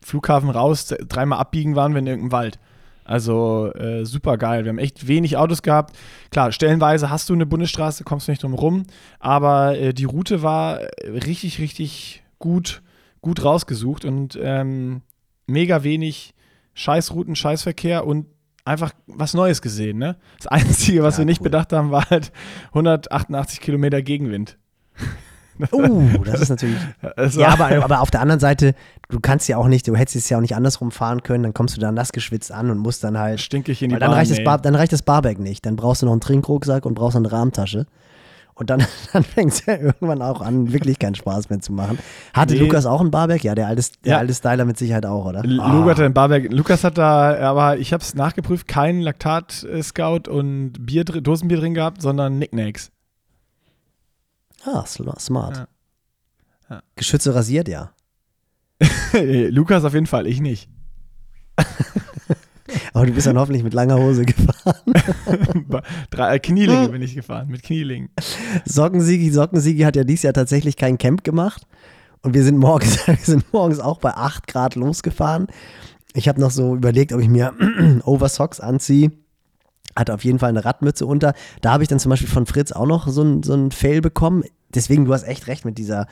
Flughafen 0.00 0.50
raus, 0.50 0.94
dreimal 1.08 1.40
abbiegen 1.40 1.74
waren 1.74 1.94
wir 1.94 1.98
in 1.98 2.06
irgendeinem 2.06 2.32
Wald. 2.32 2.60
Also 3.02 3.72
äh, 3.74 4.06
super 4.06 4.38
geil. 4.38 4.64
Wir 4.64 4.68
haben 4.68 4.78
echt 4.78 5.08
wenig 5.08 5.36
Autos 5.36 5.62
gehabt. 5.62 5.96
Klar, 6.30 6.52
stellenweise 6.52 7.10
hast 7.10 7.28
du 7.28 7.34
eine 7.34 7.44
Bundesstraße, 7.44 8.04
kommst 8.04 8.28
du 8.28 8.32
nicht 8.32 8.44
drum 8.44 8.54
rum. 8.54 8.84
Aber 9.18 9.76
äh, 9.76 9.92
die 9.92 10.04
Route 10.04 10.42
war 10.42 10.78
richtig, 11.02 11.58
richtig 11.58 12.22
gut, 12.38 12.82
gut 13.20 13.44
rausgesucht 13.44 14.04
und 14.04 14.38
ähm, 14.40 15.02
mega 15.48 15.82
wenig 15.82 16.34
Scheißrouten, 16.74 17.34
Scheißverkehr 17.34 18.06
und 18.06 18.26
einfach 18.64 18.92
was 19.06 19.34
Neues 19.34 19.62
gesehen. 19.62 19.98
Ne? 19.98 20.16
Das 20.38 20.46
Einzige, 20.46 21.02
was 21.02 21.14
ja, 21.14 21.18
wir 21.18 21.24
nicht 21.26 21.40
cool. 21.40 21.44
bedacht 21.44 21.72
haben, 21.72 21.90
war 21.90 22.08
halt 22.10 22.32
188 22.68 23.60
Kilometer 23.60 24.02
Gegenwind. 24.02 24.58
Oh, 25.70 26.02
das 26.24 26.40
ist 26.40 26.48
natürlich. 26.48 26.80
Also, 27.16 27.40
ja, 27.40 27.50
aber, 27.50 27.84
aber 27.84 28.00
auf 28.00 28.10
der 28.10 28.20
anderen 28.20 28.40
Seite, 28.40 28.74
du 29.08 29.20
kannst 29.20 29.48
ja 29.48 29.56
auch 29.56 29.68
nicht, 29.68 29.86
du 29.86 29.94
hättest 29.94 30.16
es 30.16 30.28
ja 30.28 30.36
auch 30.36 30.40
nicht 30.40 30.56
andersrum 30.56 30.90
fahren 30.90 31.22
können, 31.22 31.44
dann 31.44 31.54
kommst 31.54 31.76
du 31.76 31.80
da 31.80 31.92
nass 31.92 32.10
geschwitzt 32.10 32.50
an 32.50 32.70
und 32.70 32.78
musst 32.78 33.04
dann 33.04 33.16
halt. 33.16 33.40
Stinkig 33.40 33.80
in 33.80 33.90
die 33.90 33.96
dann 33.96 34.10
Bahn, 34.10 34.18
reicht, 34.18 34.32
das 34.32 34.42
Bar, 34.42 34.58
dann 34.58 34.74
reicht 34.74 34.92
das 34.92 35.02
Barback 35.02 35.38
nicht. 35.38 35.64
Dann 35.64 35.76
brauchst 35.76 36.02
du 36.02 36.06
noch 36.06 36.12
einen 36.12 36.20
Trinkrucksack 36.20 36.84
und 36.84 36.94
brauchst 36.94 37.16
eine 37.16 37.30
Rahmentasche. 37.30 37.86
Und 38.54 38.70
dann, 38.70 38.86
dann 39.12 39.24
fängt 39.24 39.52
es 39.52 39.66
ja 39.66 39.76
irgendwann 39.76 40.22
auch 40.22 40.40
an, 40.40 40.72
wirklich 40.72 40.98
keinen 40.98 41.14
Spaß 41.14 41.50
mehr 41.50 41.60
zu 41.60 41.72
machen. 41.72 41.98
Hatte 42.32 42.54
nee. 42.54 42.60
Lukas 42.60 42.86
auch 42.86 43.00
ein 43.00 43.10
Barback? 43.10 43.42
Ja, 43.44 43.54
der 43.54 43.66
alte, 43.66 43.82
der 44.04 44.12
ja. 44.12 44.18
alte 44.18 44.34
Styler 44.34 44.64
mit 44.64 44.78
Sicherheit 44.78 45.06
auch, 45.06 45.26
oder? 45.26 45.44
L 45.44 45.60
oh. 45.60 45.68
Lukas 45.68 45.98
hat 45.98 46.04
ein 46.04 46.14
Barback. 46.14 46.52
Lukas 46.52 46.84
hat 46.84 46.98
da, 46.98 47.36
aber 47.38 47.78
ich 47.78 47.92
habe 47.92 48.02
es 48.02 48.14
nachgeprüft, 48.14 48.68
keinen 48.68 49.00
Laktat-Scout 49.00 50.28
und 50.28 50.72
Bier, 50.86 51.04
Dosenbier 51.04 51.58
drin 51.58 51.74
gehabt, 51.74 52.00
sondern 52.02 52.38
Nicknacks. 52.38 52.90
Ah, 54.64 54.84
smart. 54.86 55.56
Ja. 55.56 55.68
Ja. 56.70 56.82
Geschütze 56.96 57.34
rasiert, 57.34 57.68
ja. 57.68 57.92
Lukas 59.12 59.84
auf 59.84 59.94
jeden 59.94 60.06
Fall, 60.06 60.26
ich 60.26 60.40
nicht. 60.40 60.68
Aber 62.92 63.06
du 63.06 63.12
bist 63.12 63.26
dann 63.26 63.38
hoffentlich 63.38 63.62
mit 63.62 63.74
langer 63.74 63.98
Hose 63.98 64.24
gefahren. 64.24 64.74
Drei, 66.10 66.36
äh, 66.36 66.38
Knielinge 66.38 66.88
bin 66.88 67.02
ich 67.02 67.14
gefahren, 67.14 67.48
mit 67.48 67.62
Knielingen. 67.62 68.08
Sockensiegi, 68.64 69.30
Sockensiegi 69.30 69.82
hat 69.82 69.96
ja 69.96 70.04
dieses 70.04 70.22
Jahr 70.22 70.32
tatsächlich 70.32 70.76
kein 70.76 70.96
Camp 70.98 71.24
gemacht. 71.24 71.66
Und 72.22 72.34
wir 72.34 72.42
sind 72.42 72.56
morgens, 72.56 73.06
wir 73.06 73.16
sind 73.16 73.52
morgens 73.52 73.80
auch 73.80 73.98
bei 73.98 74.14
8 74.14 74.46
Grad 74.46 74.76
losgefahren. 74.76 75.48
Ich 76.14 76.28
habe 76.28 76.40
noch 76.40 76.50
so 76.50 76.74
überlegt, 76.74 77.12
ob 77.12 77.20
ich 77.20 77.28
mir 77.28 77.52
Oversocks 78.04 78.60
anziehe. 78.60 79.12
Hatte 79.94 80.14
auf 80.14 80.24
jeden 80.24 80.38
Fall 80.38 80.48
eine 80.48 80.64
Radmütze 80.64 81.06
unter. 81.06 81.34
Da 81.60 81.72
habe 81.72 81.82
ich 81.82 81.88
dann 81.88 81.98
zum 81.98 82.10
Beispiel 82.10 82.28
von 82.28 82.46
Fritz 82.46 82.72
auch 82.72 82.86
noch 82.86 83.08
so 83.08 83.22
ein, 83.22 83.42
so 83.42 83.54
ein 83.54 83.70
Fail 83.70 84.00
bekommen. 84.00 84.42
Deswegen, 84.74 85.04
du 85.04 85.12
hast 85.12 85.24
echt 85.24 85.46
recht 85.46 85.64
mit 85.64 85.78
dieser 85.78 86.06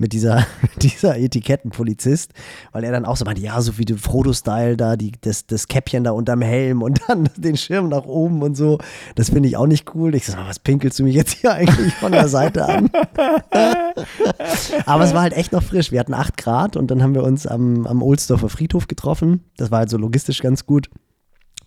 mit 0.00 0.12
dieser, 0.12 0.46
dieser 0.82 1.18
Etikettenpolizist, 1.18 2.32
weil 2.72 2.84
er 2.84 2.92
dann 2.92 3.04
auch 3.04 3.16
so 3.16 3.24
meinte, 3.24 3.42
ja, 3.42 3.60
so 3.60 3.78
wie 3.78 3.84
der 3.84 3.98
Frodo-Style 3.98 4.76
da, 4.76 4.96
die, 4.96 5.12
das, 5.20 5.46
das 5.46 5.68
Käppchen 5.68 6.04
da 6.04 6.12
unterm 6.12 6.42
Helm 6.42 6.82
und 6.82 7.00
dann 7.08 7.28
den 7.36 7.56
Schirm 7.56 7.88
nach 7.88 8.04
oben 8.04 8.42
und 8.42 8.56
so. 8.56 8.78
Das 9.14 9.30
finde 9.30 9.48
ich 9.48 9.56
auch 9.56 9.66
nicht 9.66 9.94
cool. 9.94 10.14
Ich 10.14 10.26
so, 10.26 10.36
was 10.36 10.58
pinkelst 10.58 10.98
du 10.98 11.04
mich 11.04 11.14
jetzt 11.14 11.38
hier 11.38 11.52
eigentlich 11.54 11.94
von 11.94 12.12
der 12.12 12.28
Seite 12.28 12.66
an? 12.66 12.90
Aber 14.86 15.04
es 15.04 15.14
war 15.14 15.22
halt 15.22 15.32
echt 15.32 15.52
noch 15.52 15.62
frisch. 15.62 15.92
Wir 15.92 16.00
hatten 16.00 16.14
8 16.14 16.36
Grad 16.36 16.76
und 16.76 16.90
dann 16.90 17.02
haben 17.02 17.14
wir 17.14 17.24
uns 17.24 17.46
am, 17.46 17.86
am 17.86 18.02
Ohlsdorfer 18.02 18.48
Friedhof 18.48 18.88
getroffen. 18.88 19.44
Das 19.56 19.70
war 19.70 19.80
halt 19.80 19.90
so 19.90 19.96
logistisch 19.96 20.40
ganz 20.40 20.66
gut. 20.66 20.88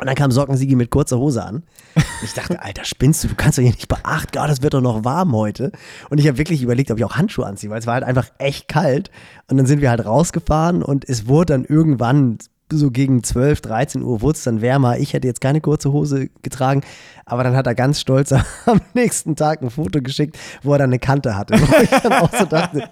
Und 0.01 0.07
dann 0.07 0.15
kam 0.15 0.31
Sockensigi 0.31 0.75
mit 0.75 0.89
kurzer 0.89 1.19
Hose 1.19 1.43
an. 1.43 1.63
Und 1.95 2.03
ich 2.23 2.33
dachte, 2.33 2.59
Alter, 2.59 2.83
spinnst 2.85 3.23
du? 3.23 3.27
Du 3.27 3.35
kannst 3.35 3.59
doch 3.59 3.61
hier 3.61 3.71
nicht 3.71 3.87
beachten. 3.87 4.31
Grad, 4.31 4.49
das 4.49 4.63
wird 4.63 4.73
doch 4.73 4.81
noch 4.81 5.05
warm 5.05 5.35
heute. 5.35 5.71
Und 6.09 6.17
ich 6.17 6.27
habe 6.27 6.39
wirklich 6.39 6.63
überlegt, 6.63 6.89
ob 6.89 6.97
ich 6.97 7.05
auch 7.05 7.17
Handschuhe 7.17 7.45
anziehe, 7.45 7.69
weil 7.69 7.77
es 7.77 7.85
war 7.85 7.93
halt 7.93 8.03
einfach 8.03 8.31
echt 8.39 8.67
kalt. 8.67 9.11
Und 9.47 9.57
dann 9.57 9.67
sind 9.67 9.79
wir 9.79 9.91
halt 9.91 10.03
rausgefahren 10.03 10.81
und 10.81 11.07
es 11.07 11.27
wurde 11.27 11.53
dann 11.53 11.65
irgendwann 11.65 12.39
so 12.71 12.91
gegen 12.91 13.23
12, 13.23 13.61
13 13.61 14.01
Uhr 14.01 14.21
wurde 14.21 14.37
es 14.37 14.43
dann 14.43 14.61
wärmer. 14.61 14.97
Ich 14.97 15.13
hätte 15.13 15.27
jetzt 15.27 15.41
keine 15.41 15.61
kurze 15.61 15.91
Hose 15.91 16.29
getragen, 16.41 16.81
aber 17.25 17.43
dann 17.43 17.55
hat 17.55 17.67
er 17.67 17.75
ganz 17.75 17.99
stolz 17.99 18.31
am 18.65 18.81
nächsten 18.93 19.35
Tag 19.35 19.61
ein 19.61 19.69
Foto 19.69 20.01
geschickt, 20.01 20.37
wo 20.63 20.73
er 20.73 20.79
dann 20.79 20.89
eine 20.89 20.99
Kante 20.99 21.37
hatte. 21.37 21.53
Wo 21.59 21.81
ich 21.81 21.89
dann 21.89 22.13
auch 22.13 22.33
so 22.33 22.45
dachte, 22.45 22.89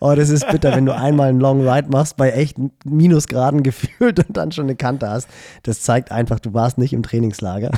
oh, 0.00 0.14
das 0.14 0.28
ist 0.28 0.48
bitter, 0.48 0.74
wenn 0.74 0.86
du 0.86 0.94
einmal 0.94 1.28
einen 1.28 1.40
Long 1.40 1.66
Ride 1.66 1.88
machst 1.90 2.16
bei 2.16 2.30
echt 2.30 2.56
Minusgraden 2.84 3.62
gefühlt 3.62 4.18
und 4.26 4.36
dann 4.36 4.52
schon 4.52 4.66
eine 4.66 4.76
Kante 4.76 5.08
hast. 5.08 5.28
Das 5.62 5.80
zeigt 5.80 6.12
einfach, 6.12 6.40
du 6.40 6.54
warst 6.54 6.78
nicht 6.78 6.92
im 6.92 7.02
Trainingslager. 7.02 7.70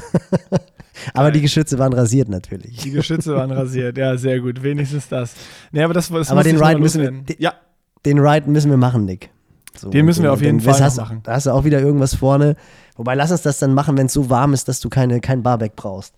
Aber 1.14 1.30
die 1.30 1.40
Geschütze 1.40 1.78
waren 1.78 1.92
rasiert 1.92 2.28
natürlich. 2.28 2.78
Die 2.78 2.90
Geschütze 2.90 3.34
waren 3.34 3.50
rasiert, 3.50 3.96
ja, 3.96 4.16
sehr 4.16 4.40
gut. 4.40 4.62
Wenigstens 4.62 5.08
das. 5.08 5.34
Nee, 5.70 5.82
aber 5.82 5.94
das, 5.94 6.10
das 6.10 6.30
aber 6.30 6.42
den 6.42 6.62
Ride 6.62 6.80
müssen 6.80 7.00
wir, 7.00 7.10
den, 7.10 7.24
ja. 7.38 7.54
den 8.04 8.18
Ride 8.18 8.50
müssen 8.50 8.70
wir 8.70 8.76
machen, 8.76 9.04
Nick. 9.04 9.30
So, 9.82 9.90
Den 9.90 10.04
müssen 10.04 10.22
wir 10.22 10.32
auf 10.32 10.40
jeden 10.40 10.60
Fall 10.60 10.80
hast, 10.80 10.96
machen. 10.96 11.20
Da 11.24 11.32
hast 11.32 11.46
du 11.46 11.50
auch 11.50 11.64
wieder 11.64 11.80
irgendwas 11.80 12.14
vorne. 12.14 12.54
Wobei, 12.96 13.16
lass 13.16 13.32
uns 13.32 13.42
das 13.42 13.58
dann 13.58 13.74
machen, 13.74 13.98
wenn 13.98 14.06
es 14.06 14.12
so 14.12 14.30
warm 14.30 14.54
ist, 14.54 14.68
dass 14.68 14.78
du 14.78 14.88
keine, 14.88 15.20
kein 15.20 15.42
Barback 15.42 15.74
brauchst. 15.74 16.14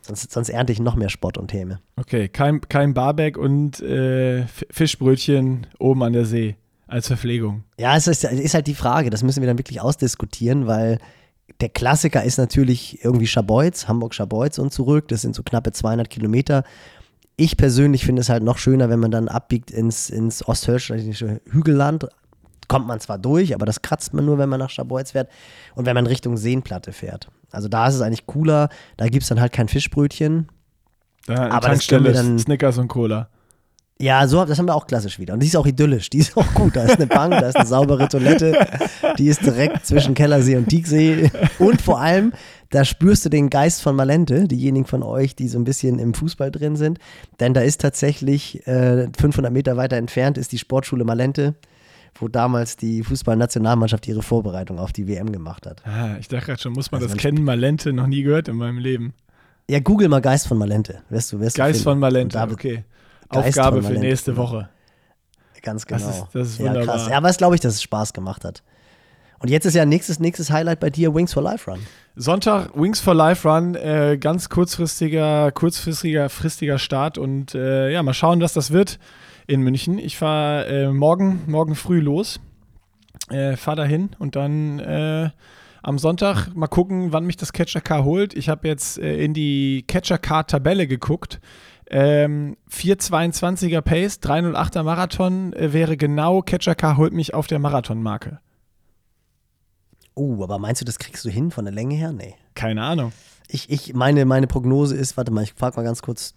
Sonst, 0.00 0.30
sonst 0.30 0.48
ernte 0.48 0.72
ich 0.72 0.78
noch 0.78 0.94
mehr 0.94 1.08
Spott 1.08 1.36
und 1.36 1.52
Häme. 1.52 1.80
Okay, 1.96 2.28
kein, 2.28 2.60
kein 2.60 2.94
Barback 2.94 3.36
und 3.36 3.80
äh, 3.80 4.46
Fischbrötchen 4.70 5.66
oben 5.80 6.04
an 6.04 6.12
der 6.12 6.24
See. 6.24 6.54
als 6.86 7.08
Verpflegung. 7.08 7.64
Ja, 7.80 7.96
es 7.96 8.06
ist, 8.06 8.22
ist 8.22 8.54
halt 8.54 8.68
die 8.68 8.74
Frage, 8.76 9.10
das 9.10 9.24
müssen 9.24 9.40
wir 9.40 9.48
dann 9.48 9.58
wirklich 9.58 9.80
ausdiskutieren, 9.80 10.68
weil 10.68 10.98
der 11.60 11.68
Klassiker 11.68 12.22
ist 12.22 12.38
natürlich 12.38 13.04
irgendwie 13.04 13.26
Schabeutz, 13.26 13.88
Hamburg-Schabeutz 13.88 14.58
und 14.58 14.72
zurück. 14.72 15.08
Das 15.08 15.22
sind 15.22 15.34
so 15.34 15.42
knappe 15.42 15.72
200 15.72 16.08
Kilometer. 16.08 16.62
Ich 17.36 17.56
persönlich 17.56 18.04
finde 18.04 18.20
es 18.20 18.28
halt 18.28 18.42
noch 18.42 18.58
schöner, 18.58 18.88
wenn 18.88 19.00
man 19.00 19.10
dann 19.10 19.26
abbiegt 19.28 19.70
ins, 19.70 20.10
ins 20.10 20.46
osthölzische 20.46 21.40
Hügelland. 21.50 22.06
Kommt 22.70 22.86
man 22.86 23.00
zwar 23.00 23.18
durch, 23.18 23.52
aber 23.52 23.66
das 23.66 23.82
kratzt 23.82 24.14
man 24.14 24.24
nur, 24.24 24.38
wenn 24.38 24.48
man 24.48 24.60
nach 24.60 24.70
Schabeutz 24.70 25.10
fährt 25.10 25.28
und 25.74 25.86
wenn 25.86 25.94
man 25.96 26.06
Richtung 26.06 26.36
Seenplatte 26.36 26.92
fährt. 26.92 27.28
Also 27.50 27.66
da 27.66 27.88
ist 27.88 27.96
es 27.96 28.00
eigentlich 28.00 28.26
cooler. 28.26 28.68
Da 28.96 29.08
gibt 29.08 29.24
es 29.24 29.28
dann 29.28 29.40
halt 29.40 29.52
kein 29.52 29.66
Fischbrötchen. 29.66 30.46
Da 31.26 31.50
aber 31.50 31.70
das 31.70 31.88
können 31.88 32.04
wir 32.04 32.12
dann 32.12 32.38
Snickers 32.38 32.78
und 32.78 32.86
Cola. 32.86 33.28
Ja, 33.98 34.28
so, 34.28 34.44
das 34.44 34.56
haben 34.56 34.66
wir 34.66 34.76
auch 34.76 34.86
klassisch 34.86 35.18
wieder. 35.18 35.34
Und 35.34 35.40
die 35.40 35.48
ist 35.48 35.56
auch 35.56 35.66
idyllisch. 35.66 36.10
Die 36.10 36.18
ist 36.18 36.36
auch 36.36 36.54
gut. 36.54 36.76
Da 36.76 36.84
ist 36.84 36.94
eine 36.96 37.08
Bank, 37.08 37.32
da 37.32 37.48
ist 37.48 37.56
eine 37.56 37.66
saubere 37.66 38.08
Toilette. 38.08 38.68
Die 39.18 39.26
ist 39.26 39.44
direkt 39.44 39.84
zwischen 39.84 40.14
Kellersee 40.14 40.56
und 40.56 40.70
Dieksee. 40.70 41.28
Und 41.58 41.82
vor 41.82 42.00
allem, 42.00 42.32
da 42.70 42.84
spürst 42.84 43.24
du 43.24 43.30
den 43.30 43.50
Geist 43.50 43.82
von 43.82 43.96
Malente, 43.96 44.46
diejenigen 44.46 44.86
von 44.86 45.02
euch, 45.02 45.34
die 45.34 45.48
so 45.48 45.58
ein 45.58 45.64
bisschen 45.64 45.98
im 45.98 46.14
Fußball 46.14 46.52
drin 46.52 46.76
sind. 46.76 47.00
Denn 47.40 47.52
da 47.52 47.62
ist 47.62 47.80
tatsächlich 47.80 48.64
äh, 48.66 49.08
500 49.18 49.52
Meter 49.52 49.76
weiter 49.76 49.96
entfernt 49.96 50.38
ist 50.38 50.52
die 50.52 50.58
Sportschule 50.58 51.04
Malente, 51.04 51.56
wo 52.14 52.28
damals 52.28 52.76
die 52.76 53.02
Fußballnationalmannschaft 53.02 54.06
ihre 54.08 54.22
Vorbereitung 54.22 54.78
auf 54.78 54.92
die 54.92 55.08
WM 55.08 55.32
gemacht 55.32 55.66
hat. 55.66 55.84
Ah, 55.86 56.16
ich 56.18 56.28
dachte 56.28 56.46
gerade 56.46 56.60
schon, 56.60 56.72
muss 56.72 56.90
man 56.90 57.02
also 57.02 57.14
das 57.14 57.22
kennen? 57.22 57.44
Malente, 57.44 57.92
noch 57.92 58.06
nie 58.06 58.22
gehört 58.22 58.48
in 58.48 58.56
meinem 58.56 58.78
Leben. 58.78 59.14
Ja, 59.68 59.78
google 59.80 60.08
mal 60.08 60.20
Geist 60.20 60.48
von 60.48 60.58
Malente. 60.58 61.02
Wirst 61.10 61.32
du, 61.32 61.40
wirst 61.40 61.56
Geist 61.56 61.82
von 61.82 61.98
Malente, 61.98 62.38
okay. 62.50 62.84
Aufgabe 63.28 63.82
für 63.82 63.92
nächste 63.92 64.36
Woche. 64.36 64.68
Ganz 65.62 65.86
genau. 65.86 66.00
Das 66.00 66.16
ist, 66.16 66.26
das 66.32 66.48
ist 66.48 66.58
wunderbar. 66.58 66.80
Ja, 66.80 66.92
krass. 66.92 67.08
Ja, 67.08 67.16
aber 67.18 67.28
es 67.28 67.36
glaube 67.36 67.54
ich, 67.54 67.60
dass 67.60 67.74
es 67.74 67.82
Spaß 67.82 68.12
gemacht 68.12 68.44
hat. 68.44 68.62
Und 69.40 69.48
jetzt 69.48 69.64
ist 69.64 69.74
ja 69.74 69.86
nächstes, 69.86 70.20
nächstes 70.20 70.50
Highlight 70.50 70.80
bei 70.80 70.90
dir 70.90 71.14
Wings 71.14 71.32
for 71.32 71.42
Life 71.42 71.70
Run. 71.70 71.80
Sonntag 72.14 72.74
Wings 72.74 73.00
for 73.00 73.14
Life 73.14 73.48
Run, 73.48 73.74
äh, 73.74 74.18
ganz 74.20 74.50
kurzfristiger, 74.50 75.50
kurzfristiger 75.52 76.28
fristiger 76.28 76.78
Start 76.78 77.16
und 77.16 77.54
äh, 77.54 77.90
ja, 77.90 78.02
mal 78.02 78.12
schauen, 78.12 78.42
was 78.42 78.52
das 78.52 78.70
wird 78.70 78.98
in 79.46 79.62
München. 79.62 79.98
Ich 79.98 80.18
fahre 80.18 80.66
äh, 80.66 80.92
morgen, 80.92 81.40
morgen 81.46 81.74
früh 81.74 82.00
los, 82.00 82.38
äh, 83.30 83.56
fahre 83.56 83.78
dahin 83.78 84.10
und 84.18 84.36
dann 84.36 84.78
äh, 84.78 85.30
am 85.82 85.98
Sonntag 85.98 86.54
mal 86.54 86.66
gucken, 86.66 87.14
wann 87.14 87.24
mich 87.24 87.38
das 87.38 87.54
Catcher 87.54 87.80
Car 87.80 88.04
holt. 88.04 88.34
Ich 88.34 88.50
habe 88.50 88.68
jetzt 88.68 88.98
äh, 88.98 89.24
in 89.24 89.32
die 89.32 89.86
Catcher 89.88 90.18
Car 90.18 90.46
Tabelle 90.46 90.86
geguckt. 90.86 91.40
Ähm, 91.88 92.58
4,22er 92.70 93.80
Pace, 93.80 94.20
308er 94.22 94.82
Marathon 94.82 95.54
wäre 95.56 95.96
genau, 95.96 96.42
Catcher 96.42 96.74
Car 96.74 96.98
holt 96.98 97.14
mich 97.14 97.32
auf 97.32 97.46
der 97.46 97.58
Marathonmarke. 97.58 98.38
Oh, 100.14 100.42
aber 100.42 100.58
meinst 100.58 100.80
du, 100.80 100.84
das 100.84 100.98
kriegst 100.98 101.24
du 101.24 101.30
hin 101.30 101.50
von 101.50 101.64
der 101.64 101.72
Länge 101.72 101.94
her? 101.94 102.12
Nee. 102.12 102.34
Keine 102.54 102.82
Ahnung. 102.82 103.12
Ich, 103.48 103.70
ich, 103.70 103.94
meine, 103.94 104.24
meine 104.24 104.46
Prognose 104.46 104.96
ist, 104.96 105.16
warte 105.16 105.30
mal, 105.30 105.42
ich 105.42 105.54
frage 105.54 105.76
mal 105.76 105.82
ganz 105.82 106.02
kurz 106.02 106.34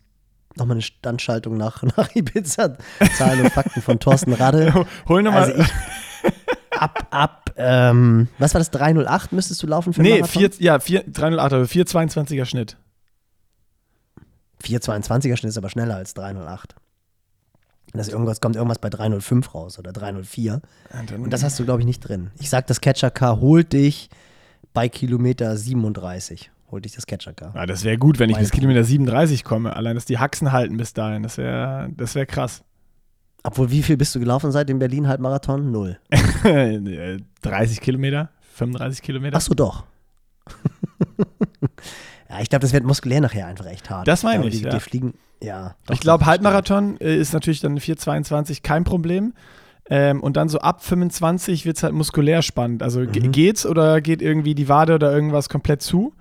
nochmal 0.56 0.76
eine 0.76 0.82
Standschaltung 0.82 1.58
nach, 1.58 1.84
nach 1.98 2.16
Ibiza, 2.16 2.78
Zahlen 3.18 3.42
und 3.42 3.52
Fakten 3.52 3.82
von 3.82 4.00
Thorsten 4.00 4.34
Radde. 4.34 4.86
Hol 5.08 5.24
nochmal. 5.24 5.52
Also 5.52 5.64
ab, 6.72 7.08
ab, 7.12 7.52
ähm, 7.58 8.28
was 8.40 8.54
war 8.54 8.60
das, 8.60 8.72
308 8.72 9.32
müsstest 9.32 9.62
du 9.64 9.68
laufen 9.68 9.94
für 9.94 10.02
Nee, 10.02 10.22
Marathon? 10.22 10.52
4, 10.52 10.52
ja, 10.60 10.80
4, 10.80 11.04
308, 11.08 11.54
also 11.54 11.72
422er 11.72 12.46
Schnitt. 12.46 12.78
422er 14.64 15.36
Schnitt 15.36 15.50
ist 15.50 15.58
aber 15.58 15.70
schneller 15.70 15.96
als 15.96 16.14
308. 16.14 16.76
Das 17.94 18.08
irgendwas, 18.08 18.42
kommt 18.42 18.56
irgendwas 18.56 18.80
bei 18.80 18.90
305 18.90 19.54
raus 19.54 19.78
oder 19.78 19.92
304. 19.92 20.62
Und 21.16 21.32
das 21.32 21.44
hast 21.44 21.60
du, 21.60 21.64
glaube 21.64 21.82
ich, 21.82 21.86
nicht 21.86 22.00
drin. 22.00 22.32
Ich 22.40 22.50
sag, 22.50 22.66
das 22.68 22.82
Catcher 22.82 23.12
Car 23.12 23.40
holt 23.40 23.74
dich 23.74 24.10
bei 24.74 24.90
Kilometer 24.90 25.56
37. 25.56 26.52
Holt 26.72 26.86
dich 26.86 26.94
das 26.94 27.06
Catcher 27.06 27.34
Car. 27.34 27.54
Ja, 27.54 27.68
das 27.68 27.84
wäre 27.84 28.00
gut, 28.00 28.18
wenn 28.18 28.32
ich 28.32 28.38
bis 28.38 28.50
Kilometer 28.50 28.84
37 28.84 29.44
komme. 29.44 29.76
Allein, 29.76 29.94
dass 29.96 30.06
die 30.06 30.18
Haxen 30.18 30.52
halten 30.52 30.76
bis 30.78 30.94
dahin. 30.94 31.22
Das 31.22 31.38
wäre 31.38 31.90
das 31.96 32.16
wär 32.16 32.26
krass. 32.26 32.64
Obwohl, 33.44 33.70
wie 33.70 33.84
viel 33.84 33.98
bist 33.98 34.16
du 34.16 34.20
gelaufen 34.20 34.52
seit 34.52 34.70
dem 34.70 34.80
Berlin-Halbmarathon? 34.80 35.72
Null. 35.72 36.00
30 37.42 37.82
Kilometer? 37.82 38.30
35 38.54 39.02
Kilometer? 39.04 39.38
Achso, 39.38 39.54
doch. 39.54 39.84
Ja, 42.34 42.42
ich 42.42 42.50
glaube, 42.50 42.62
das 42.62 42.74
wird 42.74 42.84
muskulär 42.84 43.22
nachher 43.22 43.46
einfach 43.46 43.68
echt 43.68 43.92
hart. 43.92 44.08
Das 44.08 44.24
meine 44.24 44.48
ich. 44.48 44.58
Die, 44.58 44.64
ja. 44.64 44.72
die 44.72 44.80
fliegen, 44.80 45.14
ja. 45.44 45.76
Doch, 45.86 45.94
ich 45.94 46.00
glaube, 46.00 46.26
Halbmarathon 46.26 47.00
äh, 47.00 47.16
ist 47.16 47.34
natürlich 47.34 47.60
dann 47.60 47.78
4,22 47.78 48.64
kein 48.64 48.84
Problem. 48.84 49.34
Ähm, 49.90 50.22
und 50.22 50.38
dann 50.38 50.48
so 50.48 50.60
ab 50.60 50.84
25 50.84 51.66
wird 51.66 51.78
es 51.78 51.84
halt 51.84 51.94
muskulär 51.94 52.42
spannend. 52.42 52.82
Also 52.82 53.02
mhm. 53.02 53.32
geht's 53.32 53.66
oder 53.66 54.00
geht 54.02 54.22
irgendwie 54.22 54.56
die 54.56 54.70
Wade 54.70 54.96
oder 54.96 55.12
irgendwas 55.12 55.50
komplett 55.50 55.82
zu? 55.82 56.14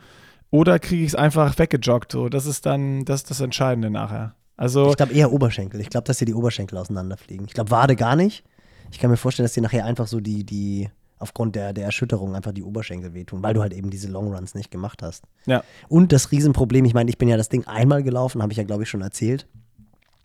Oder 0.51 0.79
kriege 0.79 1.03
ich 1.03 1.09
es 1.09 1.15
einfach 1.15 1.59
weggejoggt? 1.59 2.13
So, 2.13 2.29
das 2.29 2.47
ist 2.47 2.67
dann 2.67 3.05
das, 3.05 3.23
ist 3.23 3.31
das 3.31 3.41
Entscheidende 3.41 3.89
nachher. 3.89 4.35
Also, 4.57 4.91
ich 4.91 4.97
glaube 4.97 5.15
eher 5.15 5.33
Oberschenkel. 5.33 5.81
Ich 5.81 5.89
glaube, 5.89 6.05
dass 6.05 6.19
hier 6.19 6.27
die 6.27 6.35
Oberschenkel 6.35 6.77
auseinanderfliegen. 6.77 7.47
Ich 7.47 7.55
glaube, 7.55 7.71
Wade 7.71 7.97
gar 7.97 8.17
nicht. 8.17 8.45
Ich 8.91 8.99
kann 8.99 9.11
mir 9.11 9.17
vorstellen, 9.17 9.45
dass 9.45 9.55
dir 9.55 9.63
nachher 9.63 9.87
einfach 9.87 10.07
so 10.07 10.21
die, 10.21 10.45
die, 10.45 10.91
aufgrund 11.23 11.57
der, 11.57 11.73
der 11.73 11.85
Erschütterung 11.85 12.35
einfach 12.35 12.53
die 12.53 12.63
Oberschenkel 12.63 13.15
wehtun, 13.15 13.43
weil 13.43 13.55
du 13.55 13.63
halt 13.63 13.73
eben 13.73 13.91
diese 13.91 14.09
Longruns 14.09 14.55
nicht 14.55 14.71
gemacht 14.71 15.03
hast. 15.03 15.25
Ja. 15.47 15.63
Und 15.89 16.13
das 16.13 16.33
Riesenproblem, 16.33 16.85
ich 16.85 16.95
meine, 16.95 17.09
ich 17.09 17.19
bin 17.19 17.29
ja 17.29 17.37
das 17.37 17.49
Ding 17.49 17.65
einmal 17.67 18.03
gelaufen, 18.03 18.43
habe 18.43 18.53
ich 18.53 18.59
ja, 18.59 18.65
glaube 18.65 18.83
ich, 18.83 18.89
schon 18.89 19.01
erzählt. 19.01 19.47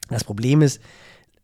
Das 0.09 0.23
Problem 0.23 0.61
ist, 0.61 0.81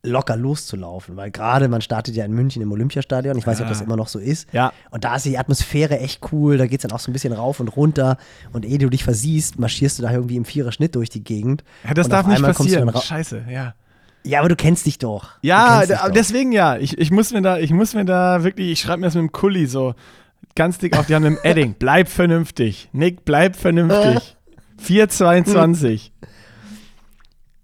locker 0.05 0.35
loszulaufen, 0.35 1.15
weil 1.15 1.31
gerade 1.31 1.69
man 1.69 1.81
startet 1.81 2.15
ja 2.15 2.25
in 2.25 2.33
München 2.33 2.61
im 2.61 2.71
Olympiastadion, 2.71 3.37
ich 3.37 3.47
weiß 3.47 3.59
nicht, 3.59 3.65
ob 3.65 3.69
das 3.69 3.81
ah. 3.81 3.85
immer 3.85 3.95
noch 3.95 4.09
so 4.09 4.19
ist. 4.19 4.51
Ja. 4.51 4.73
Und 4.91 5.05
da 5.05 5.15
ist 5.15 5.25
die 5.25 5.37
Atmosphäre 5.37 5.99
echt 5.99 6.31
cool, 6.31 6.57
da 6.57 6.67
geht 6.67 6.79
es 6.79 6.81
dann 6.81 6.91
auch 6.91 6.99
so 6.99 7.09
ein 7.09 7.13
bisschen 7.13 7.31
rauf 7.31 7.61
und 7.61 7.69
runter 7.69 8.17
und 8.51 8.65
ehe 8.65 8.77
du 8.77 8.89
dich 8.89 9.03
versiehst, 9.03 9.59
marschierst 9.59 9.99
du 9.99 10.03
da 10.03 10.11
irgendwie 10.11 10.35
im 10.35 10.43
Vierer-Schnitt 10.43 10.95
durch 10.95 11.09
die 11.09 11.23
Gegend. 11.23 11.63
Ja, 11.85 11.93
das 11.93 12.09
darf 12.09 12.27
nicht 12.27 12.41
passieren. 12.41 12.91
Scheiße, 12.93 13.45
ja. 13.49 13.75
Ja, 14.23 14.39
aber 14.39 14.49
du 14.49 14.55
kennst 14.55 14.85
dich 14.85 14.97
doch. 14.97 15.31
Ja, 15.41 15.85
dich 15.85 15.97
deswegen 16.13 16.51
doch. 16.51 16.57
ja. 16.57 16.77
Ich, 16.77 16.97
ich, 16.97 17.11
muss 17.11 17.33
mir 17.33 17.41
da, 17.41 17.57
ich 17.57 17.71
muss 17.71 17.93
mir 17.93 18.05
da 18.05 18.43
wirklich, 18.43 18.71
ich 18.71 18.79
schreibe 18.81 19.01
mir 19.01 19.07
das 19.07 19.15
mit 19.15 19.23
dem 19.23 19.31
Kulli 19.31 19.65
so 19.65 19.95
ganz 20.55 20.77
dick 20.77 20.97
auf. 20.97 21.07
Die 21.07 21.15
haben 21.15 21.23
mit 21.23 21.33
dem 21.33 21.39
Edding. 21.43 21.75
Bleib 21.77 22.07
vernünftig. 22.07 22.89
Nick, 22.93 23.25
bleib 23.25 23.55
vernünftig. 23.55 24.37
4,22. 24.81 26.11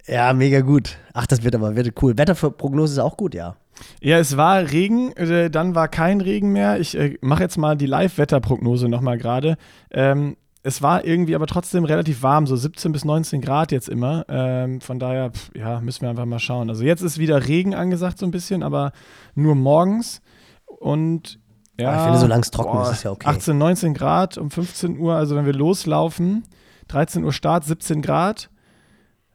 Ja, 0.06 0.32
mega 0.32 0.60
gut. 0.60 0.98
Ach, 1.12 1.26
das 1.26 1.44
wird 1.44 1.54
aber 1.54 1.76
wird 1.76 2.02
cool. 2.02 2.16
Wetterprognose 2.18 2.94
ist 2.94 2.98
auch 2.98 3.16
gut, 3.16 3.34
ja. 3.34 3.56
Ja, 4.00 4.18
es 4.18 4.36
war 4.36 4.70
Regen, 4.70 5.12
äh, 5.16 5.50
dann 5.50 5.74
war 5.74 5.88
kein 5.88 6.20
Regen 6.20 6.52
mehr. 6.52 6.80
Ich 6.80 6.96
äh, 6.98 7.16
mache 7.20 7.42
jetzt 7.42 7.56
mal 7.56 7.76
die 7.76 7.86
Live-Wetterprognose 7.86 8.88
nochmal 8.88 9.18
gerade. 9.18 9.56
Ähm, 9.90 10.36
es 10.62 10.82
war 10.82 11.04
irgendwie 11.04 11.34
aber 11.34 11.46
trotzdem 11.46 11.84
relativ 11.84 12.22
warm, 12.22 12.46
so 12.46 12.54
17 12.54 12.92
bis 12.92 13.04
19 13.04 13.40
Grad 13.40 13.72
jetzt 13.72 13.88
immer. 13.88 14.26
Ähm, 14.28 14.80
von 14.80 14.98
daher, 14.98 15.30
pf, 15.30 15.50
ja, 15.54 15.80
müssen 15.80 16.02
wir 16.02 16.10
einfach 16.10 16.26
mal 16.26 16.38
schauen. 16.38 16.68
Also 16.68 16.84
jetzt 16.84 17.00
ist 17.00 17.18
wieder 17.18 17.46
Regen 17.48 17.74
angesagt 17.74 18.18
so 18.18 18.26
ein 18.26 18.30
bisschen, 18.30 18.62
aber 18.62 18.92
nur 19.34 19.54
morgens. 19.54 20.20
Und 20.66 21.38
ja, 21.78 21.96
ich 21.96 22.02
finde, 22.02 22.18
solange 22.18 22.42
es 22.42 22.50
trocken 22.50 22.72
boah, 22.72 22.82
ist, 22.82 22.98
ist 22.98 23.02
ja 23.04 23.10
okay. 23.10 23.26
18, 23.26 23.56
19 23.56 23.94
Grad 23.94 24.36
um 24.36 24.50
15 24.50 24.98
Uhr, 24.98 25.14
also 25.14 25.34
wenn 25.34 25.46
wir 25.46 25.54
loslaufen, 25.54 26.44
13 26.88 27.24
Uhr 27.24 27.32
Start, 27.32 27.64
17 27.64 28.02
Grad. 28.02 28.50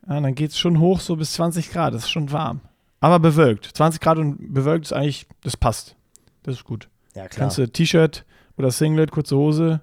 Ja, 0.07 0.19
dann 0.19 0.35
geht 0.35 0.51
es 0.51 0.59
schon 0.59 0.79
hoch 0.79 0.99
so 0.99 1.15
bis 1.15 1.33
20 1.33 1.71
Grad. 1.71 1.95
Das 1.95 2.03
ist 2.03 2.11
schon 2.11 2.31
warm. 2.31 2.61
Aber 2.99 3.19
bewölkt. 3.19 3.65
20 3.73 3.99
Grad 3.99 4.19
und 4.19 4.53
bewölkt 4.53 4.85
ist 4.85 4.93
eigentlich, 4.93 5.25
das 5.41 5.57
passt. 5.57 5.95
Das 6.43 6.55
ist 6.55 6.63
gut. 6.63 6.89
Ja, 7.15 7.27
klar. 7.27 7.45
Kannst 7.47 7.57
du 7.57 7.67
T-Shirt 7.67 8.25
oder 8.57 8.69
Singlet, 8.69 9.09
kurze 9.09 9.35
Hose, 9.35 9.81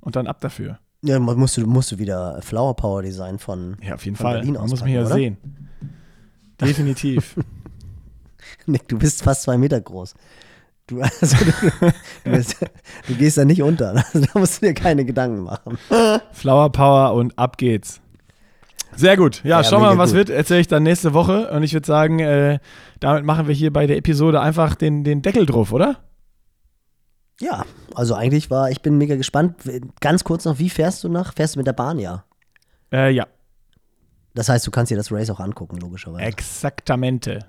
und 0.00 0.16
dann 0.16 0.26
ab 0.26 0.40
dafür. 0.40 0.78
Ja, 1.02 1.18
musst 1.18 1.56
du, 1.56 1.66
musst 1.66 1.92
du 1.92 1.98
wieder 1.98 2.40
Flower 2.42 2.76
Power 2.76 3.02
Design 3.02 3.38
von 3.38 3.76
Ja, 3.82 3.94
auf 3.94 4.04
jeden 4.04 4.16
Fall. 4.16 4.34
Berlin 4.36 4.54
Man 4.54 4.68
muss 4.68 4.84
mich 4.84 4.92
ja 4.92 5.00
oder? 5.00 5.14
sehen. 5.14 5.38
Definitiv. 6.60 7.36
Nick, 8.66 8.86
du 8.88 8.98
bist 8.98 9.22
fast 9.22 9.42
zwei 9.42 9.56
Meter 9.56 9.80
groß. 9.80 10.14
Du, 10.86 11.00
also, 11.00 11.36
du, 11.44 11.92
du, 12.24 12.30
bist, 12.30 12.56
du 13.06 13.14
gehst 13.14 13.38
da 13.38 13.44
nicht 13.44 13.62
unter. 13.62 13.94
Also, 13.94 14.26
da 14.32 14.38
musst 14.38 14.60
du 14.60 14.66
dir 14.66 14.74
keine 14.74 15.04
Gedanken 15.04 15.44
machen. 15.44 15.78
Flower 16.32 16.70
Power 16.70 17.14
und 17.14 17.38
ab 17.38 17.56
geht's. 17.56 18.00
Sehr 18.96 19.16
gut. 19.16 19.42
Ja, 19.44 19.60
ja 19.60 19.64
schauen 19.64 19.82
wir 19.82 19.90
mal, 19.94 19.98
was 19.98 20.10
gut. 20.10 20.16
wird. 20.18 20.30
Erzähle 20.30 20.60
ich 20.60 20.68
dann 20.68 20.82
nächste 20.82 21.14
Woche. 21.14 21.50
Und 21.50 21.62
ich 21.62 21.72
würde 21.72 21.86
sagen, 21.86 22.18
äh, 22.18 22.58
damit 22.98 23.24
machen 23.24 23.46
wir 23.46 23.54
hier 23.54 23.72
bei 23.72 23.86
der 23.86 23.96
Episode 23.96 24.40
einfach 24.40 24.74
den, 24.74 25.04
den 25.04 25.22
Deckel 25.22 25.46
drauf, 25.46 25.72
oder? 25.72 25.98
Ja, 27.40 27.64
also 27.94 28.14
eigentlich 28.14 28.50
war, 28.50 28.70
ich 28.70 28.82
bin 28.82 28.98
mega 28.98 29.16
gespannt. 29.16 29.56
Ganz 30.00 30.24
kurz 30.24 30.44
noch, 30.44 30.58
wie 30.58 30.68
fährst 30.68 31.02
du 31.04 31.08
nach? 31.08 31.34
Fährst 31.34 31.54
du 31.54 31.58
mit 31.58 31.66
der 31.66 31.72
Bahn, 31.72 31.98
ja? 31.98 32.24
Äh, 32.92 33.10
ja. 33.10 33.26
Das 34.34 34.48
heißt, 34.48 34.66
du 34.66 34.70
kannst 34.70 34.90
dir 34.90 34.96
das 34.96 35.10
Race 35.10 35.30
auch 35.30 35.40
angucken, 35.40 35.78
logischerweise. 35.78 36.24
Exaktamente. 36.24 37.40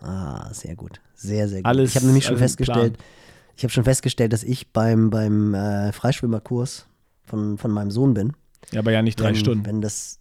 Ah, 0.00 0.52
sehr 0.52 0.76
gut. 0.76 1.00
Sehr, 1.14 1.48
sehr 1.48 1.58
gut. 1.58 1.66
Alles, 1.66 1.90
ich 1.90 1.96
habe 1.96 2.06
nämlich 2.06 2.24
schon 2.24 2.36
festgestellt, 2.36 2.98
ich 3.56 3.64
habe 3.64 3.72
schon 3.72 3.84
festgestellt, 3.84 4.32
dass 4.32 4.42
ich 4.42 4.72
beim, 4.72 5.10
beim 5.10 5.54
äh, 5.54 5.92
Freischwimmerkurs 5.92 6.86
von, 7.24 7.56
von 7.56 7.70
meinem 7.70 7.90
Sohn 7.90 8.14
bin. 8.14 8.34
Ja, 8.72 8.80
aber 8.80 8.92
ja 8.92 9.02
nicht 9.02 9.18
drei 9.18 9.28
wenn, 9.28 9.36
Stunden. 9.36 9.66
Wenn 9.66 9.80
das. 9.80 10.18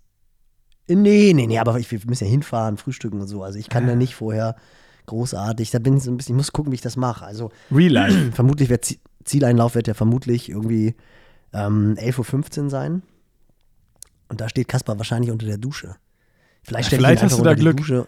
Nee, 0.88 1.34
nee, 1.34 1.48
nee, 1.48 1.60
aber 1.60 1.78
ich, 1.78 1.92
wir 1.92 2.00
müssen 2.06 2.26
ja 2.26 2.30
hinfahren, 2.30 2.78
frühstücken 2.78 3.20
und 3.20 3.28
so. 3.28 3.44
Also 3.44 3.60
ich 3.60 3.70
kann 3.70 3.88
da 3.88 3.96
nicht 3.96 4.16
vorher 4.16 4.56
großartig. 5.06 5.72
Da 5.72 5.80
bin 5.80 5.98
ich 5.98 6.04
so 6.04 6.12
ein 6.12 6.18
bisschen, 6.18 6.36
ich 6.36 6.38
muss 6.38 6.52
gucken, 6.52 6.72
wie 6.72 6.76
ich 6.76 6.82
das 6.82 6.98
mache. 6.98 7.26
Also 7.26 7.52
Real 7.72 7.92
Life. 7.92 8.32
vermutlich 8.34 8.70
wird 8.70 8.98
Zieleinlauf 9.24 9.76
wird 9.76 9.88
ja 9.88 9.94
vermutlich 9.94 10.50
irgendwie 10.50 10.96
ähm, 11.54 11.96
11.15 11.98 12.64
Uhr 12.64 12.70
sein. 12.70 13.04
Und 14.30 14.42
da 14.42 14.50
steht 14.50 14.68
Kaspar 14.68 14.98
wahrscheinlich 14.98 15.32
unter 15.32 15.46
der 15.46 15.58
Dusche. 15.58 15.96
Vielleicht 16.64 16.88
stelle 16.88 17.14
ich 17.14 17.20
ihn 17.20 17.24
einfach 17.24 17.38
unter 17.38 17.56
die 17.56 17.62
Glück. 17.62 17.78
Dusche. 17.78 18.08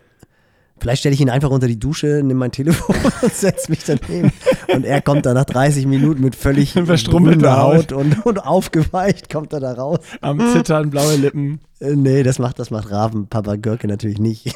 Vielleicht 0.79 0.99
stelle 0.99 1.15
ich 1.15 1.21
ihn 1.21 1.29
einfach 1.29 1.51
unter 1.51 1.67
die 1.67 1.79
Dusche, 1.79 2.21
nehme 2.23 2.35
mein 2.35 2.51
Telefon 2.51 2.95
und 3.21 3.33
setze 3.33 3.71
mich 3.71 3.83
daneben. 3.85 4.31
Und 4.67 4.85
er 4.85 5.01
kommt 5.01 5.25
dann 5.25 5.35
nach 5.35 5.45
30 5.45 5.85
Minuten 5.85 6.21
mit 6.21 6.35
völlig 6.35 6.73
verstrummelter 6.85 7.61
Haut 7.61 7.91
und, 7.91 8.25
und 8.25 8.45
aufgeweicht, 8.45 9.31
kommt 9.31 9.53
er 9.53 9.61
da 9.61 9.73
raus. 9.73 9.99
Am 10.21 10.39
Zittern, 10.51 10.89
blaue 10.89 11.15
Lippen. 11.15 11.59
Äh, 11.79 11.95
nee, 11.95 12.23
das 12.23 12.39
macht, 12.39 12.59
das 12.59 12.71
macht 12.71 12.91
Raven, 12.91 13.27
Papa 13.27 13.55
Görke 13.55 13.87
natürlich 13.87 14.19
nicht. 14.19 14.53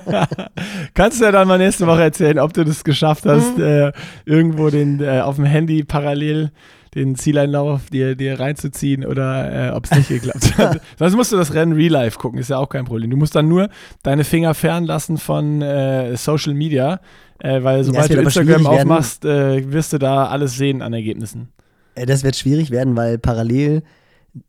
Kannst 0.94 1.20
du 1.20 1.24
ja 1.24 1.32
dann 1.32 1.48
mal 1.48 1.58
nächste 1.58 1.86
Woche 1.86 2.02
erzählen, 2.02 2.38
ob 2.38 2.54
du 2.54 2.64
das 2.64 2.82
geschafft 2.82 3.26
hast, 3.26 3.58
mhm. 3.58 3.64
äh, 3.64 3.92
irgendwo 4.24 4.70
den 4.70 5.00
äh, 5.00 5.20
auf 5.20 5.36
dem 5.36 5.44
Handy 5.44 5.84
parallel 5.84 6.50
den 6.94 7.14
Zieleinlauf 7.14 7.88
dir, 7.90 8.16
dir 8.16 8.40
reinzuziehen 8.40 9.04
oder 9.04 9.68
äh, 9.68 9.70
ob 9.70 9.84
es 9.84 9.92
nicht 9.92 10.08
geklappt 10.08 10.58
hat. 10.58 10.80
Sonst 10.98 11.14
musst 11.14 11.32
du 11.32 11.36
das 11.36 11.54
Rennen 11.54 11.72
Real 11.72 11.92
Life 11.92 12.18
gucken, 12.18 12.38
ist 12.38 12.50
ja 12.50 12.58
auch 12.58 12.68
kein 12.68 12.84
Problem. 12.84 13.10
Du 13.10 13.16
musst 13.16 13.34
dann 13.34 13.48
nur 13.48 13.68
deine 14.02 14.24
Finger 14.24 14.54
fernlassen 14.54 15.18
von 15.18 15.62
äh, 15.62 16.16
Social 16.16 16.54
Media, 16.54 17.00
äh, 17.38 17.62
weil 17.62 17.84
sobald 17.84 18.12
du 18.12 18.20
Instagram 18.20 18.66
aufmachst, 18.66 19.24
äh, 19.24 19.70
wirst 19.72 19.92
du 19.92 19.98
da 19.98 20.26
alles 20.26 20.56
sehen 20.56 20.82
an 20.82 20.92
Ergebnissen. 20.92 21.48
Äh, 21.94 22.06
das 22.06 22.24
wird 22.24 22.36
schwierig 22.36 22.70
werden, 22.70 22.96
weil 22.96 23.18
parallel 23.18 23.82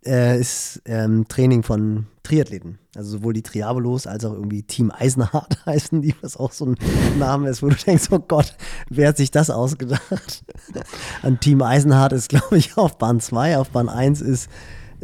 äh, 0.05 0.39
ist 0.39 0.81
ähm, 0.85 1.27
Training 1.27 1.63
von 1.63 2.07
Triathleten. 2.23 2.80
Also 2.95 3.18
sowohl 3.18 3.34
die 3.34 3.41
Triabolos 3.41 4.06
als 4.06 4.26
auch 4.26 4.34
irgendwie 4.34 4.64
Team 4.64 4.91
Eisenhardt 4.91 5.57
heißen 5.65 6.02
die, 6.02 6.15
was 6.22 6.38
auch 6.38 6.52
so 6.52 6.65
ein 6.65 6.76
Name 7.18 7.49
ist, 7.49 7.64
wo 7.64 7.69
du 7.69 7.76
denkst, 7.76 8.07
oh 8.11 8.19
Gott, 8.19 8.56
wer 8.89 9.10
hat 9.10 9.18
sich 9.18 9.31
das 9.31 9.49
ausgedacht? 9.49 10.43
An 11.22 11.39
Team 11.39 11.61
Eisenhardt 11.61 12.14
ist, 12.14 12.30
glaube 12.30 12.57
ich, 12.57 12.77
auf 12.77 12.98
Bahn 12.98 13.19
2, 13.19 13.57
auf 13.57 13.69
Bahn 13.69 13.89
1 13.89 14.22
ist 14.22 14.49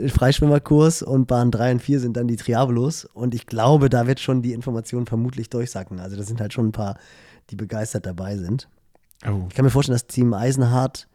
Freischwimmerkurs 0.07 1.01
und 1.01 1.25
Bahn 1.25 1.49
3 1.49 1.71
und 1.73 1.81
4 1.81 1.99
sind 1.99 2.17
dann 2.17 2.27
die 2.27 2.35
Triabolos. 2.35 3.05
Und 3.05 3.33
ich 3.33 3.47
glaube, 3.47 3.89
da 3.89 4.05
wird 4.05 4.19
schon 4.19 4.43
die 4.43 4.53
Information 4.53 5.07
vermutlich 5.07 5.49
durchsacken. 5.49 5.99
Also 5.99 6.15
da 6.17 6.23
sind 6.23 6.39
halt 6.39 6.53
schon 6.53 6.67
ein 6.67 6.71
paar, 6.71 6.97
die 7.49 7.55
begeistert 7.55 8.05
dabei 8.05 8.37
sind. 8.37 8.69
Oh. 9.27 9.45
Ich 9.49 9.55
kann 9.55 9.65
mir 9.65 9.71
vorstellen, 9.71 9.95
dass 9.95 10.05
Team 10.05 10.35
Eisenhardt 10.35 11.07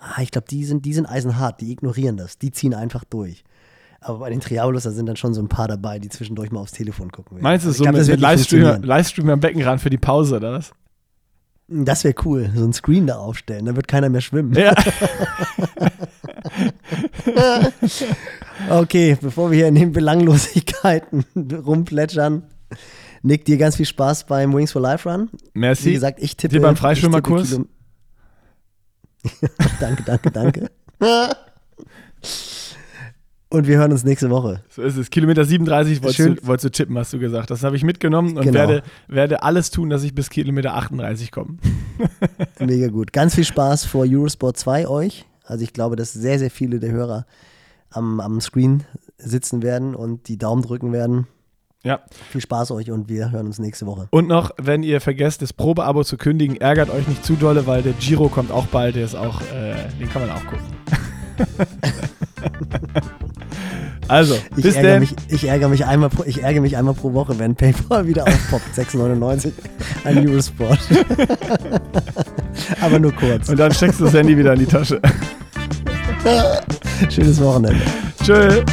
ah, 0.00 0.22
ich 0.22 0.30
glaube, 0.30 0.46
die 0.48 0.64
sind, 0.64 0.84
die 0.84 0.94
sind 0.94 1.06
eisenhart, 1.06 1.60
die 1.60 1.72
ignorieren 1.72 2.16
das, 2.16 2.38
die 2.38 2.50
ziehen 2.50 2.74
einfach 2.74 3.04
durch. 3.04 3.44
Aber 4.00 4.18
bei 4.18 4.30
den 4.30 4.40
Triabolos, 4.40 4.84
da 4.84 4.90
sind 4.90 5.06
dann 5.06 5.16
schon 5.16 5.34
so 5.34 5.42
ein 5.42 5.48
paar 5.48 5.66
dabei, 5.66 5.98
die 5.98 6.08
zwischendurch 6.08 6.52
mal 6.52 6.60
aufs 6.60 6.72
Telefon 6.72 7.10
gucken. 7.10 7.36
Werden. 7.36 7.42
Meinst 7.42 7.64
du 7.64 7.70
also 7.70 7.78
so 7.78 7.90
glaub, 7.90 7.96
mit, 7.96 8.20
Livestream, 8.20 8.82
Livestream 8.82 9.28
am 9.30 9.40
Beckenrand 9.40 9.80
für 9.80 9.90
die 9.90 9.98
Pause, 9.98 10.36
oder 10.36 10.52
was? 10.52 10.72
Das 11.70 12.02
wäre 12.04 12.14
cool, 12.24 12.50
so 12.54 12.64
ein 12.64 12.72
Screen 12.72 13.06
da 13.06 13.16
aufstellen, 13.18 13.66
dann 13.66 13.76
wird 13.76 13.88
keiner 13.88 14.08
mehr 14.08 14.22
schwimmen. 14.22 14.54
Ja. 14.54 14.72
okay, 18.80 19.18
bevor 19.20 19.50
wir 19.50 19.58
hier 19.58 19.68
in 19.68 19.74
den 19.74 19.92
Belanglosigkeiten 19.92 21.26
rumplätschern, 21.66 22.44
Nick, 23.22 23.44
dir 23.44 23.58
ganz 23.58 23.76
viel 23.76 23.84
Spaß 23.84 24.24
beim 24.24 24.54
Wings 24.54 24.72
for 24.72 24.80
Life 24.80 25.06
Run. 25.10 25.28
Merci. 25.52 25.86
Wie 25.86 25.92
gesagt, 25.92 26.20
ich 26.22 26.38
tippe. 26.38 26.54
Dir 26.54 26.62
beim 26.62 26.76
Freischwimmerkurs? 26.76 27.60
danke, 29.80 30.02
danke, 30.04 30.30
danke. 30.30 30.70
Und 33.50 33.66
wir 33.66 33.78
hören 33.78 33.92
uns 33.92 34.04
nächste 34.04 34.28
Woche. 34.28 34.62
So 34.68 34.82
ist 34.82 34.96
es. 34.98 35.08
Kilometer 35.08 35.44
37 35.44 36.02
wolltest, 36.02 36.18
du, 36.20 36.46
wolltest 36.46 36.64
du, 36.66 36.70
tippen, 36.70 36.98
hast 36.98 37.14
du 37.14 37.18
gesagt. 37.18 37.50
Das 37.50 37.62
habe 37.62 37.76
ich 37.76 37.82
mitgenommen 37.82 38.36
und 38.36 38.42
genau. 38.42 38.58
werde, 38.58 38.82
werde 39.06 39.42
alles 39.42 39.70
tun, 39.70 39.88
dass 39.88 40.02
ich 40.02 40.14
bis 40.14 40.28
Kilometer 40.28 40.74
38 40.74 41.32
komme. 41.32 41.56
Mega 42.58 42.88
gut. 42.88 43.12
Ganz 43.14 43.34
viel 43.34 43.44
Spaß 43.44 43.86
vor 43.86 44.04
Eurosport 44.06 44.58
2 44.58 44.86
euch. 44.86 45.24
Also 45.44 45.64
ich 45.64 45.72
glaube, 45.72 45.96
dass 45.96 46.12
sehr, 46.12 46.38
sehr 46.38 46.50
viele 46.50 46.78
der 46.78 46.90
Hörer 46.90 47.24
am, 47.90 48.20
am 48.20 48.38
Screen 48.42 48.84
sitzen 49.16 49.62
werden 49.62 49.94
und 49.94 50.28
die 50.28 50.36
Daumen 50.36 50.60
drücken 50.60 50.92
werden. 50.92 51.26
Ja. 51.82 52.00
Viel 52.30 52.42
Spaß 52.42 52.72
euch 52.72 52.90
und 52.90 53.08
wir 53.08 53.30
hören 53.30 53.46
uns 53.46 53.58
nächste 53.58 53.86
Woche. 53.86 54.08
Und 54.10 54.28
noch, 54.28 54.50
wenn 54.58 54.82
ihr 54.82 55.00
vergesst, 55.00 55.40
das 55.40 55.54
Probeabo 55.54 56.04
zu 56.04 56.18
kündigen, 56.18 56.56
ärgert 56.56 56.90
euch 56.90 57.08
nicht 57.08 57.24
zu 57.24 57.34
dolle, 57.34 57.66
weil 57.66 57.82
der 57.82 57.94
Giro 57.94 58.28
kommt 58.28 58.50
auch 58.50 58.66
bald, 58.66 58.96
der 58.96 59.06
ist 59.06 59.14
auch, 59.14 59.40
äh, 59.40 59.74
den 59.98 60.10
kann 60.10 60.20
man 60.20 60.30
auch 60.32 60.44
gucken. 60.44 60.66
also, 64.08 64.36
ich 64.56 64.62
bis 64.62 64.76
ärgere, 64.76 65.00
mich, 65.00 65.14
ich, 65.28 65.48
ärgere 65.48 65.68
mich 65.68 65.84
einmal 65.84 66.08
pro, 66.08 66.24
ich 66.24 66.42
ärgere 66.42 66.62
mich 66.62 66.76
einmal 66.76 66.94
pro 66.94 67.12
Woche, 67.12 67.38
wenn 67.38 67.54
PayPal 67.54 68.06
wieder 68.06 68.24
aufpoppt. 68.24 68.76
6,99 68.76 69.52
ein 70.04 70.28
Eurosport. 70.28 70.80
Aber 72.80 72.98
nur 72.98 73.12
kurz. 73.12 73.48
Und 73.48 73.58
dann 73.58 73.72
steckst 73.72 74.00
du 74.00 74.04
das 74.04 74.14
Handy 74.14 74.36
wieder 74.36 74.54
in 74.54 74.60
die 74.60 74.66
Tasche. 74.66 75.00
Schönes 77.08 77.40
Wochenende. 77.40 77.80
Tschüss. 78.22 78.64